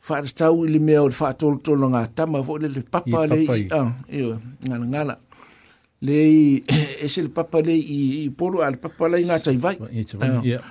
fa 0.00 0.22
sta 0.26 0.50
u 0.52 0.64
le 0.66 0.78
me 0.78 0.98
o 0.98 1.10
fa 1.10 1.32
to 1.36 1.58
to 1.64 1.72
lo 1.74 1.86
ngata 1.88 2.24
ma 2.26 2.42
fo 2.42 2.56
le 2.62 2.68
le 2.68 2.80
papa 2.82 3.26
le 3.28 3.40
ah 3.76 3.92
io 4.08 4.38
ngala 4.64 4.86
ngala 4.86 5.14
le 6.06 6.16
e 7.04 7.08
se 7.12 7.20
le 7.22 7.28
papa 7.28 7.60
le 7.60 7.74
i 7.76 8.30
poru 8.38 8.62
al 8.64 8.76
papa 8.78 9.04
le 9.12 9.18
ngata 9.26 9.50
i 9.52 9.56
vai 9.58 9.76
ah. 9.80 10.64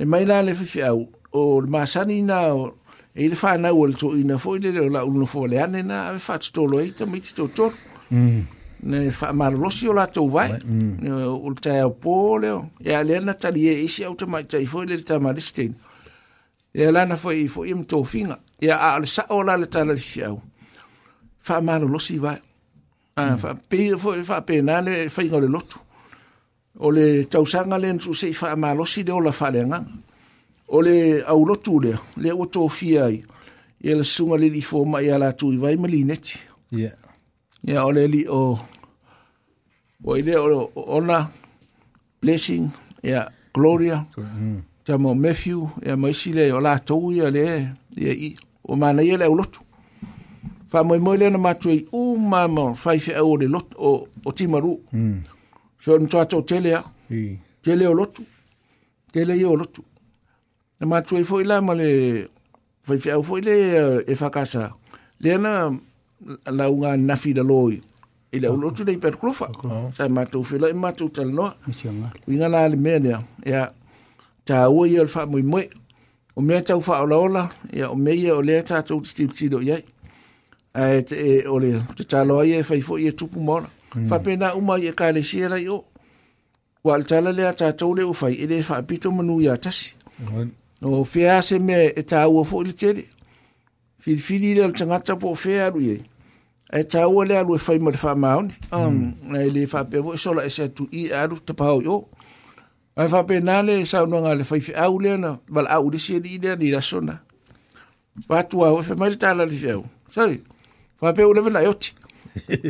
e 0.00 0.04
mai 0.04 0.24
la 0.24 0.40
le 0.42 0.54
fi 0.54 0.80
au 0.82 1.00
o 1.32 1.60
le 1.60 1.68
ma 1.68 1.84
sanina 1.86 2.54
o 2.54 2.72
e 3.14 3.28
le 3.28 3.34
fa 3.34 3.56
na 3.56 3.70
wol 3.72 3.92
to 3.96 4.12
ina 4.16 4.38
fo 4.38 4.56
ile 4.56 4.88
la 4.90 5.04
uno 5.04 5.26
fo 5.26 5.46
le 5.46 5.58
ane 5.62 5.82
na 5.82 6.08
ave 6.08 6.18
fa 6.18 6.38
to 6.38 6.64
lo 6.66 6.80
ita 6.80 7.06
mi 7.06 7.20
ti 7.20 7.32
to 7.34 7.46
to 7.48 7.72
mm 8.12 8.46
ne 8.78 9.10
fa 9.10 9.32
ma 9.34 9.48
lo 9.50 9.70
si 9.70 9.88
ola 9.88 10.06
to 10.06 10.28
vai 10.30 10.52
mm. 10.54 11.00
ne 11.02 11.10
ul 11.26 11.56
ta 11.58 11.72
e 11.82 11.90
po 12.00 12.38
le 12.38 12.70
e 12.80 12.94
ale 12.94 13.18
na 13.20 13.32
ta 13.34 13.48
li 13.50 13.66
e 13.66 13.88
si 13.90 14.04
auto 14.04 14.26
ma 14.28 14.38
ta 14.44 14.54
fo 14.66 14.82
ile 14.82 15.02
ta 15.02 15.18
ma 15.18 15.32
e 16.74 16.90
la 16.92 17.04
na 17.04 17.16
fo 17.16 17.30
i 17.32 17.48
fo 17.48 17.64
im 17.64 17.82
to 17.84 18.04
finga 18.04 18.38
e 18.60 18.70
a 18.70 18.76
al 18.94 19.02
e 19.02 19.04
e 19.04 19.08
e 19.08 19.08
sa 19.10 19.26
ola 19.34 19.56
le 19.56 19.66
ta 19.66 19.82
le 19.84 19.96
si 19.96 20.22
au 20.22 20.40
fa 21.38 21.60
ma 21.60 21.76
lo 21.78 21.98
si 21.98 22.18
vai 22.18 22.38
a 23.14 23.36
fa 23.36 23.54
mm. 23.54 23.60
pe 23.68 23.96
fo 23.98 24.14
fa 24.22 24.40
pe 24.46 24.62
na 24.62 24.78
le 24.80 25.08
fa 25.08 25.22
ingo 25.22 25.40
le 25.40 25.48
lotu 25.48 25.78
o 26.78 26.90
le 26.90 27.24
tausanga 27.26 27.76
le 27.78 27.92
nsu 27.98 28.12
se 28.14 28.30
fa 28.32 28.54
ma 28.56 28.74
lo 28.78 28.84
si 28.84 29.02
de 29.02 29.10
ola 29.12 29.32
fa 29.32 29.50
le 29.50 29.66
nga 29.66 29.82
o 30.68 30.82
le 30.82 31.22
au 31.24 31.44
lotu 31.46 31.80
lea 31.80 31.98
lea 32.16 32.34
ua 32.36 32.46
tofia 32.46 33.04
ai 33.04 33.24
ia 33.80 33.94
le 33.96 34.04
susuga 34.04 34.36
lili 34.36 34.60
fomai 34.60 35.10
a 35.10 35.18
latu 35.18 35.52
i 35.52 35.56
vai 35.56 35.76
ma 35.76 35.88
lineti 35.88 36.38
ia 36.72 36.78
yeah. 36.78 36.94
yeah, 37.64 37.86
o 37.86 37.92
le 37.92 38.04
ali 38.04 38.26
o 38.28 38.58
ua 40.04 40.18
i 40.18 40.22
lea 40.22 40.40
o 40.42 40.70
ona 40.74 41.28
blessing 42.20 42.68
ia 43.02 43.10
yeah, 43.10 43.28
gloria 43.54 44.04
mm. 44.18 44.60
tamao 44.84 45.14
mathew 45.14 45.62
ia 45.62 45.86
yeah, 45.86 45.98
ma 45.98 46.10
isi 46.10 46.32
lea 46.32 46.56
o 46.56 46.60
latou 46.60 47.12
ia 47.12 47.30
le 47.30 47.68
ia 47.96 48.12
i 48.12 48.36
ua 48.64 48.76
manaia 48.76 49.16
le 49.16 49.24
au 49.24 49.36
lotu 49.36 49.60
faamoemoe 50.68 51.16
lea 51.16 51.30
na 51.30 51.38
matu 51.38 51.68
ai 51.70 51.86
uma 51.92 52.48
ma 52.48 52.72
faifeʻau 52.74 53.32
o 53.32 53.36
le 53.36 53.48
lotu 53.48 53.76
o, 53.78 54.06
o 54.24 54.32
timaruu 54.32 54.80
mm. 54.92 55.20
so 55.78 55.94
ona 55.94 56.08
tatou 56.08 56.42
tele 56.42 56.74
a 56.74 56.84
mm. 57.10 57.36
tele 57.62 57.86
o 57.86 57.94
lotu 57.94 58.22
tele 59.12 59.36
ia 59.38 59.48
o 59.48 59.56
lotu 59.56 59.84
na 60.80 60.86
matue 60.86 61.24
foi 61.24 61.42
la 61.44 61.60
ma 61.60 61.74
le 61.74 62.28
faifeau 62.82 63.20
eh, 63.20 63.22
foi 63.22 63.40
le 63.40 63.56
e 64.10 64.14
fakasa 64.14 64.70
lea 65.20 65.38
na 65.38 65.72
lauga 66.46 66.96
nafi 66.96 67.34
laloi 67.34 67.74
i 67.76 67.80
e 68.32 68.38
le 68.40 68.46
aulotu 68.48 68.84
lei 68.86 68.96
petakolofa 69.02 69.46
sa 69.96 70.02
e 70.06 70.08
matou 70.16 70.44
fela 70.48 70.68
i 70.68 70.70
e 70.70 70.74
matou 70.84 71.08
talanoa 71.08 71.50
uiga 72.28 72.48
la 72.48 72.68
le 72.68 72.76
mea 72.76 72.98
lea 72.98 73.18
ia 73.46 73.68
tāua 74.46 74.88
ia 74.88 75.00
o 75.00 75.04
le 75.04 75.10
faamoemoe 75.10 75.64
o 76.36 76.40
mea 76.40 76.62
tau 76.62 76.80
faaolaola 76.82 77.48
ia 77.72 77.90
o 77.90 77.94
mea 77.96 78.14
ia 78.14 78.36
o 78.36 78.42
lea 78.42 78.62
tatou 78.62 79.00
titilusilo 79.00 79.60
i 79.62 79.72
ai 79.72 79.82
ae 80.74 81.02
te 81.02 81.48
o 81.48 81.58
le 81.58 81.82
tataloa 81.96 82.46
ia 82.46 82.62
e 82.62 82.62
fai 82.62 82.78
foʻi 82.80 83.08
e 83.08 83.12
tupu 83.12 83.40
ma 83.40 83.52
ona 83.52 83.68
faapena 84.08 84.54
uma 84.54 84.78
i 84.78 84.86
ekalesia 84.86 85.48
lai 85.48 85.66
o 85.68 85.84
ua 86.84 86.98
le 86.98 87.04
tala 87.04 87.32
lea 87.32 87.52
tatou 87.52 87.94
le 87.94 88.06
ua 88.06 88.14
fai 88.14 88.34
e 88.34 88.46
lē 88.46 88.62
faapito 88.62 89.10
manū 89.10 89.42
iā 89.42 89.58
tasi 89.58 89.96
no 90.80 91.04
fea 91.04 91.42
se 91.42 91.58
me 91.58 91.86
e 91.96 92.02
ta 92.02 92.28
ua 92.28 92.44
fo 92.44 92.62
ili 92.62 92.72
tere. 92.72 93.04
Fili 93.98 94.18
fili 94.18 94.54
le 94.54 94.72
tangata 94.72 95.16
po 95.16 95.34
fea 95.34 95.66
alu 95.66 95.80
ye. 95.80 96.02
E 96.72 96.84
ta 96.84 97.08
ua 97.08 97.24
le 97.24 97.36
alu 97.38 97.54
e 97.54 97.58
fai 97.58 97.78
ma 97.78 97.90
le 97.90 97.96
fa 97.96 98.14
maoni. 98.14 98.54
Na 99.22 99.42
ele 99.42 99.66
fa 99.66 99.84
pe 99.84 99.98
vo 99.98 100.14
e 100.14 100.18
sola 100.18 100.44
e 100.44 100.48
se 100.50 100.68
tu 100.68 100.88
i 100.92 101.10
alu 101.12 101.36
te 101.40 101.52
pao 101.52 101.82
yo. 101.82 102.08
A 102.96 103.06
fa 103.08 103.22
pe 103.24 103.40
na 103.40 103.62
le 103.62 103.84
sa 103.86 104.02
unu 104.04 104.22
le 104.38 104.44
fai 104.44 104.60
fi 104.60 104.72
au 104.74 104.98
le 104.98 105.16
na. 105.16 105.38
Val 105.48 105.66
au 105.66 105.90
le 105.90 105.98
se 105.98 106.18
li 106.18 106.38
le 106.42 106.54
ni 106.56 106.70
la 106.70 106.80
sona. 106.80 107.18
Patua 108.28 108.72
ua 108.72 108.82
fe 108.82 108.94
mai 108.94 109.10
le 109.10 109.16
tala 109.16 109.44
li 109.46 109.56
feo. 109.56 109.84
Sorry. 110.10 110.42
Fa 111.00 111.12
pe 111.12 111.24
u 111.24 111.32
leve 111.34 111.50
na 111.50 111.60
yoti. 111.60 111.94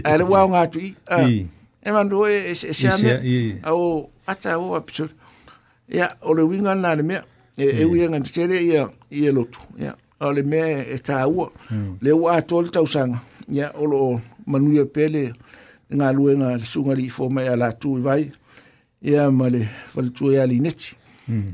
A 0.04 0.16
le 0.16 0.24
wao 0.24 0.48
ngatu 0.48 0.80
i. 0.80 0.88
E 1.82 1.92
mandu 1.92 2.24
e 2.26 2.54
se 2.54 2.88
ame. 2.88 3.12
A 3.62 3.74
o 3.74 4.10
ata 4.26 4.58
ua 4.58 4.80
pisur. 4.80 5.08
Ya, 5.88 6.08
o 6.22 6.32
le 6.34 6.42
winga 6.42 6.74
na 6.74 6.94
le 6.94 7.02
mea. 7.02 7.24
e 7.58 7.84
u 7.84 7.90
nga 7.94 8.20
tsere 8.20 8.58
ia 8.64 8.88
ia 9.10 9.32
lotu 9.32 9.60
ia 9.78 9.94
o 10.20 10.32
le 10.32 10.42
mea 10.42 10.84
e 10.94 11.00
le 12.02 12.12
u 12.12 12.28
atol 12.30 12.66
tausanga 12.70 13.20
ya 13.48 13.72
o 13.74 13.84
lo 13.92 14.20
manuia 14.46 14.84
pele 14.86 15.32
ngā 15.94 16.08
luenga 16.16 16.56
le 16.58 16.64
sunga 16.72 16.94
li 16.94 17.06
fōma 17.08 17.40
ia 17.44 17.56
lātu 17.56 17.98
i 17.98 18.00
vai 18.00 18.22
ya 19.10 19.30
ma 19.30 19.48
le 19.48 19.62
walitua 19.94 20.32
ia 20.32 20.46
li 20.46 20.60
neti 20.60 20.94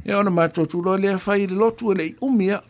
ya 0.04 0.18
ona 0.18 0.30
mātotu 0.30 0.82
lo 0.84 0.96
le 0.96 1.16
fai 1.18 1.46
le 1.46 1.56
lotu 1.56 1.92
e 1.92 1.94
le 1.96 2.04
i 2.10 2.14
umia 2.20 2.60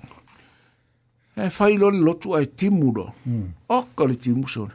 e 1.37 1.51
fai 1.51 1.75
lo 1.77 1.91
lotu 1.91 2.37
ai 2.37 2.47
timudo 2.55 3.05
lo 3.27 3.43
oka 3.69 4.07
le 4.07 4.17
timu 4.17 4.47
sore 4.49 4.75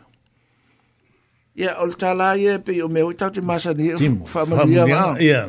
ia 1.55 1.79
o 1.79 1.85
le 1.85 1.95
tālā 1.95 2.33
pe 2.65 2.81
o 2.83 2.89
me 2.89 3.01
o 3.03 3.11
i 3.11 3.15
tau 3.15 3.31
te 3.31 3.41
masani 3.41 3.93
e 3.95 4.11
whamanuia 4.33 4.85
ngā 4.85 5.45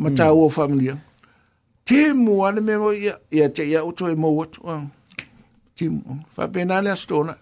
ma 0.00 0.10
tāua 0.12 0.48
whamanuia 0.52 1.00
te 1.90 2.12
mo 2.14 2.46
ane 2.46 2.60
me 2.60 2.76
mo 2.78 2.90
ia 2.92 3.14
ia 3.36 3.48
te 3.54 3.62
ia 3.70 3.80
o 3.84 3.90
toi 3.98 4.12
e 4.12 4.16
mo 4.22 4.28
watu 4.38 4.60
a 4.62 4.74
ah. 4.74 4.84
te 5.76 5.84
mo 5.96 6.12
fa 6.34 6.44
pena 6.54 6.76
le 6.84 6.90
astona 6.94 7.34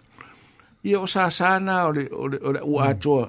ia 0.88 0.96
o 1.00 1.06
sa 1.14 1.22
sana 1.38 1.74
o 1.88 1.92
le 1.96 2.04
o 2.20 2.24
le 2.32 2.38
o 2.46 2.50
le 2.56 2.60
ua 2.72 2.82
atoa 2.94 3.24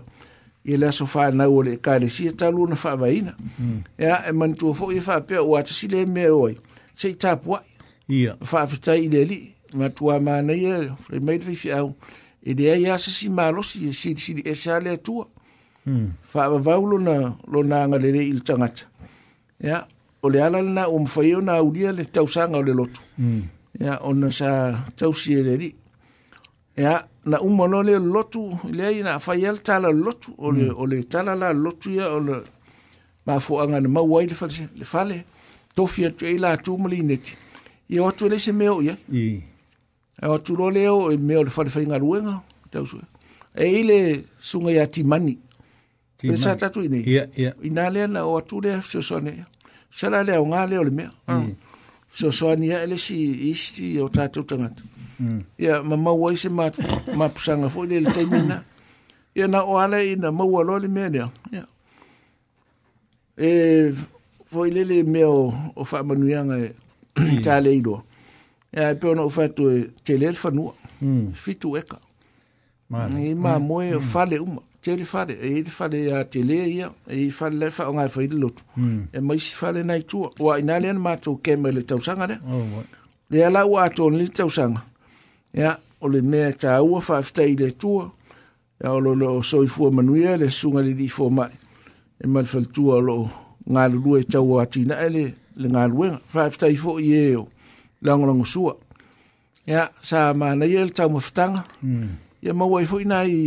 ia 0.69 0.77
le 0.81 0.85
aso 0.87 1.05
fa 1.13 1.23
na 1.37 1.43
o 1.55 1.59
le 1.65 1.73
ka 1.85 1.93
le 2.01 2.07
si 2.15 2.23
ta 2.39 2.47
luna 2.55 2.75
fa 2.83 2.91
vaina 3.01 3.33
mhm. 3.59 3.77
ia 4.03 4.15
e 4.29 4.31
man 4.39 4.53
tu 4.59 4.67
fo 4.77 4.85
ia 4.95 5.01
fa 5.07 5.15
pe 5.27 5.35
o 5.37 5.51
atu 5.59 5.73
si 5.79 5.85
le 5.93 5.99
me 6.15 6.25
oi 6.43 6.53
se 6.99 7.07
ta 7.21 7.31
po 7.43 7.55
ia 8.17 8.31
fa 8.51 8.59
fa 8.71 8.93
i 8.95 9.05
le 9.13 9.21
li 9.31 9.39
ma 9.77 9.87
tu 9.95 10.03
a 10.13 10.21
ma 10.25 10.33
na 10.47 10.53
ia 10.63 10.75
fre 11.03 11.17
me 11.25 11.33
te 11.41 11.53
fi 11.61 11.67
au 11.81 11.89
e 12.43 12.51
de 12.57 12.65
ia 12.83 12.95
se 13.03 13.11
si 13.17 13.27
malo 13.37 13.61
si 13.69 13.77
si 13.99 14.09
si 14.23 14.31
e 14.39 14.53
sa 14.63 14.73
e 14.77 14.79
hmm. 14.79 14.85
le 14.87 14.93
tu 15.05 15.15
fa 16.31 16.41
va 16.51 16.57
va 16.65 16.73
ulona 16.83 17.13
lo 17.51 17.59
na 17.69 17.77
ngale 17.87 18.07
le 18.15 18.21
il 18.31 18.41
tangata 18.47 18.83
ia 19.59 19.67
yeah. 19.69 19.83
o 20.21 20.29
le 20.29 20.39
ala 20.41 20.61
lana 20.61 20.87
o 20.89 20.99
mawhai 20.99 21.35
ona 21.35 21.53
aulia 21.53 21.91
le 21.91 22.05
tausanga 22.05 22.57
o 22.57 22.63
le 22.63 22.73
lotu. 22.73 23.01
Mm. 23.17 23.41
Ia, 23.81 23.99
ona 24.03 24.29
sa 24.31 24.49
tausi 24.97 25.33
e 25.39 25.43
le 25.47 25.55
ri. 25.57 25.69
Ia, 26.77 26.95
na 27.25 27.39
umano 27.41 27.81
le 27.83 27.93
lotu, 27.99 28.41
lea 28.77 28.91
ina 28.91 29.13
awhai 29.15 29.45
ala 29.47 29.57
tala 29.59 29.91
lotu, 29.91 30.33
o 30.37 30.51
le, 30.51 30.69
mm. 30.69 30.75
o 30.75 30.83
le 30.89 30.97
tala 31.03 31.35
la 31.35 31.53
lotu 31.53 31.89
ia, 31.95 32.07
o 32.09 32.19
le 32.19 32.35
mafuanga 33.25 33.79
na 33.81 33.87
mauai 33.89 34.25
le 34.27 34.35
fale, 34.35 34.67
le 34.75 34.85
fale, 34.85 35.23
tofi 35.75 36.05
atu 36.05 36.25
e 36.25 36.37
la 36.37 36.51
atu 36.51 36.77
mali 36.77 37.01
neki. 37.03 37.33
o 37.99 38.03
watu 38.03 38.29
le 38.29 38.39
se 38.39 38.51
meo 38.51 38.81
ia. 38.81 38.97
I. 39.13 39.41
Ia 40.21 40.29
watu 40.29 40.55
lo 40.55 40.65
o 40.65 41.11
e 41.11 41.17
meo 41.17 41.43
le 41.43 41.49
fale 41.49 41.69
fai 41.69 41.85
ngā 41.85 41.97
ruenga, 41.99 42.41
tausu. 42.71 42.99
E, 43.55 43.63
e 43.65 43.79
ile 43.79 44.23
sunga 44.39 44.71
ya 44.71 44.85
timani. 44.87 45.31
E 45.31 45.39
timani. 46.17 46.37
sa 46.41 46.55
tatu 46.55 46.83
ini. 46.83 46.99
Ia, 47.07 47.25
ia. 47.35 47.53
Ina 47.63 47.89
lea 47.89 48.07
na 48.07 48.25
o 48.25 48.37
atu 48.37 48.61
lea, 48.61 48.81
sio 48.81 48.99
ia. 49.23 49.45
sala 49.91 50.23
le 50.23 50.37
o 50.37 50.45
ngale 50.45 50.77
o 50.77 50.83
le 50.83 50.91
me 50.91 51.03
mm. 51.27 51.51
so 52.09 52.31
so 52.31 52.49
ania 52.49 52.81
ele 52.83 52.97
si 52.97 53.49
isti 53.49 53.99
o 53.99 54.07
ta 54.09 54.27
tu 54.29 54.43
tanga 54.43 54.69
ya 55.57 55.81
mm. 55.83 55.89
mama 55.89 56.11
wo 56.13 56.31
isi 56.31 56.49
ma 56.49 56.69
ma 57.17 57.29
pusanga 57.29 57.69
fo 57.69 57.85
le 57.85 58.01
te 58.11 58.25
ya 59.35 59.47
na 59.47 59.63
o 59.63 59.77
ale 59.77 60.11
ina 60.13 60.31
ma 60.31 60.43
wo 60.45 60.61
lo 60.63 60.77
le 60.79 60.87
me 60.87 61.01
ya 61.11 61.29
ya 61.51 61.65
e 63.37 63.91
fo 64.45 64.65
ile 64.67 64.83
le 64.83 65.03
me 65.03 65.23
o 65.25 65.53
o 65.75 65.83
fa 65.85 66.03
manu 66.03 66.27
ya 66.29 66.45
nga 66.45 66.57
e 66.57 66.73
mm. 67.17 67.41
ta 67.41 67.59
le 67.61 67.75
ido 67.75 68.03
ya 68.71 68.91
e 68.91 68.95
pe 68.95 69.13
no 69.15 69.25
o 69.25 69.29
fa 69.29 69.47
tu 69.49 69.85
te 70.03 70.13
fa 70.33 70.49
nu 70.51 70.73
fitu 71.33 71.77
eka 71.77 71.97
ma 72.89 73.09
ni 73.09 73.33
ma 73.35 73.59
mo 73.59 73.81
fa 73.99 74.25
le 74.25 74.39
uma 74.39 74.61
te 74.81 74.95
le 74.95 75.03
fale 75.05 75.31
e 75.41 75.63
le 75.63 75.69
fale 75.69 76.11
a 76.15 76.23
te 76.25 76.41
le 76.43 76.65
ia 76.69 76.89
e 77.07 77.17
i 77.25 77.29
fale 77.31 77.55
le 77.59 77.69
fa 77.71 77.89
o 77.89 77.93
ngai 77.93 78.09
fa 78.09 78.21
i 78.23 78.27
lotu 78.29 78.63
e 79.11 79.19
mai 79.19 79.39
si 79.39 79.53
fale 79.53 79.83
nai 79.83 80.03
tua 80.05 80.29
o 80.39 80.55
ina 80.57 80.79
le 80.79 80.89
ana 80.89 80.99
mātou 80.99 81.37
kema 81.43 81.71
le 81.71 81.83
tausanga 81.83 82.27
le 82.27 82.37
le 83.29 83.43
ala 83.45 83.65
ua 83.67 83.83
ato 83.85 84.09
ni 84.09 84.19
le 84.23 84.27
tausanga 84.29 84.85
ia 85.53 85.77
o 85.99 86.07
le 86.07 86.21
mea 86.21 86.53
ta 86.53 86.81
ua 86.83 87.01
fa 87.01 87.17
afta 87.17 87.43
i 87.43 87.57
le 87.57 87.71
tua 87.75 88.09
ia 88.81 88.93
o 88.93 88.99
lo 88.99 89.13
lo 89.15 89.41
soifua 89.41 89.91
manuia 89.91 90.37
le 90.37 90.49
sunga 90.49 90.81
li 90.81 90.93
li 90.95 91.07
fo 91.09 91.29
mai 91.29 91.51
e 92.19 92.27
mal 92.27 92.45
fal 92.45 92.67
tua 92.71 92.95
o 92.95 93.01
lo 93.03 93.17
ngā 93.69 93.83
lulua 93.91 94.19
e 94.21 94.23
tau 94.23 94.59
a 94.59 94.65
tina 94.65 94.95
e 95.03 95.09
le 95.09 95.25
le 95.59 95.67
ngā 95.69 95.87
luenga 95.91 96.21
fa 96.27 96.45
afta 96.47 96.71
i 96.71 96.75
fo 96.79 96.95
i 97.01 97.11
e 97.13 97.35
o 97.35 97.43
langolango 98.01 98.45
sua 98.47 98.77
ia 99.67 99.89
sa 100.01 100.31
mana 100.33 100.65
ia 100.65 100.85
le 100.85 100.95
tau 100.95 101.09
mawhtanga 101.11 101.65
ia 102.39 102.53
maua 102.53 102.79
i 102.81 102.85
fo 102.87 103.01
ina 103.03 103.25
i 103.27 103.43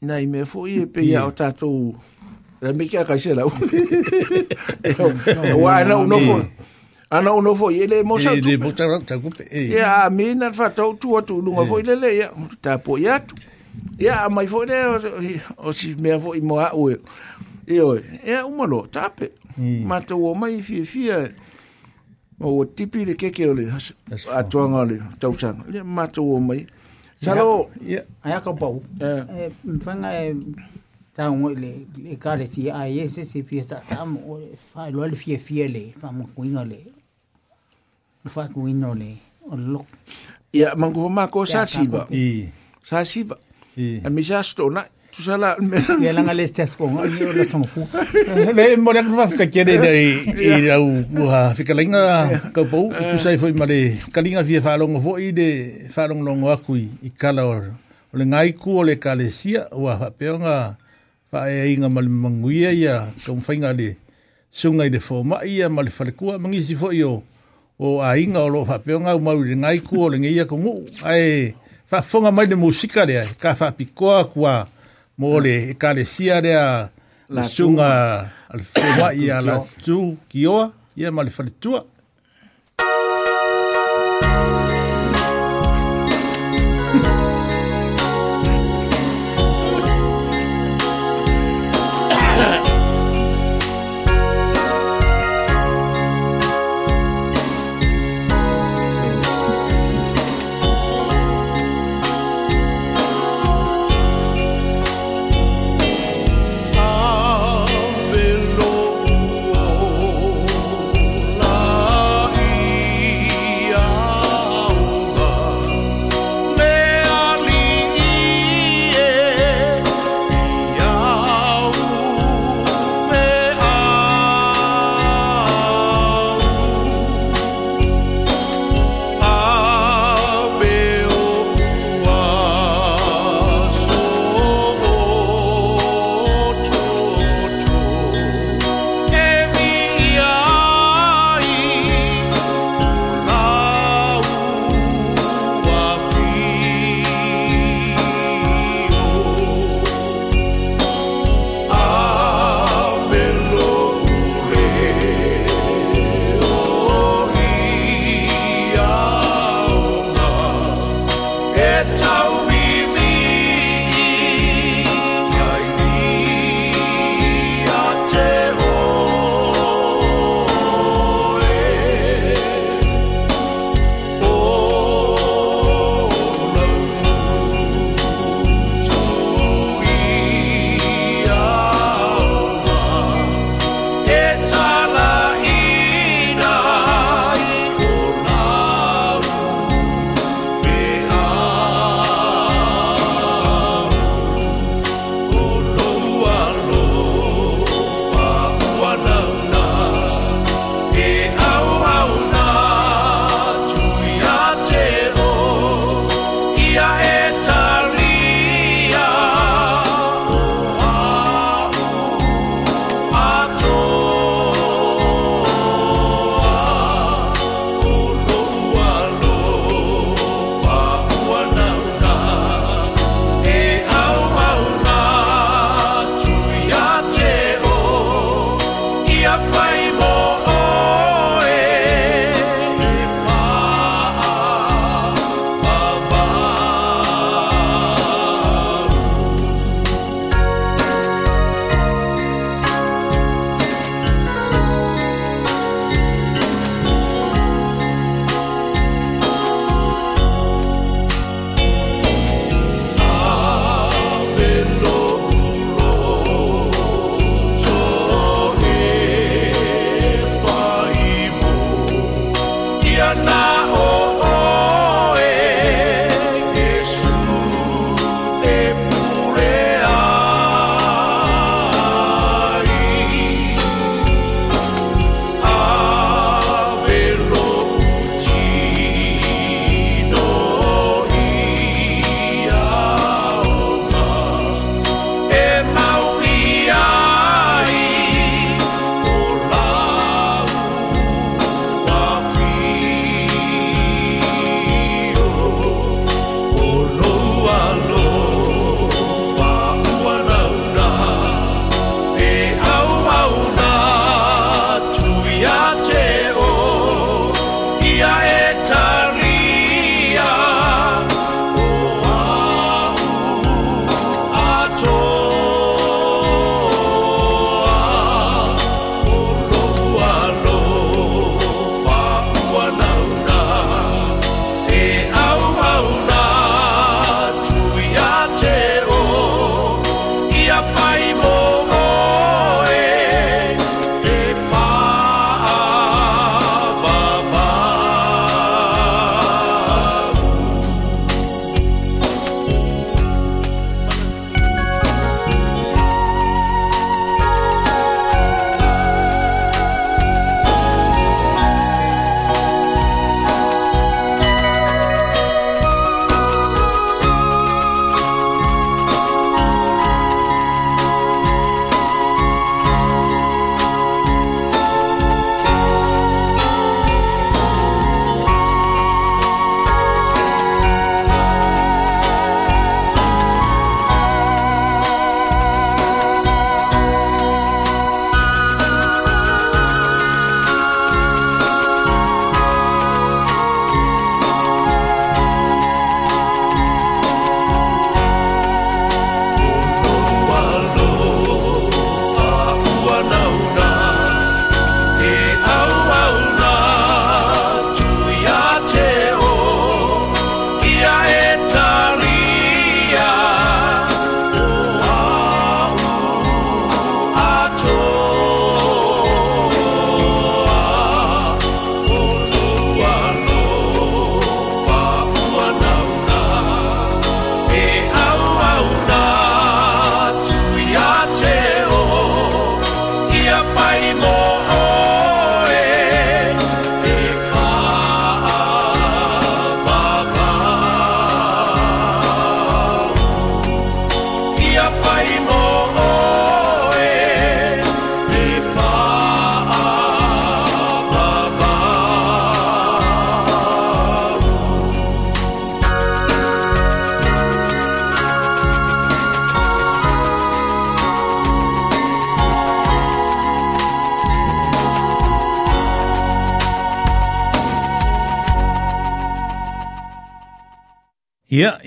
nei 0.00 0.26
me 0.26 0.44
fo 0.46 0.66
i 0.68 0.82
e 0.82 0.86
pe 0.86 1.00
ia 1.02 1.24
o 1.26 1.30
tatou 1.34 1.96
la 2.62 2.72
me 2.72 2.86
ka 2.88 3.04
kai 3.06 3.18
sera 3.18 3.44
wa 5.58 5.84
no 5.88 6.04
no 6.06 6.44
ana 7.10 7.40
no 7.42 7.54
fo 7.58 7.70
ye 7.74 7.86
le 7.90 8.02
mo 8.02 8.16
e, 8.18 8.22
sa 8.22 8.30
tu 8.38 8.48
le 8.48 8.56
mo 8.62 8.72
ta 8.72 8.84
ta 9.04 9.18
ku 9.18 9.28
pe 9.34 9.44
e 9.50 9.68
ya 9.74 10.08
me 10.10 10.34
na 10.38 10.52
fa 10.54 10.70
to 10.70 10.94
tu 11.02 11.14
o 11.18 11.20
tu 11.22 11.42
lu 11.42 11.54
fo 11.66 11.78
ile 11.82 11.94
le 11.98 12.10
ya 12.14 12.30
ta 12.62 12.78
po 12.78 12.98
ya 12.98 13.18
tu 13.20 13.34
mai 14.30 14.46
fo 14.46 14.64
le 14.64 14.74
o 15.58 15.72
si 15.74 15.94
me 15.98 16.18
fo 16.22 16.34
i 16.38 16.40
mo 16.40 16.58
a 16.62 16.70
o 16.78 16.90
e 16.94 16.98
o 17.82 17.98
e 18.22 18.38
o 18.46 18.50
mo 18.54 18.64
lo 18.70 18.86
ta 18.86 19.10
pe 19.10 19.34
ma 19.82 19.98
to 20.00 20.14
o 20.16 20.32
mai 20.34 20.62
fi 20.62 20.84
fi 20.86 21.10
o 22.40 22.64
tipi 22.66 23.04
le 23.04 23.14
keke 23.18 23.48
o 23.50 23.54
le 23.54 23.66
atuanga 24.30 24.84
le 24.86 25.02
tausanga 25.18 25.66
le 25.66 25.82
ma 25.82 26.06
to 26.06 26.22
o 26.22 26.38
mai 26.38 26.58
e 26.62 26.66
Salo. 27.18 27.66
Aya 28.22 28.40
ka 28.40 28.52
pau. 28.54 28.82
Eh, 29.02 29.50
Mfanga 29.64 30.10
tango 31.16 31.50
eh, 31.50 31.58
le 31.58 31.70
le 31.98 32.16
kare 32.16 32.46
ti 32.48 32.70
a 32.70 32.82
ah, 32.82 32.84
yese 32.88 33.24
se 33.26 33.42
fia 33.42 33.64
ta 33.64 33.82
ta 33.88 34.04
mo 34.06 34.38
fa 34.72 34.86
lo 34.90 35.02
le 35.04 35.16
fia 35.18 35.36
fia 35.38 35.66
le 35.66 35.92
fa 35.98 36.12
mo 36.12 36.28
kuinga 36.36 36.62
le. 36.64 36.78
Lo 38.24 38.30
fa 38.30 38.46
kuinga 38.48 38.94
le. 38.94 39.10
O 39.50 39.56
lo. 39.56 39.84
Ia 40.54 40.74
mangu 40.76 41.08
ma 41.10 41.26
ko 41.26 41.44
sa 41.44 41.66
siva. 41.66 42.06
I. 42.14 42.46
Sa 42.82 43.02
siva. 43.04 43.34
I. 43.76 43.98
Eh. 43.98 44.02
A 44.06 44.10
mi 44.10 44.22
sa 44.22 44.42
stona. 44.44 44.86
tu 45.18 45.24
sala 45.26 45.56
me 45.58 45.82
ya 46.00 46.12
la 46.14 46.22
ngale 46.22 46.46
stas 46.46 46.78
ko 46.78 46.86
ni 46.86 47.18
la 47.26 47.42
tong 47.50 47.66
eh, 47.66 47.72
fu 47.74 47.82
ah. 47.90 48.52
le 48.54 48.76
mo 48.78 48.92
le 48.94 49.02
va 49.02 49.26
fika 49.26 49.46
kere 49.50 49.74
de 49.74 49.90
i 50.62 50.70
au 50.78 51.26
ha 51.26 51.50
fika 51.58 51.74
linga 51.74 52.30
ka 52.54 52.62
po 52.62 52.92
tu 52.94 53.16
sai 53.18 53.34
foi 53.36 53.50
mare 53.50 53.98
kalinga 54.14 54.44
fie 54.46 54.60
fa 54.62 54.78
longo 54.78 55.00
fo 55.02 55.12
i 55.18 55.32
de 55.34 55.48
fa 55.90 56.06
long 56.06 56.22
longo 56.22 56.48
aku 56.54 56.76
i 56.78 57.10
kala 57.10 57.42
or 57.50 57.62
le 58.14 58.24
ngai 58.30 58.54
ku 58.54 58.78
le 58.86 58.94
kale 58.94 59.26
sia 59.34 59.66
wa 59.74 59.98
pe 60.14 60.30
nga 60.38 60.78
fa 61.30 61.50
e 61.50 61.66
inga 61.74 61.90
mal 61.90 62.06
manguia 62.06 62.70
ya 62.70 63.10
tong 63.18 63.42
fainga 63.42 63.74
le 63.74 63.96
sunga 64.54 64.86
i 64.86 64.92
de 64.94 65.00
fo 65.02 65.24
ma 65.26 65.42
ia 65.42 65.66
mal 65.66 65.90
fa 65.90 66.06
ku 66.14 66.30
mangisi 66.38 66.78
fo 66.78 66.94
io 66.94 67.24
o 67.74 67.98
a 68.06 68.14
inga 68.22 68.38
o 68.46 68.48
lo 68.54 68.62
fa 68.64 68.78
pe 68.78 68.94
nga 68.94 69.18
mau 69.18 69.42
le 69.42 69.58
ngai 69.58 69.82
ku 69.82 69.98
le 70.14 70.22
ngai 70.22 70.46
ko 70.46 70.54
mu 70.62 70.78
ai 71.02 71.26
e, 71.50 71.54
fa 71.90 72.06
fonga 72.06 72.30
mai 72.30 72.46
de 72.46 72.54
musika 72.54 73.02
le 73.02 73.18
ka 73.42 73.58
fa 73.58 73.74
pikoa 73.74 74.22
kwa 74.30 74.54
mole 75.18 75.54
e 75.70 75.74
ka 75.80 75.90
le 75.96 76.02
sia 76.14 76.36
rea 76.44 76.66
la 77.34 77.42
sunga 77.54 77.90
al 78.52 78.60
lah 78.60 78.66
fuwa 78.74 79.06
i 79.20 79.22
ya, 79.28 79.36
a 79.42 79.44
la 79.48 79.54
tu 79.86 79.98
ki 80.30 80.40
oa 80.54 80.64
i 80.98 81.00
a 81.04 81.08
ya, 81.10 81.14
ma 81.14 81.22
le 81.26 81.30
fale 81.36 81.52
tua. 81.62 81.80
Thank 84.20 84.72
you. 84.72 84.77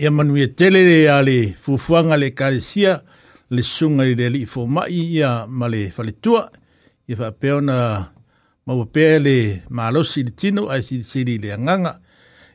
ia 0.02 0.10
manuia 0.12 0.46
e 0.46 0.48
tele 0.48 0.82
le 0.84 1.00
a 1.14 1.22
le 1.22 1.54
fuafuaga 1.54 2.18
le 2.18 2.28
ekalesia 2.32 2.94
le 3.54 3.62
suga 3.62 4.04
i 4.10 4.16
le 4.18 4.26
alii 4.32 4.48
fomai 4.50 4.96
ia 5.18 5.46
ma 5.60 5.68
le 5.70 5.82
faletua 5.96 6.44
ia 7.10 7.18
faapea 7.20 7.56
ona 7.60 7.78
maua 8.66 8.86
pea 8.94 9.20
le 9.20 9.62
malosi 9.70 10.20
i 10.22 10.24
le 10.28 10.32
tino 10.40 10.64
ae 10.74 10.82
silisili 10.82 11.36
i 11.38 11.42
le 11.44 11.50
agaga 11.54 11.92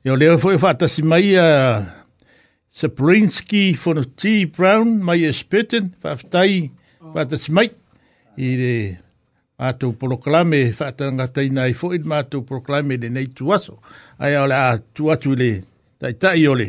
e 0.04 0.10
o 0.10 0.16
lea 0.18 0.32
oe 0.34 0.40
foʻi 0.44 0.58
faatasi 0.64 1.02
mai 1.12 1.28
a 1.44 1.46
saprinski 2.78 3.62
fonot 3.82 4.24
brown 4.56 4.88
mai 5.06 5.20
e 5.30 5.30
spetten 5.40 5.84
faafetai 6.02 6.54
faatasi 7.14 7.48
mai 7.56 7.68
i 8.46 8.48
le 8.62 8.74
matou 9.60 9.92
proklame 10.00 10.60
faatagataina 10.78 11.60
ai 11.68 11.78
foʻi 11.80 11.98
le 12.02 12.08
matou 12.14 12.42
proklame 12.50 12.98
i 12.98 13.00
lenei 13.02 13.28
tuaso 13.38 13.78
ae 14.18 14.34
ole 14.34 14.56
a 14.68 14.72
tuatu 14.94 15.30
i 15.34 15.38
le 15.40 15.50
taʻitaʻi 16.00 16.42
o 16.50 16.54
le 16.58 16.68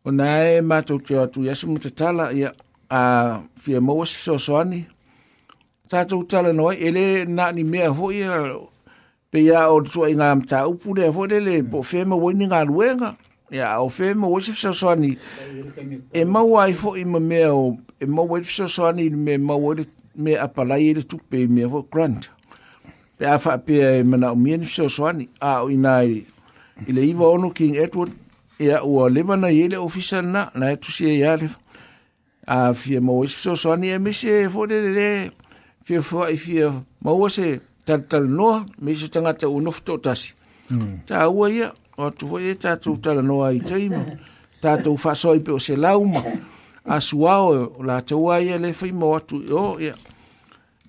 O 0.00 0.08
nā 0.16 0.26
e 0.50 0.60
mātou 0.64 0.96
te 1.04 1.18
atu 1.20 1.42
yasi 1.44 1.66
mo 1.68 1.76
te 1.76 1.90
tala 1.92 2.30
ia 2.32 2.50
a 2.88 3.40
fia 3.60 3.82
maua 3.84 4.06
si 4.08 4.16
so 4.16 4.38
soani. 4.40 4.86
Tātou 5.92 6.22
tala 6.24 6.54
noi, 6.56 6.78
ele 6.80 7.26
na 7.28 7.50
ni 7.52 7.64
mea 7.68 7.90
hoi 7.92 8.22
a 8.24 8.38
pe 9.30 9.42
ia 9.44 9.66
o 9.68 9.82
tua 9.84 10.08
i 10.08 10.16
ngā 10.16 10.28
mta 10.40 10.62
upu 10.70 10.94
rea 10.96 11.10
hoi 11.12 11.26
lele 11.34 11.58
po 11.72 11.82
fema 11.84 12.16
wai 12.16 12.32
ni 12.34 12.48
ngā 12.48 12.62
ruenga. 12.70 13.10
Ia 13.52 13.74
o 13.82 13.90
fema 13.92 14.30
wai 14.30 14.40
si 14.46 14.54
so 14.56 14.72
soani. 14.72 15.12
E 16.16 16.24
maua 16.24 16.64
i 16.72 16.78
fo 16.80 16.94
i 16.96 17.04
ma 17.04 17.18
mea 17.20 17.52
o 17.52 17.76
e 18.00 18.08
maua 18.08 18.40
i 18.40 18.48
so 18.48 18.68
soani 18.72 19.10
ni 19.10 19.20
me 19.26 19.36
maua 19.38 19.74
i 19.84 19.86
me 20.16 20.34
apalai 20.46 20.86
ele 20.88 21.02
le 21.02 21.10
tupe 21.12 21.44
i 21.44 21.50
mea 21.50 21.68
hoi 21.68 21.84
grant. 21.90 22.30
Pe 23.20 23.28
a 23.28 23.36
wha 23.36 23.58
pia 23.68 23.92
e 24.00 24.08
mana 24.14 24.32
o 24.32 24.42
mien 24.46 24.64
so 24.64 24.88
soani 24.88 25.28
a 25.44 25.58
o 25.60 25.68
i 25.68 25.76
nā 25.76 25.98
iwa 26.88 27.34
ono 27.34 27.50
King 27.50 27.76
Edward 27.76 28.16
ia 28.60 28.70
ya, 28.72 28.84
ua 28.84 29.10
lewa 29.10 29.36
na 29.36 29.48
yele 29.48 29.76
ofisa 29.76 30.22
na 30.22 30.50
na 30.54 30.70
etu 30.70 30.86
ya 30.88 30.92
si 30.92 31.10
ea 31.20 31.36
le 31.36 31.48
a 32.46 32.74
fia 32.74 33.00
maua 33.00 33.24
isi 33.24 33.36
fiso 33.36 33.56
soani 33.56 33.88
e 33.88 33.98
mesi 33.98 34.28
e 34.28 34.48
fo 34.48 34.66
le 34.66 34.80
le 34.80 34.90
le 34.94 35.30
fia 35.84 36.02
fua 36.02 36.28
i 36.30 36.34
e 36.34 36.36
fia 36.36 36.72
maua 37.00 37.30
se 37.30 37.60
tal 37.84 38.26
noa 38.28 38.64
mesi 38.84 39.08
tangata 39.08 39.48
u 39.48 39.60
nofu 39.60 39.82
to 39.82 39.96
tasi 39.98 40.34
hmm. 40.68 40.98
ta 41.08 41.28
ua 41.30 41.48
ia 41.50 41.72
o 41.96 42.10
tu 42.10 42.28
fo 42.28 42.36
e 42.40 42.54
tatu 42.54 42.96
tal 43.00 43.24
noa 43.24 43.48
i 43.56 43.60
taima 43.60 44.04
tatu 44.60 44.92
fa 44.98 45.14
soi 45.14 45.40
pe 45.40 45.52
o 45.52 45.58
se 45.58 45.76
lauma 45.76 46.22
a 46.84 47.00
suao 47.00 47.80
la 47.82 48.00
ta 48.02 48.16
ua 48.16 48.40
ia 48.44 48.54
e 48.54 48.58
le 48.58 48.72
fai 48.72 48.92
maua 48.92 49.20
tu 49.20 49.40
o 49.56 49.80
ia 49.80 49.94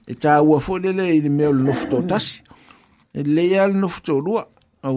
e 0.07 0.14
ta 0.14 0.41
ua 0.43 0.60
fo 0.60 0.76
le 0.77 0.91
le 0.91 1.07
i 1.15 1.22
le 1.22 1.30
meo 1.30 1.53
le 1.53 1.64
nofu 1.64 1.88
to 1.88 2.02
tasi 2.03 2.43
e 3.14 3.23
le 3.23 3.43
ia 3.48 3.68
le 3.68 3.73
nofu 3.80 4.02
to 4.03 4.19
rua 4.19 4.43
a 4.84 4.89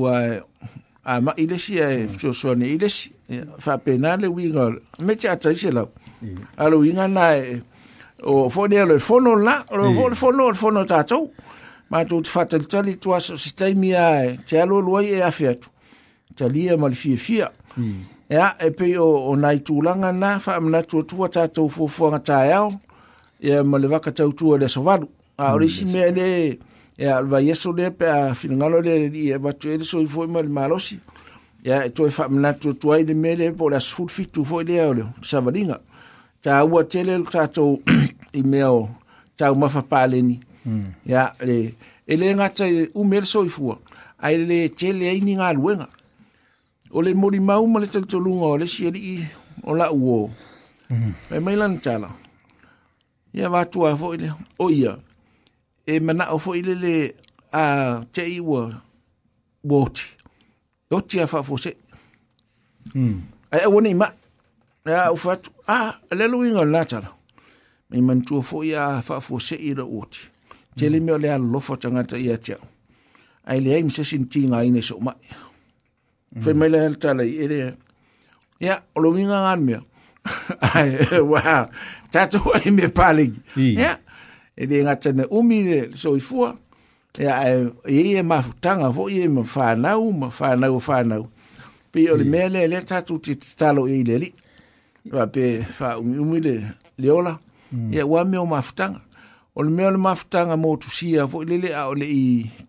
a 1.04 1.16
ah, 1.16 1.20
ma 1.20 1.34
ile 1.36 1.58
si 1.58 1.76
e 1.78 2.08
fio 2.08 2.32
suane 2.32 2.66
ile 2.66 2.88
si 2.88 3.10
fa 3.58 3.74
e, 3.74 3.78
pena 3.78 4.16
le 4.16 4.26
winga 4.26 4.70
me 5.00 5.14
te 5.16 5.28
ata 5.28 5.50
ise 5.52 5.70
lau 5.70 5.90
e. 6.24 6.32
a 6.56 6.66
lo 6.68 6.78
winga 6.78 7.06
na 7.08 7.34
e 7.36 7.60
o 8.22 8.48
fone 8.48 8.78
alo 8.80 8.94
e 8.94 8.98
fono 8.98 9.36
la 9.36 9.66
o 9.68 9.92
fono 9.92 10.08
e 10.08 10.14
fono 10.14 10.48
e 10.48 10.54
fono 10.54 10.84
tatou 10.84 11.30
ma 11.90 12.04
tu 12.04 12.22
te 12.22 12.30
fata 12.30 12.56
le 12.56 12.64
tali 12.64 12.96
tu 12.96 13.10
aso 13.12 13.36
si 13.36 13.52
taimi 13.54 13.92
a 13.92 14.22
e 14.24 14.38
te 14.48 14.58
alo 14.60 14.78
luai 14.80 15.10
e 15.12 15.20
afi 15.22 15.46
atu 15.46 15.68
tali 16.34 16.68
e 16.72 16.76
mali 16.76 16.94
fia 16.94 17.16
fia 17.16 17.50
e 18.28 18.36
a 18.36 18.54
e 18.58 18.70
pe 18.70 18.96
o 18.96 19.28
o 19.28 19.36
nai 19.36 19.60
tu 19.60 19.82
langa 19.82 20.10
na 20.12 20.38
fa 20.38 20.54
amna 20.56 20.82
tu 20.84 21.04
tua 21.04 21.28
tatou 21.28 21.68
fufuanga 21.68 22.18
ta 22.20 22.46
e 22.48 22.52
au 22.52 22.72
e 23.40 23.60
ma 23.62 23.76
le 23.76 23.88
waka 23.92 24.10
tau 24.12 24.32
tua 24.32 24.56
le 24.56 24.68
sovalu 24.68 25.04
a 25.36 25.44
ah, 25.44 25.50
mm, 25.50 25.54
orisi 25.54 25.84
me 25.92 26.10
le 26.10 26.28
e 26.48 26.58
ya 26.96 27.16
alva 27.18 27.40
yeso 27.40 27.72
de 27.72 27.90
pa 27.90 28.34
finalo 28.34 28.80
di 28.82 29.30
e 29.30 29.36
va 29.36 29.52
tu 29.52 29.68
eso 29.68 30.00
i 30.00 30.06
foi 30.06 30.26
mal 30.26 30.46
si 30.80 31.00
ya 31.64 31.88
to 31.90 32.06
e 32.06 32.10
fam 32.10 32.38
na 32.40 32.52
tu 32.52 32.72
tu 32.74 32.92
ai 32.92 33.04
de 33.04 33.14
mele 33.14 33.50
po 33.52 33.68
la 33.68 33.80
sfut 33.80 34.10
fi 34.10 34.26
tu 34.26 34.44
foi 34.44 34.64
de 34.64 34.80
ole 34.80 35.04
sa 35.22 35.40
valinga 35.40 35.80
ta 36.42 36.64
u 36.64 36.78
atele 36.78 37.22
ta 37.30 37.48
to 37.48 37.80
i 38.32 38.42
meo 38.42 38.88
ta 39.36 39.52
u 39.52 39.56
mafa 39.56 39.82
pale 39.82 40.22
ni 40.22 40.40
ya 41.06 41.32
hmm. 41.38 41.46
le 41.46 41.74
ele 42.06 42.34
nga 42.34 42.48
ta 42.48 42.64
u 42.94 43.04
mel 43.04 43.26
so 43.26 43.44
i 43.44 43.48
fu 43.48 43.72
a 44.18 44.30
le 44.30 44.68
chele 44.76 45.04
e 45.06 45.10
ai 45.10 45.20
ni 45.20 45.34
nga 45.34 45.52
luenga 45.52 45.88
o 46.92 47.02
le 47.02 47.14
mori 47.14 47.40
mau 47.40 47.66
mo 47.66 47.78
le 47.80 47.86
tel 47.86 48.06
tu 48.06 48.20
lunga 48.20 48.46
o 48.46 48.56
le 48.58 48.66
si 48.66 48.86
ali 48.86 49.18
o 49.64 49.74
la 49.74 49.90
uo 49.90 50.30
mm. 50.90 51.12
e 51.34 51.40
mailan 51.40 51.78
tala 51.80 52.08
ya 53.32 53.48
va 53.48 53.64
tu 53.66 53.82
a 53.86 53.96
foi 53.96 54.16
le 54.16 54.30
o 54.58 54.70
ya 54.70 54.94
e 55.86 56.00
mana 56.00 56.26
o 56.34 56.38
foi 56.38 56.58
e 56.58 56.62
lele 56.62 57.14
a 57.52 58.00
te 58.12 58.22
iwa 58.36 58.72
woti 59.64 60.06
o 60.90 61.00
tia 61.00 61.26
fa 61.26 61.42
fose 61.42 61.72
mm 62.94 63.14
ai 63.54 63.60
e 63.64 63.68
woni 63.68 63.92
ma 63.94 64.08
ya 64.88 65.10
o 65.12 65.16
fatu 65.16 65.50
a 65.66 65.94
le 66.16 66.26
luinga 66.28 66.64
la 66.64 66.84
tara 66.84 67.10
mi 67.90 68.00
man 68.02 68.20
tu 68.26 68.42
foi 68.42 68.72
e 68.72 68.76
a 68.76 69.02
fa 69.02 69.20
fose 69.20 69.54
i 69.68 69.72
ro 69.74 69.84
woti 69.86 70.20
te 70.76 70.88
le 70.88 71.00
meo 71.00 71.14
hmm. 71.16 71.22
le 71.22 71.30
a 71.30 71.38
lofo 71.38 71.76
tanga 71.76 72.02
te 72.04 72.16
ia 72.18 72.38
tia 72.38 72.58
ai 73.46 73.60
le 73.60 73.74
ai 73.74 73.82
mse 73.82 74.04
sintinga 74.04 74.64
ine 74.64 74.82
so 74.82 74.98
mai 75.00 75.14
foi 76.42 76.52
hmm. 76.52 76.58
mai 76.58 76.68
le 76.72 76.80
tala 76.96 77.22
i 77.24 77.36
ele 77.44 77.74
ya 78.60 78.80
o 78.94 79.00
luinga 79.00 79.38
ngan 79.44 79.60
mea 79.66 79.80
ai 80.74 81.20
wa 81.30 81.68
tatu 82.10 82.40
ai 82.54 82.70
me 82.76 82.86
palegi 82.96 83.40
ya 83.80 83.92
e 84.56 84.66
le 84.66 84.82
ngata 84.84 85.12
na 85.12 85.24
umi 85.30 85.58
le 85.68 85.76
soifua 86.02 86.48
e 87.22 87.26
ai 87.28 87.56
e 87.84 87.96
ia 88.10 88.22
mafutanga 88.22 88.88
fo 88.96 89.08
ia 89.10 89.28
ma 89.36 89.42
whanau 89.54 90.04
ma 90.20 90.28
whanau 90.38 90.76
whanau 90.88 91.24
pe 91.92 91.98
o 92.12 92.16
le 92.18 92.24
mea 92.32 92.48
le 92.54 92.62
le 92.72 92.78
tatu 92.88 93.14
te 93.24 93.32
talo 93.58 93.82
e 93.94 93.98
le 94.08 94.14
li 94.22 94.28
wa 95.16 95.24
pe 95.34 95.44
wha 95.78 95.88
umi 96.00 96.14
umi 96.24 96.38
le 96.46 96.54
leola 97.02 97.32
mm. 97.72 97.92
ia 97.96 98.02
ua 98.12 98.20
mea 98.30 98.40
o 98.42 98.46
mafutanga 98.54 99.00
o 99.56 99.60
le 99.64 99.70
mea 99.76 99.88
o 99.88 99.92
le 99.94 100.00
mafutanga 100.06 100.54
mō 100.62 100.70
tusia 100.82 101.26
fo 101.30 101.38
le 101.50 101.56
le 101.64 101.70
a 101.80 101.88
o 101.90 101.94
le 102.00 102.06
i 102.06 102.22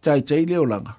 tai 0.04 0.22
tai 0.28 0.42
leolanga 0.50 0.94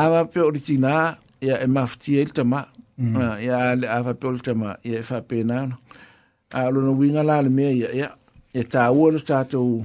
awa 0.00 0.20
pe 0.32 0.38
o 0.46 0.50
le 0.52 0.60
tina 0.66 1.16
ia 1.40 1.54
e 1.64 1.66
mafutia 1.76 2.20
il 2.20 2.32
tamaa 2.36 2.68
mm. 2.98 3.16
ia 3.46 3.74
le 3.80 3.86
awa 3.96 4.12
pe 4.20 4.24
o 4.28 4.32
le 4.36 4.40
tamaa 4.46 4.76
ia 4.88 4.98
e 5.00 5.04
wha 5.08 5.18
pe 5.28 5.36
nana 5.48 5.74
a 6.58 6.70
lona 6.72 6.90
winga 6.98 7.22
la 7.28 7.36
le 7.44 7.50
mea 7.56 7.72
ia 7.72 7.88
ia 7.96 8.08
e 8.56 8.64
tā 8.72 8.86
ua 8.94 9.10
no 9.12 9.20
tātou 9.20 9.84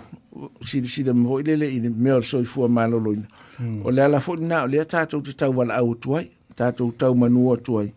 sida 0.66 0.88
sida 0.90 1.12
mwho 1.16 1.42
i 1.42 1.48
lele 1.50 1.68
i 1.76 1.80
le 1.84 1.90
mea 1.92 2.16
o 2.20 2.24
soi 2.24 2.46
fua 2.48 2.70
mālo 2.72 3.02
loina. 3.04 3.28
Mm. 3.60 3.82
O 3.86 3.92
le 3.92 4.04
ala 4.06 4.22
fo 4.24 4.38
nā 4.40 4.62
o 4.66 4.70
lea 4.72 4.86
tātou 4.88 5.20
te 5.26 5.34
tau 5.38 5.52
wala 5.58 5.76
au 5.82 5.92
tuai, 6.06 6.30
tātou 6.56 6.94
tau 7.00 7.18
manua 7.20 7.58
tuai. 7.60 7.90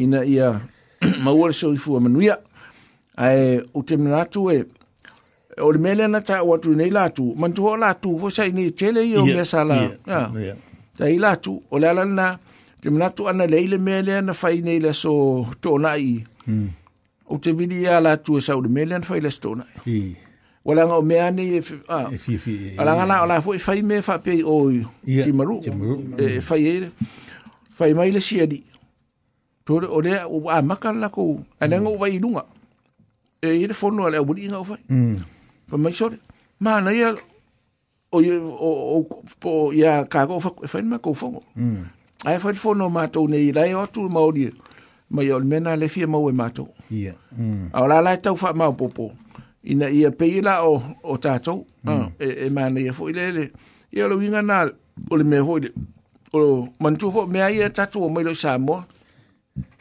Ina 0.00 0.22
ia 0.24 0.52
maua 1.24 1.50
le 1.50 1.58
soi 1.58 1.76
fua 1.76 2.00
manuia, 2.00 2.38
ae 3.20 3.58
o 3.76 3.84
te 3.84 3.98
mna 4.00 4.22
atu 4.24 4.46
e, 4.54 4.62
o 5.60 5.68
le 5.74 5.82
mele 5.84 6.08
na 6.08 6.22
tāu 6.24 6.54
atu 6.56 6.72
nei 6.78 6.88
lātu, 6.94 7.28
mantu 7.36 7.68
ho 7.68 7.76
lātu, 7.82 8.16
fo 8.22 8.32
sa 8.32 8.48
i 8.48 8.54
nei 8.56 8.72
tele 8.72 9.04
i 9.04 9.12
o 9.20 9.26
mea 9.28 9.44
sala. 9.48 9.82
Ia, 9.90 10.22
ia, 10.40 10.44
ia. 10.54 10.56
Tai 10.98 11.12
lātu, 11.20 11.58
o 11.68 11.82
le 11.84 11.90
ala 11.92 12.08
nā, 12.08 12.30
te 12.80 12.88
mna 12.90 13.12
atu 13.12 13.28
ana 13.28 13.44
leile 13.50 13.76
mele 13.78 14.22
na 14.24 14.32
fai 14.38 14.62
nei 14.64 14.80
le 14.80 14.96
so 14.96 15.18
tōna 15.62 15.96
i. 16.00 16.12
Mm. 16.48 16.68
o 17.28 17.38
te 17.38 17.52
vidi 17.52 17.86
ala 17.86 18.16
tu 18.18 18.40
sa 18.40 18.56
o 18.56 18.62
de 18.62 18.68
melen 18.68 19.02
fa 19.02 19.16
ile 19.18 19.30
stona 19.30 19.64
i 19.86 20.16
wala 20.64 20.86
nga 20.88 20.96
o 20.98 21.02
me 21.02 21.20
ani 21.20 21.60
a 21.88 22.08
ala 22.80 22.92
nga 23.06 23.20
ala 23.22 23.40
fo 23.44 23.54
e 23.54 23.58
fa 23.58 23.72
me 23.82 24.02
fa 24.02 24.16
pe 24.24 24.42
o 24.44 24.54
ti 25.24 25.32
maru 25.32 25.56
e 26.24 26.40
fa 26.40 26.56
ye 26.56 26.74
fa 27.76 27.84
mai 27.96 28.10
le 28.14 28.20
siadi 28.20 28.58
to 29.66 29.74
o 29.96 30.00
le 30.00 30.24
o 30.26 30.48
a 30.50 30.62
makal 30.62 30.96
la 30.96 31.08
ko 31.08 31.40
ana 31.60 31.76
mm. 31.76 31.82
nga 31.84 31.90
o 31.94 31.98
vai 32.02 32.18
lunga 32.18 32.42
e 33.44 33.52
ile 33.62 33.74
fo 33.74 33.90
no 33.90 34.06
ala 34.06 34.20
o 34.22 34.24
buli 34.24 34.48
nga 34.48 34.58
o 34.60 34.64
fa 34.64 34.76
mm. 34.88 35.14
fa 35.68 35.76
mai 35.76 35.92
sore 35.92 36.16
ma 36.60 36.80
na 36.80 36.90
ia 36.92 37.12
o 38.12 38.18
o 38.56 39.22
o 39.44 39.72
ia 39.72 40.04
ka 40.08 40.26
ko 40.26 40.40
fa 40.40 40.50
e 40.62 40.66
fa 40.66 40.78
ma 40.82 40.98
ko 40.98 41.12
fo 41.14 41.42
mm. 41.56 41.82
ai 42.24 42.40
fa 42.40 42.52
fo 42.56 42.74
no 42.74 42.88
ma 42.88 43.08
to 43.08 43.28
nei 43.28 43.52
dai 43.52 43.74
o 43.74 43.84
tu 43.86 44.08
ma 44.08 44.20
o 44.24 44.32
di 44.32 44.48
ma 45.10 45.22
yo 45.22 45.40
mena 45.40 45.76
le 45.76 45.88
fie 45.88 46.04
ma 46.06 46.18
we 46.18 46.32
ma 46.32 46.48
to 46.52 46.68
Ia. 46.90 47.14
Mm. 47.38 47.70
Au 47.72 47.86
la 47.86 48.00
la 48.00 48.16
tau 48.16 48.36
wha 48.42 48.52
mau 48.52 48.72
popo. 48.72 49.12
Ina 49.64 49.90
ia 49.90 50.10
peila 50.10 50.62
o, 50.62 50.82
o 51.02 51.16
tātou. 51.16 51.66
Mm. 51.84 52.00
Uh, 52.00 52.06
e, 52.18 52.28
e 52.46 52.50
mana 52.50 52.80
ia 52.80 52.92
fo 52.92 53.08
i 53.10 53.12
lele. 53.12 53.50
Ia 53.92 54.08
lo 54.08 54.16
winga 54.18 54.42
nā 54.42 54.70
o 55.10 55.16
le 55.16 55.24
mea 55.24 55.44
fo 55.44 55.58
i 55.58 55.66
le. 55.66 55.72
O 56.32 56.38
lo 56.38 56.68
mantua 56.80 57.12
fo 57.12 57.26
mea 57.26 57.50
ia 57.50 57.68
tātou 57.68 58.06
o 58.06 58.08
mai 58.08 58.24
lo 58.24 58.34
Samoa. 58.34 58.86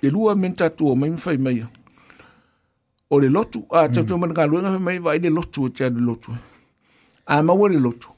E 0.02 0.10
lua 0.12 0.36
men 0.36 0.56
tātou 0.56 0.92
o 0.92 0.96
mai 0.96 1.10
mwhai 1.10 1.38
mai. 1.38 1.62
O 3.10 3.20
le 3.24 3.30
lotu. 3.32 3.64
A 3.72 3.88
tātou 3.88 4.18
mm. 4.18 4.26
mana 4.26 4.34
ngā 4.36 4.50
luenga 4.52 4.74
mai 4.80 5.00
wa 5.00 5.16
i 5.16 5.24
le 5.24 5.32
lotu 5.32 5.68
o 5.68 5.70
tia 5.70 5.90
le 5.90 6.04
lotu. 6.10 6.36
A 7.28 7.42
maua 7.44 7.72
le 7.72 7.80
lotu. 7.80 8.12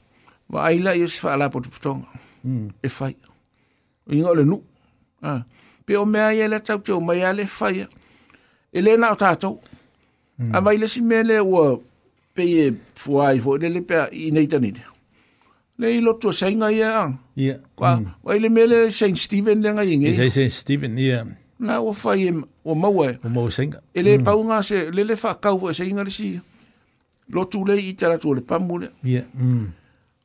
Wa 0.50 0.66
aila 0.72 0.96
ia 0.98 1.06
sifa 1.08 1.34
ala 1.36 1.50
potu 1.50 1.70
putonga. 1.70 2.10
Mm. 2.44 2.70
E 2.82 2.88
whai. 2.98 3.14
Inga 4.10 4.34
o 4.34 4.34
le 4.34 4.44
nu. 4.44 4.62
Ah. 5.22 5.42
Pe 5.86 5.94
o 5.96 6.04
mea 6.06 6.32
ia 6.34 6.48
le 6.48 6.58
tau 6.60 6.82
te 6.82 6.90
o 6.92 6.98
mai 7.00 7.22
ale 7.22 7.46
whai. 7.46 7.86
Mm. 7.86 7.99
Elena 8.72 8.96
le 8.96 9.00
nao 9.02 9.16
tātou. 9.16 9.58
Mm. 10.38 10.54
A 10.56 10.60
mai 10.60 10.86
si 10.88 11.02
mele 11.02 11.38
ua 11.42 11.78
peye 12.34 12.70
fua 12.94 13.32
i 13.34 13.40
fo, 13.40 13.56
le 13.56 13.68
pe 13.80 14.06
pia 14.08 14.08
i 14.10 14.72
Le 15.80 15.90
i 15.96 16.00
lotu 16.00 16.28
a 16.28 16.32
sainga 16.34 16.70
i 16.70 16.82
ang. 16.82 17.14
Ia. 17.36 17.58
Kwa, 17.74 17.96
mm. 18.00 18.06
wai 18.22 18.38
le 18.38 18.48
mele 18.50 18.90
St. 18.92 19.16
Stephen 19.16 19.62
le 19.62 19.72
ngai 19.72 19.94
inge. 19.94 20.10
Ia 20.12 20.30
St. 20.30 20.50
Stephen, 20.52 20.96
ia. 20.98 21.24
Na 21.58 21.80
ua 21.80 21.94
fai 21.94 22.28
e 22.28 22.32
ua 22.64 22.74
maua 22.74 23.10
e. 23.12 23.18
Ua 23.24 23.30
maua 23.30 23.50
sainga. 23.50 23.80
E 23.94 24.02
le 24.02 24.18
mm. 24.18 24.24
paunga 24.24 24.62
se, 24.62 24.90
le 24.90 25.16
fa 25.16 25.28
whakau 25.32 25.68
a 25.68 25.72
sainga 25.74 26.04
le 26.04 26.10
si. 26.10 26.38
Lotu 27.32 27.64
le 27.66 27.78
i 27.80 27.94
taratu 27.94 28.34
le 28.34 28.40
pamule. 28.42 28.90
Ia. 29.04 29.24
Mm. 29.34 29.64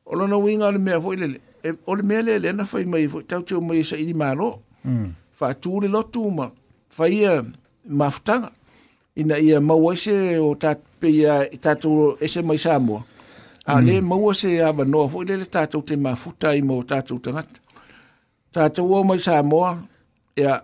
Ola 0.06 0.28
na 0.28 0.36
winga 0.38 0.70
le 0.72 0.78
mea 0.78 1.00
fo 1.00 1.12
i 1.16 1.22
le 1.24 1.32
e 1.64 1.72
o 1.86 1.94
le 1.96 2.02
mea 2.02 2.20
lele 2.22 2.52
na 2.52 2.64
fai 2.64 2.84
mai 2.86 3.08
fo 3.10 3.22
tau 3.22 3.42
tau 3.42 3.58
mai 3.60 3.82
sa 3.82 3.96
i 3.96 4.12
malo 4.14 4.60
mm. 4.84 5.08
fa 5.32 5.54
tu 5.54 5.80
le 5.80 5.88
lotu 5.88 6.30
ma 6.30 6.50
fai 6.88 7.24
mafutanga. 7.88 8.50
Ina 9.16 9.38
ia 9.38 9.60
maua 9.60 9.94
ise 9.94 10.38
o 10.38 10.54
tatpea 10.54 11.52
i 11.52 11.56
tatu 11.56 12.16
ese 12.20 12.42
mai 12.42 12.58
Samoa. 12.58 13.02
A 13.66 13.80
le 13.80 14.00
mm. 14.00 14.06
maua 14.06 14.34
se 14.34 14.62
awa 14.62 14.84
noa 14.84 15.08
fo 15.08 15.24
tatu 15.24 15.82
te 15.82 15.96
mafuta 15.96 16.54
i 16.54 16.62
mo 16.62 16.82
tatu 16.82 17.18
tangata. 17.18 17.60
Tatu 18.52 18.94
o 18.94 19.02
mai 19.04 19.18
Samoa, 19.18 19.80
ia 20.36 20.60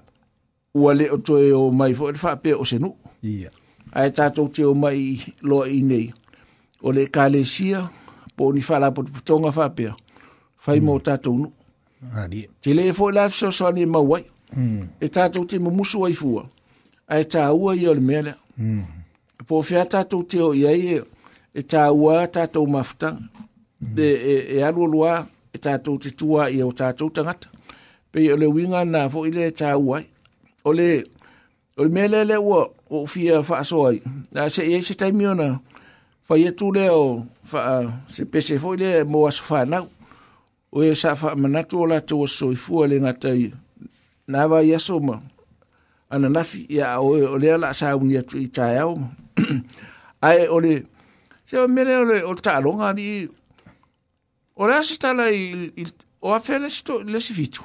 ua 0.74 0.94
le 0.94 1.11
o 1.11 1.16
toe 1.16 1.53
o 1.53 1.70
mai 1.70 1.94
fo 1.94 2.09
ilefa 2.11 2.36
pe 2.36 2.53
o 2.53 2.65
senu. 2.65 2.94
Ia. 3.23 3.51
Ai 3.93 4.11
tatu 4.11 4.49
te 4.49 4.65
o 4.65 4.74
mai 4.74 5.19
loa 5.40 5.69
i 5.69 5.81
nei. 5.81 6.12
O 6.82 6.93
le 6.93 7.07
kale 7.07 7.44
sia, 7.44 7.89
po 8.36 8.53
ni 8.53 8.61
fala 8.61 8.90
po 8.90 9.03
tonga 9.24 9.51
fa 9.51 9.69
pe. 9.70 9.90
Fai 10.57 10.81
mo 10.81 10.94
mm. 10.99 11.01
tatu 11.01 11.32
nu. 11.39 11.53
Ani. 12.15 12.47
Te 12.61 12.74
le 12.74 12.93
fo 12.93 13.09
ilafso 13.09 13.49
soani 13.51 13.86
maua. 13.86 14.20
Mm. 14.57 14.86
E 15.01 15.09
tatu 15.09 15.44
te 15.49 15.59
mo 15.59 15.70
musu 15.70 16.05
ai 16.05 16.12
fua. 16.12 16.43
Ia 16.47 16.61
ai 17.14 17.24
ta 17.32 17.44
ua 17.62 17.72
i 17.82 17.86
ole 17.86 18.01
mele. 18.01 18.32
Mm. 18.59 18.82
Po 19.48 19.62
fia 19.62 19.84
tatou 19.93 20.22
teo 20.30 20.52
i 20.55 20.62
ai, 20.70 20.82
e, 20.94 20.98
e 21.59 21.62
ta 21.72 21.82
ua 22.02 22.16
tatou 22.34 22.66
mafta, 22.74 23.09
mm. 23.12 23.98
e, 23.98 24.06
e, 24.06 24.34
e 24.56 24.62
alua 24.68 24.86
lua, 24.93 25.12
e 25.55 25.59
tatou 25.64 25.97
te 26.02 26.10
tua 26.20 26.43
i 26.51 26.59
o 26.68 26.72
tatou 26.80 27.09
tangata. 27.14 27.48
Pe 28.12 28.18
i 28.24 28.28
ole 28.34 28.47
winga 28.55 28.80
nā 28.93 29.02
fo 29.12 29.24
i 29.28 29.32
le 29.36 29.47
ta 29.59 29.70
ua 29.86 29.97
ai. 30.01 30.05
Ole, 30.68 30.89
ole 31.80 31.90
mele 31.97 32.22
le 32.30 32.36
ua 32.48 32.60
o 32.97 33.05
fia 33.12 33.39
whaaso 33.48 33.80
ai. 33.90 33.98
Nā 34.34 34.48
se 34.55 34.62
e 34.74 34.80
se 34.86 34.94
taimi 35.01 35.26
ona, 35.34 35.51
fa 36.26 36.34
i 36.40 36.47
etu 36.51 36.70
le 36.76 36.86
o, 36.94 37.05
fa, 37.51 37.62
uh, 37.80 37.90
se 38.12 38.24
pese 38.32 38.59
fo 38.62 38.74
i 38.76 38.80
le 38.80 38.90
mo 39.12 39.26
aso 39.28 39.43
whanau, 39.51 39.86
o 40.76 40.84
e 40.89 40.94
sa 41.01 41.12
fa 41.20 41.34
manatu 41.40 41.80
o 41.82 41.89
la 41.90 41.98
tau 42.09 42.26
soifua 42.28 42.86
le 42.90 42.98
ngatai. 43.05 43.51
Nā 44.32 44.43
va 44.51 44.62
i 44.64 44.72
ana 46.12 46.28
nafi 46.28 46.66
ya 46.68 47.01
o 47.01 47.39
le 47.39 47.52
ala 47.55 47.72
sa 47.74 47.97
unia 47.97 48.22
tu 48.22 48.39
i 48.39 48.47
tae 48.48 48.84
Ai 50.22 50.47
o 50.55 50.59
le, 50.60 50.74
se 51.48 51.56
o 51.59 51.66
mene 51.68 51.94
o 51.98 52.05
le 52.06 52.18
o 52.28 52.34
taronga 52.34 52.90
ni, 52.94 53.26
o 54.60 54.66
le 54.68 54.74
asa 54.76 54.98
tala 55.01 55.30
i, 55.32 55.86
o 56.20 56.34
afele 56.36 56.68
sito 56.70 56.98
le 57.14 57.20
si 57.20 57.32
fitu. 57.34 57.64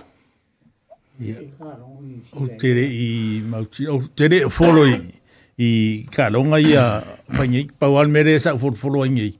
O 2.42 2.48
tere 2.62 2.86
i 2.88 3.42
ma 3.52 3.60
o 3.98 4.00
tere 4.22 4.40
o 4.48 4.54
foloi, 4.60 4.96
i 5.68 5.70
ka 6.16 6.30
longa 6.34 6.60
i 6.64 6.72
a 6.80 6.86
pangei, 7.38 7.66
pa 7.80 7.92
o 7.92 8.00
almeresa 8.00 8.56
sa 8.56 8.56
o 8.56 8.72
folo 8.84 9.04
ingei. 9.06 9.36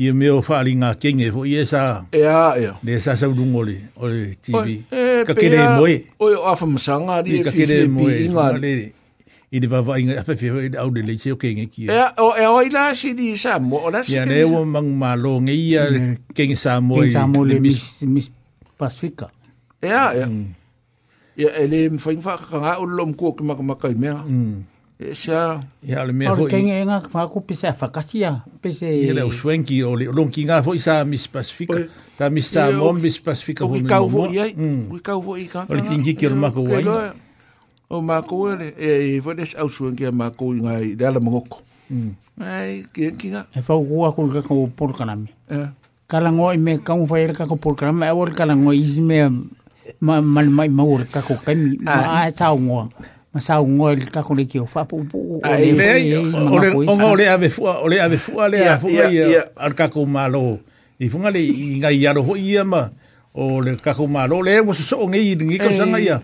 ia 0.00 0.16
meo 0.16 0.40
whaalinga 0.40 0.96
kenge 0.96 1.28
fo 1.28 1.44
i 1.44 1.60
sa 1.68 2.08
ea 2.08 2.56
ea 2.56 2.72
le 2.80 2.92
sa 3.04 3.20
sa 3.20 3.28
urungo 3.28 3.60
le 3.68 3.92
o 4.00 4.08
le 4.08 4.32
TV 4.40 4.80
e, 4.88 5.28
ka 5.28 5.36
kere 5.36 5.76
moe 5.76 6.08
o 6.16 6.32
e 6.32 6.36
afa 6.40 6.64
masanga 6.64 7.20
ri 7.20 7.44
e 7.44 7.44
fifi 7.44 7.84
pi 7.84 8.08
inga 8.24 8.46
le 8.56 8.94
i 9.52 9.60
le 9.60 9.66
vava 9.68 10.00
inga 10.00 10.16
afa 10.16 10.32
fifi 10.40 10.72
i 10.72 10.78
au 10.80 10.88
le 10.88 11.04
leise 11.04 11.28
o 11.36 11.36
kenge 11.36 11.68
ki 11.68 11.92
ea 11.92 12.08
o 12.16 12.32
e 12.32 12.48
o 12.48 12.56
i 12.64 12.72
la 12.72 12.96
si 12.96 13.12
di 13.12 13.36
sa 13.36 13.60
mo 13.60 13.76
o 13.84 13.92
la 13.92 14.00
si 14.00 14.16
kenge 14.16 14.40
ia 14.40 14.48
mm. 14.48 14.56
le 14.56 14.64
o 14.64 14.64
mangu 14.64 14.94
malo 14.96 15.36
nge 15.44 15.52
ia 15.68 15.82
kenge 16.32 16.56
sa 16.56 16.80
mo 16.80 16.96
kenge 16.96 17.12
sa 17.12 17.28
mo 17.28 17.44
le 17.44 17.60
mis 17.60 18.32
Pasifika 18.80 19.28
ea 19.84 20.16
ea 20.16 20.24
ia 20.24 20.26
mm. 21.60 21.60
ele 21.60 21.78
mwhainga 21.92 22.24
whakanga 22.40 22.80
o 22.80 22.88
lom 22.88 23.12
kua 23.12 23.36
ki 23.36 23.44
makamaka 23.44 23.92
i 23.92 24.00
mea 24.00 24.16
mm 24.24 24.64
Sa. 25.14 25.60
Ia 25.86 26.04
le 26.04 26.12
mea 26.12 26.34
hoi. 26.36 26.50
Kenga 26.52 26.74
e 26.76 26.84
ngā 26.84 26.98
whāko 27.12 27.40
pese 27.48 27.64
a 27.70 27.72
whakatia. 27.72 28.34
Pese... 28.60 28.84
Ia 28.90 29.14
leo 29.16 29.30
swenki 29.32 29.78
o 29.86 29.94
le 29.96 30.04
longi 30.12 30.44
ngā 30.48 30.58
eu 30.60 30.76
sa 30.82 30.98
Miss 31.08 31.26
Pacifica. 31.32 31.78
Sa 32.18 32.28
Miss 32.28 32.50
Sa 32.52 32.66
Mom 32.76 33.00
Miss 33.00 33.16
Pacifica 33.18 33.64
hui 33.64 33.80
mimo. 33.80 33.88
O 33.88 33.88
ki 33.88 33.92
kau 33.94 34.08
hoi 34.10 34.38
ai. 34.44 34.52
Mm. 34.54 34.90
O 34.90 34.94
ki 34.98 35.02
kau 35.08 35.18
hoi 35.24 35.40
i 35.40 35.46
kātanga. 35.48 35.74
O 35.74 35.76
o 35.80 36.28
le 36.28 36.34
mako 38.06 38.36
wai. 38.44 38.72
E 38.76 38.92
i 39.16 39.20
whades 39.24 39.54
au 39.58 39.68
swenki 39.72 40.04
E 40.04 40.10
whau 43.68 43.86
kua 43.88 44.12
kulu 44.12 44.42
o 44.80 44.88
Kalango 46.10 46.48
i 46.50 46.56
me 46.58 46.74
kamu 46.78 47.06
whai 47.06 47.22
ele 47.22 47.34
E 47.38 48.10
ore 48.12 48.32
kalango 48.36 48.72
i 48.74 48.82
si 48.84 49.00
a 51.86 52.26
e 52.26 52.32
tau 52.36 52.58
ngoa. 52.58 52.88
masau 53.30 53.62
ngoi 53.66 53.94
li 54.02 54.06
kako 54.10 54.32
le 54.34 54.44
kio 54.44 54.66
fapu 54.66 54.96
upu 55.06 55.18
u 55.38 55.38
o 55.38 56.58
le 56.58 56.68
fwe 56.74 56.86
o 56.86 56.92
ngau 56.98 57.14
le 57.16 57.28
ave 57.30 57.46
fua 57.48 57.72
o 57.78 57.86
le 57.86 58.00
ave 58.02 58.18
fua 58.18 58.48
le 58.50 58.58
a 58.66 58.74
fua 58.78 59.06
i 59.06 59.22
al 59.54 59.72
kako 59.78 60.02
malo 60.06 60.58
i 60.98 61.06
funga 61.08 61.30
le 61.30 61.38
i 61.40 61.78
ngai 61.78 62.02
yaro 62.02 62.22
ho 62.26 62.34
ia 62.34 62.64
ma 62.66 62.90
o 63.32 63.62
le 63.62 63.78
kako 63.78 64.06
malo 64.10 64.42
le 64.42 64.58
e 64.58 64.62
wasu 64.66 64.82
so 64.82 64.96
o 65.06 65.06
ngai 65.06 65.22
i 65.30 65.34
ringi 65.38 65.58
kao 65.62 65.70
sanga 65.70 65.98
ia 66.02 66.18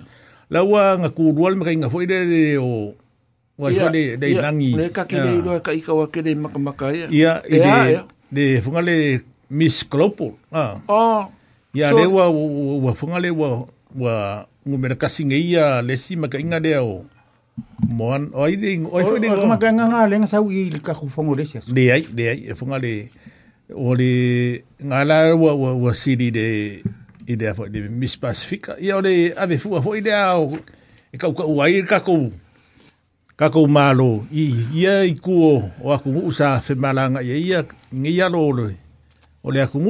la 0.51 0.67
ua 0.67 0.99
nga 0.99 1.09
kuruwa 1.15 1.51
le 1.55 1.57
maka 1.63 1.71
inga 1.79 1.87
fwe 1.93 2.11
le 2.11 2.19
le 2.27 2.43
o 2.59 2.95
wa 3.59 3.71
jwa 3.71 3.87
le 3.95 4.17
le 4.21 4.27
nangi 4.43 4.73
le 4.79 4.91
kaki 4.91 5.17
le 5.23 5.31
ilo 5.39 5.51
e 5.57 5.61
ka 5.63 5.71
ika 5.71 5.95
wake 5.95 6.19
le 6.27 6.35
maka 6.35 6.59
maka 6.59 6.87
ia 6.91 7.07
ia 7.07 7.33
i 7.47 7.59
le 7.63 8.03
le 8.35 8.45
funga 8.63 8.83
le 8.83 9.23
Miss 9.47 9.87
Klopo. 9.87 10.35
Ah. 10.51 10.75
Oh. 10.91 11.23
Ya, 11.71 11.87
so, 11.87 11.95
le 12.03 12.07
wa, 12.11 12.27
wa, 12.27 12.43
wa, 12.83 12.93
funga 12.99 13.23
le 13.23 13.31
wa, 13.31 13.63
wa, 13.95 14.43
ngumena 14.67 14.95
kasinga 14.99 15.39
ia 15.39 15.79
le 15.83 15.95
sima 15.97 16.27
ka 16.27 16.43
inga 16.43 16.59
leo 16.59 17.07
moan 17.95 18.27
oi 18.35 18.55
de 18.61 18.83
oi 18.91 19.03
foi 19.07 19.23
de 19.23 19.29
ngoma 19.31 19.57
ka 19.63 19.69
nga 19.71 20.01
le 20.11 20.17
nga 20.19 20.27
sau 20.33 20.51
i 20.51 20.61
ka 20.87 20.91
khu 20.99 21.07
fongo 21.15 21.33
le 21.39 21.45
sia 21.49 21.61
de 21.77 21.85
ai 21.95 22.03
de 22.19 22.25
ai 22.33 22.41
e 22.51 22.53
fonga 22.59 22.79
le 22.85 22.93
o 23.87 23.95
le 24.01 24.11
ngala 24.89 25.17
wa 25.43 25.51
wa 25.63 25.71
wa 25.87 25.91
sidi 26.03 26.29
de 26.39 26.47
i 27.31 27.35
de 27.41 27.47
fo 27.57 27.63
de 27.75 27.81
miss 28.01 28.17
pacific 28.23 28.63
ia 28.87 28.99
o 28.99 29.03
le 29.07 29.15
ave 29.43 29.55
fu 29.63 29.69
fo 29.85 29.91
i 29.95 30.01
de 30.07 30.11
o 30.41 30.51
e 31.15 31.17
ka 31.21 31.29
ka 31.39 31.45
wai 31.57 31.75
ka 31.91 31.99
ko 32.07 32.17
ka 33.39 33.47
ko 33.55 33.61
malo 33.77 34.11
i 34.35 34.45
ia 34.81 34.95
i 35.07 35.13
ku 35.25 35.35
o 35.47 35.71
aku 35.95 36.11
usa 36.29 36.47
fe 36.65 36.75
malanga 36.85 37.21
ia 37.29 37.37
ia 37.47 37.59
ngia 38.01 38.27
lo 38.35 38.43
lo 38.59 38.67
o 39.47 39.49
le 39.55 39.61
aku 39.63 39.81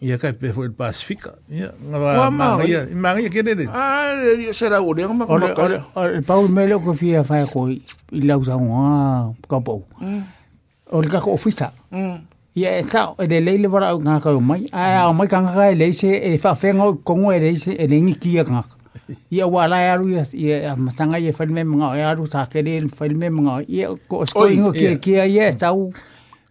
Ia 0.00 0.18
kai 0.18 0.32
pe 0.36 0.52
foi 0.52 0.68
Pasifika. 0.68 1.30
Ia, 1.48 1.70
ngā 1.80 2.28
Maria, 2.32 2.82
i 2.84 2.94
Maria 2.94 3.30
kere 3.32 3.54
re. 3.56 3.66
Ah, 3.72 4.12
ia 4.36 4.52
se 4.54 4.68
rau 4.68 4.90
ore, 4.90 5.06
ngā 5.06 5.24
kama 5.24 5.52
kai. 5.56 6.20
pau 6.28 6.42
me 6.48 6.66
ko 6.84 6.92
fia 6.92 7.22
whae 7.24 7.44
ko 7.48 7.66
i 7.70 8.20
lau 8.22 8.42
sango, 8.44 8.76
ah, 8.76 9.32
kapau. 9.48 9.78
Mm. 10.00 10.20
Ore 11.00 11.08
kako 11.14 11.32
ofisa. 11.38 11.70
Mm. 11.92 12.20
Ia 12.60 12.76
e 12.80 12.84
tau, 12.92 13.14
e 13.18 13.26
le 13.32 13.40
leile 13.40 13.68
wara 13.72 13.88
au 13.94 14.00
ngā 14.04 14.20
kau 14.22 14.36
mai. 14.40 14.66
Ai, 14.72 14.92
au 15.00 15.14
mai 15.14 15.28
kangaka 15.28 15.70
e 15.72 15.80
leise, 15.80 16.12
e 16.12 16.36
whawhenga 16.44 16.90
o 16.92 16.98
kongo 17.00 17.32
e 17.32 17.38
leise, 17.48 17.72
e 17.72 17.86
le 17.88 17.96
ngiki 18.02 18.36
a 18.42 18.44
kangaka. 18.44 18.74
Ia 19.32 19.46
wala 19.48 19.80
e 19.80 19.88
aru, 19.94 20.08
ia 20.44 20.76
masanga 20.76 21.16
i 21.18 21.30
e 21.32 21.32
mga 21.32 21.96
e 21.96 22.02
aru, 22.02 22.26
sa 22.30 22.44
kere 22.46 22.76
e 22.80 23.30
mga, 23.30 23.64
ia 23.68 23.88
ko 24.08 24.22
osko 24.26 24.46
e 24.50 24.54
ingo 24.54 24.72
kia 24.72 24.98
kia, 24.98 25.24
ia 25.26 25.48
e 25.48 25.52
tau. 25.56 25.90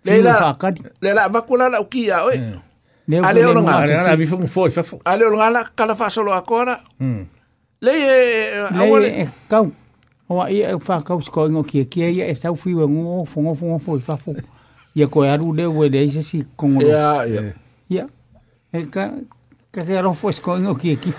Leila, 0.05 0.55
leila, 1.01 1.29
makula 1.29 1.69
lau 1.69 1.85
kia, 1.85 2.25
oi. 2.25 2.37
Mm. 2.37 2.61
ale 3.07 3.17
hum. 3.17 3.23
é, 3.25 3.39
é, 3.39 3.43
é, 3.43 3.57
o 3.57 3.61
nga 3.63 3.77
ale 3.85 3.93
na 3.95 4.15
bi 4.17 4.25
fung 4.25 4.47
foi 4.47 4.71
ale 5.05 5.25
hum. 5.25 5.33
o 5.33 5.37
nga 5.37 5.63
kala 5.75 5.95
fa 5.95 6.09
solo 6.09 6.33
akora 6.33 6.81
le 6.99 8.55
awale 8.73 9.29
kau 9.49 9.69
o 10.27 10.39
i 10.49 10.61
e 10.65 10.79
fa 10.81 11.03
kau 11.05 11.21
sko 11.21 11.45
ngo 11.53 11.61
ki 11.63 11.85
ki 11.85 12.01
ia 12.17 12.25
e 12.25 12.33
sau 12.35 12.55
fui 12.57 12.73
ngo 12.73 13.25
fungo 13.29 13.53
fungo 13.53 13.77
foi 13.79 13.99
fa 14.01 14.17
fu 14.17 14.33
ia 14.95 15.05
ko 15.07 15.21
aru 15.21 15.53
de 15.55 15.65
we 15.67 15.89
de 15.89 16.09
se 16.09 16.21
si 16.21 16.41
kongo 16.55 16.81
ya 16.81 17.25
ya 17.29 17.53
ya 17.89 18.07
e 18.73 18.85
ka 18.89 19.13
ka 19.71 19.85
se 19.85 19.93
ro 20.01 20.13
foi 20.17 20.33
sko 20.33 20.57
ngo 20.57 20.73
ki 20.75 20.97
ki 20.97 21.13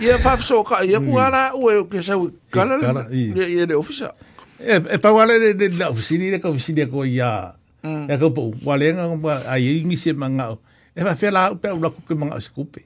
ia 0.00 0.14
fa 0.22 0.36
so 0.38 0.62
ka 0.62 0.84
ia 0.86 1.00
ku 1.02 1.18
ala 1.18 1.50
o 1.58 1.66
ke 1.90 1.98
sau 2.00 2.30
kala 2.54 2.78
ia 3.10 3.66
de 3.66 3.74
ofisa 3.74 4.12
e 4.62 4.78
e 4.94 4.98
pa 5.02 5.10
wale 5.10 5.34
de 5.54 5.66
de 5.68 5.82
ofisini 5.84 6.30
de 6.38 6.46
ofisini 6.46 6.86
ko 6.86 7.02
ia 7.02 7.58
e 7.82 8.14
ko 8.14 8.54
walenga 8.62 9.18
ai 9.50 9.82
ngi 9.82 9.98
se 9.98 10.14
manga 10.14 10.54
E 10.98 11.04
va 11.06 11.14
fela 11.14 11.44
la 11.50 11.54
pe 11.62 11.70
una 11.70 11.90
kupe 11.94 12.14
manga 12.18 12.40
se 12.40 12.50
kupe. 12.50 12.80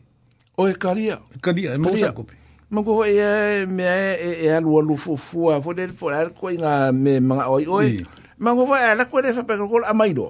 O 0.56 0.68
e 0.68 0.74
kalia. 0.82 1.14
E 1.34 1.38
kalia, 1.44 1.70
e 1.74 1.78
mosa 1.78 2.12
kupe. 2.12 2.34
Mago 2.68 2.94
e 3.06 3.64
me 3.66 3.84
e 3.84 3.88
e, 3.88 4.26
e, 4.26 4.30
e, 4.42 4.46
e 4.46 4.56
alu 4.56 4.72
alu 4.80 4.94
fu 5.02 5.12
fu 5.16 5.40
a 5.52 5.56
foder 5.64 5.90
por 5.98 6.12
ar 6.12 6.28
ko 6.38 6.50
inga 6.54 6.92
me 6.92 7.12
manga 7.20 7.46
oi 7.56 7.64
oi. 7.78 7.90
Mm. 7.92 8.24
Mago 8.44 8.64
va 8.70 8.76
ala 8.90 9.04
ko 9.10 9.22
defa 9.22 9.42
pe 9.48 9.54
ko 9.56 9.80
a 9.90 9.94
maido. 9.94 10.28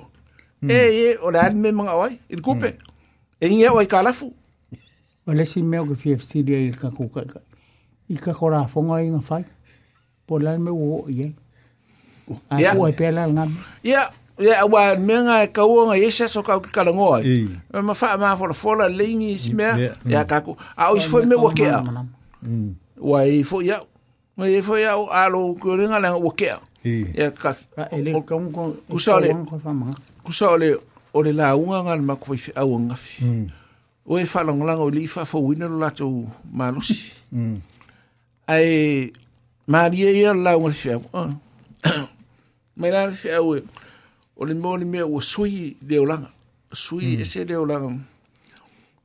Mm. 0.63 0.71
E 0.71 0.79
e 1.03 1.19
o 1.27 1.31
la 1.35 1.43
me 1.51 1.73
manga 1.73 1.95
oi, 2.05 2.13
il 2.35 2.41
kupe. 2.41 2.71
Mm. 2.71 3.41
E 3.43 3.47
inga 3.53 3.73
oi 3.75 3.87
kalafu. 3.89 4.33
O 5.27 5.33
le 5.35 5.45
si 5.45 5.59
me 5.63 5.79
o 5.81 5.85
fi 6.03 6.15
fi 6.31 6.43
dia 6.47 6.61
il 6.61 6.77
kakuka 6.77 7.23
kuka. 7.23 7.41
I 8.09 8.15
kakora 8.15 8.61
kora 8.67 8.67
fo 8.69 8.99
inga 9.01 9.21
fai. 9.23 9.45
Por 10.27 10.41
la 10.43 10.57
me 10.57 10.71
o 10.71 11.05
ye. 11.09 11.35
Ya. 12.59 12.75
Ya. 12.79 13.49
Ya. 13.83 14.03
ya 14.41 14.65
wa 14.65 14.97
menga 14.97 15.45
ka 15.53 15.65
wonga 15.69 15.97
yesa 16.01 16.25
so 16.29 16.41
ka 16.41 16.57
ka 16.61 16.81
lo 16.81 16.97
ngoi 16.97 17.21
eh, 17.77 17.83
ma 17.85 17.93
fa 17.93 18.17
ma 18.17 18.33
fo 18.33 18.49
fo 18.57 18.73
la 18.81 18.89
lingi 18.89 19.37
sme 19.37 19.61
mm, 19.61 20.09
ya 20.09 20.25
mm. 20.25 20.29
ka 20.29 20.41
ku 20.41 20.57
a 20.57 20.89
o 20.89 20.97
fo 20.97 21.21
me 21.21 21.37
woke 21.37 21.61
ya 21.69 21.85
wa 22.97 23.19
i 23.29 23.45
fo 23.45 23.61
ya 23.61 23.85
ma 24.37 24.49
i 24.49 24.65
fo 24.65 24.81
ya 24.81 24.97
a 24.97 25.29
lo 25.29 25.53
ko 25.61 25.77
ringa 25.77 26.01
la 26.01 26.17
woke 26.17 26.49
ya 26.49 26.57
ya 27.13 27.29
ka 27.29 27.53
e 27.93 28.01
ku 28.89 28.97
sa 28.97 29.21
le 29.21 29.37
ku 30.25 30.33
sa 30.33 30.57
le 30.57 30.81
mm. 30.81 31.13
o 31.13 31.21
e 31.21 31.21
le 31.29 31.33
la 31.37 31.53
unga 31.53 31.93
ngal 31.93 32.01
ma 32.01 32.15
ku 32.17 32.33
fi 32.33 32.57
a 32.57 32.65
wonga 32.65 32.97
fi 32.97 33.53
o 34.09 34.17
e 34.17 34.25
fa 34.25 34.41
lo 34.41 34.57
ngla 34.57 34.81
ngo 34.81 34.89
li 34.89 35.05
fa 35.05 35.29
fo 35.29 35.45
winner 35.45 35.69
la 35.71 35.93
to 35.93 36.09
ma 36.49 36.73
lo 36.73 36.81
si 36.81 37.13
ai 38.49 39.13
ma 39.69 39.87
ri 39.93 40.09
ye 40.25 40.25
la 40.33 40.57
ngol 40.57 40.73
fi 40.73 40.97
a 40.97 40.97
mai 42.73 42.89
la 42.89 43.13
fi 43.13 43.29
a 43.37 43.45
wonga 43.45 43.69
e- 43.69 43.82
o 44.43 44.45
le 44.45 44.59
o 44.65 44.77
ni 44.77 44.85
mea 44.85 45.07
ua 45.07 45.23
sui 45.23 45.77
de 45.81 45.99
Sui 46.83 47.17
mm. 47.17 47.21
ese 47.23 47.45
de 47.49 47.55
langa. 47.71 47.95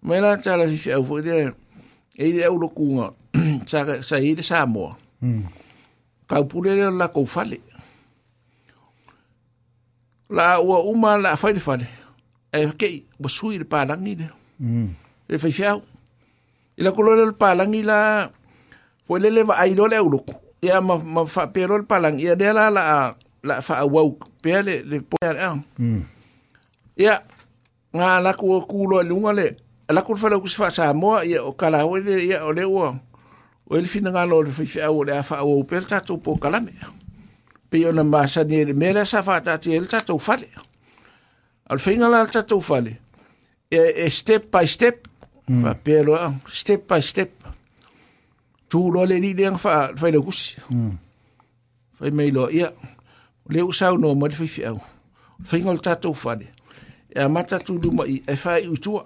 Mai 0.01 0.21
la 0.21 0.31
tala 0.43 0.65
hifi 0.71 0.91
au 0.95 1.03
fwede 1.05 1.33
e 2.17 2.29
e 2.29 3.63
sa, 3.63 4.01
sa 4.01 4.65
mm. 4.65 5.43
Kau 6.27 6.47
la 6.63 7.07
ko 7.15 7.25
fale. 7.25 7.59
La 10.29 10.59
o 10.59 10.89
uma 10.91 11.17
la 11.17 11.35
fale 11.35 11.59
fale. 11.59 11.87
E 12.51 12.59
suy 12.67 13.05
de 13.21 13.29
sui 13.37 13.57
le 13.61 13.65
pālangi 13.73 14.15
leo. 14.19 14.33
Mm. 14.59 14.89
E 15.29 16.83
la 16.83 16.91
kolore 16.95 17.25
le 17.29 17.33
pālangi 17.43 17.83
la 17.89 18.31
le 19.09 19.43
va 19.49 19.53
ailo 19.63 19.85
le 19.91 19.97
Ia 20.61 20.81
ma, 20.81 20.97
fa 21.27 21.51
pero 21.53 21.77
le 21.77 22.35
de 22.41 22.53
la 22.57 22.65
la 22.77 22.85
la 23.47 23.61
fa 23.61 23.75
awoke 23.87 24.25
pele 24.43 24.75
le 24.89 24.99
po 25.01 25.17
ya 25.21 25.55
mm 25.77 26.01
ya 26.97 27.23
nga 27.95 28.19
la 28.19 28.33
ku 28.33 28.61
ku 28.69 28.87
lo 28.91 29.01
lunga 29.03 29.33
le 29.33 29.47
la 29.89 30.01
ku 30.01 30.15
fa 30.17 30.29
la 30.29 30.37
ku 30.39 30.47
fa 30.47 30.69
sa 30.69 30.93
mo 30.93 31.15
ya 31.23 31.41
o 31.43 31.51
kala 31.53 31.85
o 31.85 31.95
le 31.97 32.21
ya 32.27 32.43
o 32.45 32.51
le 32.51 32.65
wo 32.65 32.87
o 33.71 33.77
le 33.77 33.87
fina 33.87 34.09
nga 34.11 34.25
lo 34.25 34.43
fi 34.45 34.65
fa 34.65 34.89
o 34.91 35.01
le 35.05 35.21
fa 35.23 35.43
o 35.45 35.63
pel 35.63 35.85
ta 35.87 35.99
to 36.01 36.17
po 36.17 36.35
kala 36.37 36.59
me 36.61 36.73
pe 37.69 37.79
yo 37.81 37.91
na 37.91 38.03
ma 38.03 38.27
sa 38.27 38.43
ni 38.43 38.65
le 38.65 38.73
mele 38.73 39.05
sa 39.05 39.23
fa 39.23 39.39
ta 39.41 39.57
ti 39.61 39.75
el 39.77 39.87
ta 39.87 40.01
to 40.01 40.17
fa 40.17 40.35
le 40.41 40.49
al 41.69 41.79
fina 41.79 42.09
la 42.09 42.25
ta 42.27 42.41
to 42.43 42.59
fa 42.61 42.81
le 42.81 42.93
e, 43.69 43.79
e 44.05 44.09
step 44.09 44.49
by 44.51 44.65
step 44.65 45.05
mm. 45.47 45.61
fa 45.63 45.73
pe 45.77 46.01
lo 46.03 46.13
step 46.49 46.87
by 46.89 47.01
step 47.01 47.31
tu 48.67 48.89
lo 48.91 49.05
le 49.05 49.19
ni 49.21 49.33
le 49.37 49.53
fa 49.61 49.93
fa 49.95 50.07
le 50.11 50.17
ku 50.19 50.31
mm 50.73 50.91
fa 51.97 52.09
me 52.13 52.25
lo 52.33 52.49
ya 52.49 52.57
yeah. 52.57 52.73
le 53.49 53.61
o 53.63 53.97
no 53.97 54.15
mai 54.15 54.31
fi 54.31 54.47
fi 54.47 54.65
au 54.65 54.79
fingol 55.43 55.79
tatou 55.79 56.13
fade 56.13 56.47
e 57.15 57.27
mata 57.27 57.59
tu 57.59 57.77
du 57.79 57.91
mai 57.91 58.21
e 58.27 58.35
fa 58.35 58.57
u 58.59 58.77
tu 58.77 58.99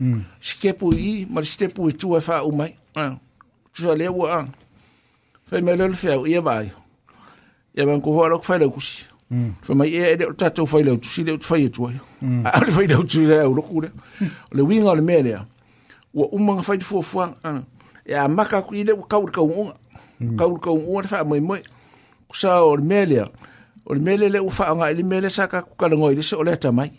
mm 0.00 0.22
i 0.62 1.24
hmm. 1.24 1.32
mar 1.34 1.44
stepu 1.44 1.88
i 1.90 1.94
tu 1.94 2.14
e 2.16 2.20
fa 2.20 2.42
u 2.44 2.52
mai 2.52 2.76
ah 2.94 3.16
tu 3.74 3.82
le 3.94 4.08
wa 4.08 4.44
fa 5.46 5.60
me 5.60 5.76
le 5.76 5.92
fa 5.92 6.18
u 6.18 6.26
ia 6.26 6.40
bai 6.40 6.70
ia 7.76 7.86
ban 7.86 8.00
ko 8.00 8.12
ho 8.12 8.40
fa 8.42 8.58
le 8.58 8.68
kus 8.70 9.08
mm 9.30 9.54
fa 9.62 9.74
mai 9.74 9.90
e 9.94 10.16
tatou 10.36 10.66
fa 10.66 10.78
le 10.78 10.92
hmm. 10.92 11.00
tu 11.00 11.08
si 11.08 11.24
le 11.24 11.36
tu 11.38 11.46
fa 11.46 11.58
e 11.58 11.68
tu 11.68 11.86
a 11.86 11.90
le 12.62 12.72
fa 12.72 12.82
le 12.86 13.04
tu 13.06 13.26
le 13.26 13.42
u 13.46 13.62
ku 13.62 13.80
le 13.80 13.90
le 14.54 14.62
winga 14.62 14.94
le 14.94 15.02
mele 15.02 15.34
wa 16.14 16.26
umanga 16.32 16.62
fa 16.62 16.78
fo 16.80 17.02
fo 17.02 17.20
an 17.20 17.64
e 18.06 18.14
a 18.14 18.28
maka 18.28 18.62
ku 18.62 18.74
i 18.74 18.82
hmm. 18.82 18.86
le 18.86 18.92
ka 19.10 19.18
u 19.18 19.26
ka 19.26 19.42
u 19.42 19.72
ka 20.38 20.46
u 20.46 20.56
ka 20.58 20.70
u 20.70 21.02
fa 21.04 21.24
mai 21.26 21.40
mai 21.40 21.62
ku 22.28 22.36
sa 22.36 22.62
o 22.62 22.76
le 22.76 22.82
mele 22.84 23.18
ah 23.20 23.30
o 23.88 23.94
le 23.94 24.00
mele 24.00 24.28
le 24.30 24.38
ufa 24.40 24.64
nga 24.76 24.86
le 24.96 25.02
mele 25.10 25.28
sa 25.36 25.48
ka 25.52 25.58
ka 25.80 25.86
ngoi 25.88 26.14
le 26.18 26.22
se 26.28 26.34
o 26.38 26.42
le 26.46 26.52
tamai 26.60 26.90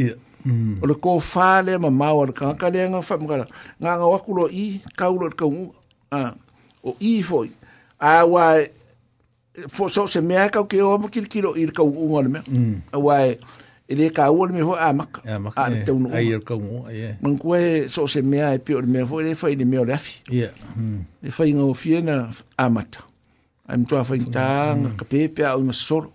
ia 0.00 0.14
mm. 0.44 0.80
o 0.82 0.86
le 0.88 0.94
ko 1.04 1.20
fa 1.20 1.60
le 1.66 1.72
ma 1.82 1.90
ma 2.00 2.08
o 2.16 2.24
ka 2.38 2.46
ka 2.60 2.66
le 2.74 2.80
nga 2.90 3.00
fa 3.08 3.14
mga 3.20 3.36
nga 3.82 3.90
nga 4.00 4.06
wakulo 4.12 4.44
i 4.64 4.80
ka 4.98 5.06
ka 5.36 5.46
u 5.46 5.60
a 6.18 6.22
o 6.88 6.96
i 6.96 7.12
foi 7.28 7.48
a 8.10 8.24
wa 8.32 8.44
fo 9.74 9.84
so 9.92 10.02
se 10.08 10.20
me 10.28 10.34
ka 10.54 10.64
ke 10.64 10.80
o 10.80 10.96
mo 10.98 11.12
kil 11.12 11.28
kilo 11.28 11.52
i 11.60 11.68
ka 11.76 11.84
u 11.84 11.92
ngol 12.08 12.26
me 12.32 12.40
mm. 12.48 12.96
a 12.96 12.98
wa 13.04 13.16
ele 13.90 14.08
ka 14.08 14.32
u 14.32 14.48
me 14.48 14.64
ho 14.64 14.72
a 14.80 14.88
mak 14.96 15.12
a 15.60 15.64
le 15.68 15.84
te 15.84 15.92
unu 15.92 16.08
ai 16.16 16.40
ka 16.40 16.56
u 16.56 16.88
ia 16.88 17.20
man 17.20 17.36
so 17.92 18.08
se 18.08 18.24
me 18.24 18.40
ai 18.40 18.56
pe 18.64 18.72
o 18.80 18.80
me 18.80 19.04
fo 19.04 19.20
le 19.20 19.36
fa 19.36 19.52
ni 19.52 19.64
me 19.68 19.76
o 19.76 19.84
le 19.84 19.92
afi 19.92 20.24
ia 20.32 20.48
mm. 20.76 21.00
le 21.20 21.28
fa 21.28 21.44
nga 21.44 21.64
o 21.68 21.74
fiena 21.76 22.32
amata 22.56 23.04
ai 23.68 23.76
mtoa 23.76 24.04
a 25.52 26.08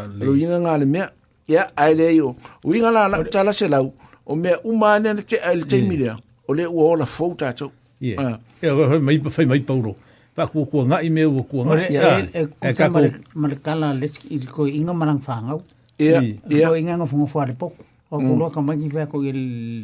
Alu 0.00 0.36
inga 0.40 0.58
ngā 0.64 0.76
le 0.80 0.86
mea. 0.90 1.08
Ia, 1.50 1.66
ai 1.76 1.94
le 1.98 2.08
yo. 2.14 2.34
O 2.64 2.72
inga 2.74 2.90
la 2.92 3.06
na 3.12 3.22
tala 3.24 3.52
se 3.52 3.68
lau. 3.68 3.92
O 4.26 4.36
mea 4.36 4.58
umane 4.64 5.08
ana 5.10 5.22
te 5.22 5.38
ai 5.40 5.56
le 5.58 5.66
teimi 5.68 5.96
lea. 6.00 6.16
O 6.48 6.54
le 6.54 6.66
ua 6.66 6.86
ola 6.94 7.04
fau 7.06 7.32
tātou. 7.34 7.70
Ia. 8.00 8.38
Ia, 8.62 8.74
whai 8.74 9.46
mai 9.46 9.60
pauro. 9.60 9.96
Pa 10.34 10.46
kua 10.46 10.64
kua 10.66 10.84
ngai 10.86 11.10
mea 11.10 11.28
ua 11.30 11.42
kua 11.44 11.64
ngai. 11.66 11.90
Ia, 11.92 12.18
e 12.38 12.46
kusa 12.72 12.88
marikala 13.34 13.92
leski 13.94 14.28
i 14.36 14.40
ko 14.46 14.66
inga 14.66 14.94
marang 14.94 15.20
whangau. 15.26 15.58
Oh. 15.58 15.62
Ia, 15.98 16.22
ia. 16.48 16.68
Ko 16.68 16.74
inga 16.76 16.96
ngā 17.02 17.06
fungo 17.06 17.28
whare 17.34 17.52
poko. 17.54 17.76
O 18.10 18.18
kuloa 18.20 18.50
kamangi 18.50 18.88
wea 18.94 19.06
ko 19.06 19.22
i 19.24 19.32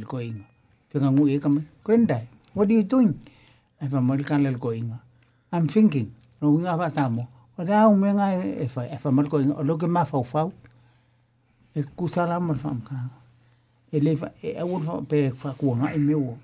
ko 0.06 0.20
inga. 0.20 0.44
Whenga 0.94 1.10
ngui 1.12 1.34
e 1.36 1.40
kamangi. 1.40 1.66
Grandai, 1.84 2.26
what 2.54 2.68
are 2.68 2.72
you 2.72 2.82
doing? 2.82 3.14
Ai 3.80 3.88
wha 3.92 4.00
marikala 4.00 4.50
le 4.50 4.58
ko 4.58 4.72
inga. 4.72 4.98
I'm 5.52 5.68
thinking. 5.68 6.12
No 6.40 6.54
inga 6.56 6.76
wha 6.76 6.88
tāmoa 6.88 7.26
o 7.58 7.64
rea 7.64 7.88
umenga 7.88 8.34
e 8.36 8.68
fa 8.68 8.86
e 8.86 8.96
fa 8.98 9.10
mal 9.10 9.26
ko 9.28 9.36
o 9.42 9.62
lo 9.66 9.76
ke 9.76 9.86
ma 9.90 10.04
fa 10.06 10.22
fa 10.22 10.46
e 11.74 11.82
kusala 11.98 12.38
mo 12.40 12.54
fa 12.54 12.70
ka 12.86 12.96
e 13.90 13.98
le 14.00 14.14
fa 14.16 14.30
e 14.42 14.54
awon 14.62 14.82
fa 14.86 15.00
pe 15.02 15.30
fa 15.34 15.50
ku 15.58 15.74
nga 15.74 15.90
e 15.94 15.98
meu 15.98 16.38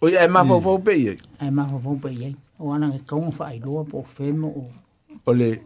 o 0.00 0.08
ia 0.08 0.24
e 0.24 0.28
ma 0.32 0.40
fa 0.44 0.56
mm. 0.56 0.62
fa 0.64 0.72
pe 0.80 0.92
ye 1.04 1.12
e 1.44 1.48
ma 1.52 1.68
fa 1.68 1.76
fa 1.78 1.90
pe 2.02 2.10
ye 2.16 2.30
o 2.58 2.72
ana 2.72 2.88
ke 2.96 3.00
ka 3.04 3.20
fa 3.30 3.48
ai 3.52 3.60
lo 3.60 3.84
po 3.84 4.00
fe 4.02 4.32
mo 4.32 4.48
o 4.48 4.62
o 5.28 5.32
le 5.36 5.60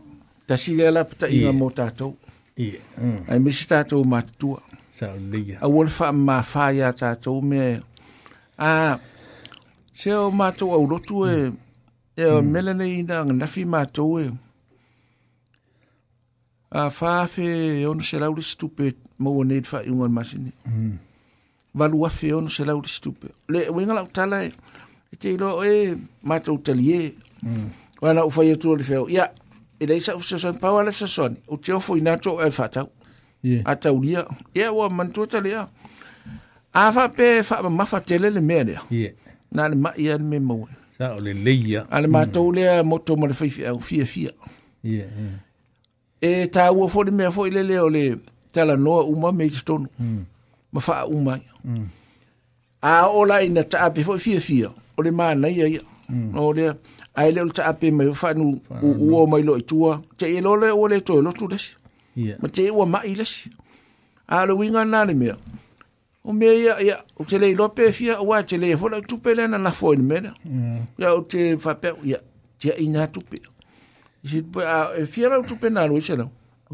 tasi 0.46 0.74
le 0.74 0.90
la 0.90 1.04
pata 1.06 1.30
inga 1.30 1.52
mo 1.54 1.70
tatou 1.70 2.18
mm. 2.58 2.58
ia 2.66 2.80
ai 3.30 3.38
me 3.38 3.54
tatou 3.54 4.02
matua 4.04 4.58
sa 4.90 5.14
le 5.14 5.58
a 5.62 5.66
wol 5.70 5.86
fa 5.86 6.10
ma 6.10 6.42
fa 6.42 6.72
ya 6.74 6.90
tatou 6.92 7.38
me 7.40 7.78
a 8.58 8.98
se 9.94 10.10
o 10.10 10.26
matou 10.34 10.74
au 10.74 10.82
lotu 10.90 11.22
e 11.22 11.54
mm. 11.54 11.54
e 12.18 12.24
o 12.34 12.42
mele 12.42 12.74
nei 12.74 12.98
ina 12.98 13.22
ngana 13.22 13.46
fi 13.46 13.62
matou 13.62 14.18
e 14.18 14.26
a 16.70 16.84
ah, 16.86 16.90
fafe 16.90 17.86
ono 17.86 18.00
se 18.00 18.18
laure 18.18 18.42
stupe 18.42 18.92
mo 19.18 19.42
ne 19.44 19.62
fa 19.62 19.82
ingo 19.86 20.08
masini 20.08 20.52
mm. 20.66 20.96
valu 21.74 22.06
afe 22.06 22.32
ono 22.34 22.48
se 22.48 22.64
laure 22.64 22.88
stupe 22.88 23.28
le 23.48 23.68
winga 23.70 23.94
la 23.94 24.04
tala 24.04 24.44
e 24.44 24.52
te 25.18 25.36
lo 25.38 25.64
e 25.64 25.96
mata 26.22 26.52
utalie 26.52 27.14
mm. 27.42 27.68
wala 28.02 28.24
ufa 28.26 28.44
yetu 28.44 28.76
le 28.76 28.84
feo 28.84 29.08
ya 29.08 29.30
ele 29.80 29.96
isa 29.96 30.16
ufa 30.16 30.38
son 30.38 30.58
pawa 30.58 30.84
le 30.84 30.92
son 30.92 31.36
o 31.48 31.56
te 31.56 31.72
ofo 31.72 31.96
inato 31.96 32.36
e 32.46 32.50
fata 32.50 32.86
yeah. 33.42 33.62
ata 33.64 33.92
ulia 33.92 34.26
ya 34.54 34.72
wa 34.72 34.90
man 34.90 35.10
to 35.12 35.24
tale 35.26 35.50
ya 35.50 35.68
afa 36.74 37.08
pe 37.08 37.42
fa 37.42 37.62
ma 37.70 37.84
fa 37.86 38.00
tele 38.00 38.30
le 38.30 38.40
mele 38.40 38.78
yeah. 38.90 39.12
na 39.52 39.68
le 39.68 39.74
ma 39.76 39.96
ia 39.96 40.18
me 40.18 40.38
mo 40.38 40.68
sa 40.98 41.14
o 41.16 41.20
le 41.20 41.32
leia 41.32 41.88
ale 41.90 42.06
mm. 42.06 42.12
mata 42.12 42.40
ule 42.40 42.82
moto 42.82 43.16
mo 43.16 43.26
le 43.26 43.32
fia 43.34 43.72
fia 43.80 44.04
fia 44.06 44.32
yeah, 44.82 45.08
yeah. 45.18 45.47
e 46.22 46.46
ta 46.46 46.70
u 46.72 46.88
fo 46.88 47.02
de 47.04 47.10
me 47.10 47.30
fo 47.32 47.44
le 47.46 47.62
le 47.62 47.80
ole 47.80 48.18
tala 48.54 48.76
no 48.76 49.00
u 49.00 49.16
ma 49.20 49.30
me 49.32 49.48
ston 49.50 49.86
mm. 49.98 50.18
ma 50.72 50.80
fa 50.80 51.04
u 51.08 51.20
ma 51.20 51.36
mm. 51.64 51.86
a 52.82 52.92
ola 53.20 53.36
ina 53.44 53.62
ta 53.72 53.78
ape 53.86 54.00
fo 54.06 54.12
fi 54.24 54.40
fi 54.46 54.66
ole 54.98 55.10
ma 55.10 55.26
na 55.40 55.48
ye 55.48 55.80
mm. 56.10 56.38
ole 56.38 56.66
a 57.20 57.28
ile 57.28 57.42
ta 57.56 57.62
ape 57.70 57.90
me 57.90 58.04
fa 58.20 58.28
nu 58.36 58.58
u 58.82 58.86
u 58.86 59.06
o 59.20 59.26
mai 59.30 59.42
lo 59.48 59.54
tua 59.68 59.92
te 60.18 60.26
e 60.36 60.40
lo 60.46 60.52
le 60.62 60.68
ole 60.82 60.98
to 61.08 61.14
lo 61.24 61.30
tu 61.38 61.44
des 61.52 61.64
ye 62.20 62.26
yeah. 62.26 62.38
ma 62.42 62.48
te 62.56 62.62
u 62.80 62.84
ma 62.92 63.00
ile 63.10 63.24
si 63.24 63.50
a 64.26 64.38
lo 64.48 64.52
winga 64.60 64.82
na 64.92 65.00
le 65.08 65.14
me 65.20 65.28
o 66.24 66.30
me 66.38 66.46
ia 66.62 66.74
ia 66.86 66.96
o 67.16 67.22
te 67.28 67.36
le 67.42 67.48
lo 67.58 67.66
pe 67.76 67.84
fi 67.96 68.04
a 68.12 68.20
wa 68.28 68.36
te 68.48 68.56
le 68.62 68.68
fo 68.80 68.86
la 68.92 68.98
tu 69.08 69.14
pe 69.24 69.30
le 69.38 69.44
na 69.52 69.58
na 69.64 69.70
fo 69.78 69.88
ni 69.98 70.02
me 70.10 70.16
ya 71.02 71.08
o 71.14 71.20
te 71.30 71.40
fa 71.64 71.72
pe 71.82 71.88
ya 72.10 72.18
te 72.60 72.68
ina 72.84 73.02
tu 73.14 73.20
pe 73.30 73.36
mm. 73.44 73.56
isi 74.22 74.44
ah, 74.66 74.92
e 74.96 75.02
eh, 75.02 75.06
fia 75.06 75.28
rau 75.28 75.42
tupe 75.44 75.70
na 75.70 75.80
alu 75.82 75.98
isa 75.98 76.16
rau 76.16 76.30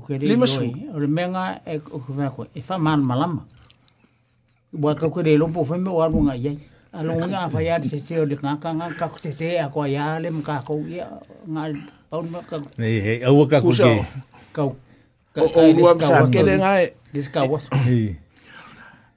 lima 0.08 0.46
su 0.46 0.64
o 0.94 0.98
le 0.98 1.06
menga 1.06 1.60
e 1.66 1.78
o 1.90 1.98
kufea 2.00 2.30
koe 2.30 2.46
e 2.54 2.60
wha 2.68 2.78
maan 2.78 3.02
malama 3.02 3.44
wa 4.72 4.94
kau 4.94 5.10
kere 5.10 5.36
lompo 5.36 5.60
wheme 5.62 5.88
o 5.90 6.02
alu 6.02 6.22
ngai 6.24 6.38
iai 6.44 6.58
alongo 6.92 7.26
nga 7.28 7.50
fa 7.50 7.62
ya 7.62 7.82
se 7.82 7.98
se 7.98 8.18
o 8.20 8.26
de 8.26 8.36
nga 8.40 8.56
nga 8.74 8.88
ka 8.98 9.08
se 9.20 9.32
se 9.32 9.58
a 9.58 9.68
ko 9.68 9.84
ya 9.86 10.18
le 10.20 10.30
mka 10.30 10.62
ko 10.64 10.78
ya 10.88 11.06
nga 11.48 11.60
paun 12.10 12.28
ma 12.30 12.40
ka 12.42 12.56
ne 12.78 12.86
he 13.00 13.24
au 13.24 13.46
ka 13.46 13.60
ku 13.60 13.70
ke 13.70 13.92
ka 14.52 14.62
ka 15.34 15.40
e 15.44 15.74
ka 15.74 15.84
wa 15.84 16.00
sa 16.00 16.24
ke 16.30 16.42
le 16.42 16.56
nga 16.56 16.72
dis 17.12 17.28
ka 17.28 17.44
wa 17.44 17.58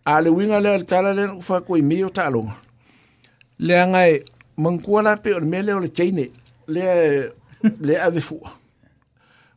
a 0.05 0.21
le 0.21 0.29
winga 0.29 0.59
le 0.59 0.83
tala 0.85 1.13
le 1.13 1.39
fa 1.41 1.61
ko 1.61 1.77
mi 1.81 2.03
o 2.03 2.09
talo 2.09 2.49
le 3.59 3.73
nga 3.87 4.03
mangkuala 4.59 5.15
pe 5.17 5.31
o 5.33 5.39
mele 5.41 5.71
o 5.73 5.79
le 5.79 5.87
chaine 5.93 6.27
le 6.67 7.29
le 7.63 7.97
ave 7.97 8.21
fua 8.21 8.51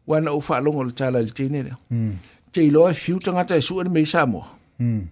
wana 0.06 0.30
o 0.32 0.40
faalogo 0.40 0.84
le 0.84 0.92
tala 0.92 1.22
le 1.22 1.30
tene 1.30 1.62
lea 1.62 1.76
mm. 1.90 2.10
te 2.52 2.64
iloa 2.64 2.90
e 2.90 2.94
fiu 2.94 3.18
tagata 3.18 3.54
e 3.56 3.60
suʻa 3.60 3.84
le 3.84 3.90
mei 3.90 4.06
samoa 4.06 4.46
mm. 4.78 5.02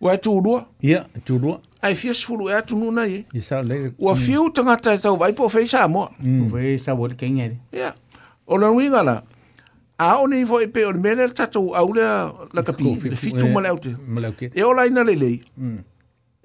ua 0.00 0.14
e 0.14 0.18
tulua 0.18 0.66
ia 0.82 1.04
e 1.16 1.20
tulua 1.20 1.60
ae 1.82 1.94
fia 1.94 2.14
sefulu 2.14 2.48
e 2.48 3.24
ye 3.32 3.40
sa 3.40 3.62
le 3.62 3.92
ua 3.98 4.14
fiu 4.16 4.50
tagata 4.50 4.92
e 4.94 5.16
vai 5.18 5.32
po 5.32 5.48
sa 5.48 5.60
mo 5.60 5.66
samoa 5.66 6.10
hmm. 6.22 6.46
ufei 6.46 6.78
sa 6.78 6.94
bol 6.94 7.14
ken 7.14 7.36
ye 7.38 7.56
ya 7.72 7.94
o 8.46 8.56
lanuiga 8.58 9.02
la 9.02 9.22
a 9.98 10.16
o 10.18 10.26
ni 10.26 10.44
foi 10.46 10.66
pe 10.66 10.84
o 10.86 10.92
le 10.92 11.12
ta 11.16 11.28
tu 11.28 11.34
tatou 11.70 11.74
au 11.74 11.92
lea 11.92 12.32
la 12.54 12.62
kapi 12.62 12.84
eh, 12.84 12.92
e 12.92 13.00
hmm. 13.00 13.06
e 13.06 13.10
le 13.10 13.40
tu 13.40 13.46
mo 13.46 13.60
le 13.60 13.68
au 13.68 13.78
te 13.78 13.94
e 14.54 14.62
o 14.62 14.72
le 14.72 15.04
leilei 15.04 15.40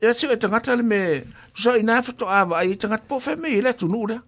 ia 0.02 0.14
seo 0.14 0.32
e 0.32 0.38
tagata 0.38 0.76
le 0.76 0.84
me 0.84 1.24
ina 1.80 2.02
fa 2.02 2.12
to 2.14 2.26
vaai 2.26 2.46
vai 2.68 2.76
tagata 2.78 3.04
po 3.08 3.16
o 3.16 3.20
femei 3.20 3.58
i 3.58 3.62
le 3.62 3.70
atunuu 3.70 4.08
lea 4.08 4.22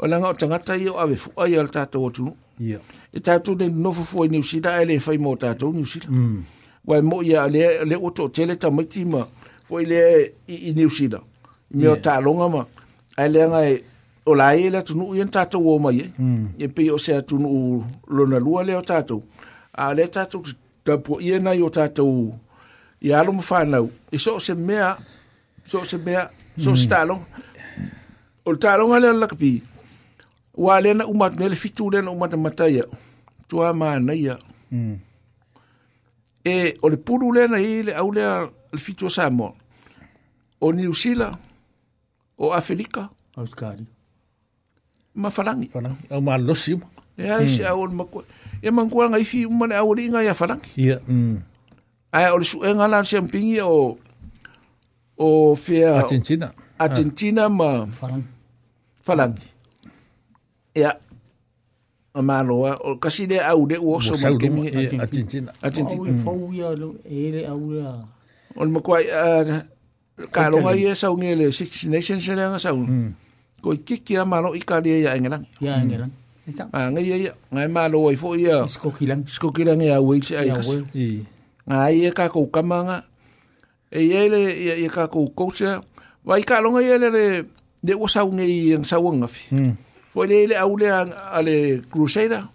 o 0.00 0.06
langa 0.06 0.28
o 0.28 0.32
tangata 0.34 0.76
i 0.76 0.88
o 0.88 0.98
awe 1.00 1.16
fu 1.16 1.30
ai 1.40 1.54
al 1.60 1.68
tātou 1.68 2.08
atu. 2.08 2.30
Ia. 2.60 2.70
Yeah. 2.78 2.98
E 3.12 3.20
tātou 3.20 3.54
nei 3.58 3.68
nofo 3.70 4.02
fu 4.06 4.24
i 4.24 4.28
New 4.32 4.42
Zealand, 4.42 4.72
ai 4.80 4.86
le 4.88 4.98
fai 5.02 5.16
mō 5.20 5.34
tātou 5.40 5.72
New 5.76 5.84
Zealand. 5.88 6.16
Mm. 6.16 6.62
Wai 6.88 7.00
mō 7.04 7.20
ia 7.26 7.44
le, 7.48 7.66
le 7.84 7.98
oto 8.00 8.28
tele 8.28 8.56
ta 8.56 8.70
maiti 8.72 9.04
ma 9.08 9.22
fu 9.68 9.80
i 9.82 9.86
le 9.90 10.00
i, 10.48 10.58
i 10.72 10.74
New 10.76 10.88
Zealand. 10.88 11.24
Me 11.76 11.84
yeah. 11.84 11.92
o 11.94 11.98
tālonga 12.04 12.48
ma, 12.56 12.64
ai 13.20 13.28
le 13.30 13.44
anga 13.46 13.62
e 13.70 13.76
o 14.28 14.36
lai 14.36 14.64
e 14.66 14.72
le 14.74 14.80
atunu 14.80 15.12
i 15.18 15.22
an 15.24 15.32
tātou 15.36 15.68
o 15.72 15.76
mai 15.84 16.00
e. 16.00 16.08
Mm. 16.16 16.50
E 16.64 16.70
pe 16.76 16.88
o 16.94 16.98
se 17.00 17.16
atunu 17.20 17.52
o 17.52 17.62
lona 18.16 18.40
lua 18.44 18.64
le 18.64 18.76
o 18.80 18.82
tātou. 18.84 19.22
A 19.80 19.92
le 19.96 20.08
tātou 20.12 20.48
tapu 20.84 21.20
i 21.24 21.34
anai 21.36 21.60
o 21.64 21.68
tātou 21.72 22.28
i 23.04 23.12
alo 23.16 23.32
mo 23.36 23.44
whānau. 23.44 23.90
E 24.12 24.18
so 24.20 24.36
se 24.40 24.56
mea, 24.56 24.94
so 25.66 25.84
se 25.88 26.00
mea, 26.04 26.24
so 26.60 26.72
mm. 26.76 26.80
se 26.84 26.88
tālonga. 26.88 27.44
O 28.50 28.56
tālonga 28.56 29.00
le 29.04 29.12
alakapi. 29.16 29.56
Ia. 29.58 29.66
ua 30.60 30.74
Wa 30.76 30.80
lena 30.80 31.04
umat, 31.08 31.32
le 31.40 31.56
fitu 31.56 31.88
lena 31.90 32.10
umat 32.12 32.36
mataya. 32.36 32.84
Tua 33.48 33.72
mana 33.74 34.12
ia. 34.12 34.36
Mm. 34.70 34.98
E, 36.44 36.74
o 36.82 36.88
le 36.90 36.96
puru 36.96 37.32
lena 37.32 37.56
i 37.58 37.82
le 37.82 37.92
au 37.96 38.12
lea 38.12 38.48
le 38.72 38.78
fitu 38.78 39.06
o 39.06 39.10
Samoa. 39.10 39.54
O 40.60 40.72
New 40.72 40.92
o 42.38 42.52
afelika 42.54 43.08
Ma 45.14 45.30
falangi. 45.30 45.68
Falangi. 45.68 46.06
Au 46.10 46.20
ma 46.20 46.38
losi. 46.38 46.74
E, 47.18 47.28
ai 47.28 47.46
hmm. 47.48 47.64
e 47.64 47.66
au 47.66 47.86
le 47.86 47.94
makua. 47.94 48.24
E 48.62 48.70
mangua 48.70 49.10
ngai 49.10 49.24
fi 49.24 49.44
umane 49.46 49.74
au 49.74 49.94
le 49.94 50.02
ia 50.04 50.34
falangi. 50.34 50.70
Ia. 50.76 50.86
Yeah. 50.86 51.00
Hmm. 51.06 51.36
o 52.32 52.38
le 52.38 52.44
suenga 52.44 52.86
lan 52.88 53.04
siampigi 53.04 53.60
o... 53.60 53.98
O 55.18 55.54
fea... 55.56 55.98
Argentina. 56.00 56.52
Argentina 56.78 57.48
ma... 57.48 57.86
falagi 57.92 58.24
Falangi. 59.02 59.48
Ia. 60.74 60.94
A 62.14 62.22
māloa. 62.22 62.74
O 62.84 62.96
kasi 62.98 63.26
le 63.26 63.38
au 63.42 63.66
le 63.66 63.76
uoso 63.78 64.18
ma 64.18 64.32
kemi. 64.38 64.68
A 64.70 65.06
tintina. 65.08 65.52
A 65.62 65.70
tintina. 65.70 66.00
Au 66.00 66.06
i 66.08 66.14
mm. 66.14 66.22
fau 66.22 66.52
ia 66.52 66.70
ele 67.06 67.44
au 67.46 67.72
lea. 67.72 67.94
O 68.56 68.64
le 68.66 68.70
makuai. 68.74 69.06
Uh, 69.10 69.58
ka 70.34 70.48
longa 70.52 70.74
ia 70.78 70.94
sau 70.98 71.14
nge 71.16 71.34
le 71.38 71.50
Six 71.54 71.86
Nations 71.90 72.22
se 72.26 72.34
leanga 72.38 72.58
sau. 72.62 72.80
Ko 73.62 73.74
i 73.76 73.82
kiki 73.86 74.16
a 74.18 74.24
mālo 74.26 74.52
i 74.58 74.62
ka 74.66 74.80
lea 74.82 74.98
ia 75.04 75.14
engelang. 75.18 75.46
Ia 75.62 75.78
engelang. 75.82 76.16
Ah, 76.74 76.88
ngai 76.90 77.04
ia, 77.06 77.30
ngai 77.54 77.68
mālo 77.70 78.06
i 78.10 78.16
fo 78.18 78.34
ia. 78.38 78.62
Skokilang. 78.66 79.22
Skokilang 79.30 79.78
ia 79.84 80.00
wei 80.02 80.18
se 80.22 80.34
ai 80.38 80.50
kasi. 80.50 80.80
Ngai 81.70 82.04
ia 82.04 82.10
ka 82.14 82.26
kou 82.30 82.50
kamanga. 82.50 83.04
E 83.90 84.02
ia 84.06 84.26
le, 84.30 84.40
ia 84.54 84.74
e, 84.78 84.86
e 84.86 84.90
ka 84.90 85.06
kou 85.10 85.30
kousia. 85.34 85.78
Wai 86.26 86.42
ka 86.46 86.58
longa 86.62 86.82
ia 86.82 86.98
le 86.98 87.08
le, 87.14 87.24
le 87.86 87.94
uasau 87.94 88.30
nge 88.34 88.46
i 88.46 88.58
ang 88.74 88.86
sauanga 88.86 89.30
fi. 89.30 89.46
Mm. 89.54 89.78
Fo 90.12 90.24
ele 90.24 90.42
ele 90.44 90.54
au 90.56 90.76
lea 90.76 91.06
ale 91.32 91.80
Crusader. 91.90 92.48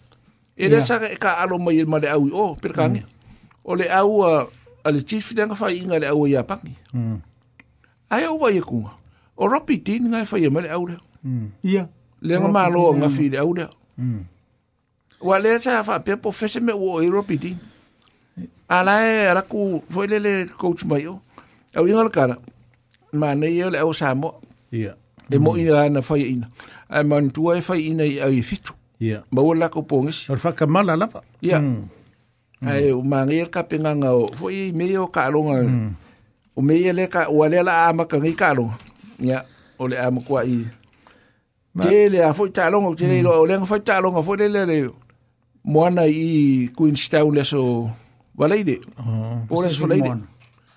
E 0.57 0.67
lea 0.67 0.85
saka 0.85 1.07
e 1.11 1.15
ka 1.15 1.39
alo 1.39 1.57
mai 1.57 1.83
ma 1.87 1.99
le 1.99 2.07
au 2.09 2.27
i 2.27 2.31
o, 2.31 2.55
per 2.55 2.71
kange. 2.73 2.99
Mm. 2.99 3.65
O 3.65 3.75
le 3.75 3.85
au 3.89 4.23
ale 4.83 5.01
chief 5.05 5.31
nga 5.31 5.55
fai 5.55 5.79
inga 5.79 5.99
le 5.99 6.07
au 6.07 6.25
i 6.27 6.35
apangi. 6.35 6.75
Mm. 6.93 7.19
Ai 8.09 8.23
au 8.25 8.37
wai 8.41 8.57
e 8.57 8.61
kunga. 8.61 8.91
O 9.37 9.47
ropi 9.47 9.77
tini 9.79 10.09
ngai 10.09 10.25
fai 10.25 10.45
e 10.45 10.49
ma 10.49 10.59
le 10.61 10.69
au 10.69 10.83
lea. 10.87 10.99
Mm. 11.23 11.47
Ia. 11.63 11.87
Lea 12.21 12.39
nga 12.39 12.47
malo 12.47 12.91
nga 12.99 13.07
fi 13.09 13.29
le 13.31 13.37
au 13.37 13.53
lea. 13.55 13.69
Wa 15.27 15.39
lea 15.39 15.59
sa 15.63 15.83
fa 15.87 15.95
pe 16.05 16.13
po 16.23 16.29
fese 16.31 16.59
me 16.59 16.73
o 16.75 16.99
i 17.01 17.07
e 17.07 17.09
ropi 17.15 17.35
tini. 17.39 17.57
Ala 18.67 18.95
e 19.13 19.27
ala 19.31 19.41
ku 19.51 19.59
fo 19.93 20.03
ele 20.03 20.17
le 20.25 20.33
coach 20.61 20.83
mai 20.89 21.07
o. 21.07 21.15
Au 21.75 21.87
inga 21.87 22.03
le 22.03 22.09
kara. 22.15 22.35
Ma 23.19 23.29
nei 23.35 23.59
ele 23.63 23.77
au 23.79 23.91
samo. 23.99 24.29
Ia. 24.71 24.93
E 25.31 25.35
mo 25.43 25.51
e 25.57 25.61
ina 25.63 25.87
na 25.93 26.01
fai 26.01 26.21
ina. 26.35 26.47
ae 26.89 27.03
manutua 27.03 27.57
e 27.57 27.61
faiina 27.61 28.03
i 28.05 28.19
au 28.21 28.31
i 28.31 28.41
fitu 28.43 28.73
yeah. 28.99 29.23
maua 29.31 29.55
lako 29.55 29.81
pogesi 29.81 30.31
ole 30.31 30.39
fakamala 30.41 30.95
lava 30.95 31.21
ia 31.41 31.59
mm. 31.59 31.87
mm. 32.61 32.67
ae 32.67 32.91
o 32.91 33.01
magai 33.01 33.37
le 33.37 33.45
kapegaga 33.45 34.11
o 34.13 34.27
foʻi 34.39 34.69
i 34.69 34.71
mei 34.73 34.97
o 34.97 35.07
kaaloga 35.07 35.63
mm. 35.63 35.93
o 36.55 36.61
mei 36.61 36.85
e 36.89 36.93
le 36.93 37.07
ka 37.07 37.27
ua 37.29 37.49
lea 37.49 37.63
la 37.63 37.85
amakagai 37.87 38.35
kaaloga 38.39 38.75
ia 39.19 39.41
o 39.79 39.87
le 39.87 39.97
amakuaʻi 39.99 40.59
te 41.83 42.09
lea 42.13 42.31
foʻi 42.37 42.51
taaloga 42.53 42.85
mm. 42.87 42.91
o 42.91 42.95
telei 42.99 43.21
loa 43.23 43.39
o 43.41 43.45
leaga 43.45 43.65
fai 43.65 43.79
taaloga 43.81 44.21
foʻi 44.27 44.47
le 44.53 44.61
le 44.69 44.77
moana 45.65 46.05
i 46.05 46.69
queenstown 46.75 47.33
leso 47.35 47.89
valai 48.37 48.61
oh, 49.01 49.41
o 49.49 49.61
leso 49.65 49.81
valai 49.87 50.01
le 50.05 50.11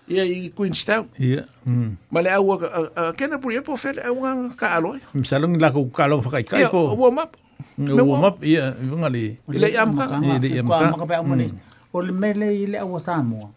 ia 0.09 0.25
e 0.25 0.47
i 0.47 0.51
Queenstown. 0.51 1.07
Ia. 1.21 1.45
Mm. 1.67 1.97
Ma 2.11 2.21
le 2.23 2.29
au 2.33 2.53
a 2.53 3.13
kena 3.13 3.39
puri 3.39 3.61
po 3.61 3.77
fel 3.77 3.99
au 4.01 4.17
nga 4.25 4.31
ka 4.61 4.67
aloi. 4.77 4.99
Misalong 5.15 5.61
la 5.61 5.69
ko 5.71 5.85
ka 5.93 6.05
aloi 6.09 6.23
fakai 6.25 6.45
kai 6.49 6.65
po. 6.73 6.93
Ia, 6.93 6.97
warm 6.97 7.19
up. 7.21 7.33
Ia, 7.79 8.03
warm 8.05 8.25
up, 8.25 8.39
ia, 8.45 8.73
nga 8.81 9.09
le. 9.15 9.37
Ile 9.53 9.69
am 9.77 9.93
ka. 9.97 10.17
Ile 10.25 10.61
am 10.65 10.69
ka. 10.73 10.91
Ka 10.97 11.07
pa 11.07 11.17
amone. 11.21 11.47
O 11.93 12.01
le 12.01 12.13
mele 12.13 12.49
ile 12.57 12.77
au 12.81 12.97
sa 12.99 13.21
mo. 13.23 13.53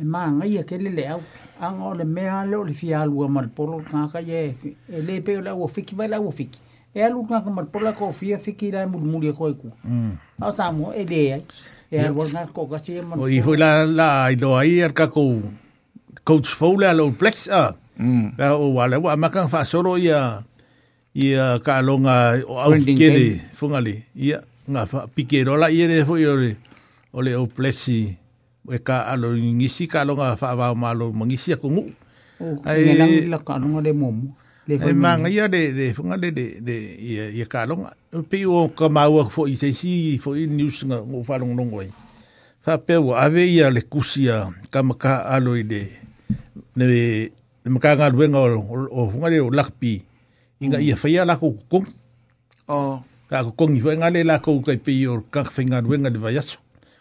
E 0.00 0.04
ma 0.04 0.24
nga 0.32 0.44
ia 0.48 0.60
e 0.60 0.64
ke 0.66 0.78
le 0.80 0.90
le 0.90 1.04
au. 1.12 1.20
Ang 1.60 1.82
o 1.84 1.92
le 1.94 2.04
mea 2.04 2.44
le 2.48 2.56
o 2.56 2.64
le 2.64 2.72
fia 2.72 3.02
alu 3.04 3.28
ma 3.28 3.42
polo 3.46 3.78
nga 3.82 4.08
ka 4.08 4.20
ye. 4.20 4.54
E 4.88 5.02
le 5.04 5.20
pe 5.20 5.36
le 5.40 5.50
au 5.52 5.68
fiki 5.68 5.94
vai 5.94 6.08
le 6.08 6.16
au 6.16 6.30
fiki. 6.32 6.58
E 6.96 7.02
alu 7.04 7.20
nga 7.28 7.40
ka 7.44 7.50
ma 7.50 7.62
polo 7.64 7.92
ko 7.92 8.12
fia 8.12 8.38
fiki 8.38 8.72
la 8.72 8.86
mulmuli 8.86 9.28
e 9.28 9.32
ko 9.36 9.50
iku. 9.52 9.68
Mm. 9.84 10.16
Au 10.40 10.52
sa 10.56 10.72
e 10.96 11.04
le 11.04 11.20
ai 11.36 11.42
e 11.92 12.00
a 12.00 12.08
wana 12.08 12.48
ko 12.48 12.64
ka 12.64 12.80
se 12.80 13.04
man 13.04 13.20
i 13.28 13.44
foi 13.44 13.60
la 13.60 13.84
la 13.84 14.32
i 14.32 14.36
do 14.40 14.56
ai 14.56 14.80
ar 14.80 14.96
ka 14.96 15.12
ko 15.12 15.44
coach 16.24 16.48
Fowler 16.48 16.96
lo 16.96 17.12
plex 17.12 17.52
a 17.52 17.76
la 18.40 18.56
o 18.56 18.72
wala 18.80 18.96
wa 18.96 19.12
maka 19.20 19.44
fa 19.44 19.60
soro 19.68 20.00
ia 20.00 20.40
ia 21.12 21.60
ka 21.60 21.84
longa 21.84 22.40
o 22.48 22.56
au 22.64 22.72
kele 22.96 23.36
fungali 23.52 24.08
ia 24.16 24.40
nga 24.72 24.88
fa 24.88 25.04
pikero 25.04 25.52
la 25.60 25.68
ia 25.68 25.84
foi 26.08 26.24
ole 26.24 26.56
ole 27.12 27.30
o 27.36 27.44
plexi 27.44 28.16
e 28.72 28.76
ka 28.80 29.04
alo 29.12 29.36
ngisi 29.36 29.84
ka 29.84 30.00
longa 30.08 30.32
fa 30.40 30.56
va 30.56 30.72
malo 30.72 31.12
mangisi 31.12 31.52
ko 31.60 31.68
ngu 31.68 31.84
ai 32.64 33.28
la 33.28 33.36
ka 33.44 33.60
longa 33.60 33.84
le 33.84 33.92
momo 33.92 34.32
le 34.68 34.78
foi 34.78 34.92
manga 34.94 35.28
ia 35.28 35.48
de 35.48 35.72
de 35.72 35.92
funga 35.92 36.16
de 36.16 36.30
de 36.30 36.60
de 36.60 36.74
ia 37.00 37.30
ia 37.30 37.46
kalong 37.46 37.82
pe 38.30 38.44
o 38.46 38.68
kamau 38.68 39.28
fo 39.30 39.46
i 39.46 39.56
sei 39.56 40.18
fo 40.22 40.34
i 40.36 40.46
news 40.46 40.84
nga 40.86 41.00
o 41.02 41.24
falong 41.26 41.54
nongo 41.56 41.82
i 41.82 41.90
fa 42.62 42.78
pe 42.78 42.94
o 42.94 43.14
ave 43.14 43.42
ia 43.50 43.70
le 43.70 43.82
kusia 43.82 44.48
kamaka 44.70 45.18
alo 45.34 45.56
i 45.56 45.64
de 45.64 45.82
ne 46.76 46.84
de 46.86 47.00
maka 47.66 47.96
nga 47.96 48.08
luenga 48.10 48.38
o 48.38 48.86
o 48.90 49.08
funga 49.10 49.30
de 49.30 49.40
o 49.42 49.50
lakpi 49.50 50.02
inga 50.62 50.78
ia 50.80 50.94
fa 50.94 51.08
ia 51.10 51.24
lako 51.24 51.58
kong 51.66 51.86
o 52.70 53.02
ka 53.26 53.42
kong 53.58 53.74
i 53.74 53.80
fo 53.82 53.90
nga 53.98 54.14
le 54.14 54.22
lako 54.22 54.62
kai 54.62 54.78
pe 54.78 54.94
o 55.10 55.26
ka 55.30 55.42
finga 55.42 55.82
luenga 55.82 56.06
de 56.10 56.18
vayaso 56.22 56.58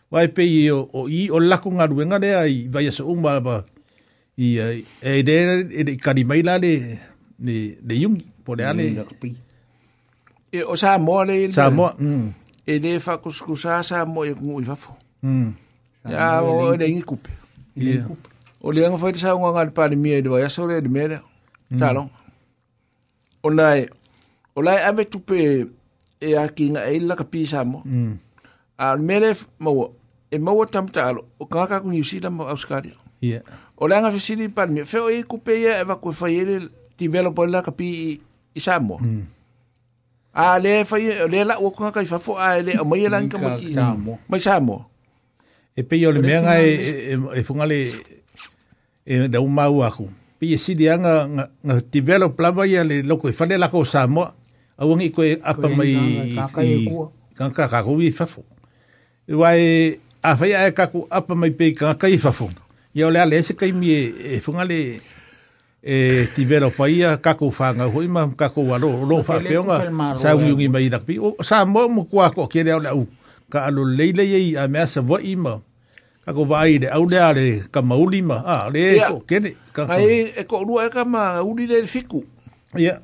vai 0.09 0.27
pe 0.33 0.41
i 0.41 0.65
o 0.73 0.89
o 0.97 1.05
i 1.07 1.29
o 1.29 1.37
lako 1.37 1.77
nga 1.77 1.85
luenga 1.85 2.17
de 2.19 2.33
ai 2.33 2.55
vayaso 2.73 3.05
umba 3.05 3.37
ba 3.39 3.55
i 4.37 4.57
e 5.05 5.21
de 5.23 5.33
e 5.69 5.81
de 5.85 5.93
kadimaila 6.01 6.57
le 6.57 6.73
ni 7.41 7.73
le 7.81 7.93
yung 8.01 8.21
po 8.45 8.53
le 8.55 8.63
ane 8.69 8.85
e 10.53 10.59
o 10.71 10.75
sa 10.77 10.97
mo 11.01 11.23
le 11.25 11.49
sa 11.51 11.69
mo 11.73 11.87
e 12.71 12.77
le 12.83 12.99
fa 13.05 13.17
kuskusa 13.23 13.81
sa 13.83 14.05
mo 14.05 14.21
e 14.21 14.31
ngu 14.37 14.61
i 14.61 14.65
fafo 14.69 14.93
ya 16.05 16.39
o 16.45 16.71
le 16.79 16.85
ngi 16.93 17.01
kupe 17.09 17.31
o 18.61 18.67
le 18.71 18.81
nga 18.87 18.97
foi 19.01 19.13
sa 19.17 19.33
nga 19.33 19.49
ngal 19.55 19.69
pa 19.75 19.83
ni 19.89 19.97
mi 19.97 20.09
e 20.17 20.21
ya 20.41 20.49
so 20.53 20.61
le 20.69 20.75
me 20.93 21.03
le 21.11 21.17
sa 21.79 21.89
lo 21.95 22.03
o 23.45 23.49
lai 23.57 23.81
o 24.53 24.59
lai 24.65 24.79
ave 24.89 25.03
tupe 25.11 25.37
e 26.21 26.29
a 26.37 26.43
ki 26.55 26.65
nga 26.77 26.81
e 26.93 26.99
la 27.01 27.15
kapi 27.19 27.41
sa 27.51 27.65
mo 27.65 27.79
a 28.77 28.85
me 29.07 29.15
le 29.23 29.31
mo 29.63 29.71
e 30.33 30.37
mo 30.37 30.51
tam 30.73 30.85
ta 30.95 31.03
o 31.41 31.45
ka 31.51 31.61
ka 31.69 31.81
ku 31.81 31.89
ni 31.89 32.05
si 32.05 32.21
la 32.21 32.29
mo 32.29 32.45
auskaria 32.45 32.97
o 33.81 33.83
le 33.89 33.95
nga 33.97 34.13
fisini 34.13 34.45
pa 34.53 34.69
ni 34.69 34.85
fe 34.85 34.99
o 35.01 35.09
e 35.09 35.25
kupe 35.25 35.53
ya 35.65 35.81
e 35.81 35.83
va 35.89 35.95
ku 35.97 36.09
fa 36.13 36.27
ele 36.29 36.69
developer 37.01 37.45
la 37.49 37.61
ka 37.65 37.73
pi 37.73 38.21
i 38.53 38.59
Samoa. 38.61 39.01
A 40.33 40.59
le 40.63 40.85
fai 40.89 41.01
le 41.31 41.39
la 41.49 41.55
o 41.57 41.67
ka 41.75 41.89
kai 41.95 42.05
fa 42.11 42.17
fo 42.23 42.31
ah, 42.39 42.53
a 42.53 42.59
e 42.61 42.61
le 42.67 42.71
o 42.81 42.85
mai 42.85 43.09
lan 43.11 43.25
ka 43.31 43.37
ki. 43.59 43.73
Mai 44.29 44.41
Samoa. 44.45 44.81
E 45.77 45.81
pe 45.87 45.95
yo 46.03 46.11
le 46.13 46.21
mea 46.21 46.39
ngai 46.45 46.67
e, 46.67 46.91
e, 47.11 47.15
e 47.39 47.41
funga 47.47 47.65
le 47.71 47.79
e 49.07 49.13
da 49.31 49.39
un 49.43 49.53
mau 49.57 49.81
aku. 49.87 50.05
Pe 50.37 50.43
ye 50.51 50.57
si 50.63 50.71
dia 50.79 50.93
nga 51.01 51.15
ti 51.91 51.99
develop 51.99 52.33
la 52.43 52.49
ba 52.55 52.63
ya 52.69 52.81
le 52.89 52.97
loko 53.09 53.25
e 53.31 53.35
fa 53.37 53.45
le 53.49 53.55
la 53.57 53.67
ko 53.73 53.83
Samoa. 53.85 54.29
A 54.81 54.85
wangi 54.87 55.09
ko 55.15 55.21
e 55.23 55.33
apa 55.51 55.67
mai 55.77 55.93
i 55.95 56.87
kanka 57.37 57.65
ka 57.71 57.79
ko 57.85 57.99
i 58.01 58.11
fa 58.13 58.25
fo. 58.25 58.41
E 59.27 59.33
wai 59.39 59.61
a 60.23 60.31
fai 60.39 60.51
a 60.55 60.61
ka 60.77 60.85
mai 61.39 61.51
pe 61.57 61.65
kanka 61.79 62.07
i 62.07 62.17
fa 62.17 62.31
fo. 62.31 62.47
le 62.95 63.17
ale 63.19 63.39
se 63.43 63.53
kai 63.59 63.71
mi 63.71 63.87
e 64.35 64.37
funga 64.45 64.63
le 64.71 64.79
e 65.83 66.29
ti 66.37 66.45
vero 66.45 66.69
paia 66.69 67.17
kako 67.17 67.49
fanga 67.51 67.85
ho 67.89 67.97
ima 68.05 68.29
kako 68.37 68.65
waro 68.69 69.01
lo 69.05 69.23
fa 69.25 69.39
peonga 69.41 69.89
sa 70.19 70.35
uungi 70.37 70.69
mai 70.69 70.89
da 70.93 70.99
pi 71.01 71.17
sa 71.41 71.65
mo 71.65 71.89
mo 71.89 72.05
kwa 72.05 72.29
ko 72.29 72.45
kere 72.45 72.73
ona 72.77 72.93
u 72.93 73.09
ka 73.49 73.65
alo 73.65 73.81
leile 73.81 74.21
ye 74.29 74.53
a 74.61 74.67
me 74.69 74.85
sa 74.85 75.01
vo 75.01 75.17
ima 75.17 75.57
kako 76.21 76.45
vai 76.45 76.77
de 76.77 76.85
au 76.87 77.09
de 77.09 77.65
ka 77.73 77.81
mauli 77.81 78.21
ma 78.21 78.45
a 78.45 78.69
le 78.69 79.01
ko 79.09 79.25
kene 79.25 79.57
ka 79.73 79.89
ai 79.89 80.29
e 80.37 80.43
ko 80.45 80.61
rua 80.61 80.85
e 80.85 80.89
ka 80.93 81.01
ma 81.01 81.41
uli 81.41 81.65
de 81.65 81.81
fiku 81.89 82.21
ya 82.77 83.01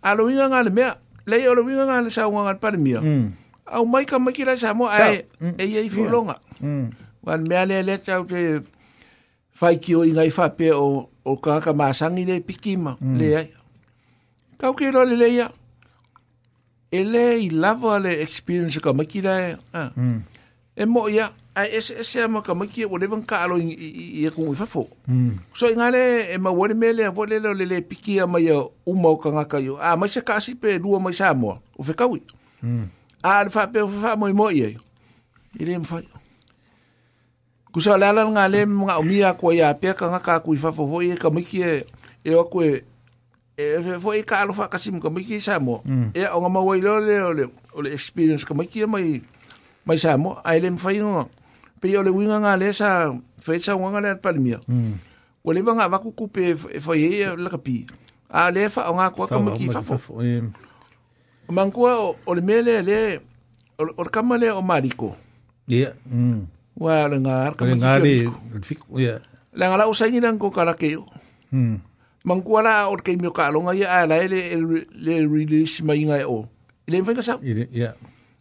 alo 0.00 0.32
inga 0.32 0.48
ngale 0.48 0.72
me 0.72 0.96
le 1.28 1.44
yo 1.44 1.52
lo 1.52 1.60
inga 1.68 1.84
ngale 1.92 2.08
sa 2.08 2.24
unga 2.24 2.56
par 2.56 2.72
mia 2.80 3.04
mm. 3.04 3.28
au 3.68 3.84
mai 3.84 4.08
ka 4.08 4.16
makira 4.16 4.56
sa 4.56 4.72
mo 4.72 4.88
ai 4.88 5.28
mm. 5.44 5.60
e 5.60 5.64
ye 5.68 5.84
fulonga 5.92 6.40
wan 7.20 7.40
mm. 7.44 7.44
me 7.48 7.54
ale 7.60 7.84
le 7.84 8.00
tau 8.00 8.24
te 8.24 8.64
fai 9.52 9.76
ki 9.80 9.94
o 9.96 10.02
ingai 10.04 10.30
fa 10.32 10.48
pe 10.50 10.70
o 10.72 11.08
o 11.24 11.36
ka 11.36 11.60
ka 11.60 11.72
masangi 11.72 12.24
le 12.28 12.40
pikima 12.40 12.96
mm. 13.00 13.18
le 13.18 13.28
ai 13.36 13.48
ka 14.58 14.72
ke 14.74 14.90
lo 14.90 15.04
le 15.04 15.16
le 15.20 15.28
ya 15.28 15.46
ele 16.92 17.38
i 17.44 17.48
lava 17.52 17.98
le 18.00 18.16
experience 18.24 18.78
ka 18.82 18.92
maki 18.92 19.22
la 19.22 19.36
e, 19.40 19.56
ah. 19.74 19.92
mm. 19.96 20.18
e 20.76 20.82
mo 20.88 21.04
ya 21.12 21.28
a 21.54 21.66
ese 21.68 22.00
ese 22.00 22.24
ma 22.32 22.40
ka 22.42 22.54
maki 22.56 22.84
o 22.88 22.96
le 22.96 23.06
van 23.06 23.22
ka 23.22 23.44
lo 23.46 23.60
i 23.60 24.24
e 24.24 24.30
ko 24.34 24.50
fa 24.56 24.66
fo 24.66 24.88
mm. 25.06 25.52
so 25.54 25.68
inga 25.70 25.90
le 25.92 26.32
e 26.34 26.38
ma 26.40 26.50
wore 26.50 26.74
me 26.74 26.90
le 26.92 27.08
vole 27.12 27.36
le 27.38 27.52
le 27.54 27.80
piki 27.84 28.18
ma 28.26 28.40
yo 28.40 28.72
u 28.88 28.96
mo 28.96 29.14
ka 29.20 29.30
nga 29.36 29.44
ka 29.44 29.60
yo 29.60 29.76
a 29.76 29.92
ma 30.00 30.08
se 30.08 30.24
ka 30.24 30.40
si 30.40 30.56
pe 30.56 30.78
lu 30.80 30.96
ma 30.98 31.12
sa 31.12 31.34
mo 31.36 31.60
o 31.76 31.82
fe 31.84 31.92
ka 31.92 32.08
wi 32.08 32.22
mm. 32.64 32.88
a 33.22 33.44
fa 33.52 33.68
pe 33.68 33.84
fa 34.00 34.16
mo 34.16 34.32
mo 34.32 34.48
ye 34.50 34.74
ile 35.60 35.76
mo 35.78 35.84
fa 35.84 36.00
Kusa 37.72 37.96
lala 37.96 38.28
nga 38.28 38.44
le 38.52 38.68
mga 38.68 38.94
umia 39.00 39.30
ko 39.32 39.48
ya 39.48 39.72
pe 39.72 39.96
ka 39.96 40.12
nga 40.12 40.20
ka 40.20 40.44
kuifa 40.44 40.68
fo 40.76 40.84
foi 40.84 41.16
e 41.16 41.16
ka 41.16 41.32
miki 41.32 41.64
e, 41.64 41.88
e 42.20 42.36
o 42.36 42.44
ko 42.44 42.60
e, 42.60 42.84
e 43.56 43.80
foi 43.96 44.20
ka 44.28 44.44
alo 44.44 44.52
fa 44.52 44.68
kasim 44.68 45.00
ka 45.00 45.08
miki 45.08 45.40
samo. 45.40 45.80
Mm. 45.88 46.12
E 46.12 46.20
o 46.36 46.36
nga 46.36 46.50
mawai 46.52 46.84
lo 46.84 47.00
le 47.00 47.16
le 47.32 47.44
le 47.80 47.88
experience 47.88 48.44
ka 48.44 48.52
miki 48.52 48.84
mai 48.84 49.24
mai 49.88 49.96
samo 49.96 50.36
ai 50.44 50.60
le 50.60 50.68
mfai 50.68 51.00
nga. 51.00 51.24
Pe 51.80 51.88
yo 51.88 52.04
le 52.04 52.12
winga 52.12 52.44
nga 52.44 52.52
le 52.60 52.76
sa 52.76 53.08
fe 53.40 53.56
sa 53.56 53.72
nga 53.72 54.04
le 54.04 54.20
palmia. 54.20 54.60
Mm. 54.68 54.92
O 55.40 55.48
le 55.56 55.64
nga 55.64 55.88
va 55.88 55.96
ku 55.96 56.12
ku 56.12 56.28
pe 56.28 56.52
foi 56.76 57.24
e 57.24 57.24
la 57.40 57.48
kapi. 57.48 57.88
A 58.28 58.52
le 58.52 58.68
fa 58.68 58.84
nga 58.92 59.08
ko 59.16 59.24
ka 59.24 59.40
miki 59.40 59.72
fa 59.72 59.80
fo. 59.80 60.20
Mankua 61.48 61.96
o 62.20 62.30
le 62.36 62.44
mele 62.44 62.84
le 62.84 62.98
o 63.80 63.88
le 64.04 64.12
kamale 64.12 64.52
o 64.52 64.60
mariko. 64.60 65.16
Yeah. 65.64 65.96
Mm. 66.04 66.52
Wa 66.78 67.04
ngar, 67.08 67.52
ka 67.56 67.68
ngari 67.68 68.28
fik 68.64 68.80
ya. 68.96 69.20
La 69.52 69.68
ngala 69.68 69.88
usai 69.92 70.08
ni 70.10 70.20
nang 70.20 70.40
ko 70.40 70.48
kala 70.48 70.72
ke. 70.76 70.96
Hmm. 71.52 71.84
Mangkuala 72.24 72.88
or 72.88 73.04
ke 73.04 73.12
mi 73.18 73.28
ka 73.28 73.52
longa 73.52 73.76
ya 73.76 73.92
ala 74.06 74.16
ele 74.16 74.56
le 74.94 75.14
release 75.28 75.82
mai 75.84 76.00
ngai 76.04 76.24
e 76.24 76.24
o. 76.28 76.48
Ile 76.88 77.04
fa 77.04 77.12
ka 77.12 77.20
sa. 77.22 77.36
Ya. 77.44 77.92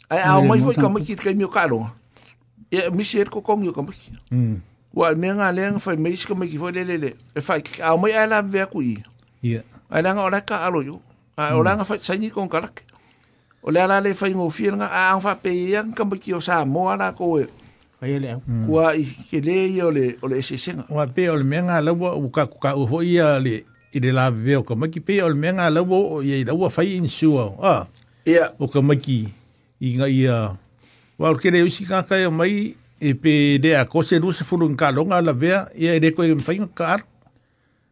Ai 0.08 0.24
au 0.32 0.46
mai 0.48 0.64
foi 0.64 0.76
ka 0.78 0.88
mai 0.88 1.04
kit 1.04 1.20
ke 1.20 1.36
mi 1.36 1.44
ka 1.52 1.68
longa. 1.68 1.92
Ya 2.72 2.88
mi 2.88 3.04
ser 3.04 3.28
ko 3.28 3.44
kong 3.44 3.68
yo 3.68 3.76
ka 3.76 3.84
mai. 3.84 4.00
Hmm. 4.32 4.64
Wa 4.96 5.12
me 5.20 5.28
nga 5.36 5.52
le 5.52 5.76
nga 5.76 5.82
fa 5.84 5.92
mai 6.00 6.16
ska 6.16 6.32
mai 6.32 6.48
ki 6.48 6.56
foi 6.56 6.72
le 6.72 6.88
le. 6.88 7.12
E 7.36 7.44
fa 7.44 7.60
ki 7.60 7.84
au 7.84 8.00
mai 8.00 8.16
ala 8.16 8.40
ve 8.40 8.64
ku 8.72 8.80
i. 8.80 8.96
Ya. 9.44 9.68
Ai 9.92 10.00
la 10.00 10.16
nga 10.16 10.24
ora 10.24 10.40
ka 10.40 10.64
alo 10.64 10.80
yo. 10.80 11.04
Ai 11.36 11.52
ora 11.52 11.76
hmm. 11.76 11.84
nga 11.84 11.84
fa 11.92 12.00
sai 12.00 12.16
ni 12.24 12.32
kon 12.32 12.48
kala. 12.48 12.72
O 13.68 13.74
le 13.76 13.84
ala 13.84 14.00
le 14.00 14.16
fa 14.16 14.32
ngofia 14.32 14.72
nga 14.80 14.88
a 14.88 15.12
ang 15.12 15.20
fa 15.20 15.36
pe 15.36 15.52
yang 15.52 15.92
ka 15.92 16.08
mai 16.08 16.22
ki 16.24 16.32
o 16.40 16.40
sa 16.40 16.64
mo 16.64 16.88
ala 16.88 17.12
ko 17.12 17.36
e. 17.36 17.60
Ai 18.02 18.14
ele 18.18 18.32
au. 18.34 18.42
Ừ. 18.50 18.54
Kua 18.68 18.94
i 18.98 19.06
kele 19.32 19.84
o 19.84 19.92
le, 19.92 20.16
o 20.22 20.28
le 20.28 20.38
esesenga. 20.38 20.86
Ua 20.90 21.06
pe 21.08 21.28
o 21.30 21.36
le 21.38 21.44
mea 21.46 21.62
ngā 21.62 21.78
laua 21.86 22.16
uka 22.18 22.48
kuka 22.50 22.74
ufo 22.82 23.04
ia 23.06 23.38
le 23.40 23.60
i 23.94 24.00
le 24.02 24.10
la 24.12 24.30
veo 24.32 24.64
ka 24.66 24.74
maki 24.76 25.00
pe 25.06 25.20
o 25.22 25.30
le 25.30 25.38
mea 25.38 25.54
ngā 25.54 25.68
laua 25.70 26.00
o 26.18 26.22
ia 26.26 26.40
i 26.42 26.48
laua 26.48 26.72
fai 26.74 26.96
insua. 26.98 27.46
Ah. 27.62 27.86
Ia. 28.26 28.48
O 28.58 28.66
ka 28.68 28.82
maki 28.82 29.20
i 29.86 29.94
ngā 30.02 30.10
ia. 30.18 30.40
Wa 31.22 31.30
o 31.30 31.38
kere 31.38 31.62
usi 31.62 31.86
kākai 31.86 32.26
o 32.26 32.34
mai 32.34 32.74
e 32.98 33.14
pe 33.14 33.60
de 33.62 33.76
a 33.78 33.86
kose 33.86 34.18
ruse 34.18 34.46
furu 34.50 34.72
ngā 34.74 34.90
longa 34.98 35.22
la 35.22 35.32
vea 35.32 35.68
ia 35.78 35.94
i 35.94 36.02
reko 36.02 36.26
i 36.26 36.34
mwhai 36.34 36.58
ngā 36.66 36.88
ar. 36.98 37.06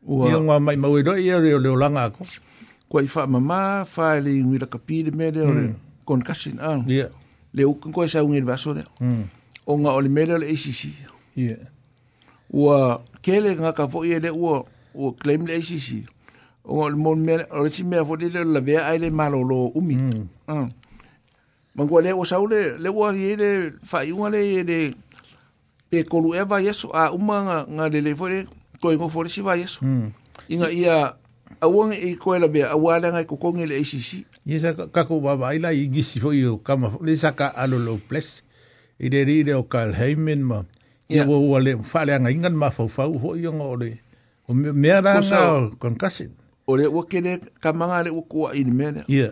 Ua. 0.10 0.34
Ia 0.34 0.42
ngā 0.42 0.58
mai 0.58 0.76
mauero 0.76 1.20
ia 1.22 1.38
reo 1.38 1.62
leo 1.62 1.78
langa 1.78 2.10
ako. 2.10 2.26
Kua 2.90 3.06
i 3.06 3.10
wha 3.16 3.28
mama, 3.28 3.62
wha 3.86 4.10
e 4.18 4.22
le 4.26 4.34
ngui 4.42 4.58
raka 4.58 4.78
pire 4.82 5.12
mere 5.14 5.46
o 5.46 5.54
le 5.54 5.70
kon 6.06 6.26
kasin. 6.26 6.58
Ia. 6.90 7.12
Le 7.54 7.64
ukan 7.66 7.94
koe 7.94 8.10
sa 8.10 8.26
ungeri 8.26 8.46
vaso 8.50 8.74
reo. 8.74 8.90
Mm. 9.02 9.24
o 9.70 9.78
nga 9.78 9.94
o 9.94 10.02
le 10.02 10.10
mele 10.10 10.34
o 10.34 10.38
le 10.42 10.50
ACC. 10.50 10.90
Yeah. 11.38 11.70
Ua 12.50 13.06
kele 13.22 13.54
nga 13.56 13.70
ka 13.78 13.86
fo 13.86 14.02
iele 14.02 14.34
ua 14.34 14.66
o 14.98 15.14
claim 15.14 15.46
le 15.46 15.62
ACC. 15.62 16.10
O 16.66 16.82
nga 16.82 16.90
o 16.90 16.90
le 16.90 17.00
mele 17.22 17.44
o 17.54 17.62
le 17.62 17.70
simea 17.70 18.02
fo 18.06 18.18
le 18.18 18.30
la 18.34 18.60
vea 18.66 18.88
aile 18.90 19.10
malo 19.14 19.44
lo 19.46 19.68
umi. 19.78 19.96
Mm. 19.96 20.26
Uh. 20.50 20.66
Ah. 20.66 20.68
Mangua 21.78 22.02
le 22.02 22.14
o 22.18 22.26
sau 22.26 22.48
le 22.50 22.74
le 22.82 22.90
ua 22.90 23.14
iele 23.14 23.78
fa 23.86 24.02
iunga 24.02 24.30
le 24.34 24.42
iele 24.54 24.78
pe 25.90 26.02
kolu 26.04 26.34
eva 26.38 26.58
yesu 26.62 26.90
a 26.94 27.14
uma 27.14 27.38
nga, 27.46 27.58
nga 27.70 27.86
le 27.94 28.02
le 28.02 28.16
fo 28.18 28.26
le 28.30 28.40
koe 28.82 28.98
ngo 28.98 29.06
fo 29.14 29.22
le 29.24 29.30
si 29.30 29.46
va 29.46 29.54
yesu. 29.54 29.86
Mm. 29.86 30.10
Inga 30.50 30.72
ia 30.74 30.98
a 31.62 31.68
wong 31.70 31.94
e 31.94 32.16
koe 32.18 32.42
la 32.42 32.48
vea 32.50 32.74
a 32.74 32.76
wale 32.78 33.14
nga 33.14 33.22
i 33.22 33.30
kokongi 33.30 33.70
le 33.70 33.78
ACC. 33.78 34.26
Iesa 34.50 34.74
kako 34.74 35.20
baba 35.22 35.54
ila 35.54 35.70
i 35.78 35.86
gisi 35.94 36.18
fo 36.20 36.34
i 36.34 36.42
o 36.50 36.58
kama 36.58 36.90
fo 36.90 37.06
le 37.06 37.14
saka 37.18 37.54
alo 37.54 37.78
lo 37.78 38.02
plesi 38.10 38.49
i 39.00 39.10
det 39.10 39.22
er 39.22 39.26
det, 39.46 39.56
og 39.56 39.70
gal 39.70 39.94
heimen, 39.94 40.44
ma. 40.44 40.62
Ja, 41.10 41.26
hvor 41.26 41.42
hvor 41.48 41.60
le 41.60 41.78
falle 41.84 42.16
en 42.16 42.28
ingen 42.28 42.56
ma 42.58 42.68
for 42.70 42.88
fa 42.88 43.06
for 43.20 43.36
i 43.36 43.42
ngo 43.52 43.76
le. 43.82 43.98
Og 44.48 44.56
mer 44.56 45.02
da 45.02 45.22
så 45.24 45.70
kon 45.80 45.96
kasin. 45.96 46.32
Og 46.68 46.78
det 46.78 46.92
var 46.94 47.02
kene 47.10 47.40
kamanga 47.64 48.02
le 48.04 48.12
ko 48.30 48.50
i 48.54 48.64
men. 48.64 49.04
Ja. 49.10 49.30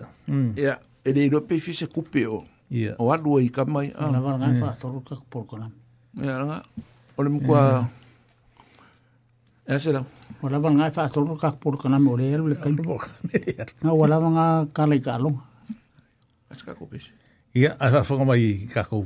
Ja, 0.58 0.74
er 1.06 1.14
det 1.14 1.34
ro 1.34 1.40
pe 1.50 1.60
fise 1.60 1.86
kupe 1.88 2.26
o. 2.28 2.44
Ja. 2.72 2.94
Og 3.00 3.14
at 3.14 3.22
i 3.44 3.48
kamai. 3.48 3.88
Na 3.88 4.20
var 4.22 4.38
ga 4.38 4.50
fa 4.66 4.74
to 4.82 4.88
ro 4.92 5.00
kak 5.00 5.18
por 5.30 5.44
kona. 5.44 5.66
Ja, 6.24 6.44
nga. 6.44 6.60
Og 7.18 7.24
le 7.24 7.30
mko 7.30 7.54
Ja, 9.70 9.80
så 9.80 9.92
da. 9.92 10.04
Og 10.42 10.52
la 10.52 10.58
var 10.58 10.74
ga 10.78 10.90
fa 10.90 11.08
to 11.08 11.26
ro 11.26 11.36
kak 11.36 11.60
por 11.62 11.72
kona 11.76 11.98
mo 12.00 12.16
le 12.16 12.38
le 12.38 12.56
kan. 12.56 12.80
Na 13.84 13.94
wala 13.94 14.18
nga 14.30 14.66
kalikalo. 14.76 15.38
Aska 16.50 16.74
kopis. 16.74 17.14
Ja, 17.56 17.76
asa 17.80 18.04
fanga 18.04 18.26
mai 18.26 18.58
kakou. 18.74 19.06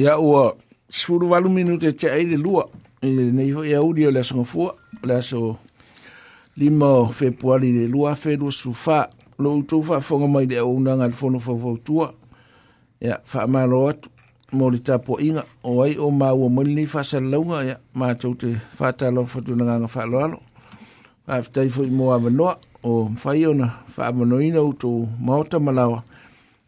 Ya 0.00 0.04
e 0.16 0.16
ia 0.16 0.18
ua 0.18 0.56
sefuluvalu 0.88 1.48
minute 1.50 1.92
te 1.92 2.08
ai 2.10 2.24
le 2.26 2.36
lua 2.36 2.64
i 3.02 3.06
lenei 3.16 3.52
foi 3.52 3.74
audi 3.74 4.06
o 4.06 4.10
le 4.10 4.20
asogafua 4.20 4.74
o 5.02 5.06
le 5.06 5.14
aso 5.14 5.56
lima 6.56 6.86
o 6.88 7.06
fepuali 7.10 7.72
le 7.78 7.88
lua 7.88 8.14
feluasufā 8.14 9.00
lo 9.38 9.50
outou 9.50 9.82
faafoga 9.82 10.26
mai 10.26 10.46
le 10.46 10.58
aounaga 10.58 11.06
le 11.06 11.12
fono 11.12 11.38
fauvautua 11.40 12.14
ia 13.00 13.18
faamalo 13.24 13.88
atu 13.88 14.08
mo 14.52 14.70
le 14.70 14.78
tapuaʻiga 14.78 15.42
o 15.64 15.82
ai 15.82 15.98
o 15.98 16.10
maua 16.10 16.48
mai 16.48 16.64
lenei 16.64 16.86
faasalalauga 16.86 17.64
ia 17.64 17.76
matou 17.94 18.34
te 18.34 18.56
faatalofa 18.76 19.32
fatunagaga 19.40 19.88
faalaalo 19.88 20.38
faafetai 21.26 21.68
foi 21.68 21.90
mo 21.90 22.12
avanoa 22.12 22.58
o 22.82 23.04
mafai 23.04 23.46
ona 23.46 23.68
faamanoina 23.86 24.60
outou 24.60 25.08
maota 25.20 25.58
ma 25.60 25.72
lawa 25.72 26.02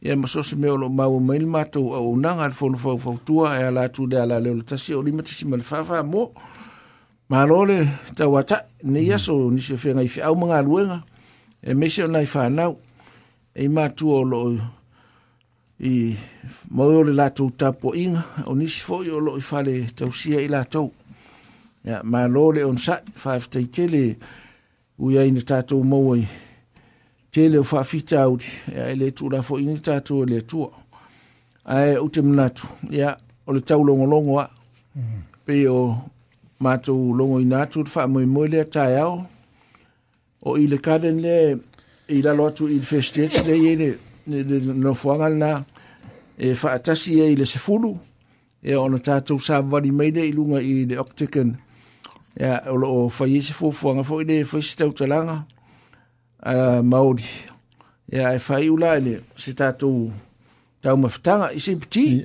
ia 0.02 0.16
masoso 0.16 0.56
mea 0.56 0.72
o 0.72 0.76
loo 0.76 0.88
maua 0.88 1.20
mai 1.20 1.38
le 1.38 1.46
matou 1.46 1.94
auaunaga 1.94 2.42
a 2.44 2.48
le 2.48 2.54
fonofaufautua 2.54 3.58
e 3.58 3.62
a 3.64 3.70
latu 3.70 4.06
le 4.06 4.16
ala 4.20 4.40
leo 4.40 4.54
le 4.54 4.62
tasi 4.64 4.94
o 4.94 5.02
limatasi 5.02 5.44
ma 5.46 5.56
le 5.56 5.62
faafamo 5.62 6.32
malo 7.28 7.64
le 7.66 7.86
tauatai 8.16 8.62
nei 8.82 9.12
aso 9.12 9.50
nisi 9.50 9.74
o 9.74 9.76
feagai 9.76 10.08
feau 10.08 10.34
ma 10.36 10.46
galuega 10.46 11.04
e 11.62 11.74
maisi 11.74 12.02
ona 12.02 12.18
i 12.20 12.26
fanau 12.26 12.78
ei 13.54 13.68
matua 13.68 14.18
o 14.20 14.24
loo 14.24 14.58
i 15.84 16.16
maui 16.70 16.94
o 16.96 17.02
le 17.04 17.12
latou 17.14 17.50
tapuaʻiga 17.50 18.48
o 18.50 18.54
nisi 18.58 18.82
foʻi 18.82 19.08
o 19.14 19.20
loo 19.20 19.38
i 19.38 19.40
fale 19.40 19.86
tausia 19.94 20.40
i 20.42 20.48
latou 20.48 20.90
ia 21.86 22.02
malo 22.02 22.50
le 22.52 22.64
onosaʻi 22.64 23.14
faafetaitele 23.14 24.02
ui 24.98 25.18
ai 25.18 25.30
na 25.30 25.40
tatou 25.46 25.84
maua 25.86 26.18
i 26.18 26.26
tele 27.32 27.58
o 27.58 27.62
faafita 27.64 28.22
au 28.22 28.38
ia 28.74 28.88
e 28.90 28.94
le 28.94 29.10
tuulafo 29.10 29.58
ini 29.60 29.78
tatou 29.78 30.22
e 30.22 30.26
le 30.26 30.40
tu 30.40 30.68
ai 31.64 31.96
ou 31.96 32.08
te 32.08 32.20
manatu 32.20 32.66
ia 32.90 33.16
o 33.46 33.52
le 33.52 33.60
taulogologo 33.60 34.38
a 34.38 34.50
pei 35.46 35.66
o 35.66 35.96
matou 36.60 37.12
logoina 37.14 37.62
atu 37.62 37.78
le 37.82 37.88
faamoemoe 37.88 38.48
lea 38.48 38.64
taeao 38.64 39.24
o 40.42 40.56
i 40.58 40.66
le 40.66 40.78
garden 40.78 41.20
le 41.22 41.56
i 42.08 42.20
lalo 42.22 42.46
atu 42.46 42.68
i 42.68 42.76
le 42.76 42.82
first 42.84 43.14
stage 43.14 43.46
le 43.48 43.56
ia 43.56 43.76
le 43.76 43.96
le 44.26 44.58
nofoaga 44.60 45.28
lana 45.28 45.64
e 46.38 46.52
faatasi 46.54 47.20
ai 47.20 47.32
e 47.32 47.36
le 47.36 47.44
sefulu 47.46 47.96
e 48.62 48.74
ona 48.76 48.98
tatou 48.98 49.40
sa 49.40 49.62
vali 49.62 49.90
mai 49.90 50.10
le 50.10 50.28
i 50.28 50.32
luga 50.32 50.60
i 50.60 50.84
le 50.84 50.98
octagon 51.00 51.56
ia 52.40 52.60
o 52.70 52.76
loo 52.76 53.08
faia 53.08 53.38
e 53.38 53.42
se 53.42 53.52
fuafuaga 53.56 54.00
foʻi 54.04 54.24
le 54.28 54.44
faisitautalaga 54.44 55.44
maori. 56.82 57.24
Ia 58.12 58.32
e 58.34 58.38
whai 58.48 58.68
ula 58.68 58.96
ele, 58.96 59.22
se 59.38 59.52
tātou 59.56 60.10
tau 60.82 60.98
mawhtanga 60.98 61.50
i 61.56 61.60
se 61.60 61.74
piti. 61.80 62.24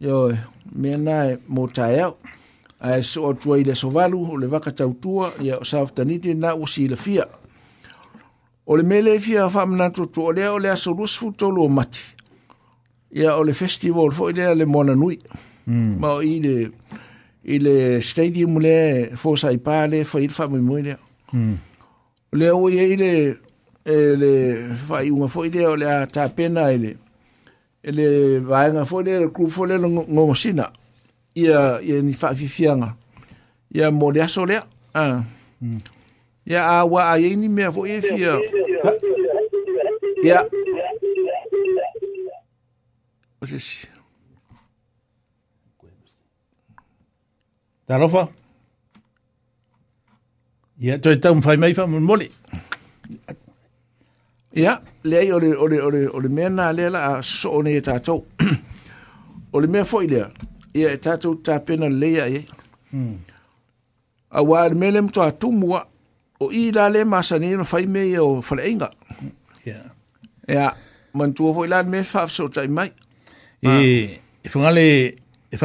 Yo, 0.00 0.30
mea 0.76 0.96
nā 0.98 1.22
e 1.32 1.36
mōtā 1.50 1.90
Ai 2.80 3.02
so 3.04 3.26
atua 3.28 3.58
i 3.60 3.64
le 3.66 3.74
sovalu, 3.76 4.22
o 4.32 4.36
le 4.40 4.46
waka 4.48 4.70
tautua, 4.72 5.34
ia 5.44 5.58
o 5.60 5.66
sāwtanite 5.68 6.32
nā 6.32 6.54
o 6.56 6.64
si 6.64 6.86
le 6.88 6.96
fia. 6.96 7.26
O 8.64 8.78
le 8.80 8.82
mele 8.88 9.18
fia 9.20 9.44
whamanato 9.52 10.06
tu 10.08 10.22
o 10.24 10.32
lea 10.32 10.54
o 10.54 10.58
lea 10.58 10.76
so 10.80 10.94
rusfu 10.96 11.28
tolu 11.36 11.66
o 11.66 11.68
mati. 11.68 12.00
Ia 13.12 13.34
o 13.36 13.44
le 13.44 13.52
festival 13.52 14.08
fo 14.16 14.30
i 14.32 14.36
lea 14.38 14.54
le 14.56 14.64
mona 14.64 14.94
nui. 14.96 15.18
Ma 16.00 16.14
o 16.14 16.22
i 16.24 16.38
le, 16.40 16.70
i 17.44 17.60
le 17.60 17.76
stadium 18.00 18.56
le 18.64 19.10
fōsa 19.12 19.52
i 19.52 19.60
pāle, 19.60 20.00
fa 20.08 20.24
i 20.24 20.30
le 20.32 20.38
whamimoe 20.40 20.86
lea. 20.88 20.96
Mm. 21.36 21.58
le 22.32 22.50
o 22.52 22.68
ye 22.68 22.92
ile 22.92 23.36
ele 23.84 24.74
fai 24.74 25.10
uma 25.10 25.28
foi 25.28 25.50
de 25.50 25.58
le 25.76 25.84
a 25.84 26.06
tapena 26.06 26.72
ele 26.72 26.96
ele 27.82 28.38
vai 28.40 28.70
nga 28.72 28.84
foi 28.84 29.04
de 29.04 29.28
club 29.34 29.50
ya 29.50 29.78
le 29.78 30.66
ia 31.34 31.82
ia 31.82 32.02
ni 32.02 32.12
fa 32.12 32.32
ia 33.72 33.90
mo 33.90 34.10
le 34.12 34.28
sole 34.28 34.60
ah 34.94 35.24
ia 36.46 36.66
awa 36.66 37.10
ai 37.10 37.36
ni 37.36 37.48
me 37.48 37.70
foi 37.70 37.90
ya 37.90 38.38
ia 40.22 40.44
o 43.40 43.46
se 43.46 43.90
Ia, 50.82 50.96
toi 50.98 51.16
tau 51.20 51.34
mwhai 51.36 51.56
mai 51.60 51.72
wha 51.76 51.84
mun 51.92 52.02
mole. 52.08 52.30
Ia, 54.56 54.78
lei 55.04 55.28
ore, 55.36 55.50
ore, 55.64 55.80
ore, 55.88 56.00
ore 56.08 56.28
mea 56.32 56.48
nā 56.48 56.70
lea 56.72 56.88
la 56.94 57.02
a 57.08 57.10
so 57.26 57.52
one 57.58 57.68
e 57.76 57.80
tātou. 57.84 58.24
ore 59.52 59.68
mea 59.68 59.84
fo 59.84 60.00
i 60.00 60.08
lea, 60.08 60.30
ia 60.78 60.88
e 60.94 61.00
tātou 61.04 61.36
tāpena 61.44 61.90
leia 61.92 62.24
e. 62.32 62.40
Mm. 62.96 63.18
A 64.32 64.44
wā 64.46 64.62
re 64.70 64.74
mea 64.78 64.94
le 64.96 65.02
mtua 65.04 65.28
tūmua, 65.32 65.82
o 66.40 66.48
i 66.54 66.70
la 66.72 66.88
le 66.88 67.04
masani 67.04 67.52
no 67.60 67.64
whai 67.72 67.84
me 67.86 68.06
i 68.06 68.16
o 68.22 68.30
whaleinga. 68.40 68.88
Ia. 69.66 69.82
Ia, 70.48 70.70
mantua 71.12 71.52
fo 71.58 71.66
i 71.68 71.74
la 71.74 71.82
mea 71.82 72.02
whaaf 72.14 72.30
so 72.32 72.48
tai 72.48 72.66
mai. 72.78 72.88
E, 73.60 73.68
e 74.42 74.48
whangale, 74.54 74.88
e 75.52 75.60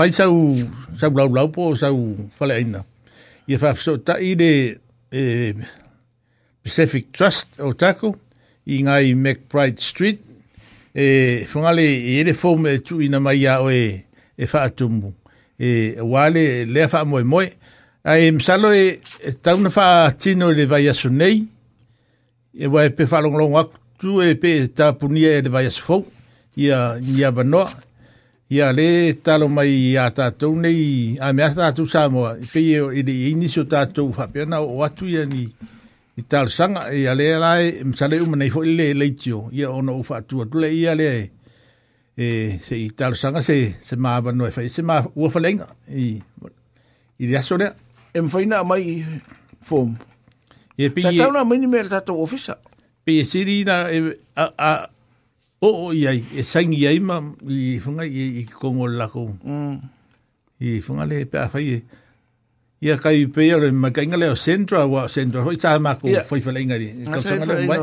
whai 0.00 0.10
sau, 0.16 0.40
sau 0.96 1.12
lau 1.20 1.28
lau 1.36 1.50
po, 1.52 1.68
sau 1.76 1.94
whaleinga. 2.40 2.86
yafafsota 3.48 4.18
i 4.20 4.34
le 4.38 4.50
eh, 5.12 5.54
Pacific 6.64 7.10
Trust 7.12 7.60
o 7.60 7.72
tako 7.72 8.14
i 8.66 8.80
ngai 8.84 9.12
McBride 9.14 9.80
Street 9.84 10.20
e 10.94 11.44
whangale 11.52 11.82
i 11.84 12.18
ele 12.22 12.32
fōm 12.38 12.68
e, 12.68 12.74
e 12.78 12.82
tu 12.86 13.00
ina 13.04 13.20
mai 13.20 13.44
a 13.50 13.60
o 13.64 13.70
e, 13.72 14.04
whaatumu 14.42 15.12
e 15.58 16.00
wale 16.08 16.64
lea 16.64 16.88
wha 16.92 17.04
moe 17.04 17.22
moe 17.24 17.48
ai 18.04 18.26
e 18.28 18.32
msalo 18.32 18.72
e, 18.74 19.00
e 19.28 19.32
tauna 19.42 19.68
wha 19.76 20.12
tino 20.18 20.50
le 20.52 20.66
vai 20.70 20.88
asu 20.88 21.08
nei 21.12 21.44
e 22.58 22.66
wai 22.70 22.88
pe 22.90 23.04
whalongolong 23.10 23.56
aku 23.60 23.76
tu 23.98 24.22
e 24.22 24.34
pe 24.34 24.58
tapunia 24.68 25.30
e 25.38 25.42
le 25.42 25.48
vai 25.50 25.66
asu 25.66 25.82
fōu 25.88 26.04
ia, 26.56 26.94
ia 27.16 27.30
vanoa 27.30 27.68
ia 28.48 28.72
le 28.76 29.14
talo 29.24 29.48
mai 29.48 29.94
a 29.96 30.08
tātou 30.12 30.52
nei, 30.60 31.16
a 31.20 31.30
mea 31.32 31.48
tātou 31.50 31.88
Samoa, 31.88 32.34
i 32.36 32.46
pei 32.52 32.74
e 32.76 32.82
o 32.84 32.90
i 32.92 33.00
le 33.04 33.14
iniso 33.30 33.64
tātou 33.64 34.10
whapena 34.12 34.58
o 34.60 34.82
atu 34.84 35.08
ia 35.08 35.24
ni 35.26 35.46
i 36.14 36.22
tāl 36.30 36.50
sanga, 36.52 36.90
ia 36.92 37.14
e 37.14 37.18
le 37.18 37.30
lai, 37.40 37.70
msale 37.88 38.20
umanei 38.22 38.50
fo 38.52 38.62
i 38.68 38.74
le 38.76 38.90
leitio, 38.94 39.46
ia 39.52 39.70
ona 39.72 39.94
o 39.96 40.02
whātu 40.06 40.44
atu 40.44 40.60
le 40.60 40.68
ia 40.76 40.92
le, 40.94 41.08
e. 41.08 41.56
e, 42.20 42.28
se 42.62 42.76
i 42.78 42.90
tāl 42.94 43.16
sanga 43.18 43.40
se, 43.42 43.58
se 43.82 43.96
maa 43.96 44.20
wano 44.22 44.46
e 44.46 44.52
whai, 44.54 44.68
se 44.70 44.84
maa 44.86 45.06
ua 45.14 45.32
whalenga, 45.34 45.70
i, 45.90 46.12
i 47.18 47.30
le 47.30 47.40
aso 47.40 47.56
lea. 47.58 47.72
E 48.14 48.20
mwhaina 48.22 48.60
mai 48.62 49.00
form. 49.66 49.96
Ia 50.78 50.92
pei 50.94 51.02
e... 51.02 51.08
Sa 51.08 51.16
tauna 51.18 51.40
mai 51.48 51.58
ni 51.58 51.66
mea 51.66 51.88
tātou 51.90 52.20
ofisa. 52.22 52.60
Pei 53.04 53.24
e 53.24 53.24
siri 53.26 53.56
na, 53.66 53.80
a, 54.38 54.46
a, 54.46 54.70
o 55.64 55.88
o 55.88 55.92
i 55.94 56.06
ai 56.06 56.20
e 56.36 56.42
sangi 56.44 56.84
ai 56.86 57.00
ma 57.00 57.16
i 57.48 57.80
funga 57.80 58.04
i 58.04 58.40
i 58.40 58.44
kongo 58.44 58.86
la 58.86 59.08
ko 59.08 59.30
mm. 59.42 59.76
i 60.60 60.80
funga 60.84 61.04
le 61.08 61.24
pa 61.24 61.48
fai 61.52 61.66
e, 61.76 61.78
i 62.84 62.90
a 62.92 62.96
kai 63.00 63.24
pe 63.32 63.44
o 63.56 63.72
ma 63.72 63.88
kai 63.94 64.06
ngale 64.12 64.28
o 64.28 64.36
centra 64.36 64.84
wa 64.86 65.08
centra 65.08 65.40
ho 65.46 65.54
tsa 65.56 65.78
ma 65.80 65.96
ko 65.96 66.06
foi 66.28 66.40
fa 66.44 66.52
lenga 66.52 66.76
di 66.78 66.90
ka 67.08 67.16
tsanga 67.24 67.48
le 67.56 67.64
wa 67.70 67.76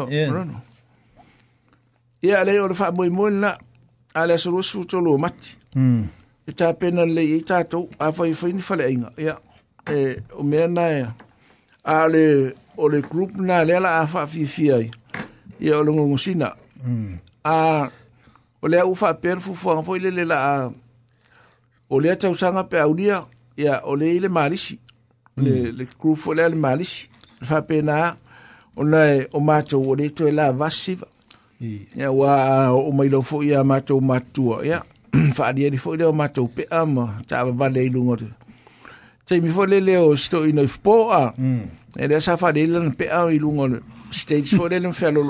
i 2.21 2.29
a 2.37 2.43
le 2.45 2.53
o 2.61 2.69
fa 2.77 2.91
mo 2.93 3.01
mo 3.17 3.25
na 3.41 3.57
a 4.13 4.21
le 4.29 4.35
suru 4.43 4.61
su 4.61 4.85
to 4.89 4.97
lo 5.05 5.17
mat 5.17 5.37
mm 5.75 6.01
e 6.49 6.51
ta 6.57 6.73
pena 6.79 7.03
le 7.15 7.21
i 7.25 7.41
ta 7.49 7.61
to 7.69 7.85
a 8.01 8.09
foi 8.13 8.33
foi 8.37 8.53
ni 8.53 8.61
fa 8.65 8.75
lenga 8.77 9.09
ya 9.17 9.35
e 9.89 10.21
o 10.37 10.43
me 10.45 10.61
na 10.75 10.83
e, 10.89 11.01
a 11.85 12.05
le 12.13 12.25
o 12.77 12.85
le 12.93 12.99
group 13.09 13.33
na 13.41 13.61
le 13.67 13.75
la 13.81 14.01
a 14.01 14.05
fa 14.13 14.21
fi 14.31 14.45
fi 14.53 14.65
ai 14.77 14.85
ya 15.61 15.77
o 15.79 15.85
lo 15.85 15.93
ngosina 15.97 16.49
mm 16.85 17.30
a 17.43 17.89
o 18.61 18.67
lea 18.67 18.85
ufa 18.85 19.13
foi 19.21 19.39
fu 19.39 19.55
fu 19.55 19.83
fo 19.83 19.95
ile 19.95 20.11
le 20.11 20.25
la 20.25 20.71
o 21.89 22.01
tau 22.15 22.37
sanga 22.37 22.63
pe 22.63 22.79
aulia 22.79 23.23
ya 23.57 23.81
o 23.85 23.95
le 23.95 24.15
ile 24.15 24.27
malisi 24.27 24.79
le 25.37 25.71
le 25.71 25.85
crew 25.99 26.15
fo 26.15 26.33
le 26.33 26.47
malisi 26.49 27.09
fa 27.43 27.61
pe 27.61 27.81
na 27.81 28.15
ona 28.77 29.25
o 29.33 29.39
macho 29.39 29.81
o 29.81 29.95
le 29.95 30.09
to 30.09 30.29
la 30.31 30.51
vasiva 30.51 31.07
ya 31.95 32.11
wa 32.11 32.69
o 32.71 32.91
mai 32.91 33.09
lo 33.09 33.21
fo 33.21 33.43
ia 33.43 33.63
mato 33.63 33.99
matua 33.99 34.65
ya 34.65 34.83
fa 35.33 35.53
dia 35.53 35.69
di 35.69 35.77
fo 35.77 35.95
le 35.95 36.05
o 36.05 36.13
mato 36.13 36.45
pe 36.47 36.65
am 36.69 36.95
ta 37.27 37.43
va 37.45 37.69
le 37.69 37.89
lungo 37.89 38.15
te 38.15 38.25
te 39.25 39.41
mi 39.41 39.49
fo 39.49 39.65
le 39.65 39.79
le 39.81 39.97
o 39.97 40.15
sto 40.15 40.45
no 40.53 40.63
fo 40.67 41.09
a 41.11 41.33
e 41.97 42.07
le 42.07 42.19
sa 42.21 42.37
fa 42.37 42.51
le 42.51 42.65
le 42.67 42.89
pe 42.93 43.09
a 43.09 43.25
i 43.31 43.39
lungo 43.39 43.81
stage 44.11 44.55
fo 44.55 44.67
le 44.69 44.79
le 44.79 44.91
fa 44.91 45.09
lo 45.11 45.21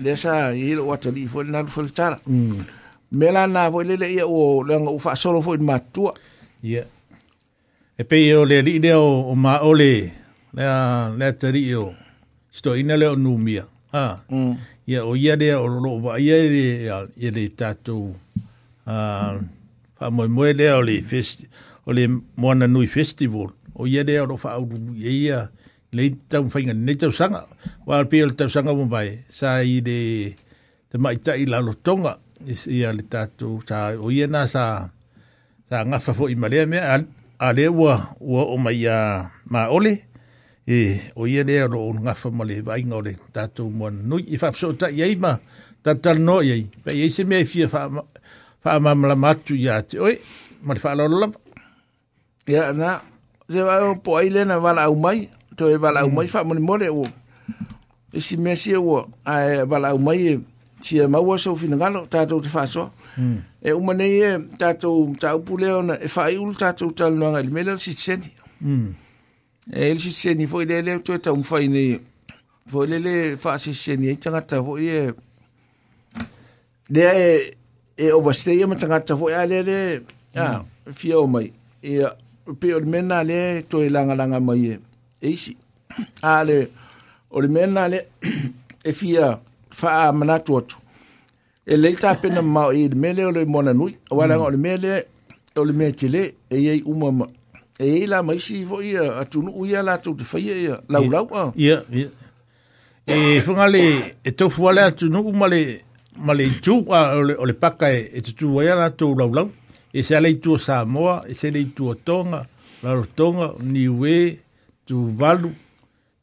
le 0.00 0.16
sa 0.16 0.52
ilo 0.54 0.86
wata 0.88 1.08
li 1.14 1.22
fo 1.32 1.38
nan 1.52 1.66
fo 1.72 1.80
tsara 1.96 2.16
mm 2.30 2.56
mela 3.18 3.42
na 3.54 3.62
fo 3.72 3.78
le 3.88 3.94
le 4.02 4.08
ye 4.18 4.24
o 4.26 4.40
le 4.68 4.74
nga 4.82 4.90
u 4.96 4.98
fa 5.04 5.12
solo 5.22 5.38
fo 5.46 5.52
matu 5.68 6.04
ya 6.04 6.12
yeah. 6.72 6.86
e 7.96 8.02
pe 8.08 8.16
yo 8.30 8.38
le 8.50 8.58
li 8.66 8.74
de 8.84 8.92
o, 8.94 9.00
oh, 9.06 9.16
o 9.30 9.32
oh, 9.32 9.36
ma 9.44 9.54
o 9.62 9.70
le 9.80 9.92
le 10.56 10.64
le 11.18 11.26
tari 11.40 11.62
yo 11.72 11.84
sto 12.56 12.70
ina 12.80 12.94
le 13.00 13.06
nu 13.24 13.32
mia 13.46 13.64
ah. 13.92 13.92
ha 13.94 14.02
ah. 14.06 14.16
mm 14.34 14.52
ya 14.86 15.02
yeah, 15.02 15.02
oh, 15.06 15.12
o 15.18 15.18
ya 15.18 15.34
de 15.40 15.48
o 15.54 15.66
lo 15.84 15.92
va 16.04 16.12
ya 16.22 16.36
de 16.54 16.64
ya, 16.86 16.96
ya 17.18 17.30
de 17.36 17.44
tatu 17.58 17.96
uh, 18.86 18.90
ha, 18.90 19.34
fa 19.98 20.06
mo 20.14 20.22
mo 20.30 20.42
le 20.58 20.66
o 20.78 20.82
le 20.82 21.02
fest 21.02 21.46
o 21.86 21.90
le 21.96 22.06
mo 22.38 22.54
na 22.54 22.66
nu 22.70 22.86
festival 22.86 23.50
o 23.74 23.82
ya 23.86 24.04
de 24.06 24.14
o 24.22 24.36
fa 24.38 24.58
o 24.62 24.62
ya 24.96 25.10
yeah. 25.10 25.46
le 25.92 26.04
tau 26.28 26.44
whainga 26.52 26.74
ne 26.74 26.92
tau 26.94 27.12
sanga. 27.12 27.42
Wa 27.86 28.02
pia 28.10 28.26
le 28.26 28.34
tau 28.38 28.48
sanga 28.48 28.72
mumbai, 28.74 29.22
sa 29.30 29.62
i 29.62 29.74
de 29.88 30.00
te 30.90 30.96
mai 31.02 31.16
tai 31.24 31.44
la 31.50 31.58
lotonga 31.66 32.12
i 32.46 32.78
a 32.86 32.90
le 32.96 33.02
tatu, 33.12 33.48
sa 33.68 33.78
o 33.94 34.06
ia 34.16 34.26
nā 34.34 34.42
sa, 34.54 34.64
sa 35.68 35.76
ngafa 35.88 36.12
fo 36.18 36.24
i 36.28 36.34
malea 36.40 36.64
mea, 36.66 36.98
a 37.46 37.48
le 37.56 37.64
ua, 37.80 37.94
ua 38.30 38.42
o 38.52 38.56
mai 38.64 38.82
a 38.86 39.30
ma 39.52 39.60
ole, 39.76 39.94
e 40.76 40.98
o 41.16 41.22
ia 41.32 41.42
lea 41.48 41.66
ro 41.72 41.80
o 41.88 41.90
ngafa 42.04 42.28
ma 42.36 42.44
le 42.48 42.56
vainga 42.66 42.96
o 43.00 43.02
le 43.06 43.12
tatu 43.34 43.62
mua 43.76 43.88
nui, 43.90 44.22
i 44.34 44.36
whapso 44.40 44.68
ta 44.80 44.86
i 44.92 45.00
eima, 45.06 45.32
tatal 45.84 46.18
no 46.26 46.36
i, 46.42 46.66
pe 46.84 46.90
i 47.06 47.10
se 47.14 47.24
mea 47.24 47.40
i 47.40 47.46
fia 47.50 47.66
wha 47.72 48.74
mamla 48.82 49.14
matu 49.16 49.54
i 49.54 49.68
a 49.74 49.80
te 49.88 49.98
oi, 50.06 50.14
ma 50.64 50.74
le 50.76 50.80
wha 50.84 50.94
lalolapa. 50.98 51.38
Ia, 52.46 52.70
nā, 52.78 52.92
se 53.50 53.62
vai 53.66 53.80
o 53.82 53.96
po 54.04 54.16
ai 54.20 54.28
lena 54.30 54.60
wala 54.62 54.84
au 54.86 54.94
to 55.56 55.70
e 55.72 55.76
wala 55.80 56.02
mm. 56.04 56.12
umai 56.12 56.26
fa 56.28 56.44
mone 56.44 56.60
mole 56.60 56.88
o 56.92 57.04
e 58.12 58.20
si 58.20 58.36
mesi 58.36 58.76
o 58.76 59.08
a 59.24 59.64
wala 59.64 59.94
umai 59.96 60.40
si 60.80 60.98
e 61.00 61.06
maua 61.08 61.38
so 61.38 61.56
fina 61.56 61.76
ngalo 61.76 62.06
tatou 62.06 62.40
te 62.40 62.48
faso 62.48 62.90
mm. 63.18 63.38
e 63.64 63.72
uma 63.72 63.94
nei 63.94 64.20
e 64.22 64.30
tatou 64.60 65.16
taupu 65.18 65.56
lea 65.58 65.76
ona 65.80 65.98
e 66.00 66.08
faaiulu 66.08 66.54
tatou 66.54 66.90
talanoaga 66.92 67.40
i 67.42 67.46
le 67.48 67.50
mea 67.52 67.64
le 67.64 67.78
siseni 67.78 68.28
mm. 68.60 68.88
e 69.72 69.94
le 69.94 70.00
siseni 70.00 70.46
foi 70.46 70.64
lea 70.64 70.82
lea 70.82 70.98
toe 71.00 71.18
taumafai 71.18 71.68
nei 71.68 71.98
foi 72.70 72.86
le 72.86 72.98
le 73.00 73.14
faasiseni 73.40 74.08
ai 74.12 74.16
tagata 74.20 74.62
foi 74.64 74.88
e 74.88 75.02
lea 76.90 77.12
e 77.26 77.28
e 77.96 78.10
overstay 78.12 78.60
ma 78.68 78.76
tagata 78.76 79.16
foi 79.16 79.32
a 79.32 79.44
lea 79.48 79.62
le 79.62 79.78
a 80.36 80.64
fia 80.92 81.16
o 81.20 81.26
mai 81.26 81.48
ia 81.82 82.12
pe 82.60 82.74
o 82.76 82.78
le 82.78 82.86
mea 82.92 83.02
na 83.02 83.22
lea 83.24 83.62
toe 83.64 83.88
lagalaga 83.88 84.40
mai 84.40 84.68
e 84.72 84.76
eisi 85.22 85.56
a 86.22 86.44
le 86.44 86.68
o 87.30 87.40
le 87.40 87.48
mea 87.48 87.64
et 87.64 87.88
le 87.90 88.00
e 88.84 88.92
fia 88.92 89.38
faamanatu 89.70 90.58
atu 90.58 90.76
e 91.66 91.76
lei 91.76 91.94
tapena 91.94 92.42
mamao 92.42 92.72
i 92.72 92.88
le 92.88 92.94
mea 92.94 93.12
lea 93.12 93.26
o 93.28 93.32
le 93.32 93.44
mm. 93.44 94.50
le 94.50 94.56
mea 94.56 94.74
et 94.74 95.04
o 95.56 95.64
le 95.64 95.72
mea 95.72 95.92
tele 95.92 96.34
e 96.50 96.56
iai 96.56 96.82
uma 96.86 97.10
ma 97.12 97.26
e 97.78 97.86
iai 97.86 98.06
la 98.06 98.22
maisi 98.22 98.64
foʻi 98.64 98.84
ia 98.92 99.16
atunuu 99.18 99.66
ia 99.66 99.82
latou 99.82 100.14
te 100.14 100.24
faia 100.24 100.56
ia 100.58 100.78
laulau 100.88 101.28
a 101.34 101.52
ia 101.56 101.82
ia 101.92 102.08
e 103.06 103.40
whanga 103.48 103.66
e 104.24 104.30
tofu 104.32 104.68
a 107.48 107.52
paka 107.60 107.88
e, 107.92 108.22
e 113.74 114.38
tu 114.86 115.10
valu 115.10 115.50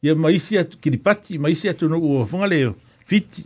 ia 0.02 0.14
maisi 0.14 0.58
atu 0.58 0.78
kiripati 0.78 1.38
maisi 1.38 1.68
atu 1.68 1.88
no 1.88 1.98
ua 2.00 2.26
fangaleo 2.26 2.74
fiti 3.06 3.44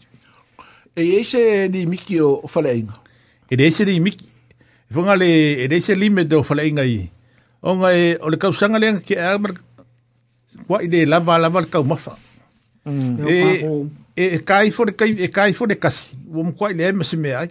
e 0.96 1.04
ese 1.18 1.68
ni 1.68 1.84
miki 1.86 2.20
o 2.20 2.46
falainga 2.46 2.94
e 3.50 3.56
ese 3.66 3.84
ni 3.84 3.98
miki 4.00 4.26
e 4.90 4.94
fangale 4.94 5.28
e 5.66 5.74
ese 5.76 5.94
lime 5.94 6.24
do 6.24 6.42
falainga 6.42 6.84
i 6.86 7.10
onga 7.62 7.90
e 7.96 8.16
ole 8.22 8.36
kausanga 8.38 8.78
lenga 8.78 9.00
ke 9.00 9.18
amar 9.18 9.52
kwa 10.66 10.82
ide 10.82 11.04
lava 11.06 11.38
lava 11.38 11.64
kau 11.66 11.84
mafa 11.84 12.14
mm. 12.84 13.28
e 14.16 14.36
e 14.38 14.38
kai 14.38 14.70
fo 14.70 14.86
de 14.86 14.92
kai 14.94 15.12
e 15.18 15.28
kai 15.28 15.52
fo 15.52 15.66
de 15.66 15.74
kasi 15.74 16.14
wo 16.30 16.44
mo 16.44 16.52
kwa 16.52 16.70
ile 16.70 16.92
mesi 16.92 17.16
me 17.16 17.34
ai 17.34 17.50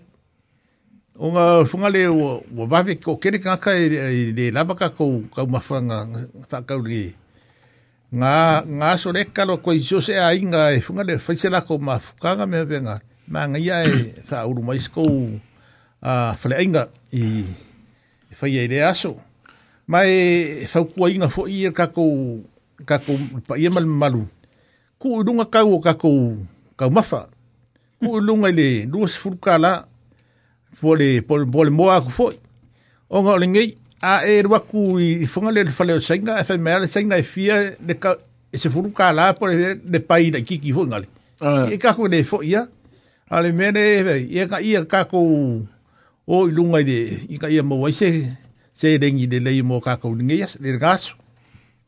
onga 1.20 1.66
fungale 1.66 2.08
wo 2.08 2.44
wo 2.56 2.64
o 2.64 2.84
ve 2.84 2.96
ko 2.96 3.18
kere 3.18 3.40
ka 3.40 3.58
ka 3.60 3.72
de 3.76 4.52
lava 4.56 4.76
ka 4.76 4.90
ko 4.90 5.22
ka 5.36 5.46
mafanga 5.46 6.06
fa 6.48 6.62
ka 6.64 6.76
ri 6.80 7.12
nga 8.08 8.64
nga 8.64 8.96
so 8.96 9.12
le 9.12 9.28
kalo 9.28 9.60
e 9.60 9.62
ko 9.64 9.70
jo 9.76 10.00
se 10.00 10.16
ai 10.16 10.40
nga 10.48 10.72
e 10.72 10.80
funga 10.80 11.04
le 11.04 11.20
fise 11.20 11.52
la 11.52 11.60
ko 11.60 11.76
ma 11.76 12.00
ka 12.00 12.40
nga 12.40 12.48
me 12.48 12.64
venga 12.64 13.04
ma 13.28 13.44
nga 13.52 13.60
ia 13.60 13.84
e 13.84 14.16
sa 14.24 14.48
uru 14.48 14.64
mai 14.64 14.80
sko 14.80 15.04
a 16.00 16.32
fle 16.40 16.56
ai 16.56 16.72
i 17.12 17.44
e 17.44 18.32
fai 18.32 18.56
ai 18.64 18.68
le 18.72 18.80
aso 18.80 19.20
ma 19.92 20.08
e 20.08 20.64
sa 20.72 20.80
ku 20.88 21.04
ai 21.04 21.20
nga 21.20 21.28
fo 21.28 21.52
i 21.52 21.68
ka 21.76 21.92
ko 21.92 22.04
ka 22.88 22.96
ko 23.04 23.12
pa 23.44 23.60
i 23.60 23.68
e 23.68 23.70
mal 23.76 23.84
malu 23.84 24.24
ku 24.96 25.20
u 25.20 25.20
lunga 25.28 25.44
ka 25.52 25.68
u 25.68 25.76
ka 25.84 25.92
ko 26.00 26.40
ka 26.80 26.88
ma 26.88 27.04
fa 27.04 27.28
ku 28.00 28.16
lu 28.16 28.24
lunga 28.24 28.48
le 28.56 28.88
dus 28.88 29.20
fulka 29.20 29.60
la 29.60 29.84
fo 30.80 30.96
le 30.96 31.20
pol 31.28 31.44
bol 31.44 31.68
mo 31.76 31.92
a 31.92 32.00
ko 32.00 32.08
fo 32.08 32.28
o 33.12 33.16
nga 33.20 33.36
le 33.36 33.52
ngai 33.52 33.70
a 34.02 34.26
e 34.26 34.42
rua 34.46 34.60
ku 34.62 35.00
i 35.00 35.26
funga 35.26 35.52
le 35.52 35.66
fale 35.72 35.94
o 35.94 36.00
senga, 36.02 36.38
e 36.40 36.44
fai 36.44 36.58
mea 36.58 36.78
le 36.80 36.88
senga 36.88 37.16
e 37.18 37.24
fia, 37.24 37.74
le 37.86 37.96
ka, 37.98 38.16
e 38.52 38.58
se 38.58 38.70
furu 38.70 38.92
ka 38.94 39.12
la, 39.12 39.34
po 39.34 39.48
le 39.48 39.76
le 39.82 40.00
pai 40.00 40.30
na 40.32 40.40
kiki 40.40 40.72
funga 40.74 41.00
le. 41.00 41.08
E 41.42 41.46
ah. 41.46 41.66
kako 41.78 42.08
le 42.08 42.24
fo 42.24 42.42
ia, 42.44 42.62
a 43.30 43.42
le 43.42 43.52
mea 43.52 43.72
le, 43.74 44.20
e 44.30 44.46
ka 44.48 44.60
ia 44.62 44.86
kako 44.86 45.22
o 46.30 46.48
ilunga 46.48 46.80
i 46.82 46.86
de, 46.86 47.00
i 47.34 47.38
ka 47.42 47.50
ia 47.50 47.64
mawai 47.64 47.94
se, 47.94 48.10
se 48.76 48.94
rengi 48.98 49.28
de 49.28 49.40
lei 49.40 49.62
mo 49.66 49.82
kako 49.82 50.14
ninge 50.16 50.38
ia, 50.44 50.50
le 50.62 50.76
rengaso. 50.78 51.16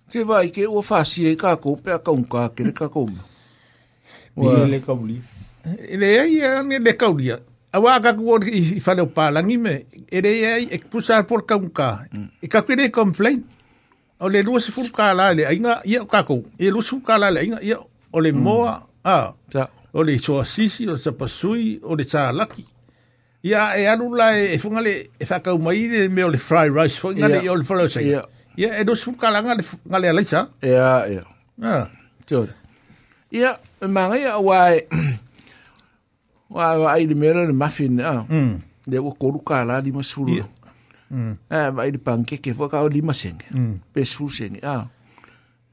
Ke 0.10 0.24
vai, 0.26 0.50
ke 0.50 0.66
ua 0.66 0.82
fasi 0.82 1.28
e 1.30 1.36
kako, 1.38 1.78
pe 1.84 1.94
a 1.94 2.00
ka 2.02 2.10
unka, 2.16 2.50
ke 2.56 2.66
le 2.66 2.74
ka 2.74 2.90
unga. 2.90 3.22
Ni 4.40 4.72
le 4.72 4.80
kauli. 4.80 5.18
E 5.92 5.98
le 6.00 6.10
ia, 6.32 6.64
ni 6.64 6.78
le 6.82 6.98
kauli 6.98 7.30
ia. 7.30 7.38
Awa 7.72 8.00
ka 8.02 8.16
ku 8.18 8.34
i 8.50 8.80
fale 8.82 9.06
pa 9.14 9.30
langi 9.30 9.58
me 9.62 9.74
ere 10.10 10.30
ai 10.50 10.66
e 10.74 10.78
pusa 10.90 11.22
por 11.24 11.46
ka 11.46 11.60
ka. 11.74 12.02
Mm. 12.14 12.28
E 12.42 12.48
ka 12.48 12.64
kere 12.66 12.90
complain. 12.90 13.44
O 14.20 14.28
le 14.28 14.42
lu 14.42 14.60
se 14.60 14.72
furka 14.72 15.14
la 15.14 15.32
le 15.34 15.46
ainga 15.46 15.82
ia 15.86 16.02
ka 16.06 16.24
ku. 16.26 16.42
E 16.58 16.70
lu 16.74 16.82
su 16.82 16.98
ka 17.02 17.18
la 17.22 17.30
le 17.30 17.40
ainga 17.40 17.62
ia 17.62 17.78
o 18.10 18.20
le 18.20 18.32
mm. 18.34 18.42
moa 18.42 18.74
a. 19.06 19.32
O 19.94 20.02
le 20.02 20.18
so 20.18 20.42
sisi 20.44 20.88
o 20.90 20.98
sa 20.98 21.12
pasui 21.14 21.78
o 21.86 21.94
le 21.96 22.04
sa 22.10 22.32
laki. 22.34 22.66
Ia 23.46 23.78
e 23.78 23.86
alu 23.86 24.16
la 24.18 24.34
e 24.34 24.58
funga 24.58 24.82
le 24.82 24.94
e 25.22 25.26
fa 25.26 25.38
ka 25.40 25.54
mai 25.58 25.86
le 25.94 26.10
me 26.10 26.26
o 26.26 26.30
le 26.34 26.42
fry 26.42 26.74
rice 26.74 26.98
fo 26.98 27.14
ngale 27.14 27.46
o 27.50 27.56
le 27.56 27.64
folo 27.64 27.86
sa. 27.88 28.02
Ia 28.02 28.26
e 28.58 28.82
lu 28.82 28.98
su 28.98 29.14
ka 29.14 29.30
la 29.30 29.46
ngale 29.46 29.62
ngale 29.86 30.10
la 30.18 30.24
sa. 30.26 30.50
Ia 30.66 31.06
ia. 31.06 31.24
Ah. 31.62 31.86
Ia 33.30 33.54
e 33.78 33.86
mangai 33.86 34.26
awai 34.26 34.82
wa 36.50 36.76
wa 36.78 36.94
ai 36.94 37.06
de 37.06 37.16
mera 37.16 37.46
de 37.48 37.54
muffin 37.54 38.02
ah 38.02 38.26
mm 38.30 38.58
de 38.90 38.98
wo 39.00 39.14
koruka 39.14 39.66
la 39.66 39.82
di 39.82 39.92
masuru 39.92 40.42
mm 41.14 41.34
eh 41.52 41.70
ba 41.72 41.82
ai 41.86 41.92
de 41.92 42.00
pancake 42.02 42.54
fo 42.58 42.68
ka 42.70 42.82
o 42.82 42.90
di 42.90 43.02
maseng 43.02 43.38
mm 43.54 43.94
pe 43.94 44.04
su 44.06 44.30
seng 44.30 44.58
ah 44.66 44.90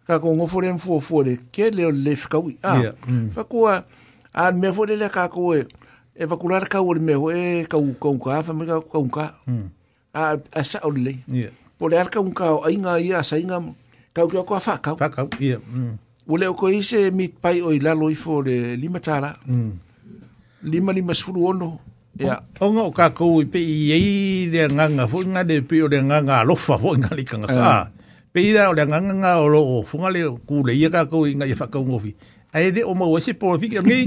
ka 0.06 0.20
ko 0.20 0.34
ngo 0.36 0.46
fo 0.46 0.60
ren 0.60 0.78
fo 0.78 1.00
fo 1.00 1.24
de 1.24 1.36
ke 1.52 1.72
le 1.72 1.88
o 1.88 1.90
le 1.90 2.12
fka 2.14 2.38
wi 2.38 2.58
ah 2.62 2.92
fa 3.32 3.42
ko 3.48 3.66
a 3.72 4.52
me 4.52 4.68
fo 4.72 4.84
de 4.86 4.96
le 5.00 5.08
ka 5.08 5.28
ko 5.32 5.56
e 5.56 5.64
e 6.16 6.24
va 6.28 6.36
kular 6.40 6.68
ka 6.68 6.80
o 6.84 6.92
me 7.08 7.14
ho 7.16 7.32
e 7.32 7.64
ka 7.64 7.76
u 7.80 7.94
ka 8.00 8.08
ka 8.24 8.42
fa 8.44 8.52
hmm. 8.52 8.52
ah, 8.52 8.56
me 8.56 8.64
ka 8.68 8.76
ka 8.84 9.00
ka 9.16 9.26
mm 9.48 9.64
a 10.16 10.20
ah, 10.20 10.34
a 10.52 10.60
ya, 10.60 10.64
sa 10.64 10.78
o 10.84 10.90
le 10.92 11.16
yeah 11.32 11.52
po 11.80 11.88
le 11.88 11.96
ka 12.12 12.20
un 12.20 12.32
ka 12.36 12.60
ai 12.68 12.76
nga 12.76 13.00
ia 13.00 13.24
sa 13.24 13.40
inga 13.40 13.60
ka 14.12 14.28
ko 14.28 14.44
ka 14.44 14.60
fa 14.60 14.74
ka 14.84 14.92
fa 15.00 15.08
ka 15.08 15.22
yeah 15.40 15.60
mm 15.72 16.04
Ule 16.26 16.42
o 16.50 16.58
koise 16.58 17.14
mit 17.14 17.38
pai 17.38 17.62
oi 17.62 17.78
la 17.78 17.94
loifo 17.94 18.42
de 18.42 18.74
limatara. 18.74 19.30
Mm. 19.46 19.78
lima 20.64 20.90
lima 20.94 21.12
sepuluh 21.14 21.50
ono 21.52 21.68
ya 22.16 22.40
onga 22.64 22.82
oka 22.88 23.10
ko 23.12 23.44
pe 23.52 23.60
ye 23.60 24.48
de 24.48 24.64
nganga 24.72 25.04
fo 25.06 25.20
nga 25.28 25.42
de 25.44 25.60
pe 25.60 25.82
o 25.84 25.86
de 25.88 26.00
nganga 26.00 26.44
lo 26.48 26.56
fa 26.56 26.78
fo 26.80 26.96
nga 26.96 27.12
li 27.14 27.24
kanga 27.28 27.44
ka 27.46 27.90
pe 28.32 28.40
ida 28.40 28.70
o 28.72 28.72
de 28.74 28.84
nganga 28.88 29.12
nga 29.20 29.30
o 29.44 29.48
lo 29.52 29.60
fo 29.84 30.00
le 30.08 30.24
ku 30.48 30.56
e 30.60 30.60
e 30.60 30.60
e 30.60 30.64
le 30.66 30.72
ye 30.80 30.88
ka 30.88 31.04
ko 31.04 31.20
nga 31.28 31.44
ye 31.44 31.52
fa 31.54 31.68
ka 31.68 31.80
ngofi 31.84 32.16
de 32.72 32.80
o 32.88 32.94
mo 32.96 33.12
wese 33.12 33.36
po 33.36 33.52
fi 33.60 33.68
ke 33.68 33.84
ngi 33.84 34.00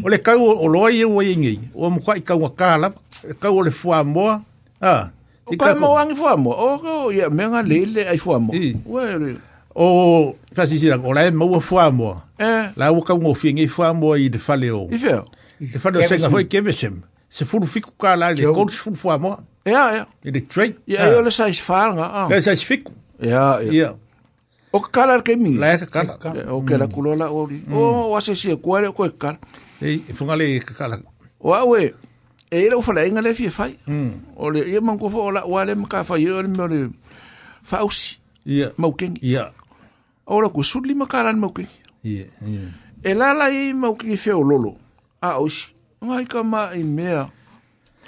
o 0.00 0.06
le 0.08 0.16
ka 0.24 0.40
o 0.40 0.64
lo 0.68 0.88
ye 0.88 1.04
o 1.04 1.20
ye 1.20 1.36
ngi 1.36 1.68
o 1.76 1.90
mo 1.92 2.00
ka 2.00 2.16
ka 2.24 2.34
ka 2.56 2.68
la 2.80 2.88
ka 3.36 3.52
o 3.52 3.60
le 3.60 3.68
fo 3.70 3.92
mo 4.08 4.24
a 4.24 4.40
ka 5.60 5.70
mo 5.76 6.00
ang 6.00 6.16
fo 6.16 6.32
mo 6.40 6.50
o 6.56 6.68
ko 6.80 6.92
ye 7.12 7.28
me 7.28 7.44
nga 7.44 7.60
le 7.60 7.84
le 7.84 8.02
ai 8.08 8.16
fo 8.16 8.32
mo 8.40 8.52
o 9.76 9.84
fasi 10.56 10.80
sira 10.80 10.96
o 10.96 11.12
la 11.12 11.28
mo 11.28 11.60
fo 11.60 11.76
mo 11.92 12.16
la 12.76 12.88
o 12.88 12.96
ngofi 13.04 13.52
ngi 13.52 13.68
fo 13.68 13.84
mo 13.92 14.16
i 14.16 14.32
de 14.32 14.38
fa 14.40 14.56
o 14.56 14.88
i 14.88 14.96
fe 14.96 15.20
Fa 15.78 15.90
no 15.90 16.00
senga 16.08 16.30
foi 16.30 16.44
keve 16.44 16.72
Se 17.28 17.44
furu 17.44 17.66
fico 17.66 17.90
ka 18.00 18.16
la 18.16 18.28
le 18.34 18.42
coach 18.54 18.72
furu 18.82 18.96
fo 18.96 19.18
mo. 19.18 19.38
Ya 19.64 19.82
ya. 19.96 20.06
Ele 20.24 20.40
trade. 20.40 20.76
Ya 20.86 21.06
eu 21.10 21.22
le 21.22 21.30
sais 21.30 21.60
fanga. 21.60 22.28
Le 22.28 22.40
sais 22.40 22.64
fico. 22.64 22.92
Ya 23.20 23.60
ya. 23.60 23.94
O 24.72 24.80
kala 24.80 25.22
ke 25.22 25.36
mi. 25.36 25.54
La 25.58 25.76
kala. 25.78 26.16
O 26.50 26.62
ke 26.64 26.78
la 26.78 26.86
kulola 26.88 27.28
o. 27.30 27.48
O 27.72 28.10
wa 28.12 28.20
se 28.20 28.34
se 28.34 28.56
ko 28.56 28.80
le 28.80 28.90
ko 28.92 29.08
kala. 29.18 29.38
E 29.80 29.98
funga 30.14 30.36
le 30.36 30.58
kala. 30.60 30.98
Wa 31.38 31.64
we. 31.66 31.92
E 32.50 32.56
ele 32.66 32.74
hum. 32.74 32.78
o 32.78 32.82
fala 32.82 33.06
inga 33.06 33.20
le 33.22 33.34
fi 33.34 33.48
fai. 33.50 33.76
O 34.36 34.50
le 34.50 34.60
e 34.66 34.80
mango 34.80 35.10
fo 35.10 35.30
la 35.30 35.44
wa 35.46 35.64
le 35.64 35.76
ka 35.88 36.02
fa 36.04 36.18
yo 36.18 36.40
le 36.42 36.48
mo 36.48 36.66
le. 36.66 36.88
Fa 37.62 37.84
usi. 37.84 38.16
Ya. 38.46 38.72
Mo 38.76 38.92
king. 38.96 39.18
Ya. 39.22 39.52
O 40.26 40.40
la 40.40 40.48
ku 40.48 40.64
sudli 40.64 40.92
hum. 40.96 41.00
makala 41.04 41.30
mo 41.36 41.52
king. 41.52 41.68
Ya. 42.02 42.24
E 43.04 43.14
la 43.14 43.32
la 43.38 43.46
e 43.54 43.72
mo 43.74 43.94
king 43.94 44.16
fe 44.16 44.32
o 44.34 44.42
lolo. 44.42 44.74
aos 45.20 45.76
ngai 46.00 46.24
ka 46.24 46.40
mai 46.40 46.80
mea 46.80 47.28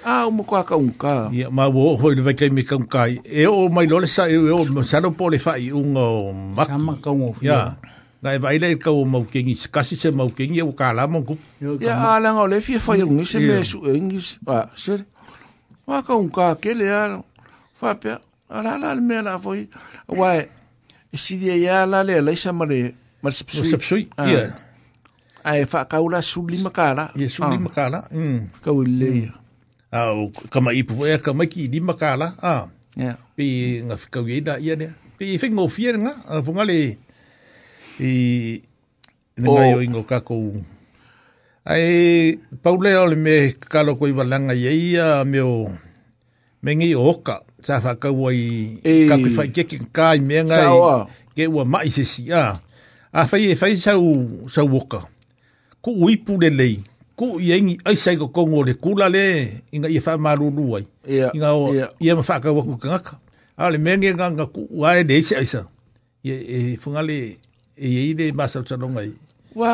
a 0.00 0.24
o 0.24 0.32
mo 0.32 0.48
ka 0.48 0.64
ka 0.64 0.80
un 0.80 0.88
ka 0.96 1.28
ia 1.28 1.52
ma 1.52 1.68
wo 1.68 1.92
ho 2.00 2.08
le 2.16 2.24
vai 2.24 2.32
kai 2.32 2.48
me 2.48 2.64
ka 2.64 2.80
un 2.80 2.88
ka 2.88 3.04
e 3.20 3.44
o 3.44 3.68
mai 3.68 3.84
lole 3.84 4.08
sa 4.08 4.24
e 4.32 4.36
o 4.40 4.64
sa 4.82 4.96
no 5.04 5.12
pole 5.12 5.36
fai 5.36 5.68
un 5.68 5.92
o 5.92 6.32
mak 6.32 6.72
sama 6.72 6.96
ka 7.04 7.12
un 7.12 7.36
ia 7.44 7.76
na 8.24 8.32
e 8.32 8.40
vai 8.40 8.56
le 8.56 8.80
ka 8.80 8.88
o 8.96 9.04
mau 9.04 9.28
kengi 9.28 9.60
kasi 9.68 10.00
se 10.00 10.08
mau 10.08 10.32
kengi 10.32 10.64
o 10.64 10.72
ka 10.72 10.96
la 10.96 11.04
mo 11.04 11.20
ku 11.20 11.36
ia 11.84 11.92
ala 12.16 12.32
ngau 12.32 12.48
le 12.48 12.64
fi 12.64 12.80
fai 12.80 13.04
un 13.04 13.20
se 13.28 13.44
me 13.44 13.60
su 13.60 13.84
engis 13.92 14.40
pa 14.40 14.72
se 14.72 14.96
wa 15.84 16.00
ka 16.00 16.16
un 16.16 16.32
ka 16.32 16.56
ke 16.56 16.72
le 16.72 16.88
a 16.88 17.20
fa 17.76 17.92
pe 18.00 18.16
ala 18.48 18.80
la 18.80 18.96
me 18.96 19.20
la 19.20 19.36
foi 19.36 19.68
wa 20.08 20.40
e 21.12 21.16
si 21.20 21.36
dia 21.36 21.60
ya 21.60 21.84
la 21.84 22.00
le 22.00 22.24
la 22.24 22.32
sa 22.32 22.56
mare 22.56 22.96
mar 23.20 23.36
sepsui 23.36 23.68
sepsui 23.68 24.08
ia 24.24 24.48
Ai 25.42 25.62
e 25.62 25.66
fa 25.66 25.84
kaula 25.90 26.22
suli 26.22 26.58
makala. 26.62 27.10
Ye 27.18 27.28
suli 27.28 27.58
makala. 27.58 28.06
Ah. 28.06 28.14
Mm. 28.14 28.40
Kau 28.62 28.82
le. 28.86 29.30
Au 29.90 30.30
kama 30.50 30.70
ipu 30.72 30.94
e 31.06 31.18
kama 31.18 31.46
ki 31.50 31.68
di 31.68 31.80
makala. 31.82 32.38
Ah. 32.38 32.70
Yeah. 32.96 33.18
Pi 33.34 33.82
nga 33.82 33.96
kau 34.10 34.22
ye 34.30 34.38
da 34.40 34.56
ia 34.62 34.76
ne. 34.78 34.88
Pi 35.18 35.38
fe 35.42 35.50
ngo 35.50 35.66
fier 35.68 35.98
nga 35.98 36.12
funga 36.46 36.62
le. 36.70 36.80
I 37.98 38.12
nga 39.34 39.62
yo 39.74 39.82
ingo 39.82 40.02
ka 40.08 40.22
ko. 40.22 40.54
E, 40.54 40.58
ai 41.66 42.38
paule 42.62 42.94
ole 42.94 43.16
me 43.18 43.34
kalo 43.70 43.98
ko 43.98 44.06
i 44.06 44.14
balanga 44.14 44.54
ye 44.54 44.70
ia 44.94 45.24
me 45.26 45.40
o 45.42 45.74
me 46.62 46.70
ngi 46.74 46.94
oka. 46.94 47.42
Sa 47.66 47.82
fa 47.82 47.98
kau 47.98 48.30
ai 48.30 48.78
e. 48.86 49.10
ka 49.10 49.18
ki 49.18 49.30
fa 49.34 49.42
ke 49.50 49.66
kai 49.90 50.18
me 50.22 50.46
nga. 50.46 50.54
Sa 50.54 50.70
ke 51.34 51.50
wa 51.50 51.66
mai 51.66 51.90
se 51.90 52.04
si 52.06 52.30
a. 52.30 52.38
Ah. 52.46 52.54
a 53.12 53.20
fai 53.26 53.58
fai 53.58 53.74
sau 53.76 54.00
sau 54.46 54.70
woka 54.70 55.10
ku 55.82 55.90
uipu 56.00 56.38
le 56.40 56.48
lei 56.50 56.78
ku 57.18 57.36
ia 57.42 57.58
ingi 57.58 57.76
ai 57.84 57.98
sai 57.98 58.14
ko 58.16 58.30
kongo 58.30 58.60
le 58.66 58.72
kula 58.78 59.06
le 59.14 59.24
inga 59.74 59.88
ia 59.90 60.00
fa 60.06 60.14
malulu 60.16 60.78
ai 60.78 60.84
yeah, 61.10 61.30
inga 61.36 61.50
o 61.58 61.74
yeah. 61.74 61.90
ia 61.98 62.14
ma 62.14 62.22
fa 62.22 62.38
ka 62.40 62.54
ku 62.54 62.78
kanga 62.78 63.18
ale 63.58 63.76
menge 63.82 64.14
nganga 64.14 64.46
ku 64.54 64.62
e 64.70 64.78
ai 64.86 65.02
de 65.10 65.18
sai 65.26 65.44
sa 65.52 65.66
ia 66.26 66.36
e 66.38 66.76
funga 66.82 67.02
le 67.08 67.18
e 67.82 67.86
ia 67.96 68.14
le 68.18 68.26
masa 68.38 68.62
tsalonga 68.62 69.02
ai 69.02 69.10
wa 69.58 69.72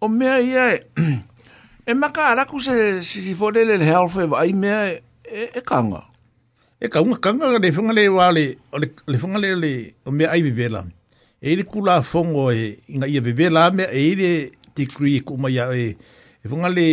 o 0.00 0.06
mea 0.08 0.40
ia 0.40 0.64
e 1.88 1.92
maka 1.94 2.32
ala 2.32 2.48
ku 2.48 2.56
se 2.58 3.04
si 3.04 3.36
fole 3.36 3.60
le 3.68 3.76
health 3.84 4.16
e 4.24 4.26
ai 4.40 4.52
mea 4.56 4.78
e, 4.88 5.04
e, 5.36 5.42
e 5.60 5.60
kanga 5.68 6.00
e 6.82 6.86
kaunga 6.92 7.16
kanga 7.24 7.46
le 7.62 7.68
funga 7.76 7.92
le 7.98 8.04
wale 8.16 8.44
le 9.12 9.16
funga 9.20 9.36
le 9.44 9.50
le 9.62 9.72
o 10.08 10.10
mea 10.16 10.32
ai 10.32 10.40
bibela 10.46 10.80
e 11.36 11.46
ile 11.52 11.64
kula 11.70 12.00
fongo 12.00 12.48
e 12.50 12.62
inga 12.94 13.06
ia 13.14 13.20
bibela 13.20 13.68
mea 13.76 13.88
e 13.92 14.08
ile 14.16 14.32
degree 14.76 15.20
ko 15.22 15.36
mai 15.36 15.52
ia 15.56 15.64
e 15.72 15.96
e 16.42 16.46
funga 16.48 16.68
le 16.68 16.88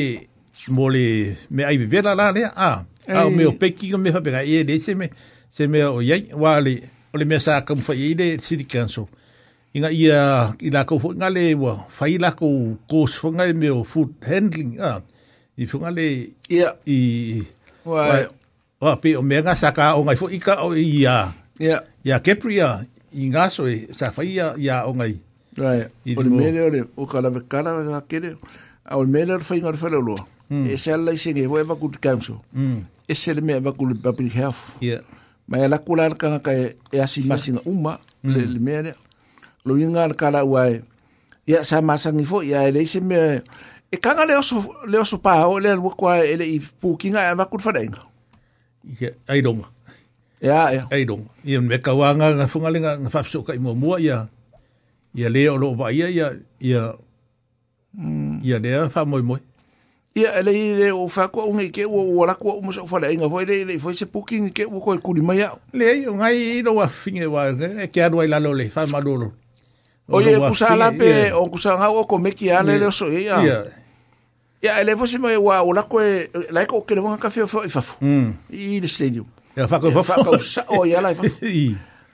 mo 0.75 0.87
le 0.91 1.35
me 1.49 1.63
ai 1.63 1.77
vela 1.91 2.11
la 2.15 2.31
le 2.35 2.43
a 2.45 2.69
a 3.07 3.19
me 3.29 3.43
o 3.49 3.51
peki 3.53 3.91
ko 3.91 3.97
me 3.97 4.11
fa 4.11 4.21
pega 4.21 4.43
e 4.43 4.63
le 4.67 4.73
se 4.79 4.93
me 4.99 5.07
se 5.51 5.63
me 5.67 5.79
o 5.83 5.99
yai 6.01 6.23
wa 6.41 6.59
le 6.65 6.73
o 7.13 7.15
le 7.19 7.25
me 7.25 7.35
sa 7.39 7.63
ka 7.65 7.75
mo 7.75 7.81
fa 7.81 7.93
i 7.95 8.13
le 8.19 8.37
city 8.43 8.65
council 8.67 9.07
inga 9.75 9.89
ia 9.91 10.19
i 10.59 10.69
la 10.75 10.83
ko 10.89 10.99
funga 11.01 11.27
le 11.37 11.53
wa 11.55 11.71
fa 11.87 12.05
i 12.11 12.17
la 12.23 12.31
ko 12.39 12.47
ko 12.89 12.97
funga 13.07 13.43
me 13.55 13.69
o 13.71 13.81
food 13.83 14.09
handling 14.29 14.75
a 14.79 14.99
i 15.59 15.65
funga 15.69 15.89
le 15.97 16.07
ia 16.51 16.69
i 16.87 16.99
wa 17.87 18.27
wa 18.83 18.93
pe 19.01 19.15
o 19.19 19.23
me 19.23 19.39
nga 19.39 19.55
saka 19.55 19.95
o 19.97 20.03
ngai 20.03 20.19
fo 20.19 20.27
ika 20.27 20.53
o 20.67 20.75
ia 20.75 21.31
ia 21.59 21.77
ia 22.03 22.17
kepria 22.25 22.83
i 23.15 23.23
ngaso 23.33 23.63
e 23.71 23.87
sa 23.95 24.11
fa 24.15 24.21
ia 24.23 24.53
ia 24.59 24.83
o 24.89 24.91
ngai 24.93 25.15
Right. 25.59 25.87
O 26.17 26.23
le 26.23 26.29
mele 26.29 26.61
ole, 26.61 26.83
o 26.95 27.03
ka 27.05 27.21
lawe 27.21 27.41
kala 27.49 27.73
wa 27.75 28.01
kere, 28.07 28.35
a 28.85 28.97
o 28.97 29.03
le 29.03 29.09
mele 29.11 29.33
ole 29.35 29.43
whaingar 29.43 29.75
whare 29.75 29.97
o 29.97 30.01
loa. 30.01 30.23
E 30.71 30.77
se 30.77 30.91
ala 30.93 31.11
i 31.13 31.17
senge, 31.17 31.45
hoa 31.47 31.61
e 31.61 31.63
waku 31.67 31.91
te 31.91 31.99
council. 31.99 32.39
Hmm. 32.53 32.85
E 33.07 33.15
se 33.15 33.33
le 33.35 33.41
mea 33.41 33.59
waku 33.59 33.85
le 33.87 33.95
public 33.95 34.33
health. 34.33 34.79
Ma 35.47 35.57
e 35.59 35.67
laku 35.67 35.95
la 35.97 36.05
alakanga 36.07 36.39
ka 36.39 36.51
e, 36.53 36.75
e 36.95 37.01
asi 37.01 37.21
masi 37.27 37.51
nga 37.51 37.61
uma, 37.65 37.99
hmm. 38.23 38.35
le 38.53 38.59
mea 38.59 38.81
le. 38.85 38.93
Lo 39.65 39.75
inga 39.77 40.03
ala 40.05 40.15
kala 40.15 40.45
ua 40.45 40.69
e, 40.71 40.79
ia 41.49 41.63
sa 41.63 41.81
masangi 41.81 42.25
fo, 42.25 42.41
ia 42.41 42.63
e 42.67 42.71
leise 42.71 43.01
mea, 43.01 43.25
e, 43.35 43.41
e 43.93 43.97
kanga 43.97 44.25
le 44.25 44.35
oso, 44.37 44.63
le 44.87 44.97
oso 44.99 45.17
paha 45.19 45.47
o 45.49 45.59
le 45.59 45.71
alwa 45.73 45.91
kua 45.99 46.21
e 46.23 46.37
le 46.39 46.45
i 46.47 46.57
pūkinga 46.63 47.29
e 47.33 47.35
waku 47.37 47.59
te 47.59 47.67
whare 47.67 47.83
inga. 47.85 48.03
Ia, 48.95 49.11
ai 49.27 49.41
donga. 49.43 49.67
Ia, 50.39 50.59
ia. 50.77 50.83
Ai 50.89 51.03
donga. 51.05 51.29
Ia, 51.45 51.61
me 51.61 51.81
ka 51.83 51.93
wanga, 51.97 52.31
ngafungalinga, 52.37 52.97
ngafafsoka 53.03 53.57
i 53.57 53.59
mua 53.59 53.75
mua, 53.75 53.99
ia. 54.01 54.05
Ia, 54.05 54.19
ia 55.15 55.29
le 55.29 55.49
o 55.49 55.57
lo 55.57 55.75
vai 55.75 55.95
ia 55.95 56.07
ia 56.11 56.95
ia 57.97 58.59
le 58.59 58.89
fa 58.89 59.05
moi 59.05 59.21
moi 59.23 59.39
ia 60.15 60.37
ele 60.39 60.51
ile 60.53 60.91
o 60.91 61.07
fa 61.07 61.27
ko 61.27 61.45
unge 61.49 61.71
ke 61.73 61.85
o 61.85 62.19
ola 62.21 62.35
ko 62.35 62.61
mo 62.61 62.71
so 62.71 62.85
fala 62.85 63.09
inga 63.11 63.29
foi 63.29 63.45
le 63.45 63.77
foi 63.79 63.95
se 63.95 64.05
puking 64.05 64.49
ke 64.51 64.65
o 64.69 64.77
ko 64.79 64.97
kuli 65.01 65.21
mai 65.21 65.41
le 65.73 66.05
o 66.09 66.13
ngai 66.15 66.61
lo 66.61 66.75
wa 66.77 66.87
finge 66.87 67.25
wa 67.25 67.49
e 67.49 67.87
ke 67.89 68.01
adu 68.03 68.21
ila 68.23 68.39
lo 68.39 68.53
le 68.53 68.69
fa 68.69 68.85
malolo 68.87 69.33
oye 70.09 70.37
kusa 70.39 70.75
la 70.75 70.91
pe 70.91 71.31
o 71.33 71.45
kusa 71.49 71.75
nga 71.77 71.89
o 71.89 72.03
ko 72.05 72.17
me 72.17 72.31
ki 72.31 72.51
ale 72.51 72.77
le 72.77 72.91
so 72.91 73.09
ia 73.09 73.65
ia 74.61 74.77
ele 74.81 74.95
foi 74.95 75.07
se 75.07 75.17
mai 75.17 75.37
wa 75.37 75.63
ola 75.65 75.81
ko 75.89 75.99
la 76.53 76.65
ko 76.69 76.85
ke 76.85 76.93
le 76.95 77.01
mo 77.01 77.17
ka 77.17 77.29
fe 77.33 77.47
fa 77.49 77.65
fa 77.65 77.81
i 78.53 78.77
le 78.77 78.87
stadium 78.87 79.25
ia 79.57 79.65
fa 79.65 79.81
ko 79.81 79.89
fa 80.03 80.21
ko 80.21 80.37
sa 80.37 80.69
o 80.69 80.85
ia 80.85 81.01
la 81.01 81.15
fa 81.17 81.25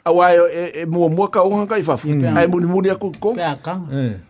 awa 0.06 0.32
e, 0.54 0.82
e 0.82 0.86
mo 0.86 1.10
mua 1.10 1.28
ka 1.30 1.42
onga 1.44 1.66
kai 1.66 1.82
fafu 1.84 2.10
mm. 2.14 2.38
ai 2.38 2.46
muni 2.48 2.66
mo 2.70 2.78
eh. 2.82 2.86
eh, 2.86 2.90
ya 2.90 2.96
ko 2.96 3.10
pea 3.34 3.56
kanga 3.58 4.22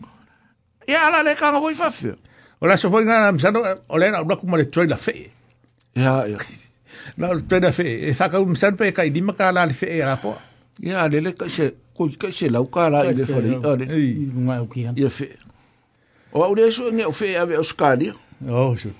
ala 1.07 1.19
le 1.23 1.35
kanga 1.35 1.59
hoi 1.59 1.75
fafu 1.75 2.15
o 2.61 2.65
la 2.67 2.77
sofoi 2.77 3.03
ngana 3.05 3.31
msano 3.31 3.59
o 3.89 3.97
le 3.97 4.09
na 4.11 4.23
mo 4.23 4.57
le 4.57 4.65
troi 4.71 4.87
la 4.87 4.95
fe 4.95 5.31
ia 5.95 6.27
ia 6.31 6.37
na 7.17 7.27
troi 7.43 7.59
la 7.59 7.71
fe 7.71 8.07
e 8.07 8.13
faka 8.13 8.39
un 8.39 8.55
msano 8.55 8.77
pe 8.77 8.91
ka 8.95 9.03
di 9.03 9.21
ma 9.21 9.33
ka 9.33 9.51
la 9.51 9.65
le 9.65 9.73
fee 9.73 9.99
ala 10.01 10.15
po 10.15 10.37
ya 10.79 11.09
le 11.11 11.19
le 11.19 11.33
ka 11.35 11.49
se 11.49 11.75
ko 11.93 12.07
ka 12.17 12.31
se 12.31 12.47
la 12.49 12.63
ka 12.63 12.87
la 12.89 13.03
fo 13.27 13.39
le 13.43 13.59
o 13.59 13.75
ia 13.75 14.91
le 14.95 14.95
ia 14.95 15.09
fe 15.11 15.27
o 16.31 16.39
au 16.39 16.55
le 16.55 16.71
so 16.71 16.87
nge 16.87 17.03
o 17.03 17.11
fee 17.11 17.35
ave 17.35 17.57
o 17.59 17.63
skali 17.63 18.15
o 18.47 18.71
oh, 18.71 18.75
so 18.79 18.95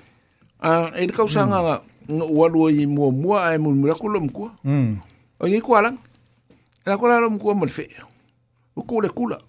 a 0.60 0.92
e 1.00 1.08
ka 1.08 1.24
usanga 1.24 1.80
mm. 1.80 2.18
no 2.20 2.28
walu 2.36 2.68
i 2.68 2.84
mo 2.86 3.12
mo 3.16 3.40
ai 3.40 3.56
mo 3.58 3.72
muni 3.72 3.96
ko 3.96 3.96
aku 3.96 4.12
lomkua 4.12 4.52
mm. 4.64 5.00
o 5.40 5.48
ni 5.48 5.62
ko 5.64 5.72
kualang 5.72 5.96
na 6.86 6.98
kola 6.98 7.20
lo 7.20 7.30
mkua 7.30 7.56
mo 7.56 7.68
fe 7.68 7.90
o 8.76 8.82
kula 8.82 9.10
kula 9.10 9.42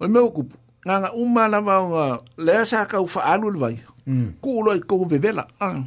o 0.00 0.08
me 0.08 0.18
o 0.18 0.30
kupu 0.30 0.56
nganga 0.86 1.12
uma 1.14 1.48
na 1.48 1.60
ma 1.60 1.82
nga 1.88 2.04
le 2.38 2.64
sa 2.66 2.86
ka 2.86 3.00
u 3.00 3.06
fa 3.06 3.20
alu 3.30 3.50
le 3.50 3.58
vai 3.58 3.76
mm. 4.06 4.42
ku 4.42 4.62
lo 4.62 4.74
ko 4.86 5.06
ve 5.06 5.18
vela 5.22 5.46
an 5.62 5.86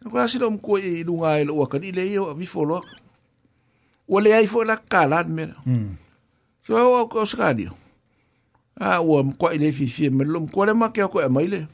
na 0.00 0.06
kola 0.10 0.28
si 0.28 0.38
lo 0.40 0.50
mkua 0.50 0.80
i 0.80 1.04
lunga 1.04 1.36
i 1.40 1.44
lo 1.44 1.60
ka 1.68 1.78
ni 1.78 1.92
le 1.92 2.08
yo 2.08 2.32
vi 2.34 2.46
fo 2.48 2.64
lo 2.64 2.80
o 4.08 4.20
le 4.20 4.32
ai 4.32 4.46
fo 4.48 4.64
la 4.64 4.76
kala 4.80 5.24
me 5.28 5.52
mm. 5.66 5.88
so 6.64 6.72
o 6.76 7.06
ko 7.12 7.28
skadi 7.28 7.68
a 7.68 7.72
ah, 8.80 8.98
o 9.04 9.20
mkua 9.22 9.52
ile 9.54 9.72
fi 9.76 9.86
fi 9.86 10.10
me 10.10 10.24
lo 10.24 10.40
mkua 10.40 10.66
le 10.72 10.72
ma 10.72 10.88
ke 10.88 11.04
ko 11.04 11.20
e 11.20 11.28
mai 11.28 11.48
le 11.52 11.68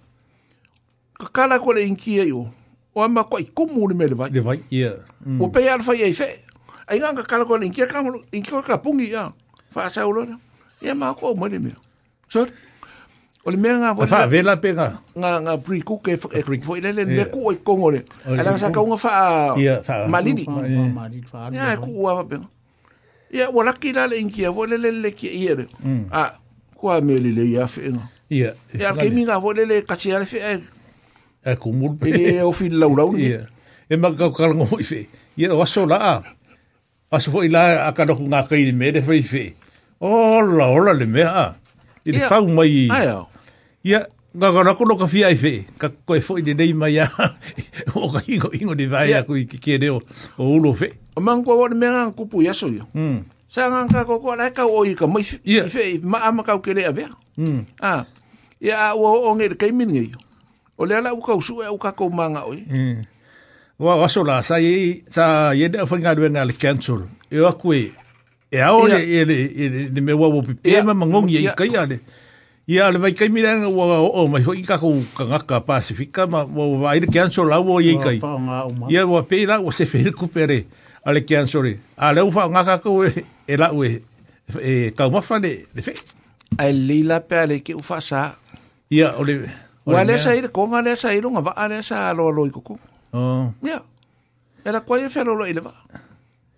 ka 1.18 1.26
kala 1.30 1.62
ko 1.62 1.70
le 1.72 1.86
inki 1.86 2.18
yo 2.34 2.50
o 2.98 3.06
ma 3.08 3.22
ko 3.22 3.38
i 3.38 3.46
kumu 3.46 3.86
le 3.94 3.94
me 3.94 4.10
le 4.10 4.14
vai 4.18 4.30
le 4.34 4.40
vai 4.42 4.58
yeah 4.74 4.98
o 5.38 5.46
mm. 5.46 5.50
pe 5.54 5.68
alfa 5.70 5.94
ye 5.94 6.10
fe 6.12 6.47
ai 6.88 6.98
nga 6.98 7.22
kala 7.22 7.44
ko 7.44 7.58
ni 7.60 7.68
kia 7.70 7.84
ka 7.86 8.00
ni 8.02 8.40
kia 8.42 8.62
ka 8.64 8.78
pungi 8.80 9.12
ya 9.12 9.28
fa 9.70 9.90
sa 9.92 10.08
ulora 10.08 10.40
ia 10.80 10.94
ma 10.96 11.12
ko 11.12 11.34
mo 11.36 11.44
ni 11.48 11.58
me 11.60 11.72
so 12.32 12.46
o 13.44 13.48
le 13.50 13.56
mea 13.56 13.78
ngā 13.80 13.94
wale... 13.96 14.10
Wha 14.12 14.26
vela 14.28 14.56
pe 14.60 14.74
nga 14.74 14.98
Ngā, 15.16 15.52
pri 15.64 15.80
ku 15.86 16.00
ke 16.02 16.18
krik 16.20 16.60
fo 16.66 16.74
ilele 16.76 17.06
le 17.06 17.24
ku 17.32 17.46
ko 17.46 17.46
ngore 17.46 17.60
kongo 17.64 17.88
le. 17.94 18.00
Ala 18.44 18.58
sa 18.60 18.68
kaunga 18.74 18.98
wha 18.98 19.54
malini. 20.08 20.44
Eh. 20.44 21.56
ya 21.56 21.72
e 21.72 21.76
ku 21.80 21.88
uawa 22.02 22.26
pe 22.28 22.36
ngā. 22.42 22.48
Ia 23.32 23.46
wala 23.54 23.72
ki 23.72 23.94
lale 23.96 24.18
inkia 24.20 24.50
wale 24.52 24.76
le 24.76 24.90
le 24.92 25.10
ki 25.16 25.28
i 25.32 25.44
ere. 25.48 25.64
A 26.12 26.34
kua 26.76 27.00
me 27.00 27.16
le 27.16 27.30
le 27.32 27.44
ia 27.48 27.64
fe 27.70 27.88
ngā. 27.94 28.04
ya 28.28 28.50
Ia 28.76 28.92
ke 28.98 29.06
mi 29.14 29.24
ngā 29.24 29.38
wale 29.40 29.64
le 29.64 29.80
kasi 29.86 30.12
ale 30.12 30.26
fe 30.28 30.42
e. 30.44 30.56
E 31.48 31.56
kumul 31.56 31.96
pe. 31.96 32.10
o 32.44 32.52
fi 32.52 32.68
laulau 32.68 33.14
uni 33.14 33.32
Ia. 33.32 33.46
E 33.88 33.96
ma 33.96 34.12
kau 34.18 34.34
kalango 34.34 34.66
i 34.76 34.84
fe. 34.84 35.06
ya 35.38 35.54
wa 35.56 35.62
aso 35.64 35.86
la 35.88 35.96
a. 36.02 36.14
aso 37.10 37.30
fo 37.32 37.40
ila 37.40 37.88
akalo 37.88 38.12
ku 38.16 38.24
ngā 38.28 38.44
kai 38.48 38.68
me 38.76 38.90
de 38.92 39.00
fai 39.00 39.22
fe 39.24 39.54
o 40.00 40.40
la 40.44 40.68
ola 40.68 40.92
le 40.92 41.06
mea 41.08 41.56
i 42.04 42.12
le 42.12 42.20
fau 42.28 42.44
mai 42.44 42.88
ia 43.82 44.00
ngā 44.36 44.48
kona 44.52 44.76
kono 44.76 44.94
ka 45.00 45.08
fia 45.08 45.30
i 45.32 45.36
fe 45.38 45.64
ka 45.80 45.88
koe 46.04 46.20
fo 46.20 46.36
i 46.38 46.44
le 46.44 46.52
nei 46.54 46.72
mai 46.76 46.98
a 47.00 47.08
o 47.96 48.12
ka 48.12 48.20
ingo 48.28 48.52
ingo 48.52 48.74
de 48.76 48.84
vai 48.86 49.12
a 49.16 49.22
kui 49.24 49.46
kike 49.48 49.78
reo 49.80 50.00
o 50.36 50.44
ulo 50.60 50.74
fe 50.76 50.92
o 51.16 51.20
mangua 51.24 51.56
wane 51.56 51.74
mea 51.80 51.92
ngā 51.96 52.12
kupu 52.12 52.42
yaso 52.44 52.68
ia 52.68 52.84
hmm. 52.92 53.24
sa 53.48 53.68
ngā 53.72 53.88
ka 53.88 54.04
koko 54.04 54.36
ala 54.36 54.52
ka 54.52 54.68
o 54.68 54.84
i 54.84 54.92
ka 54.94 55.08
mai 55.08 55.24
i 55.48 55.64
fe 55.64 55.98
ma 56.04 56.20
ama 56.28 56.44
kau 56.44 56.60
kere 56.60 56.84
a 56.92 56.92
vea 56.92 57.08
a 57.80 58.04
ia 58.60 58.92
a 58.92 58.92
o 58.94 59.32
o 59.32 59.32
ngere 59.34 59.56
kai 59.56 59.72
mini 59.72 60.12
o 60.76 60.84
le 60.84 60.94
ala 61.00 61.16
u 61.16 61.24
kau 61.24 61.40
sua 61.40 61.72
e 61.72 61.72
u 61.72 61.78
kakou 61.80 62.12
manga 62.12 62.44
oi 62.44 62.68
hmm. 62.68 63.00
Wa 63.78 63.94
waso 63.96 64.24
la 64.26 64.42
sa 64.42 64.58
ye 64.58 65.04
sa 65.06 65.54
ye 65.54 65.68
de 65.70 65.78
fanga 65.86 66.14
de 66.14 66.28
na 66.28 66.42
le 66.44 66.52
cancel. 66.60 67.06
E 67.30 67.38
wa 67.38 67.52
kui. 67.54 67.92
E 68.50 68.58
ao 68.60 68.86
le 68.88 68.98
ele 69.06 69.86
de 69.94 70.00
me 70.00 70.12
wa 70.12 70.26
wo 70.34 70.42
pipe 70.42 70.66
ma 70.82 70.94
mangong 70.94 71.30
ye 71.30 71.46
kai 71.54 71.76
ale. 71.78 72.00
Ia 72.66 72.90
le 72.90 72.98
vai 72.98 73.12
kai 73.14 73.28
mira 73.28 73.54
wa 73.70 74.02
o 74.18 74.26
mai 74.26 74.42
ho 74.42 74.50
ka 74.66 74.78
ko 74.82 74.98
kanga 75.14 75.38
ka 75.46 75.62
pacifica 75.62 76.26
ma 76.26 76.42
wa 76.42 76.74
vai 76.90 76.98
de 76.98 77.06
cancel 77.06 77.46
la 77.46 77.60
wo 77.62 77.78
ye 77.78 77.94
kai. 78.02 78.18
Ia 78.90 79.06
wa 79.06 79.22
pe 79.22 79.46
la 79.46 79.62
wo 79.62 79.70
se 79.70 79.86
fe 79.86 80.02
recupere 80.02 80.66
ale 81.06 81.22
cancel. 81.22 81.78
Ale 82.02 82.26
u 82.26 82.32
fa 82.34 82.50
nga 82.50 82.64
ka 82.66 82.78
ko 82.82 83.06
e, 83.06 83.14
e 83.46 83.54
la 83.56 83.70
we. 83.70 84.02
E 84.60 84.90
ka 84.90 85.06
ma 85.08 85.22
fa 85.22 85.38
de 85.38 85.54
de 85.70 85.82
fe. 85.86 85.94
Ai 86.58 86.74
lila 86.74 87.22
pe 87.22 87.38
ale 87.38 87.62
ke 87.62 87.78
u 87.78 87.80
fa 87.82 88.00
sa. 88.02 88.34
Ia 88.90 89.14
ole 89.22 89.38
Wa 89.88 90.02
le 90.04 90.18
sa 90.20 90.34
ir 90.36 90.50
konga 90.52 90.82
le 90.84 90.98
sa 91.00 91.14
irunga 91.16 91.40
va 91.40 91.54
ale 91.54 91.78
sa 91.80 92.10
lo 92.12 92.26
lo 92.34 92.42
ikoko. 92.44 92.76
Oh. 93.12 93.54
Ya. 93.62 93.82
E 94.64 94.72
la 94.72 94.80
koe 94.80 94.98
whero 95.08 95.34
lo 95.36 95.46
ile 95.46 95.60
wa. 95.60 95.74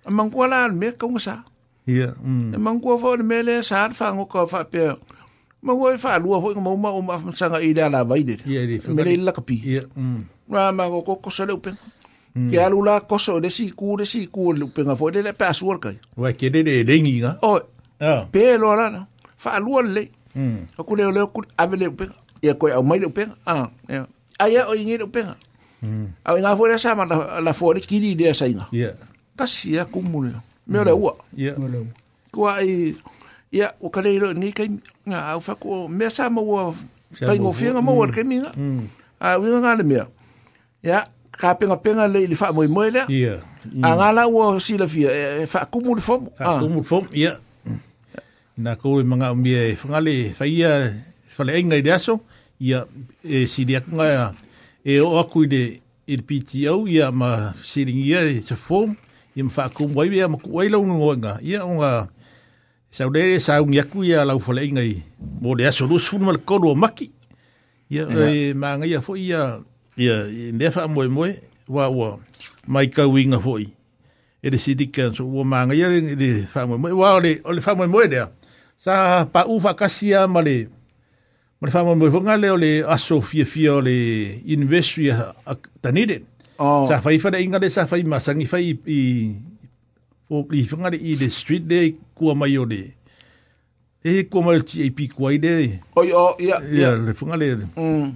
A 0.05 0.11
mangua 0.11 0.49
la 0.49 0.65
an 0.65 0.77
mea 0.77 0.93
kaunga 0.93 1.20
sa. 1.20 1.45
Ia. 1.89 2.15
E 2.55 2.59
mangua 2.59 2.99
fo 2.99 3.17
ni 3.17 3.23
mele 3.23 3.62
sa 3.62 3.85
an 3.85 3.93
wha 3.99 4.15
ngoka 4.15 4.45
wha 4.45 4.65
pia. 4.65 4.97
Mangua 5.62 5.95
e 5.95 5.99
wha 6.05 6.19
lua 6.19 6.41
hoi 6.41 6.55
ka 6.55 6.61
mauma 6.61 6.91
o 6.91 7.03
mawha 7.03 7.33
sanga 7.37 7.61
i 7.61 7.75
lea 7.75 7.89
la 7.89 8.05
vaide. 8.05 8.39
Ia 8.47 8.67
ri. 8.67 8.81
Mele 8.89 9.15
ila 9.15 9.33
kapi. 9.33 9.55
Ia. 9.65 9.83
Rā 10.51 10.73
mango 10.75 11.03
ko 11.03 11.17
kosa 11.17 11.47
leo 11.47 11.57
penga. 11.59 11.79
Mm. 12.35 12.51
Ke 12.51 12.61
alu 12.65 12.83
la 12.85 13.01
koso 13.01 13.41
de 13.41 13.51
si 13.51 13.70
ku 13.70 13.97
de 13.97 14.05
si 14.07 14.27
ku 14.27 14.53
le 14.53 14.67
penga 14.67 14.97
fo 14.97 15.11
de 15.11 15.23
le 15.23 15.33
pa 15.33 15.53
suor 15.53 15.79
kai. 15.81 15.99
Wa 16.17 16.31
ke 16.33 16.51
de 16.51 16.62
de 16.62 16.83
lengi 16.85 17.19
nga. 17.23 17.39
O. 17.43 17.61
Pe 18.33 18.57
lo 18.59 18.75
la 18.75 18.91
na. 18.91 19.07
Fa 19.37 19.59
lua 19.61 19.83
le. 19.83 20.11
Mm. 20.35 20.67
Aku 20.79 20.95
le 20.97 21.07
le 21.15 21.23
ku 21.31 21.45
avele 21.57 21.87
penga. 21.95 22.15
Ia 22.43 22.55
koe 22.55 22.73
au 22.73 22.83
mai 22.83 22.99
le 22.99 23.09
penga. 23.09 23.37
Ah. 23.47 23.70
Ia. 23.89 24.07
Aia 24.39 24.67
o 24.70 24.75
ingi 24.75 24.99
le 24.99 25.07
penga. 25.07 25.31
Mm. 25.39 25.49
Mm. 25.83 26.07
Au 26.25 26.36
inga 26.39 26.57
fo 26.57 26.67
resa 26.68 26.94
ma 26.94 27.07
la 27.41 27.52
fo 27.52 27.73
le 27.73 27.81
kiri 27.81 28.15
de 28.15 28.33
sa 28.34 28.47
inga. 28.47 28.68
Yeah. 28.73 28.94
Kasi 29.36 29.68
mm. 29.68 29.75
e, 29.75 29.76
ya 29.76 29.84
kumule. 29.84 30.31
Me 30.67 30.78
mm. 30.78 31.00
ua. 31.00 31.12
Yeah. 31.36 31.57
Ko 32.31 32.47
ai 32.49 32.94
ia 33.50 33.73
o 33.81 33.91
kale 33.91 34.12
ro 34.20 34.33
ni 34.33 34.52
kai 34.52 34.68
nga 35.09 35.34
au 35.34 35.41
fa 35.42 35.57
ko 35.59 35.89
me 35.89 36.07
sa 36.10 36.31
mo 36.31 36.44
ua 36.47 36.70
fa 37.17 37.34
ngo 37.34 37.50
fi 37.52 37.67
nga 37.73 37.81
mo 37.83 37.97
ua 37.99 38.07
kai 38.12 38.25
minga. 38.25 38.52
A 39.20 39.41
wi 39.41 39.49
mm. 39.49 39.52
mm. 39.52 39.60
nga 39.65 39.73
le 39.78 39.84
mea. 39.84 40.05
Ya 40.84 41.09
ka 41.33 41.57
penga 41.57 41.81
penga 41.81 42.07
le 42.09 42.28
li 42.28 42.36
fa 42.36 42.52
mo 42.52 42.60
mo 42.68 42.84
le. 42.84 43.09
Yeah. 43.09 43.41
Anga 43.83 44.12
la 44.12 44.23
ua 44.28 44.60
si 44.60 44.76
la 44.76 44.84
fi 44.84 45.09
fa 45.49 45.65
e, 45.65 45.65
e 45.65 45.68
kumule 45.73 46.05
fo. 46.05 46.20
Fa 46.36 46.60
kumule 46.60 46.84
fo. 46.84 47.09
Yeah. 47.17 47.41
Na 48.60 48.76
ko 48.76 49.00
mga 49.00 49.33
umbia 49.33 49.65
e 49.73 49.73
fangale 49.73 50.36
fa 50.36 50.44
ia 50.44 50.92
fa 51.25 51.49
inga 51.49 51.81
i 51.81 51.89
aso. 51.89 52.20
Ia 52.60 52.84
e 53.25 53.49
si 53.49 53.65
dia 53.65 53.81
nga 53.81 54.36
e 54.84 55.00
o 55.00 55.18
aku 55.20 55.44
ile 55.44 55.81
i 56.09 56.17
le 56.17 56.23
PTO 56.23 56.89
ia 56.89 57.10
ma 57.12 57.52
ia, 57.76 58.20
i 58.25 58.39
e 58.39 58.41
te 58.41 58.55
form 58.57 58.97
ia 59.36 59.44
ma 59.44 59.50
whaakum 59.52 59.94
wai 59.97 60.09
ia 60.09 60.26
ma 60.28 60.39
kuai 60.41 60.68
lau 60.73 60.83
ngoenga 60.86 61.39
ia 61.44 61.65
o 61.65 61.76
ngā 61.78 62.09
sau 62.91 63.10
dere 63.12 63.41
sa 63.41 63.60
ungi 63.60 63.81
aku 63.81 64.05
ia 64.05 64.25
lau 64.25 64.41
whale 64.41 64.65
inga 64.65 64.83
i 64.84 65.02
mō 65.42 65.55
le 65.59 65.68
aso 65.68 65.86
lusu 65.86 66.17
funu 66.17 66.25
mala 66.26 66.39
koru 66.39 66.70
o 66.70 66.75
maki 66.75 67.10
ia 67.91 68.09
e 68.09 68.52
mā 68.57 68.76
ngai 68.81 68.97
a 68.97 69.00
fo 69.05 69.15
ia 69.17 69.60
ia 69.97 70.25
i 70.26 70.50
nefa 70.57 70.89
moe 70.89 71.07
moe 71.09 71.31
wā 71.68 71.86
ua 71.92 72.18
mai 72.67 72.89
kau 72.89 73.18
inga 73.18 73.39
fo 73.39 73.59
i 73.60 73.68
e 74.42 74.50
le 74.50 74.59
sidika 74.59 75.12
so 75.15 75.25
ua 75.28 75.44
mā 75.44 75.67
ngai 75.68 75.83
a 75.84 75.89
le 75.92 76.00
e 76.17 76.42
wha 76.55 76.67
moe 76.67 76.78
moe 76.81 76.92
wā 76.97 77.12
o 77.20 77.20
le 77.20 77.39
wha 77.44 77.75
moe 77.76 77.86
moe 77.86 78.07
lea 78.09 78.33
sa 78.81 79.26
pa 79.28 79.44
u 79.44 79.60
whakasia 79.60 80.25
ma 80.26 80.41
le 80.41 80.80
Ma 81.61 81.69
le 81.69 81.75
whaama 81.77 81.93
mui 81.95 82.09
whunga 82.09 82.39
leo 82.41 82.57
le 82.57 82.71
aso 82.89 83.21
fia 83.21 83.45
fia 83.45 83.75
o 83.75 83.81
le 83.85 83.93
investri 84.49 85.11
a 85.11 85.35
tanire. 85.85 86.23
Oh. 86.57 86.87
Sa 86.89 86.97
whai 87.05 87.21
whare 87.21 87.37
inga 87.45 87.59
le 87.61 87.69
sa 87.69 87.85
whai 87.85 88.01
masangi 88.09 88.49
whai 88.49 88.73
i... 88.89 88.97
O 90.33 90.41
li 90.49 90.63
whunga 90.65 90.89
le 90.95 90.97
i 90.97 91.13
le 91.21 91.29
street 91.29 91.69
le 91.69 91.83
kua 92.17 92.33
mai 92.35 92.57
o 92.57 92.65
le... 92.65 92.81
E 94.01 94.23
kua 94.33 94.47
mai 94.47 94.63
o 94.63 94.65
ti 94.65 94.89
kua 95.13 95.35
i 95.37 95.43
le... 95.43 95.83
Oh, 96.01 96.07
oh, 96.07 96.35
yeah, 96.41 96.65
yeah. 96.73 96.97
le 96.97 97.13
whunga 97.21 97.37
le... 97.37 97.51
Mm. 97.77 98.15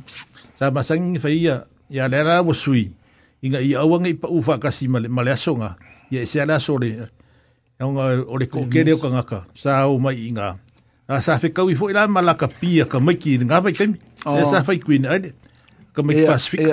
Sa 0.57 0.73
masangi 0.73 1.21
whai 1.21 1.37
ia... 1.45 1.59
Ia 1.93 2.09
le 2.09 2.25
rā 2.25 2.39
wa 2.41 2.57
sui. 2.57 2.87
Inga 3.45 3.61
i 3.61 3.75
awanga 3.77 4.09
i 4.09 4.17
pa 4.17 4.31
ufa 4.33 4.57
kasi 4.57 4.89
male, 4.89 5.11
male 5.13 5.35
asonga. 5.37 5.75
Ia 6.09 6.25
e 6.25 6.33
se 6.33 6.41
ala 6.41 6.57
aso 6.57 6.79
le... 6.81 6.95
Ia 7.83 7.93
o 7.93 8.41
le 8.41 8.49
kokere 8.49 8.97
o 8.97 9.03
kangaka. 9.05 9.45
Sa 9.53 9.83
o 9.93 10.01
mai 10.01 10.17
i 10.33 10.33
ngā 10.33 10.55
a 11.07 11.21
sa 11.21 11.37
fe 11.39 11.53
kau 11.53 11.69
i 11.71 11.75
fo 11.77 11.91
ila 11.93 12.09
mala 12.09 12.33
ka 12.41 12.49
pia 12.49 12.89
ka 12.89 12.97
miki 13.01 13.37
nga 13.45 13.61
vai 13.61 13.77
tem 13.77 13.93
e 14.25 14.43
sa 14.49 14.65
fe 14.65 14.81
queen 14.81 15.05
ai 15.05 15.33
ka 15.93 16.01
miki 16.01 16.25
pas 16.25 16.49
fik 16.49 16.65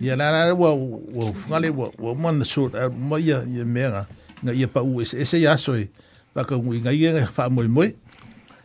ya 0.00 0.16
la 0.16 0.32
la 0.32 0.40
wa 0.56 0.72
wa 0.72 1.24
ngale 1.52 1.68
wa 1.76 1.86
wa 2.00 2.10
man 2.16 2.40
so 2.48 2.70
ma 2.96 3.20
ya 3.20 3.44
ya 3.44 3.64
mera 3.68 4.08
nga 4.42 4.52
ia 4.56 4.66
pa 4.68 4.80
u 4.80 5.00
es 5.04 5.12
ese 5.12 5.36
ya 5.44 5.60
so 5.60 5.76
pa 6.32 6.48
ka 6.48 6.56
ngui 6.56 6.80
nga 6.80 6.90
ia 6.92 7.28
fa 7.28 7.52
mo 7.52 7.60
mo 7.68 7.84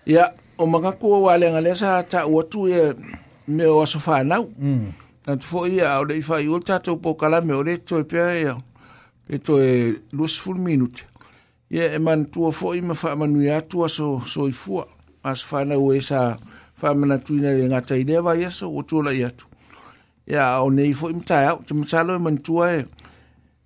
ya 0.08 0.32
o 0.56 0.64
manga 0.66 0.96
ko 0.96 1.28
wa 1.28 1.36
le 1.36 1.52
ngale 1.52 1.76
sa 1.76 2.00
ta 2.08 2.24
o 2.24 2.40
tu 2.48 2.72
e 2.72 2.96
me 3.52 3.66
o 3.68 3.84
so 3.86 4.00
fa 4.00 4.24
na 4.24 4.40
na 5.28 5.36
fo 5.44 5.68
ia 5.68 6.00
o 6.00 6.08
le 6.08 6.24
fa 6.24 6.40
i 6.40 6.48
o 6.48 6.56
ta 6.64 6.80
to 6.80 6.96
po 7.04 7.20
kala 7.20 7.44
me 7.44 7.52
o 7.54 7.62
le 7.68 7.76
to 7.84 8.00
pe 8.08 8.48
e 9.28 9.38
to 9.44 9.60
e 9.60 9.92
lus 10.16 10.40
full 10.40 10.56
minute 10.56 11.04
ia 11.70 11.90
e 11.96 12.00
manatua 12.00 12.50
foʻi 12.54 12.82
ma 12.82 12.94
faamanui 12.96 13.50
atu 13.52 13.84
aso 13.86 14.22
soifua 14.26 14.88
ma 15.24 15.36
so 15.36 15.48
fanau 15.48 15.92
e 15.94 16.00
sa 16.02 16.38
faamanatuina 16.80 17.52
le 17.58 17.68
gata 17.68 17.96
i 17.98 18.04
lea 18.04 18.22
vai 18.22 18.46
aso 18.46 18.70
ua 18.72 18.84
tuolaʻi 18.84 19.26
atu 19.28 19.46
ia 20.28 20.62
o 20.64 20.70
nei 20.72 20.94
foʻi 20.94 21.16
mataeau 21.20 21.60
te 21.66 21.74
matalo 21.74 22.16
e 22.16 22.20
manatua 22.20 22.72
e 22.78 22.86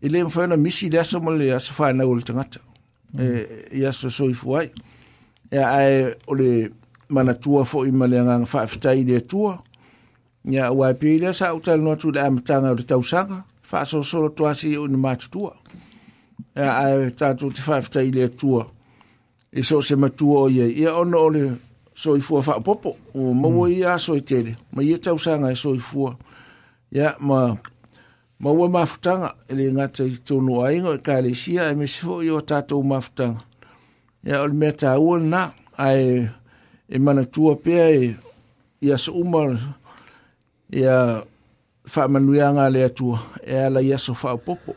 i 0.02 0.10
lē 0.10 0.24
mafai 0.24 0.44
ona 0.50 0.58
misi 0.58 0.88
i 0.88 0.90
le 0.90 1.00
aso 1.00 1.22
ma 1.22 1.32
le 1.32 1.52
aso 1.54 1.74
fanau 1.74 2.10
o 2.10 2.16
le 2.16 2.22
tagata 2.26 2.60
e, 3.20 3.70
i 3.78 3.86
aso 3.86 4.10
soifua 4.10 4.62
ai 4.62 4.72
ia 5.52 5.68
ae 5.70 6.16
o 6.28 6.34
le 6.36 6.72
manatua 7.10 7.64
foʻi 7.66 7.92
ma 7.94 8.08
le 8.10 8.20
agaga 8.20 8.46
faafetai 8.50 8.98
i 9.02 9.06
le 9.06 9.22
atua 9.22 9.60
ia 10.50 10.72
ua 10.74 10.90
e 10.90 10.96
pei 10.98 11.20
lea 11.22 11.34
sa 11.38 11.54
au 11.54 11.62
talanoa 11.62 11.96
tu 12.02 12.10
i 12.10 12.18
le 12.18 12.22
amataga 12.26 12.72
o 12.74 12.82
le 12.82 12.84
tausaga 12.84 13.44
faasoasolo 13.62 14.30
toasi 14.34 14.74
ona 14.78 14.98
matutua 14.98 15.61
ya 16.56 16.70
a 16.84 17.10
ta 17.18 17.32
tu 17.38 17.50
ti 17.56 17.62
fa 17.64 17.80
ta 17.94 18.02
ile 18.04 18.28
tua 18.40 18.64
e 19.52 19.62
so 19.64 19.82
se 19.82 19.96
mm. 19.96 20.00
e 20.00 20.02
ma 20.02 20.10
tua 20.10 20.38
o 20.46 20.48
ye 20.50 20.66
ya 20.82 20.92
ono 21.00 21.18
ole 21.28 21.44
so 22.02 22.16
i 22.18 22.22
fua 22.22 22.42
fa 22.44 22.54
popo 22.66 22.90
o 23.16 23.34
ma 23.34 23.48
wo 23.48 23.66
ya 23.68 23.96
so 23.98 24.16
i 24.20 24.22
tele 24.30 24.52
ma 24.76 24.82
ye 24.84 24.96
tau 25.04 25.18
sanga 25.24 25.50
so 25.56 25.70
i 25.76 25.80
fua 25.80 26.12
ya 26.98 27.16
ma 27.28 27.56
ma 28.42 28.50
wo 28.58 28.66
ma 28.68 28.86
futanga 28.86 29.30
ele 29.50 29.72
nga 29.72 29.86
te 29.96 30.04
tonu 30.28 30.54
ai 30.66 30.78
nga 30.84 30.94
ka 31.06 31.16
le 31.26 31.32
sia 31.42 31.64
e 31.72 31.76
me 31.80 31.86
so 31.98 32.20
yo 32.28 32.38
ta 32.50 32.58
tu 32.68 32.78
ma 32.90 32.98
futanga 33.06 33.40
ya 34.28 34.44
ol 34.46 34.54
meta 34.60 35.00
o 35.00 35.10
na 35.32 35.42
ai 35.88 36.04
e 36.88 36.96
mana 37.04 37.24
tua 37.34 37.54
pe 37.64 37.76
e 37.80 38.04
ya 38.88 38.96
so 39.04 39.12
umar 39.24 39.52
ya 40.82 40.96
fa 41.92 42.02
manuanga 42.12 42.66
le 42.76 42.84
tua 42.98 43.18
e 43.40 43.56
ala 43.66 43.80
ya 43.90 43.96
so 44.06 44.14
fa 44.22 44.32
popo 44.46 44.72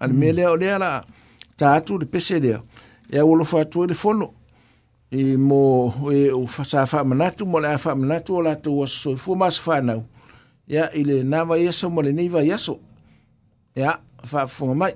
ane 0.00 0.12
mm. 0.12 0.18
mele 0.18 0.46
o 0.48 0.56
le 0.56 0.72
ala 0.74 1.04
ta 1.56 1.74
atu 1.74 1.98
le 1.98 2.06
pese 2.06 2.40
le 2.40 2.58
ya 3.10 3.24
wolo 3.24 3.44
e 3.44 3.46
fa 3.46 3.64
tu 3.64 3.84
e 3.84 3.86
le 3.86 3.94
fono 3.94 4.34
e 5.10 5.36
mo 5.36 5.92
e 6.12 6.30
o 6.32 6.46
fa 6.46 6.64
sa 6.64 6.86
fa 6.86 7.04
mana 7.04 7.30
tu 7.36 7.44
mo 7.46 7.58
la 7.60 7.76
fa 7.78 7.92
mana 7.98 8.20
tu 8.20 8.40
la 8.42 8.54
tu 8.64 8.72
so 8.86 9.10
fu 9.16 9.30
mas 9.40 9.58
fa 9.58 9.76
na 9.82 9.94
ya 10.68 10.90
ile 10.94 11.22
na 11.24 11.44
va 11.48 11.54
yeso 11.58 11.90
mo 11.90 12.00
le 12.02 12.12
ni 12.12 12.28
va 12.28 12.40
yeso 12.42 12.80
ya 13.76 14.00
fa 14.24 14.46
fu 14.46 14.74
mai 14.74 14.92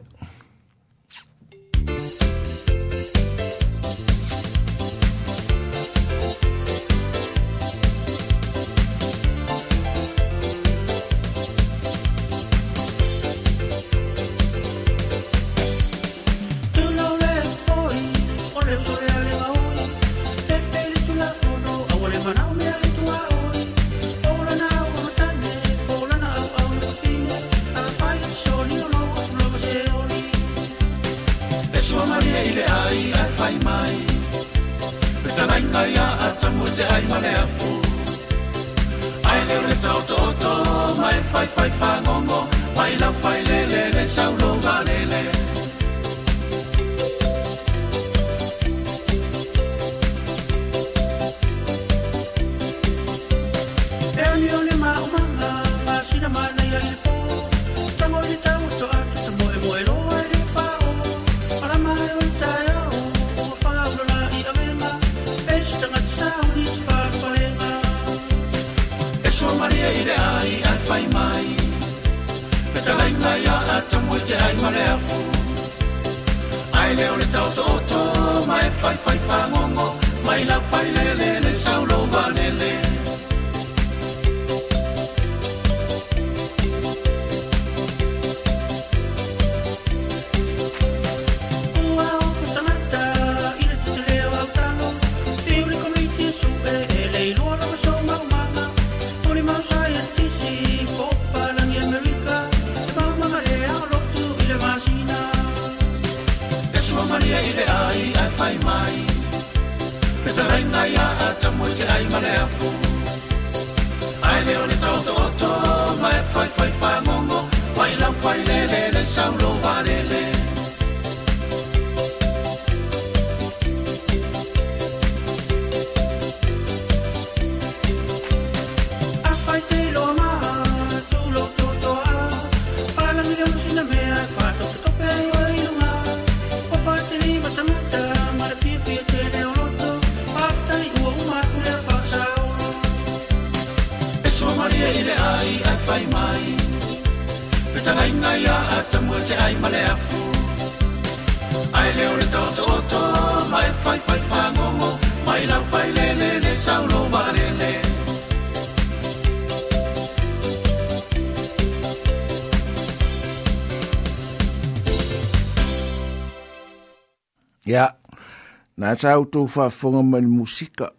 tātau 168.97 169.25
tō 169.27 169.45
whaafonga 169.55 170.03
mani 170.07 170.27
musika. 170.31 170.91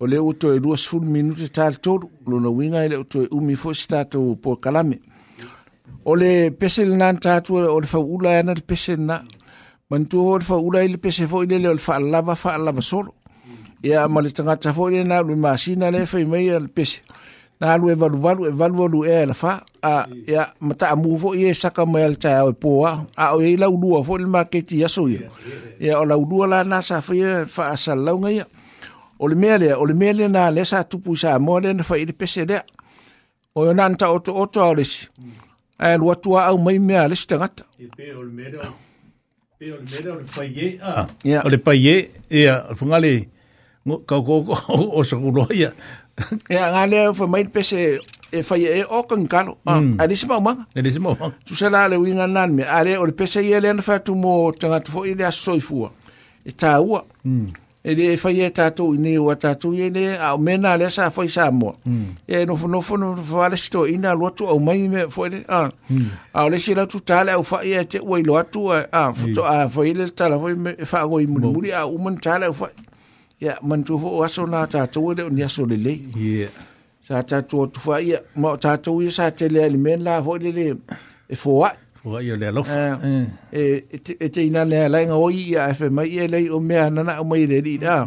O 0.00 0.06
leo 0.08 0.26
o 0.30 0.32
toi 0.32 0.58
ruas 0.58 0.86
minute 0.94 1.50
tal 1.52 1.76
lona 2.26 2.48
winga 2.48 2.84
i 2.84 2.88
leo 2.88 3.04
toi 3.04 3.26
umi 3.36 3.54
fo 3.56 3.74
si 3.74 3.86
tātou 3.88 4.36
pō 4.40 4.56
kalame. 4.60 5.00
O 6.04 6.14
le 6.14 6.50
pese 6.50 6.84
le 6.86 6.96
nāna 6.96 7.20
tātua, 7.20 7.66
o 7.68 7.80
le 7.80 7.86
whaula 7.88 8.38
ana 8.38 8.54
le 8.56 8.62
pese 8.62 8.96
na. 8.96 9.20
Mantua 9.90 10.22
o 10.22 10.38
le 10.38 10.44
whaula 10.48 10.82
i 10.82 10.88
le 10.88 10.98
pese 10.98 11.28
fo 11.28 11.42
i 11.42 11.46
le 11.50 11.58
le 11.58 11.74
whaalava, 11.76 12.34
whaalava 12.34 12.82
solo. 12.82 13.14
Ia 13.84 14.08
ma 14.08 14.20
le 14.20 14.30
tangata 14.30 14.72
fo 14.72 14.88
nā, 14.92 15.20
māsina 15.24 15.90
le 15.92 16.06
whai 16.08 16.24
mai 16.24 16.48
le 16.58 16.68
pese. 16.68 17.02
na 17.60 17.68
alu 17.76 17.90
e 17.92 17.94
valu 17.94 18.18
valu 18.24 18.44
e 18.48 18.50
valu 18.60 18.82
alu 18.88 18.98
e 19.14 19.18
la 19.30 19.34
fa 19.34 19.52
a 19.82 20.06
ya 20.32 20.42
mata 20.66 20.86
amu 20.92 21.10
fo 21.22 21.28
i 21.36 21.42
e 21.44 21.52
saka 21.62 21.82
mai 21.92 22.02
al 22.08 22.16
tae 22.22 22.38
au 22.44 22.50
poa 22.62 22.90
a 23.22 23.34
o 23.36 23.42
i 23.44 23.50
e 23.52 23.56
lau 23.62 23.74
dua 23.82 23.98
fo 24.06 24.14
il 24.20 24.26
maketi 24.34 24.74
yaso 24.82 25.02
ia 25.14 25.28
ia 25.84 25.94
o 26.00 26.04
lau 26.10 26.20
dua 26.30 26.44
la 26.52 26.58
na 26.70 26.78
sa 26.88 26.96
fa 27.06 27.12
ia 27.20 27.32
fa 27.54 27.62
asal 27.74 28.00
lau 28.06 28.16
ngai 28.22 28.38
o 29.20 29.24
le 29.30 29.36
mea 29.42 29.56
lea 29.62 29.74
o 29.82 29.84
le 29.90 29.94
mea 30.00 30.12
lea 30.18 30.28
na 30.36 30.42
le 30.56 30.62
sa 30.70 30.78
tupu 30.90 31.12
sa 31.22 31.30
mo 31.46 31.54
le 31.62 31.70
na 31.76 31.84
fa 31.88 31.94
i 32.02 32.08
le 32.08 32.14
pese 32.20 32.42
lea 32.50 32.60
o 33.58 33.66
yo 33.66 33.72
nanta 33.78 34.06
oto 34.16 34.30
oto 34.42 34.58
au 34.66 34.72
lesi 34.78 35.00
a 35.76 35.86
e 35.92 35.96
lua 36.00 36.14
tua 36.22 36.40
au 36.50 36.56
mai 36.64 36.78
mea 36.88 37.04
lesi 37.12 37.24
tangata 37.30 37.64
e 37.76 37.86
o 38.20 38.22
le 38.28 38.32
mea 38.38 38.48
lea 38.52 38.70
o 39.76 39.80
le 39.84 40.24
paie 40.32 40.66
o 41.46 41.48
le 41.52 41.58
paie 41.66 41.94
ia 42.38 42.54
e 42.54 42.56
o 42.64 42.68
le 42.70 42.74
fungale 42.78 43.12
kau 44.08 44.20
kau 44.26 44.48
o 44.98 45.00
sa 45.08 45.16
kuloa 45.22 45.48
ia 45.62 45.70
Ya 46.50 46.72
ngale 46.72 47.14
fo 47.14 47.26
main 47.26 47.48
pese 47.50 47.94
eh, 47.94 47.98
e 48.32 48.42
fa 48.42 48.56
ye 48.58 48.84
o 48.84 49.00
oh, 49.00 49.02
kan 49.04 49.22
kan. 49.26 49.46
Ah, 49.66 49.80
ali 50.04 50.16
sima 50.16 50.40
ma. 50.40 50.54
Ali 50.76 50.92
sima. 50.92 51.14
Tu 51.44 51.54
sala 51.54 51.88
le 51.88 51.96
winga 51.96 52.26
nan 52.26 52.50
me. 52.56 52.62
Ale 52.62 52.96
o 52.98 53.06
pese 53.12 53.40
ye 53.44 53.60
len 53.60 53.80
fa 53.82 53.96
tu 54.04 54.14
mo 54.14 54.52
tanga 54.52 54.80
tu 54.84 54.90
fo 54.94 55.04
ile 55.06 55.24
aso 55.24 55.54
i 55.56 55.60
fuwa. 55.60 55.90
E 56.46 56.50
ta 56.52 56.80
wa. 56.80 57.00
Mm. 57.26 57.48
E 57.84 58.16
fa 58.22 58.30
ye 58.30 58.46
ta 58.50 58.66
tu 58.76 58.86
ni 59.02 59.12
wa 59.18 59.34
ta 59.42 59.54
tu 59.60 59.72
ye 59.72 59.88
ne 59.94 60.04
a 60.26 60.30
mena 60.46 60.76
le 60.80 60.90
sa 60.96 61.08
fo 61.10 61.26
sa 61.36 61.48
mo. 61.50 61.72
Mm. 61.88 62.06
E 62.36 62.44
no 62.48 62.56
fo 62.60 62.68
no 62.72 62.80
fo 62.88 62.96
no 63.02 63.08
fo 63.30 63.42
ale 63.42 63.56
sto 63.56 63.86
ina 63.86 64.12
lo 64.20 64.30
tu 64.36 64.44
o 64.46 64.58
mai 64.66 64.84
me 64.92 65.08
fo 65.14 65.26
ile. 65.26 65.40
Ah. 65.48 65.68
Mm. 65.90 66.06
A 66.34 66.40
ah, 66.40 66.44
ole 66.46 66.58
si 66.58 66.74
la 66.78 66.84
tu 66.86 67.00
ta 67.08 67.24
le 67.26 67.34
o 67.34 67.42
fa 67.42 67.64
ye 67.66 67.82
te 67.90 67.98
wo 67.98 68.18
ilo 68.22 68.38
tu 68.52 68.70
a 68.74 68.84
ah, 68.92 69.10
fo 69.12 69.26
hmm. 69.26 69.34
to 69.36 69.42
a 69.44 69.54
ah, 69.64 69.68
fo 69.74 69.82
ile 69.90 70.06
ta 70.18 70.28
la 70.32 70.38
fo 70.42 70.54
me 70.64 70.72
fa 70.92 71.02
go 71.10 71.18
i 71.20 71.26
mu 71.26 71.40
mu 71.50 71.64
ya 71.66 71.80
u 71.86 71.98
mun 71.98 72.16
ta 72.24 72.38
le 72.42 72.52
fo. 72.58 72.66
Mm. 72.68 72.88
ia 73.40 73.56
manutufou 73.62 74.22
aso 74.24 74.46
la 74.46 74.66
ta 74.66 74.84
e 74.84 75.14
le 75.14 75.22
oni 75.22 75.42
aso 75.42 75.64
lelei 75.66 75.98
ia 76.16 76.48
sa 77.00 77.22
tu 77.42 77.62
atufa 77.64 78.00
ya 78.02 78.18
ma 78.36 78.56
ta 78.62 78.76
tu 78.84 79.00
ya 79.00 79.10
sa 79.10 79.30
te 79.38 79.48
le 79.48 79.68
men 79.84 80.00
la 80.04 80.20
le 80.42 80.50
le 80.58 80.66
e 81.28 81.36
wa 81.44 81.72
foaʻi 82.04 82.32
o 82.32 82.36
le 82.40 82.46
alofa 82.48 82.98
e 83.52 84.46
ina 84.46 84.62
le 84.64 84.78
alaiga 84.86 85.16
oi 85.16 85.52
ya 85.54 85.72
fe 85.74 85.88
ma 85.88 86.02
ye 86.04 86.28
le 86.28 86.38
o 86.54 86.60
na 86.60 87.12
o 87.20 87.24
me 87.24 87.38
le 87.50 87.60
di 87.64 87.74
da 87.84 88.06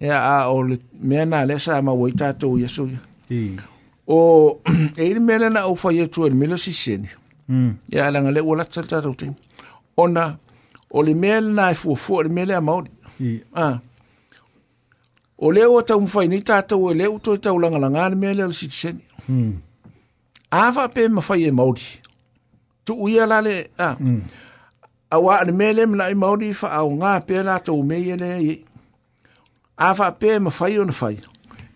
ya 0.00 0.18
a 0.36 0.50
o 0.50 0.62
le 0.66 0.76
me 1.02 1.24
na 1.24 1.44
le 1.48 1.58
sa 1.58 1.78
ta 2.18 2.28
tu 2.34 2.58
ya 2.58 2.66
so 2.68 2.86
ya 2.86 2.98
o 4.08 4.58
e 4.98 5.14
le 5.14 5.20
me 5.20 5.38
na 5.38 5.66
o 5.70 5.74
fo 5.74 5.90
ye 5.90 6.06
tu 6.08 6.26
le 6.28 6.58
si 6.58 6.72
sen 6.72 7.06
ya 7.90 8.10
la 8.10 8.18
alanga 8.18 8.30
le 8.30 8.42
la 8.58 8.64
ta 8.64 8.82
ta 8.82 8.98
tu 9.02 9.14
ona 9.96 10.38
o 10.90 11.02
le 11.02 11.14
me 11.14 11.40
na 11.40 11.72
fo 11.74 11.94
fo 11.94 12.22
le 12.22 12.28
mea 12.28 12.46
le 12.46 12.54
amaoli 12.54 12.90
ah 13.54 13.80
o 15.38 15.52
leo 15.52 15.74
o 15.74 15.82
tau 15.82 16.00
mwhai 16.00 16.26
ni 16.32 16.38
tātou 16.40 16.90
e 16.90 16.94
leo 16.96 17.18
to 17.22 17.34
e 17.36 17.42
tau 17.42 17.58
langalanga 17.60 18.08
ni 18.10 18.16
mea 18.22 18.32
leo 18.34 18.52
si 18.52 18.68
tiseni. 18.68 19.00
Awa 20.50 20.86
hmm. 20.86 20.92
pe 20.94 21.08
mwhai 21.08 21.44
e 21.44 21.50
maudi. 21.52 21.86
Tu 22.84 22.94
uia 23.02 23.26
lale, 23.26 23.68
a, 23.78 23.92
hmm. 23.98 24.20
a 25.10 25.18
wā 25.20 25.40
ni 25.46 25.52
mea 25.52 25.72
leo 25.72 25.86
mna 25.92 26.08
e 26.10 26.14
maudi 26.18 26.52
fa 26.54 26.70
au 26.80 26.94
ngā 26.96 27.18
pe 27.28 27.42
la 27.44 27.58
tau 27.60 27.82
mea 27.82 28.16
le 28.16 28.30
e. 28.42 28.58
Awa 29.76 30.10
pe 30.12 30.38
mwhai 30.38 30.78
o 30.80 30.88
na 30.88 30.92
whai. 31.00 31.18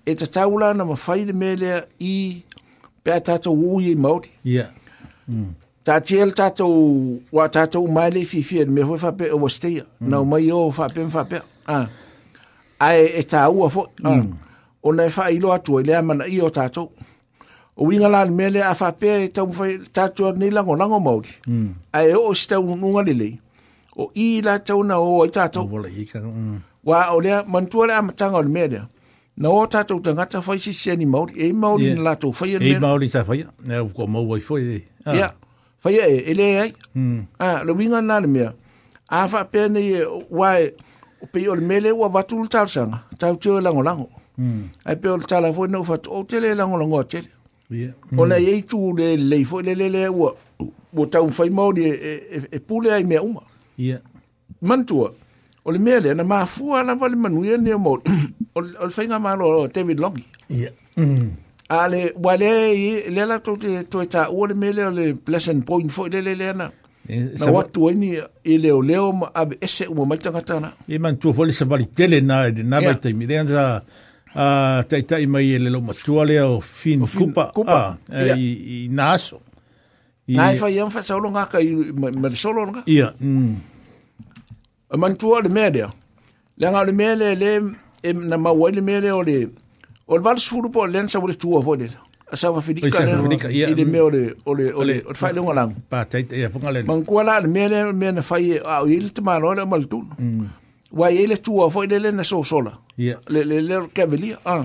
E 0.08 0.14
ta 0.16 0.26
tau 0.40 0.56
la 0.58 0.72
na 0.74 0.84
mwhai 0.88 1.26
ni 1.28 1.32
mea 1.44 1.56
leo 1.62 1.80
i 2.00 2.14
pe 3.04 3.12
a 3.12 3.20
tātou 3.20 3.60
ui 3.76 3.92
e 3.92 3.96
maudi. 3.96 4.32
Ia. 4.44 4.70
Hmm. 5.28 5.52
Ta 5.84 5.96
tiel 6.04 6.32
tātou, 6.36 7.16
wā 7.32 7.46
tātou 7.48 7.88
mai 7.88 8.10
le 8.12 8.24
fifi 8.28 8.60
e 8.60 8.64
ni 8.68 8.78
mea 8.78 8.88
hoi 8.88 9.00
fa 9.00 9.12
pe 9.16 9.28
o 9.34 9.38
wastea. 9.44 9.84
Nau 10.00 10.24
mai 10.28 10.48
o 10.52 10.70
fa 10.72 10.88
pe 10.92 11.04
mwha 11.08 11.24
pe. 11.28 11.40
Ah 11.70 11.86
ae 12.80 13.04
e 13.20 13.24
tāua 13.28 13.68
foʻi 13.72 14.06
ah. 14.08 14.16
mm. 14.16 14.30
ona 14.82 15.04
e 15.06 15.12
faailo 15.12 15.52
atu 15.52 15.78
ai 15.78 15.84
lea 15.88 16.00
manaʻia 16.06 16.44
o 16.46 16.50
tatou 16.50 16.90
uiga 17.80 18.08
lalemea 18.08 18.50
lea 18.50 18.68
afaapea 18.70 19.18
e 19.24 19.28
tatuanei 19.92 20.50
lagolago 20.50 21.00
maoli 21.00 21.28
mm. 21.46 21.68
ae 21.92 22.14
oo 22.14 22.34
si 22.34 22.48
taunuga 22.48 23.02
lelei 23.02 23.38
o 23.96 24.02
o 24.08 24.10
i 24.14 24.40
latou 24.42 24.82
na 24.84 24.98
oai 24.98 25.28
tatou 25.30 25.68
ua 25.72 25.82
mm. 26.22 26.60
o 27.14 27.20
lea 27.20 27.44
manatua 27.46 27.86
le 27.86 27.94
amataga 27.94 28.36
o 28.36 28.42
le 28.42 28.48
mea 28.48 28.66
lea 28.68 28.86
na 29.36 29.48
ō 29.48 29.68
tatou 29.68 30.00
tagata 30.00 30.42
fai 30.42 30.58
sisiani 30.58 31.06
maoli 31.06 31.40
ei 31.42 31.52
maoli 31.52 31.84
yeah. 31.84 31.96
na 31.96 32.02
latou 32.02 32.32
faiaia 32.32 32.80
faia 35.80 36.06
e 36.08 36.16
e 36.26 36.34
leai 36.34 36.58
ai 36.58 36.72
mm. 36.94 37.24
ah, 37.38 37.64
le 37.64 37.72
uiga 37.72 38.00
lalemea 38.00 38.52
afaapea 39.10 39.68
ni 39.68 39.96
ua 40.30 40.60
e, 40.60 40.72
o 41.22 41.26
pe 41.26 41.48
o 41.48 41.54
le 41.54 41.60
mele 41.60 41.92
ua 41.92 42.08
watu 42.08 42.40
le 42.42 42.48
talsanga 42.48 43.02
tau 43.18 43.36
tio 43.36 43.58
e 43.58 43.60
lango 43.60 43.82
lango 43.82 44.08
hmm. 44.36 44.68
ai 44.84 44.96
pe 44.96 45.08
o 45.08 45.16
le 45.16 45.24
tala 45.24 45.52
fo 45.52 45.66
no 45.66 45.82
fatu 45.84 46.10
o 46.12 46.24
tele 46.24 46.48
e 46.50 46.54
lango 46.54 46.76
lango 46.76 47.00
a 47.00 47.04
tele 47.04 47.28
yeah. 47.70 47.92
mm. 48.12 48.18
o 48.18 48.22
hmm. 48.22 48.28
la 48.28 48.36
e 48.38 48.62
tu 48.62 48.96
le 48.96 49.16
le 49.16 49.44
fo 49.44 49.60
le 49.60 49.74
le 49.74 49.88
le 49.88 50.08
ua 50.08 50.34
o 50.96 51.06
tau 51.06 51.30
fai 51.30 51.50
mau 51.50 51.72
ni 51.72 51.84
e, 51.84 51.90
e, 51.92 52.14
e, 52.36 52.48
e 52.52 52.58
pule 52.60 52.92
ai 52.94 53.04
mea 53.04 53.22
uma 53.22 53.42
yeah. 53.76 54.00
mantua 54.60 55.12
e 55.12 55.14
o 55.64 55.72
le 55.72 55.78
mele 55.78 56.14
na 56.14 56.24
ma 56.24 56.38
na 56.44 56.72
ala 56.72 56.82
lava 56.86 57.08
le 57.08 57.16
manuia 57.16 57.56
ni 57.58 57.74
mo 57.74 58.00
o 58.54 58.60
le 58.60 58.90
fainga 58.90 59.18
malo 59.20 59.68
ma 59.68 59.68
lo 59.74 59.92
Longi 59.94 60.24
yeah. 60.48 60.72
mm. 60.96 61.30
a 61.68 61.88
le 61.88 62.12
wale 62.22 63.08
le 63.10 63.24
la 63.26 63.40
tau 63.40 63.56
te 63.56 63.84
toi 63.84 64.06
ta 64.06 64.30
ua 64.32 64.48
le 64.48 64.54
mele 64.54 64.88
le 64.90 65.14
Pleasant 65.14 65.60
Point 65.60 65.88
fo 65.90 66.06
le 66.08 66.20
le 66.22 66.34
le 66.34 66.52
na 66.52 66.70
E, 67.10 67.16
e 67.16 67.38
na 67.44 67.46
watu 67.50 67.84
wani 67.84 68.18
i 68.44 68.58
leo 68.58 69.12
ma 69.12 69.34
ave 69.34 69.56
ese 69.60 69.86
uma 69.86 70.06
mai 70.06 70.18
tangata 70.18 70.60
na 70.60 70.70
i 70.88 70.98
man 70.98 71.16
foi 71.20 71.32
fole 71.32 71.52
se 71.52 71.64
tele 71.96 72.20
na 72.20 72.46
e 72.46 72.50
na 72.62 72.80
mai 72.80 72.94
taimi 73.02 73.26
le 73.26 73.38
anza 73.38 73.82
a 74.34 74.84
mai 75.32 75.46
e 75.46 75.58
lelo 75.58 75.80
matua 75.80 76.24
lea 76.24 76.46
o 76.46 76.60
fin 76.60 77.00
kupa 77.06 77.50
ah, 77.66 77.96
e, 78.12 78.86
i 78.86 78.88
na 78.90 79.12
aso 79.14 79.40
na 80.28 80.54
fai 80.54 80.78
am 80.78 80.90
fa 80.94 81.02
ma 82.20 82.28
le 82.32 82.36
solo 82.44 82.64
nga 82.70 82.80
ia 82.96 83.08
a 83.08 83.14
mm. 83.24 83.52
man 85.00 85.14
tua 85.20 85.36
le 85.44 85.48
mea 85.56 85.70
lea 85.74 85.88
le 86.60 86.66
ngā 86.72 86.80
le 86.86 86.92
mea 86.92 87.12
le 87.20 87.28
le 87.42 87.50
na 88.30 88.36
mawai 88.44 88.70
le 88.76 88.80
mea 88.86 89.00
lea 89.02 89.16
o 89.18 89.22
le 89.28 89.36
o 90.06 90.12
le 90.16 90.22
valsfuru 90.26 90.70
po 90.70 90.86
le 90.86 90.98
ansa 91.02 91.18
wale 91.18 91.34
tua 91.42 91.58
fo 91.66 91.74
le 91.74 91.88
sa 92.36 92.50
wa 92.50 92.60
fini 92.62 92.80
ka 93.38 93.48
i 93.50 93.66
le 93.74 93.84
mea 93.84 94.04
ole 94.04 94.34
ole 94.46 94.66
ole 94.74 94.94
o 95.10 95.14
fai 95.18 95.32
longa 95.34 95.54
lang 95.54 95.72
pa 95.90 96.04
tai 96.06 96.22
e 96.30 96.46
funga 96.52 96.70
le 96.70 96.82
man 96.86 97.02
kua 97.04 97.22
la 97.26 97.34
me 97.42 97.64
le 97.68 97.80
me 97.92 98.10
na 98.14 98.22
fai 98.22 98.58
a 98.62 98.82
il 98.86 99.10
te 99.12 99.20
mano 99.20 99.50
le 99.54 99.66
mal 99.66 99.86
tun 99.90 100.06
mm. 100.18 100.46
wa 100.94 101.10
ele 101.10 101.36
tua 101.42 101.70
foi 101.70 101.86
e 101.86 101.88
le 101.90 101.98
le 101.98 102.10
na 102.14 102.22
so 102.22 102.42
sola 102.42 102.72
le 103.26 103.40
le 103.48 103.58
le 103.66 103.76
cavalier 103.94 104.38
ah 104.46 104.62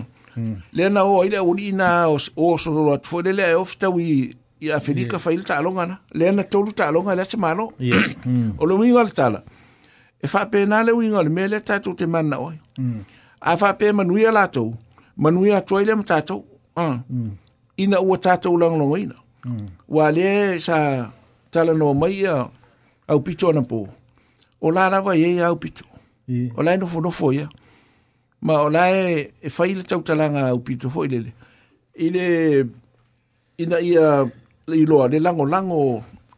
le 0.78 0.88
na 0.94 1.06
o 1.06 1.24
ile 1.26 1.38
e 1.38 1.42
o 1.42 1.56
ina 1.58 2.06
o 2.10 2.58
so 2.58 2.70
lo 2.72 2.98
foi 3.02 3.22
e 3.22 3.34
le 3.34 3.34
le 3.34 3.48
ofta 3.58 3.90
wi 3.90 4.36
i 4.62 4.70
a 4.72 4.80
fini 4.80 5.08
ka 5.10 5.18
fai 5.18 5.42
ta 5.42 5.58
longa 5.62 5.86
na 5.90 5.96
le 6.14 6.32
na 6.32 6.44
tolu 6.44 6.70
ta 6.72 6.92
longa 6.94 7.16
le 7.16 7.26
te 7.26 7.38
mano 7.38 7.72
mm. 7.82 8.62
o 8.62 8.66
lo 8.66 8.78
mi 8.78 8.94
ngal 8.94 9.10
tala 9.10 9.42
e 10.22 10.28
fa 10.30 10.46
pe 10.46 10.66
na 10.70 10.86
le 10.86 10.94
wi 10.94 11.10
ngal 11.10 11.30
me 11.34 11.48
le 11.50 11.60
ta 11.66 11.82
tu 11.82 11.98
te 11.98 12.06
mana 12.06 12.38
o 12.38 12.54
a 13.42 13.58
fa 13.58 13.74
pe 13.74 13.90
manuia 13.90 14.30
la 14.30 14.46
tu 14.48 14.70
manuia 15.18 15.62
toi 15.66 15.82
le 15.86 15.96
mata 15.98 16.22
ah 16.78 17.02
ina 17.78 18.00
ua 18.02 18.18
tātou 18.22 18.58
langlonga 18.58 19.00
ina. 19.00 19.16
Mm. 19.46 19.68
Wa 19.88 20.10
le 20.12 20.60
sa 20.64 20.78
tala 21.52 21.74
no 21.76 21.94
mai 21.94 22.24
a 22.30 22.48
au 23.08 23.22
pito 23.22 23.52
na 23.54 23.62
po. 23.62 23.86
O 24.62 24.72
la 24.72 24.88
lava 24.90 25.16
ye 25.18 25.42
au 25.44 25.56
pito. 25.60 25.86
Yeah. 26.28 26.52
O 26.58 26.64
la 26.64 26.76
no 26.78 26.88
fono 26.88 27.12
foia. 27.12 27.50
Ma 28.42 28.62
o 28.64 28.70
la 28.70 28.90
e, 28.92 29.32
e 29.42 29.50
faile 29.50 29.84
tau 29.84 30.02
talanga 30.04 30.48
au 30.50 30.60
pito 30.60 30.90
foi 30.90 31.08
lele. 31.08 31.34
Ile 31.96 32.66
ina 33.58 33.80
ia 33.80 34.26
i 34.68 34.86
loa 34.86 35.08
le 35.08 35.20
lango 35.20 35.46
lango 35.46 35.82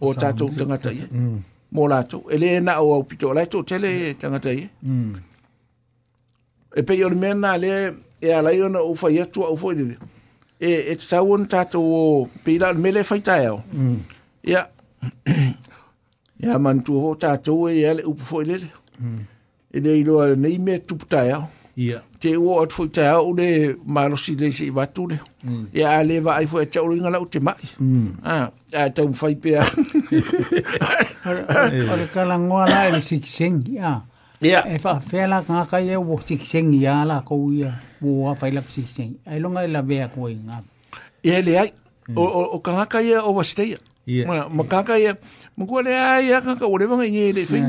o 0.02 0.14
tātou 0.14 0.50
tangata 0.58 0.92
ia. 0.94 1.08
Mm. 1.12 1.40
Mo 1.72 1.88
Ele 2.32 2.56
E 2.58 2.60
na 2.62 2.82
o 2.82 2.94
au 2.94 3.04
pito. 3.04 3.30
O 3.30 3.34
la 3.34 3.42
e 3.44 3.46
tō 3.46 3.62
tele 3.64 3.88
yeah. 3.90 4.14
tangata 4.16 4.54
ia. 4.54 4.70
Mm. 4.84 5.14
E 6.76 6.82
pei 6.84 7.04
ori 7.04 7.16
mena 7.16 7.58
le 7.58 7.96
e 8.22 8.32
alaiona 8.34 8.84
ufa 8.84 9.10
yetu 9.12 9.42
ufa 9.44 9.74
lele. 9.74 9.96
Mm 10.02 10.08
e 10.60 10.70
e 10.92 10.96
tau 10.96 11.32
un 11.34 11.46
tato 11.48 11.80
o 11.80 12.28
pila 12.44 12.74
me 12.74 12.92
le 12.92 13.04
fai 13.04 13.20
tae 13.22 13.50
o. 13.50 13.62
Ia, 14.44 14.66
ia 16.44 16.58
man 16.60 16.82
tu 16.82 17.00
ho 17.00 17.14
tato 17.16 17.70
e 17.70 17.82
ele 17.84 18.02
upo 18.06 18.24
foi 18.24 18.46
le. 18.46 18.58
E 19.74 19.80
ne 19.80 19.90
ilo 20.02 20.20
a 20.22 20.36
nei 20.36 20.58
me 20.58 20.80
tupu 20.80 21.06
tae 21.06 21.34
o. 21.36 21.44
Ia. 21.78 22.02
Te 22.20 22.36
o 22.38 22.62
at 22.64 22.72
foi 22.72 22.88
tae 22.90 23.14
o 23.20 23.32
le 23.34 23.76
marosi 23.86 24.34
le 24.42 24.52
se 24.52 24.66
i 24.66 24.70
watu 24.72 25.08
le. 25.08 25.20
Ia 25.74 25.90
a 26.00 26.04
le 26.04 26.20
va 26.22 26.36
ai 26.38 26.48
foi 26.48 26.64
a 26.64 26.66
tau 26.66 26.88
ringa 26.90 27.10
lau 27.10 27.26
te 27.26 27.40
mai. 27.40 27.62
Ia, 28.26 28.52
a 28.74 28.90
tau 28.90 29.14
fai 29.14 29.36
pe 29.36 29.58
a. 29.62 29.66
Ia, 30.12 31.90
a 31.94 31.96
le 32.02 32.06
kalangoa 32.14 32.66
la 32.70 32.88
e 32.90 32.92
le 32.92 33.02
sikiseng, 33.02 33.62
E 34.42 34.46
e 34.46 34.50
ia. 34.50 34.62
E 34.68 34.78
fa 34.78 35.00
fa 35.00 35.42
ka 35.42 35.66
ka 35.66 35.78
ye 35.82 35.96
wo 35.98 36.20
si 36.22 36.38
sen 36.38 36.70
ya 36.74 37.02
la 37.06 37.22
ko 37.26 37.50
ya 37.52 37.74
wo 38.02 38.30
a 38.30 38.36
fa 38.36 38.50
la 38.54 38.62
si 38.70 38.84
sen. 38.86 39.18
Ai 39.26 39.40
lo 39.40 39.50
ngai 39.50 39.68
la 39.68 39.82
ve 39.82 40.06
ko 40.14 40.30
inga. 40.30 40.62
Ye 41.24 41.42
le 41.42 41.58
ai. 41.60 41.70
Mm. 42.10 42.18
O 42.18 42.24
o 42.56 42.60
ka 42.62 42.86
ka 42.86 43.00
ye 43.02 43.18
o 43.18 43.32
e 43.32 43.36
wa 43.36 43.66
ya. 43.66 43.80
Ma 44.28 44.48
ma 44.50 44.64
ka 44.64 44.84
ka 44.86 44.96
ye 44.98 45.14
mo 45.58 45.66
ko 45.66 45.82
le 45.82 45.90
ai 45.98 46.30
ya 46.30 46.40
ka 46.42 46.54
ka 46.56 46.68
wo 46.70 46.78
le 46.78 46.86
ye 47.10 47.32
le 47.34 47.44
fe 47.46 47.60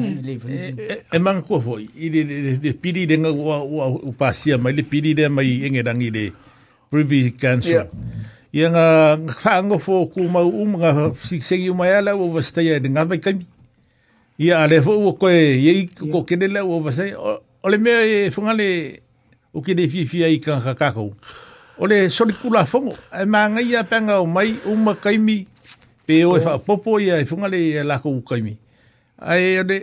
E 1.13 1.19
man 1.19 1.41
ko 1.43 1.59
fo 1.61 1.79
i 1.81 2.07
de 2.13 2.23
de 2.25 2.57
de 2.57 2.73
pili 2.77 3.07
de 3.07 3.17
nga 3.17 3.33
wa 3.33 3.65
wa 3.65 3.87
u 4.05 4.13
pa 4.15 4.31
sia 4.33 4.55
ma 4.59 4.71
le 4.71 4.83
pili 4.85 5.15
de 5.15 5.27
mai 5.29 5.65
i 5.67 5.71
nge 5.73 5.83
dangi 5.83 6.11
de. 6.13 6.33
Privy 6.91 7.33
cancer. 7.33 7.89
Ia. 7.89 7.89
Ia 8.53 8.67
nga 8.71 8.87
fa 9.41 9.63
nga 9.65 9.77
fo 9.81 10.05
ku 10.07 10.29
ma 10.29 10.41
u 10.45 10.65
nga 10.77 11.11
si 11.17 11.41
sen 11.41 11.63
yu 11.65 11.75
ya 11.83 12.03
la 12.05 12.15
wo 12.15 12.29
wa 12.31 12.41
ya 12.61 12.79
de 12.79 12.89
nga 12.93 13.05
ba 13.09 13.17
kai 13.17 13.41
ia 14.39 14.55
a 14.63 14.67
le 14.71 14.79
fo'u 14.81 15.03
o 15.03 15.13
koe 15.19 15.35
iai 15.35 15.89
ko 15.91 16.23
kene 16.23 16.47
lea 16.47 16.63
ua 16.63 16.79
vasai 16.81 17.11
o 17.19 17.69
le 17.69 17.79
mea 17.79 18.05
e 18.07 18.31
fagale 18.31 19.03
o 19.53 19.61
kene 19.61 19.89
fiafia 19.91 20.29
i 20.31 20.39
kagaka 20.39 20.75
kakou 20.79 21.11
o 21.79 21.87
le 21.87 22.09
solikulafogo 22.09 22.95
e 23.11 23.25
magaia 23.27 23.83
peaga 23.83 24.21
o 24.23 24.27
mai 24.27 24.55
uma 24.65 24.95
kaimi 24.95 25.43
pe 26.07 26.23
o 26.25 26.37
e 26.39 26.41
faapopo 26.41 27.01
ia 27.01 27.19
e 27.21 27.25
fagale 27.27 27.59
e 27.59 27.71
e 27.71 27.73
ia 27.75 27.85
lakou 27.85 28.19
ukaimi 28.19 28.55
ae 29.19 29.59
ole 29.61 29.83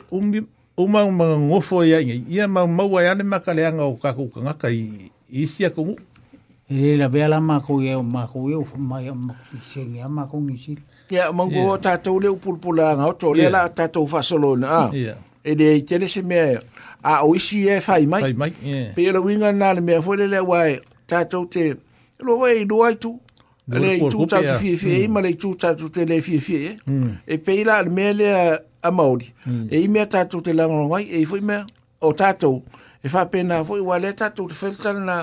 uma 0.77 1.03
umaga 1.03 1.38
ngofo 1.40 1.84
iaigai 1.85 2.24
ia 2.30 2.48
maumau 2.48 2.98
ae 2.98 3.09
ane 3.11 3.24
makaleaga 3.24 3.84
o 3.84 3.95
kakou 4.00 4.30
kagaka 4.32 4.72
i 4.72 5.11
isi 5.30 5.66
akogu 5.66 6.00
E 6.68 6.76
rei 6.77 6.98
la 6.98 7.08
vea 7.08 7.27
la 7.27 7.40
mako 7.40 7.80
e 7.82 7.94
o 7.94 8.02
mako 8.02 8.50
e 8.50 8.56
o 8.56 8.66
mai 8.77 9.08
a 9.08 9.16
sengi 9.61 10.00
a 10.00 10.08
mako 10.08 10.38
ngi 10.42 10.58
si. 10.58 10.76
Ia, 11.11 11.32
mongu 11.32 11.60
o 11.69 11.77
tātou 11.77 12.18
leo 12.19 12.35
pulpula 12.42 12.95
ngā 12.98 13.06
oto, 13.06 13.34
leo 13.35 13.50
la 13.52 13.68
tātou 13.69 14.10
whasolo 14.10 14.56
na 14.58 14.69
a. 14.69 14.82
E 15.44 15.56
de 15.56 15.68
e 15.76 15.82
tene 15.85 16.08
se 16.10 16.24
mea 16.24 16.60
a 17.03 17.19
o 17.24 17.35
isi 17.35 17.68
e 17.69 17.77
whai 17.85 18.08
mai. 18.08 18.22
Whai 18.26 18.34
mai, 18.34 18.50
ia. 18.66 18.90
Pe 18.95 19.06
winga 19.14 19.52
nā 19.53 19.76
le 19.76 19.82
mea 19.82 20.02
fwere 20.02 20.26
le 20.27 20.40
wai 20.42 20.80
tātou 21.08 21.45
te 21.48 21.76
loa 22.19 22.50
e 22.52 22.66
loa 22.66 22.90
i 22.95 22.98
tu. 22.98 23.14
Le 23.68 23.94
i 24.00 24.10
tu 24.10 24.26
tātou 24.26 24.58
fie 24.58 24.74
fie 24.77 25.03
ima 25.06 25.22
le 25.22 25.35
i 25.35 25.38
tu 25.38 25.52
mm. 25.53 25.60
tātou 25.61 25.90
te 25.94 26.02
le 26.06 26.18
fie 26.22 26.40
fie 26.42 26.64
e. 26.74 26.76
Mm. 26.90 27.14
E 27.30 27.38
pe 27.38 27.61
la 27.64 27.77
le 27.85 27.92
mea 27.94 28.14
le 28.18 28.34
a 28.82 28.92
maori. 28.92 29.30
Mm. 29.45 29.68
E 29.69 29.85
i 29.85 29.88
mea 29.88 30.10
tātou 30.10 30.42
te 30.42 30.50
langarongai 30.53 31.06
e 31.11 31.22
i 31.22 31.30
fwi 31.30 31.42
mea 31.45 31.61
o 32.02 32.14
tātou. 32.18 32.64
E 33.06 33.10
whapena 33.14 33.61
fwi 33.66 33.84
wale 33.85 34.16
tātou 34.18 34.50
te 34.50 34.58
whiltana 34.58 35.06
na... 35.06 35.19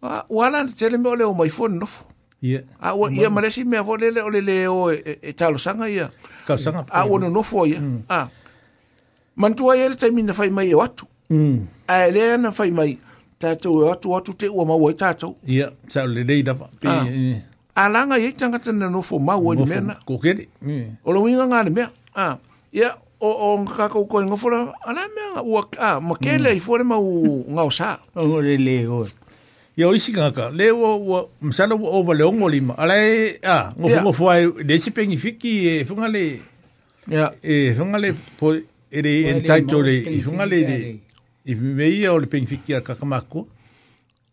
Ah, 0.00 0.24
wala 0.30 0.64
te 0.66 0.72
tele 0.74 0.96
me 0.98 1.08
ole 1.10 1.24
ah, 1.24 1.28
o 1.28 1.34
mai 1.34 1.48
fone 1.50 1.78
nofo. 1.80 2.04
Ia. 2.42 2.62
Yeah. 2.82 3.10
Ia 3.22 3.30
maresi 3.30 3.64
mea 3.64 3.84
fo 3.84 3.96
lele 3.96 4.20
ole 4.22 4.40
le 4.40 4.68
o 4.68 4.90
e, 4.92 5.02
e, 5.04 5.18
e 5.28 5.32
talo 5.32 5.58
sanga 5.58 5.88
ia. 5.90 6.10
Ka 6.46 6.56
sanga. 6.56 6.86
A 6.90 7.02
ah, 7.02 7.06
wano 7.06 7.28
nofo 7.30 7.66
ia. 7.66 7.80
Mm. 7.80 8.02
Ah. 8.08 8.28
Mantua 9.36 9.76
ia 9.76 9.88
le 9.88 9.96
taimina 9.96 10.32
fai 10.34 10.50
mai 10.50 10.70
e 10.70 10.74
watu. 10.74 11.04
Mm. 11.30 11.66
A 11.88 12.06
ele 12.06 12.22
ana 12.34 12.52
fai 12.52 12.70
mai 12.70 12.96
tatou 13.40 13.82
e 13.82 13.88
watu 13.90 14.10
watu 14.10 14.32
te 14.34 14.48
ua 14.48 14.64
maua 14.64 14.90
e 14.92 14.94
tatou. 14.94 15.36
Ia. 15.46 15.58
Yeah. 15.58 15.72
Sao 15.88 16.06
le 16.06 16.22
leida 16.24 16.54
da. 16.54 16.66
Ah. 16.86 17.04
Yeah. 17.04 17.42
A 17.74 17.88
langa 17.88 18.18
ia 18.18 18.30
no 18.88 19.02
fo 19.02 19.18
ma 19.18 19.34
o 19.36 19.52
ni 19.54 19.64
mea 19.66 19.80
na. 19.80 19.96
Kokele. 20.06 20.46
O 21.04 21.12
lo 21.12 21.22
winga 21.22 21.46
ngane 21.46 21.70
me. 21.74 21.82
Ah. 22.14 22.38
Ia. 22.72 22.82
Yeah. 22.82 22.94
O, 23.20 23.30
o 23.34 23.64
ka 23.66 23.88
ko 23.90 24.04
ko 24.06 24.22
ngofura, 24.22 24.72
ala 24.86 25.00
me 25.08 25.10
mea, 25.34 25.42
ua, 25.42 25.66
ah, 25.80 25.98
makele 26.00 26.52
mm. 26.52 26.56
i 26.56 26.60
fuare 26.60 26.84
mau 26.86 27.02
ngau 27.50 27.66
sā. 27.66 27.98
Ongo 28.14 28.38
le 28.40 28.54
le, 28.62 28.86
oi. 28.86 29.08
ia 29.78 29.86
o 29.86 29.94
isi 29.94 30.10
ngaka 30.12 30.50
le 30.50 30.70
ua 30.74 30.96
ua 30.98 31.20
masana 31.40 31.74
ua 31.78 31.90
ova 31.90 32.14
le 32.14 32.24
ogo 32.24 32.48
lima 32.50 32.74
alae 32.76 33.38
a 33.44 33.70
gofogofo 33.78 34.26
ae 34.30 34.46
le 34.66 34.74
isi 34.76 34.90
pegi 34.90 35.16
fiki 35.16 35.52
e 35.70 35.84
fuga 35.86 36.08
e, 36.08 36.08
e 36.08 36.12
le 36.12 37.22
e 37.46 37.74
fuga 37.78 37.98
le 38.02 38.10
po 38.38 38.54
ele 38.90 39.12
entitle 39.30 39.94
i 40.10 40.20
fuga 40.26 40.44
le 40.50 40.58
le 40.68 40.80
i 41.46 41.54
meia 41.54 42.10
o 42.12 42.18
le 42.18 42.26
pegi 42.26 42.46
fiki 42.46 42.74
a 42.74 42.80
kakamakoa 42.82 43.44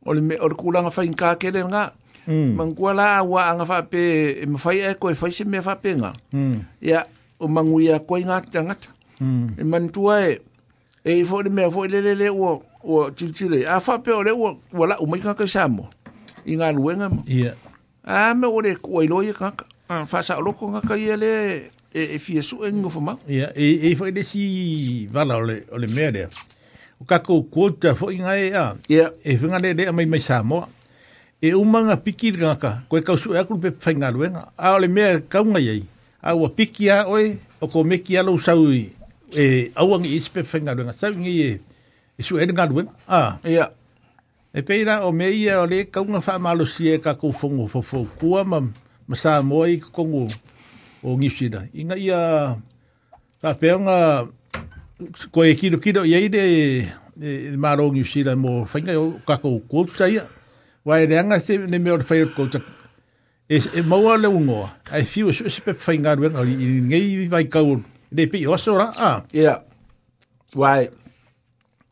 o 0.06 0.14
le 0.18 0.34
o 0.42 0.50
le 0.50 0.56
kulaga 0.58 0.90
fainkā 0.90 1.36
kele 1.38 1.62
ga 1.70 1.92
mm. 2.28 2.56
mangua 2.58 2.94
la 2.98 3.10
ua 3.24 3.46
aga 3.54 3.66
faape 3.70 4.02
e 4.42 4.46
mafai 4.50 4.82
ae 4.82 4.94
koe 4.96 5.14
fai 5.14 5.30
se 5.32 5.46
mea 5.46 5.62
faapega 5.62 6.10
mm. 6.34 6.58
ia 6.82 7.06
o 7.40 7.46
maguia 7.48 8.00
koai 8.00 8.24
gata 8.26 8.64
gata 8.66 8.90
mm. 9.22 9.52
e 9.58 9.64
manitua 9.64 10.24
e 10.26 10.40
e 11.06 11.22
foʻi 11.24 11.44
le 11.44 11.50
mea 11.54 11.70
foʻi 11.70 11.88
lelele 11.92 12.30
ua 12.34 12.58
o 12.86 13.10
tilitile 13.12 13.66
a 13.68 13.80
faapea 13.80 14.16
o 14.18 14.24
le 14.24 14.32
ua 14.32 14.58
ua 14.74 14.88
laʻu 14.88 15.08
mai 15.10 15.20
kaka 15.22 15.48
samo 15.48 15.90
i 16.46 16.56
galuega 16.56 17.10
ma 17.10 17.24
ia 17.26 17.54
a 18.04 18.34
me 18.36 18.48
ua 18.48 18.62
le 18.62 18.76
kuai 18.76 19.08
loa 19.08 19.24
ia 19.26 19.34
kaka 19.34 19.66
faasaʻoloko 19.90 20.72
kaka 20.72 20.98
ia 20.98 21.18
le 21.18 21.72
e 21.94 22.18
fia 22.20 22.42
suʻegi 22.42 22.86
o 22.86 22.90
famau 22.90 23.18
ia 23.28 23.50
e 23.58 23.96
fai 23.96 24.12
lesi 24.12 25.08
vala 25.12 25.38
o 25.38 25.44
le 25.80 25.88
mea 25.96 26.12
lea 26.12 26.30
o 27.02 27.06
kakou 27.06 27.44
kuota 27.44 27.94
foʻi 27.98 28.18
gae 28.22 28.54
a 28.54 28.76
ia 28.90 29.12
e 29.24 29.38
fegalelea 29.38 29.92
mai 29.92 30.06
mai 30.06 30.20
samoa 30.20 30.70
e 31.42 31.54
umaga 31.54 31.98
piki 31.98 32.32
legaka 32.32 32.84
koe 32.90 33.02
kausuʻe 33.02 33.40
aku 33.40 33.58
pe 33.60 33.72
faigaluega 33.80 34.48
a 34.58 34.76
o 34.78 34.80
le 34.80 34.88
mea 34.88 35.22
kauga 35.22 35.60
iai 35.60 35.84
a 36.22 36.36
ua 36.36 36.50
piki 36.50 36.90
a 36.90 37.04
oe 37.10 37.36
o 37.62 37.68
ko 37.68 37.84
meki 37.84 38.18
alou 38.18 38.40
sau 38.40 38.70
e 38.70 38.86
auagi 39.76 40.16
isi 40.16 40.30
pe 40.32 40.44
faigaluega 40.44 40.94
sau 40.94 41.12
igai 41.14 41.42
e 41.42 41.60
e 42.18 42.24
su 42.24 42.38
e 42.40 42.46
nga 42.48 42.66
luen 42.66 42.88
a 43.08 43.18
ah. 43.20 43.38
ia 43.44 43.70
e 44.54 44.62
peira 44.64 45.06
o 45.06 45.12
me 45.12 45.30
ia 45.30 45.54
e 45.54 45.58
o 45.58 45.66
le 45.66 45.86
kaunga 45.90 46.20
wha 46.20 46.40
malosia 46.40 46.96
e 46.96 47.00
ka 47.00 47.16
kou 47.16 47.32
fongo 47.34 47.68
fofo 47.68 48.06
kua 48.20 48.44
ma 48.44 48.60
ma 49.08 49.16
sa 49.16 49.42
moa 49.44 49.68
i 49.70 49.80
kongo 49.80 50.28
o 51.04 51.18
ngisida 51.18 51.68
inga 51.74 51.98
ia 52.00 52.56
ka 53.42 53.54
peonga 53.60 54.28
ko 55.32 55.44
e 55.44 55.54
kiro 55.56 55.78
kiro 55.80 56.06
ia 56.06 56.20
ide 56.20 56.42
e 57.22 57.58
maro 57.58 57.92
ngisida 57.92 58.36
mo 58.36 58.64
whainga 58.72 58.96
o 59.00 59.20
ka 59.28 59.38
kou 59.38 59.60
kulta 59.68 60.08
ia 60.10 60.28
wai 60.86 61.06
reanga 61.06 61.40
se 61.40 61.58
ne 61.58 61.78
me 61.80 61.92
o 61.92 62.00
whai 62.00 62.24
o 62.24 62.30
kulta 62.32 62.64
e, 63.50 63.60
e 63.76 63.82
maua 63.84 64.16
le 64.18 64.28
ungoa 64.32 64.72
ai 64.92 65.04
fiu 65.04 65.30
e 65.30 65.34
su 65.34 65.44
e 65.52 65.52
se 65.52 65.60
pepe 65.62 65.84
whainga 65.84 66.16
ruenga 66.16 66.42
i 66.48 66.80
ngei 66.80 67.28
vai 67.28 67.48
kaur 67.52 67.84
le 68.12 68.24
pi 68.32 68.48
oso 68.48 68.78
ra 68.80 68.92
a 68.96 69.24
yeah, 69.34 69.60
wai 70.56 70.88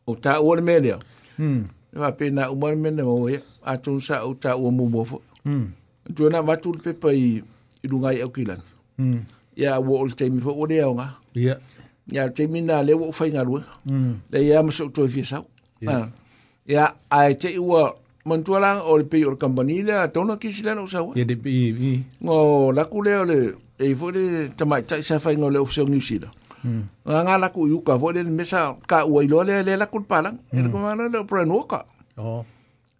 o 0.06 0.14
ta 0.14 0.32
ua 0.40 0.56
me 0.60 0.80
lea 0.80 0.98
mm 1.38 1.64
va 1.94 2.10
pe 2.18 2.28
na 2.30 2.48
o 2.50 2.54
me 2.76 2.90
na 2.90 3.02
mo 3.04 3.28
ia 3.28 3.40
a 3.62 3.76
tu 3.76 4.00
sa 4.00 4.22
o 4.24 4.34
ta 4.34 4.56
ua 4.56 4.70
mo 4.70 4.84
mo 4.88 5.04
fo 5.04 5.20
mm 5.44 5.66
tu 6.16 6.28
na 6.30 6.40
va 6.42 6.54
tu 6.56 6.70
pe 6.84 6.92
pe 7.02 7.08
i 7.16 7.44
lunga 7.90 8.08
i 8.16 8.20
akilan 8.26 8.60
mm 8.98 9.18
ia 9.56 9.78
wo 9.80 10.02
o 10.04 10.08
te 10.08 10.28
mi 10.30 10.40
fo 10.40 10.50
o 10.52 10.64
lea 10.66 10.86
nga 10.96 11.06
ia 11.34 11.54
ia 12.14 12.22
te 12.34 12.46
mi 12.46 12.60
na 12.60 12.82
le 12.86 12.92
wo 13.00 13.12
fai 13.12 13.30
nga 13.32 13.42
lu 13.48 13.56
mm 13.90 14.14
le 14.32 14.38
ia 14.48 14.62
mo 14.62 14.70
so 14.70 14.84
tu 14.94 15.08
fi 15.08 15.22
sa 15.24 15.38
ia 16.66 16.84
ai 17.10 17.32
te 17.42 17.58
ua 17.58 17.82
mantualang 18.28 18.80
o 18.90 18.96
le 19.00 19.04
pei 19.10 19.24
o 19.24 19.30
le 19.30 19.36
kampani 19.42 19.82
le 19.88 19.92
a 20.04 20.08
tona 20.14 20.34
kisi 20.42 20.62
lana 20.66 20.80
eh. 20.80 20.84
o 20.84 20.88
sawa. 20.88 21.12
Ia 21.18 21.24
de 21.28 21.34
pei. 21.36 22.00
Ngō 22.24 22.36
laku 22.76 22.98
leo 23.06 23.22
le, 23.30 23.38
e 23.76 23.92
fo 23.98 24.06
le 24.16 24.24
tamai 24.58 24.82
tai 24.88 25.02
sa 25.08 25.18
fai 25.24 25.34
ngō 25.36 25.48
le 25.54 25.58
ofisio 25.64 25.84
New 25.84 26.00
Zealand 26.08 26.32
nga 27.04 27.20
nga 27.24 27.34
laku 27.36 27.68
yuka 27.68 27.94
vo 28.00 28.08
le 28.10 28.24
mesa 28.24 28.76
ka 28.88 29.04
ua 29.04 29.20
ilo 29.20 29.44
le 29.44 29.60
le 29.60 29.76
laku 29.76 30.00
palang 30.08 30.40
e 30.48 30.64
ko 30.72 30.76
mana 30.80 31.04
le 31.12 31.18
pren 31.28 31.48
woka 31.52 31.84
o 32.16 32.44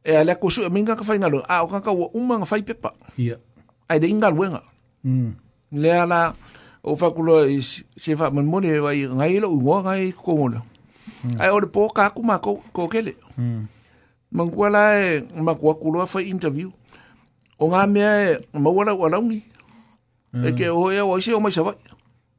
e 0.04 0.12
ale 0.12 0.36
ko 0.36 0.52
su 0.52 0.68
minga 0.68 0.92
ka 0.92 1.04
fainga 1.04 1.32
lo 1.32 1.40
a 1.48 1.64
o 1.64 1.66
ka 1.72 1.80
ka 1.80 1.92
ua 1.96 2.12
uma 2.12 2.36
nga 2.40 2.44
fai 2.48 2.60
pepa 2.60 2.92
ia 3.16 3.40
ai 3.88 3.96
de 4.00 4.06
inga 4.12 4.28
wenga 4.36 4.60
le 5.72 5.90
ala 5.96 6.36
o 6.84 6.92
fa 7.00 7.08
kulo 7.16 7.48
i 7.48 7.64
se 7.96 8.12
fa 8.20 8.28
man 8.28 8.44
mo 8.44 8.60
le 8.60 8.68
vai 8.84 9.08
nga 9.08 9.24
ừ. 9.24 9.32
ilo 9.32 9.48
ngo 9.48 9.72
ừ. 9.80 9.80
ừ. 9.80 9.82
nga 9.88 9.92
i 10.04 10.12
ko 10.12 10.30
ngo 10.36 10.48
ai 11.40 11.48
o 11.48 11.56
le 11.56 11.68
po 11.72 11.88
ka 11.88 12.12
ku 12.12 12.20
ma 12.20 12.36
ko 12.36 12.60
ko 12.68 12.84
kele 12.92 13.16
man 14.28 14.48
ku 14.52 14.60
ala 14.68 14.92
e 15.00 15.24
ma 15.40 15.56
ku 15.56 15.72
kulo 15.80 16.04
fa 16.04 16.20
interview 16.20 16.68
o 17.56 17.64
nga 17.72 17.88
me 17.88 18.04
ma 18.60 18.68
wala 18.68 18.92
wala 18.92 19.16
ngi 19.24 19.40
e 20.52 20.52
ke 20.52 20.68
o 20.68 20.92
e 20.92 21.00
o 21.00 21.16
se 21.16 21.32
o 21.32 21.40
mai 21.40 21.48
sa 21.54 21.64
vai 21.64 21.80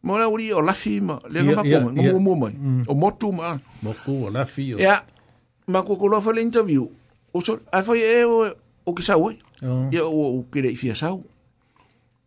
mo 0.05 0.19
la 0.19 0.27
uri 0.29 0.53
o 0.53 0.61
lafi 0.61 1.01
ma 1.01 1.17
le 1.29 1.41
ma 1.43 1.63
ko 1.65 1.89
mo 1.89 2.19
mo 2.21 2.33
mo 2.35 2.47
o 2.87 2.93
mo 2.93 3.09
tu 3.17 3.31
ma 3.33 3.57
mo 3.81 3.91
ko 4.05 4.29
o 4.29 4.29
lafi 4.29 4.75
o 4.75 4.77
ya 4.77 5.01
ma 5.67 5.81
ko 5.81 5.97
ko 5.97 6.05
lo 6.07 6.21
fa 6.21 6.29
le 6.31 6.41
interview 6.45 6.85
o 7.33 7.41
so 7.41 7.57
a 7.73 7.81
fa 7.81 7.97
e 7.97 8.21
o 8.23 8.45
o 8.85 8.93
ke 8.93 9.01
sa 9.01 9.17
o 9.17 9.33
ya 9.89 10.05
o 10.05 10.37
o 10.37 10.43
ke 10.53 10.61
le 10.61 10.75
fi 10.77 10.93
sa 10.93 11.09
o 11.17 11.23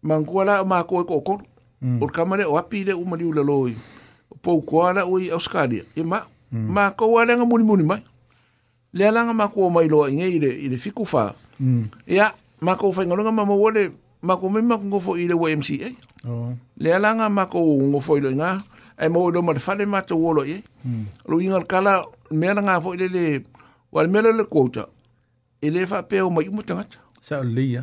ma 0.02 0.18
ko 0.26 0.42
la 0.42 0.64
ma 0.66 0.82
ko 0.82 1.06
ko 1.06 1.22
ko 1.22 1.38
o 2.02 2.06
ka 2.10 2.26
ma 2.26 2.34
le 2.36 2.50
o 2.50 2.58
api 2.58 2.82
le 2.90 2.98
o 2.98 3.06
ma 3.06 3.14
li 3.14 3.22
u 3.24 3.30
le 3.32 3.46
lo 3.46 3.70
i 3.70 3.76
po 4.42 4.58
ko 4.66 4.90
la 4.90 5.06
o 5.06 5.14
i 5.22 5.30
australia 5.30 5.86
e 5.94 6.02
ma 6.02 6.26
ma 6.50 6.90
ko 6.98 7.14
wa 7.14 7.22
le 7.24 7.38
nga 7.38 7.46
muni 7.46 7.62
muni 7.62 7.86
ma 7.86 8.02
le 8.90 9.06
la 9.06 9.22
nga 9.22 9.30
ma 9.32 9.46
ko 9.46 9.70
ma 9.70 9.86
i 9.86 9.88
lo 9.88 10.02
i 10.10 10.18
nge 10.18 10.26
i 10.26 10.38
le 10.42 10.50
i 10.66 10.66
le 10.66 10.74
fi 10.82 10.90
ku 10.90 11.06
fa 11.06 11.30
ya 12.10 12.34
ma 12.58 12.74
ko 12.74 12.90
fa 12.90 13.06
nga 13.06 13.14
nga 13.14 13.30
ma 13.30 13.46
mo 13.46 13.54
le 13.70 13.94
ma 14.22 14.34
ko 14.36 14.48
me 14.50 14.60
ma 14.62 14.78
ko 14.78 14.84
ngofo 14.84 15.12
ile 15.18 15.34
wo 15.34 15.46
MC 15.46 15.68
eh. 15.82 15.94
Le 16.78 16.88
ala 16.94 17.14
ma 17.30 17.46
ko 17.46 17.62
ngofo 17.62 18.18
ile 18.18 18.34
nga. 18.34 18.62
E 18.98 19.06
mo 19.08 19.30
do 19.30 19.42
ma 19.42 19.54
fa 19.54 19.74
le 19.78 19.86
ma 19.86 20.02
to 20.02 20.16
wo 20.16 20.32
lo 20.34 20.42
ye. 20.44 20.62
Lo 21.26 21.38
ingal 21.40 21.66
kala 21.66 22.02
me 22.30 22.50
na 22.54 22.80
fo 22.80 22.94
ile 22.94 23.06
le 23.08 23.24
wal 23.92 24.08
me 24.08 24.20
le 24.22 24.44
ko 24.44 24.68
ta. 24.68 24.86
Ele 25.62 25.86
fa 25.86 26.02
pe 26.02 26.20
o 26.22 26.30
ma 26.30 26.42
yu 26.42 26.50
mutanga. 26.50 26.86
Sa 27.22 27.42
le 27.42 27.64
ya. 27.78 27.82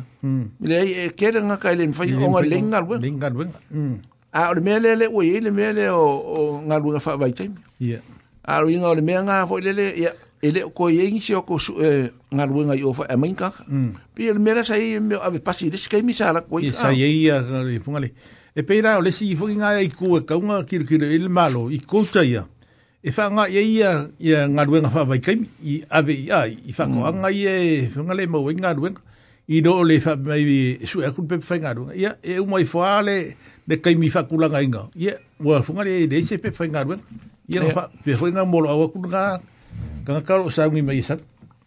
Le 0.60 0.76
e 0.84 1.08
ke 1.16 1.32
nga 1.32 1.56
ka 1.56 1.72
ile 1.72 1.88
fa 1.92 2.04
yo 2.04 2.20
nga 2.20 2.42
le 2.44 2.56
nga 2.68 2.80
lo. 2.84 2.96
Le 3.00 3.08
nga 3.16 3.28
lo. 3.32 3.44
A 4.36 4.52
o 4.52 4.52
hmm. 4.52 4.60
me 4.60 4.76
le 4.78 4.92
le 5.00 5.06
wo 5.08 5.22
ile 5.24 5.48
me 5.50 5.72
le 5.72 5.88
o 5.88 6.60
nga 6.68 6.76
lo 6.76 6.92
nga 6.92 7.00
fa 7.00 7.16
vai 7.16 7.32
tem. 7.32 7.54
Ye. 7.80 8.00
A 8.44 8.60
lo 8.60 8.68
ingal 8.68 9.00
me 9.00 9.16
nga 9.24 9.46
fo 9.48 9.56
ile 9.56 9.72
le 9.72 9.86
ya. 9.96 10.12
Yeah 10.12 10.16
ele 10.46 10.60
ko 10.74 10.88
ye 10.90 11.10
ngi 11.12 11.34
ko 11.46 11.58
su 11.58 11.74
e 11.82 12.10
nga 12.30 12.44
lu 12.46 12.62
nga 12.66 12.76
yo 12.78 12.92
fa 12.94 13.04
e 13.10 13.16
min 13.18 13.34
ka 13.34 13.50
mm. 13.68 14.14
pi 14.14 14.28
el 14.30 14.38
mera 14.38 14.62
sa 14.64 14.78
ye 14.78 15.00
me 15.02 15.16
ave 15.18 15.40
pasi 15.42 15.68
de 15.70 15.76
ska 15.78 15.98
mi 16.06 16.14
sa 16.14 16.30
la 16.32 16.42
ko 16.46 16.60
ye 16.62 16.70
sa 16.72 16.92
ye 16.94 17.08
ya 17.26 17.40
le 17.66 17.80
fun 17.82 17.96
ale 17.98 18.12
e 18.54 18.60
pe 18.62 18.78
ra 18.82 18.96
le 19.02 19.10
si 19.10 19.34
fu 19.34 19.48
nga 19.50 19.74
ai 19.76 19.88
ku 19.90 20.20
ka 20.22 20.38
nga 20.38 20.62
kir 20.68 20.86
kir 20.86 21.02
el 21.04 21.28
malo 21.28 21.66
i 21.70 21.78
ko 21.82 22.00
ta 22.06 22.22
ya 22.22 22.46
e 23.02 23.10
fa 23.10 23.28
nga 23.34 23.44
ye 23.50 23.62
ya 23.82 24.06
ya 24.22 24.46
nga 24.46 24.62
lu 24.68 24.78
nga 24.84 24.90
fa 24.90 25.02
ba 25.04 25.18
ka 25.18 25.34
i 25.60 25.82
ave 25.90 26.14
ya 26.30 26.46
i 26.46 26.70
fa 26.72 26.86
ko 26.86 27.02
mm. 27.02 27.18
nga 27.22 27.30
ye 27.34 27.52
fu 27.90 28.06
nga 28.06 28.14
le 28.14 28.24
mo 28.30 28.44
wi 28.46 28.54
nga 28.56 28.70
lu 28.76 28.86
nga 28.94 29.02
i 29.50 29.62
do 29.62 29.82
le 29.82 29.98
fa 29.98 30.14
mai 30.14 30.42
bi 30.46 30.58
su 30.86 31.02
e 31.02 31.10
ku 31.10 31.26
e 31.26 31.26
e 31.26 31.26
pe 31.30 31.36
fa 31.42 31.58
nga 31.58 31.70
lu 31.74 31.90
ya 31.92 32.14
e 32.22 32.38
u 32.38 32.46
mo 32.46 32.62
i 32.62 32.68
fa 32.68 33.02
ale 33.02 33.36
de 33.66 33.74
ka 33.82 33.90
mi 33.98 34.08
fa 34.14 34.22
ku 34.22 34.38
la 34.38 34.46
nga 34.50 34.62
nga 34.62 34.82
ye 34.94 35.12
wa 35.42 35.58
fu 35.66 35.74
nga 35.74 35.82
le 35.86 36.06
de 36.06 36.22
se 36.22 36.38
pe 36.38 36.54
fa 36.54 36.64
nga 36.70 36.86
lu 36.86 36.96
ya 37.50 37.66
fa 37.74 37.90
pe 38.04 38.14
fu 38.14 38.30
nga 38.30 38.46
mo 38.46 38.62
lo 38.62 38.70
a 38.70 38.76
ku 38.90 39.00
nga 39.10 39.24
Kanga 40.06 40.22
karo 40.22 40.46
sa 40.54 40.70
ngi 40.70 40.86
mai 40.86 41.02
san. 41.02 41.18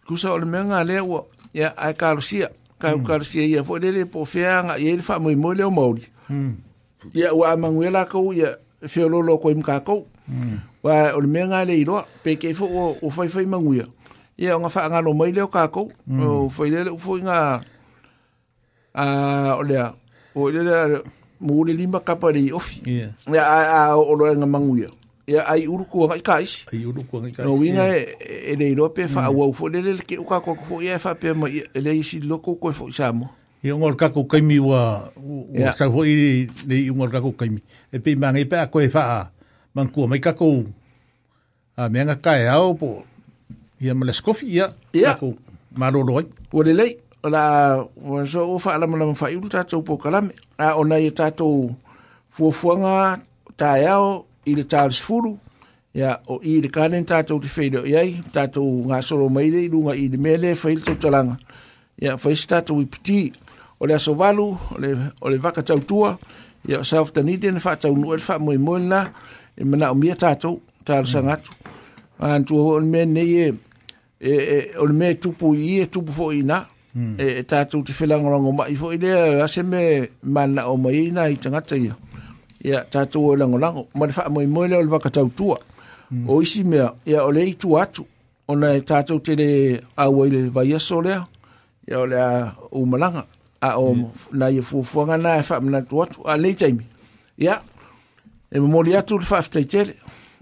Kusa 0.08 0.32
ole 0.32 0.48
me 0.48 0.58
nga 0.64 0.80
le 0.88 0.96
wo 1.04 1.28
ya 1.52 1.68
ai 1.76 1.92
karo 1.92 2.24
sia. 2.24 2.48
Ka 2.80 2.96
hmm. 2.96 3.04
karo 3.04 3.20
sia 3.20 3.44
ia 3.44 3.60
fo 3.60 3.76
le 3.76 4.08
po 4.08 4.24
fea 4.24 4.64
nga 4.64 4.74
ye 4.80 4.96
fa 5.04 5.20
mo 5.20 5.28
mo 5.36 5.52
le 5.52 5.68
mo. 5.68 5.92
Hmm. 6.32 6.56
Ya 7.12 7.36
wa 7.36 7.52
manguela 7.60 8.08
ko 8.08 8.32
ya 8.32 8.56
fe 8.80 9.04
lo 9.04 9.20
lo 9.20 9.36
ko 9.36 9.52
im 9.52 9.60
ka 9.60 9.84
ko. 9.84 10.08
Hmm. 10.24 10.64
Wa 10.80 11.12
ole 11.12 11.28
me 11.28 11.44
nga 11.52 11.60
le 11.68 11.76
ilo 11.84 12.00
pe 12.24 12.40
ke 12.40 12.56
fo 12.56 12.64
o 12.64 12.96
o 13.04 13.12
fai 13.12 13.28
fai 13.28 13.44
manguia. 13.44 13.84
Ia 14.40 14.56
nga 14.56 14.72
fa 14.72 14.88
nga 14.88 15.04
lo 15.04 15.12
mai 15.12 15.36
le 15.36 15.44
ka 15.44 15.68
ko. 15.68 15.84
O 16.08 16.48
fai 16.48 16.72
le 16.72 16.88
fo 16.96 17.20
nga 17.20 17.60
a 18.96 19.04
ole 19.60 19.76
o 20.32 20.48
le 20.48 21.04
mo 21.44 21.60
le 21.60 21.76
lima 21.76 22.00
kapari 22.00 22.48
ofi. 22.56 23.04
Ya 23.28 23.44
a 23.92 24.00
o 24.00 24.16
lo 24.16 24.32
nga 24.32 24.48
manguia 24.48 24.88
ia 25.30 25.42
e, 25.42 25.44
ai 25.46 25.62
urukua 25.70 26.08
ngai 26.10 26.22
kais 26.26 26.66
ai 26.74 26.82
urukua 26.86 27.22
ngai 27.22 27.32
kais 27.36 27.46
no 27.46 27.54
winga 27.54 27.86
e 28.50 28.54
le 28.58 28.68
ro 28.74 28.90
pe 28.90 29.06
fa 29.06 29.30
mm. 29.30 29.36
wa 29.38 29.46
fo 29.54 29.68
le 29.70 29.78
le 29.86 29.92
ke 30.02 30.18
uka 30.18 30.40
ko 30.42 30.54
fo 30.58 30.82
ia 30.82 30.98
fa 30.98 31.14
e 31.14 31.18
pe 31.22 31.30
ma 31.38 31.46
e 31.48 31.62
le 31.78 31.92
isi 31.94 32.18
loko 32.26 32.58
ko 32.58 32.72
fo 32.74 32.90
samo 32.90 33.30
ia 33.62 33.76
ngol 33.78 33.94
ka 33.94 34.10
ko 34.10 34.24
kaimi 34.26 34.58
wa 34.58 35.06
wa 35.14 35.70
sa 35.76 35.86
fo 35.86 36.02
i 36.02 36.48
le 36.66 36.76
ngol 36.90 37.10
ka 37.14 37.22
ko 37.22 37.30
kaimi 37.38 37.62
e 37.94 37.98
pe 38.02 38.16
mangai 38.18 38.44
pe 38.50 38.58
ko 38.70 38.82
e 38.82 38.90
fa 38.90 39.30
man 39.76 39.86
ko 39.94 40.10
mai 40.10 40.18
ka 40.18 40.34
ko 40.34 40.66
a 41.78 41.86
me 41.86 42.02
nga 42.02 42.16
ka 42.18 42.34
e 42.42 42.50
ao 42.50 42.74
po 42.74 43.06
ia 43.78 43.94
ma 43.94 44.02
le 44.08 44.12
skofi 44.12 44.50
ia 44.58 44.66
ia 44.90 45.14
ko 45.14 45.38
ma 45.78 45.92
lo 45.94 46.02
lo 46.02 46.18
o 46.18 46.62
le 46.66 46.74
le 46.74 46.88
la 47.22 47.76
wa 48.00 48.24
so 48.26 48.48
o 48.50 48.58
fa 48.58 48.74
la 48.82 48.90
ma 48.90 48.98
fa 49.14 49.30
i 49.30 49.38
uta 49.38 49.62
to 49.62 49.78
po 49.86 49.94
kalam 49.94 50.32
a 50.58 50.74
ona 50.74 50.98
i 50.98 51.12
ta 51.14 51.30
to 51.30 51.70
fuafuanga 52.34 53.22
tae 53.54 53.86
ao 53.86 54.26
i 54.46 54.54
le 54.56 54.62
tāle 54.64 54.92
sifuru, 54.96 55.34
ya, 55.96 56.14
o 56.30 56.40
i 56.46 56.60
le 56.62 56.70
kānen 56.72 57.06
tātou 57.08 57.40
te 57.42 57.50
whaile 57.52 57.82
o 57.82 57.86
iai, 57.88 58.16
tātou 58.34 58.86
ngā 58.88 59.00
soro 59.04 59.28
meire 59.32 59.62
i 59.64 59.68
runga 59.72 59.96
i 59.98 60.08
le 60.12 60.18
mele 60.20 60.54
whaile 60.62 60.84
tau 60.86 60.98
talanga. 61.06 61.36
Ia, 62.00 62.14
whai 62.16 62.34
si 62.38 62.46
tātou 62.50 62.80
i 62.82 62.86
piti 62.88 63.26
o 63.80 63.88
le 63.88 63.96
aso 63.98 64.14
walu, 64.16 64.46
o 64.72 64.80
le, 64.80 64.94
o 65.20 65.32
le 65.32 65.40
waka 65.44 65.64
tau 65.68 65.80
tua, 65.84 66.14
ia 66.68 66.80
o 66.80 66.84
sāwha 66.86 67.12
ta 67.18 67.24
nite 67.26 67.52
na 67.52 67.60
whātau 67.62 67.92
nua 67.96 68.16
le 68.18 68.24
whātmoe 68.24 68.60
moe 68.60 68.80
nā, 68.84 69.04
e 69.58 69.66
mana 69.68 69.92
o 69.92 69.98
mia 69.98 70.16
tātou, 70.18 70.60
tāle 70.88 71.04
mm. 71.04 71.12
sangatu. 71.12 71.52
Mm. 71.60 72.28
Antua 72.32 72.64
o 72.76 72.78
le 72.80 72.88
mea 72.88 73.08
nei 73.08 73.34
e, 73.44 73.48
e, 73.50 74.36
e, 74.36 74.60
o 74.80 74.88
le 74.88 74.96
mea 74.96 75.16
tupu 75.20 75.52
i 75.58 75.76
e 75.84 75.88
tupu 75.92 76.16
fo 76.16 76.30
i 76.36 76.40
nā, 76.48 76.62
mm. 76.96 77.16
e, 77.20 77.30
e 77.42 77.46
tātou 77.48 77.84
te 77.84 77.96
whilangarongo 78.00 78.54
mai 78.62 78.76
fo 78.80 78.94
i 78.96 79.00
lea, 79.02 79.42
ase 79.44 79.64
me 79.66 79.84
mana 80.32 80.68
o 80.72 80.78
mai 80.80 81.02
i 81.04 81.10
nā 81.12 81.28
i 81.32 81.36
tangata 81.42 81.76
ia 81.80 81.96
ya 82.60 82.80
ia 82.80 82.84
tatou 82.84 83.26
o 83.32 83.34
e 83.34 83.36
lagolago 83.36 83.88
ma 83.94 84.06
le 84.06 84.12
faamoemoe 84.12 84.68
lea 84.68 84.78
o 84.78 84.82
le 84.82 84.88
vakatautua 84.88 85.58
o 86.28 86.42
isi 86.42 86.64
me 86.64 86.76
ya 87.04 87.24
o 87.24 87.32
le 87.32 87.48
itu 87.48 87.78
atu 87.78 88.06
ona 88.48 88.74
e 88.76 88.80
tatou 88.80 89.18
tele 89.20 89.80
a 89.96 90.04
ai 90.04 90.30
le 90.30 90.48
vaiaso 90.48 91.02
lea 91.02 91.24
ia 91.88 91.98
o 92.00 92.06
le 92.06 92.20
a 92.20 92.52
umalaga 92.72 93.24
ao 93.60 93.94
mm. 93.94 94.10
na 94.32 94.50
ia 94.50 94.62
fuafuaga 94.62 95.16
na 95.16 95.36
e 95.38 95.42
faamanatu 95.42 96.02
atu 96.02 96.20
a 96.28 96.36
le 96.36 96.54
taimi 96.54 96.84
ya 97.38 97.60
e 98.52 98.60
momoli 98.60 98.96
atu 98.96 99.18
le 99.18 99.24
faafetaitele 99.24 99.94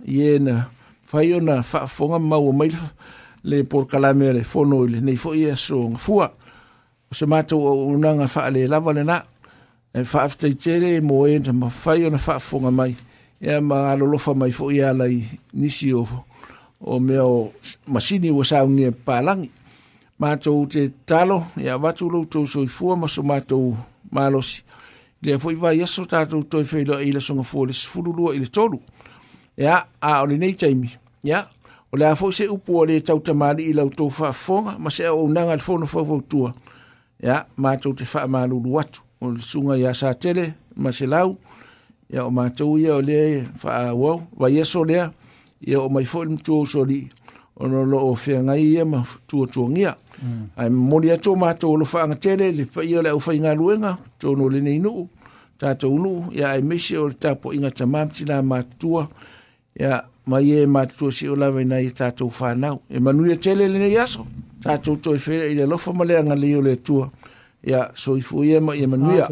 ie 0.07 0.39
na 0.39 0.67
fai 1.07 1.35
ona 1.35 1.63
faafofoga 1.63 2.19
maua 2.19 2.53
mai 2.53 2.73
le 3.45 3.63
fo 3.65 3.85
no 3.85 3.97
le 4.33 4.43
fono 4.45 4.77
fo 4.77 4.87
lenei 4.87 5.15
foʻi 5.17 5.57
fu 5.57 5.91
gafua 5.91 6.33
o 7.11 7.15
se 7.15 7.27
matou 7.27 7.69
aunaga 7.69 8.27
faalē 8.27 8.67
lava 8.67 8.93
lenā 8.93 9.23
e 10.01 10.05
faafetai 10.05 10.55
tele 10.55 11.01
mo 11.01 11.27
e 11.27 11.39
na 11.41 11.53
mafai 11.53 12.05
ona 12.07 12.19
faafofoga 12.19 12.71
mai 12.71 12.95
ia 13.41 13.61
ma 13.61 13.91
alolofa 13.91 14.33
mai 14.35 14.51
foʻi 14.53 14.79
alai 14.83 15.25
nisi 15.53 15.93
o, 15.95 16.07
o 16.81 17.01
mea 17.01 17.25
o 17.27 17.53
masini 17.87 18.31
ua 18.31 18.45
saugia 18.45 18.89
e 18.89 18.91
palagi 18.93 19.51
matou 20.19 20.67
te 20.67 20.91
talo 21.07 21.43
ia 21.57 21.77
vatu 21.79 22.09
loutou 22.11 22.47
soifua 22.47 22.97
ma 22.97 23.09
so 23.09 23.23
matou 23.23 23.77
malosi 24.11 24.63
lea 25.23 25.37
foʻi 25.39 25.55
vai 25.57 25.83
aso 25.83 26.07
tatou 26.07 26.43
toe 26.45 26.65
feiloa 26.65 27.03
i 27.03 27.11
lasogafua 27.13 27.67
le 27.67 27.73
sefulu 27.73 28.13
lua 28.13 28.35
i 28.35 28.39
le 28.39 28.47
tolu 28.47 28.79
ia 29.59 29.83
a 30.01 30.23
o 30.23 30.27
lenei 30.27 30.55
taimi 30.55 30.91
ia 31.25 31.43
o 31.93 31.97
le 31.97 32.07
a 32.07 32.15
foʻi 32.15 32.33
se 32.33 32.47
upu 32.49 32.79
o 32.79 32.85
le 32.87 33.01
tautamalii 33.01 33.73
lautou 33.75 34.11
faafofoga 34.11 34.79
ma 34.79 34.91
se 34.91 35.03
aʻu 35.09 35.19
aunaga 35.19 35.57
le 35.57 35.63
fonofaufautua 35.63 36.53
ia 37.23 37.47
matou 37.57 37.95
te 37.95 38.05
faamalulu 38.05 38.79
atu 38.81 39.03
o 39.21 39.31
le 39.31 39.41
sunga 39.43 39.77
ya 39.77 39.95
sa 39.95 40.15
tele 40.15 40.55
ma 40.77 40.93
se 40.93 41.07
lau 41.07 41.37
ia 42.11 42.25
o 42.27 42.31
mātou 42.31 42.79
ya 42.79 42.97
o 42.97 43.01
lea 43.03 43.45
fa 43.59 43.83
e 43.83 43.89
a 43.91 43.95
wau 43.95 44.23
wa 44.37 44.51
yeso 44.51 44.85
lea 44.85 45.11
ia 45.67 45.81
o 45.83 45.89
mai 45.89 46.05
fo 46.05 46.25
ni 46.25 46.37
tuo 46.37 46.65
sori 46.67 47.09
o 47.57 47.67
no 47.67 47.85
lo 47.85 48.07
o 48.11 48.15
fea 48.15 48.43
ngai 48.43 48.63
ia 48.63 48.85
ma 48.85 49.03
tuo 49.27 49.47
tuo 49.47 49.69
ngia 49.71 49.97
mm. 50.23 50.45
ai 50.57 50.71
mori 50.71 51.11
ato 51.11 51.35
mātou 51.35 51.77
lo 51.77 51.85
fa 51.85 52.03
anga 52.05 52.15
tele 52.17 52.53
le 52.53 52.65
pa 52.67 52.83
ia 52.85 53.03
le 53.03 53.09
au 53.11 53.21
fai 53.21 53.39
ngā 53.41 53.55
luenga 53.57 53.97
tō 54.21 54.37
no 54.39 54.49
le 54.49 54.61
nei 54.61 54.79
nuu 54.79 55.09
tātou 55.59 55.99
nuu 55.99 56.31
ya 56.33 56.53
ai 56.55 56.63
mese 56.63 56.95
o 56.99 57.09
le 57.09 57.15
tāpo 57.19 57.53
inga 57.55 57.71
ta 57.71 57.87
mamti 57.87 58.25
nā 58.31 58.39
mātua 58.43 59.09
ia 59.81 59.99
ma 60.27 60.39
ye 60.41 60.67
ma 60.67 60.87
tu 60.87 61.11
si 61.11 61.29
o 61.29 61.35
lava 61.35 61.65
na 61.65 61.79
ye 61.83 61.91
tatou 61.91 62.31
fa 62.31 62.55
nau 62.55 62.83
e, 62.89 62.97
e 62.97 63.01
manu 63.01 63.27
ye 63.29 63.37
tele 63.37 63.67
le 63.67 63.79
ne 63.79 63.91
yaso 63.91 64.27
tatou 64.63 64.97
to 65.01 65.15
e 65.15 65.19
fe 65.19 65.51
ile 65.51 65.67
lo 65.67 65.77
fa 65.77 65.93
male 65.93 66.17
anga 66.19 66.37
le 66.37 66.47
yo 66.51 66.61
le 66.63 66.77
tua 66.77 67.11
Yeah, 67.67 67.91
soifuia 67.95 68.61
mo 68.63 68.73
imanuia. 68.75 69.29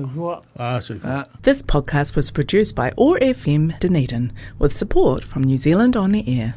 Ah, 0.59 1.25
This 1.43 1.63
podcast 1.63 2.17
was 2.17 2.31
produced 2.31 2.75
by 2.75 2.91
ORFM 2.97 3.79
Dunedin 3.79 4.33
with 4.59 4.73
support 4.73 5.23
from 5.25 5.45
New 5.45 5.59
Zealand 5.59 5.97
On 5.97 6.13
the 6.13 6.25
Air. 6.41 6.55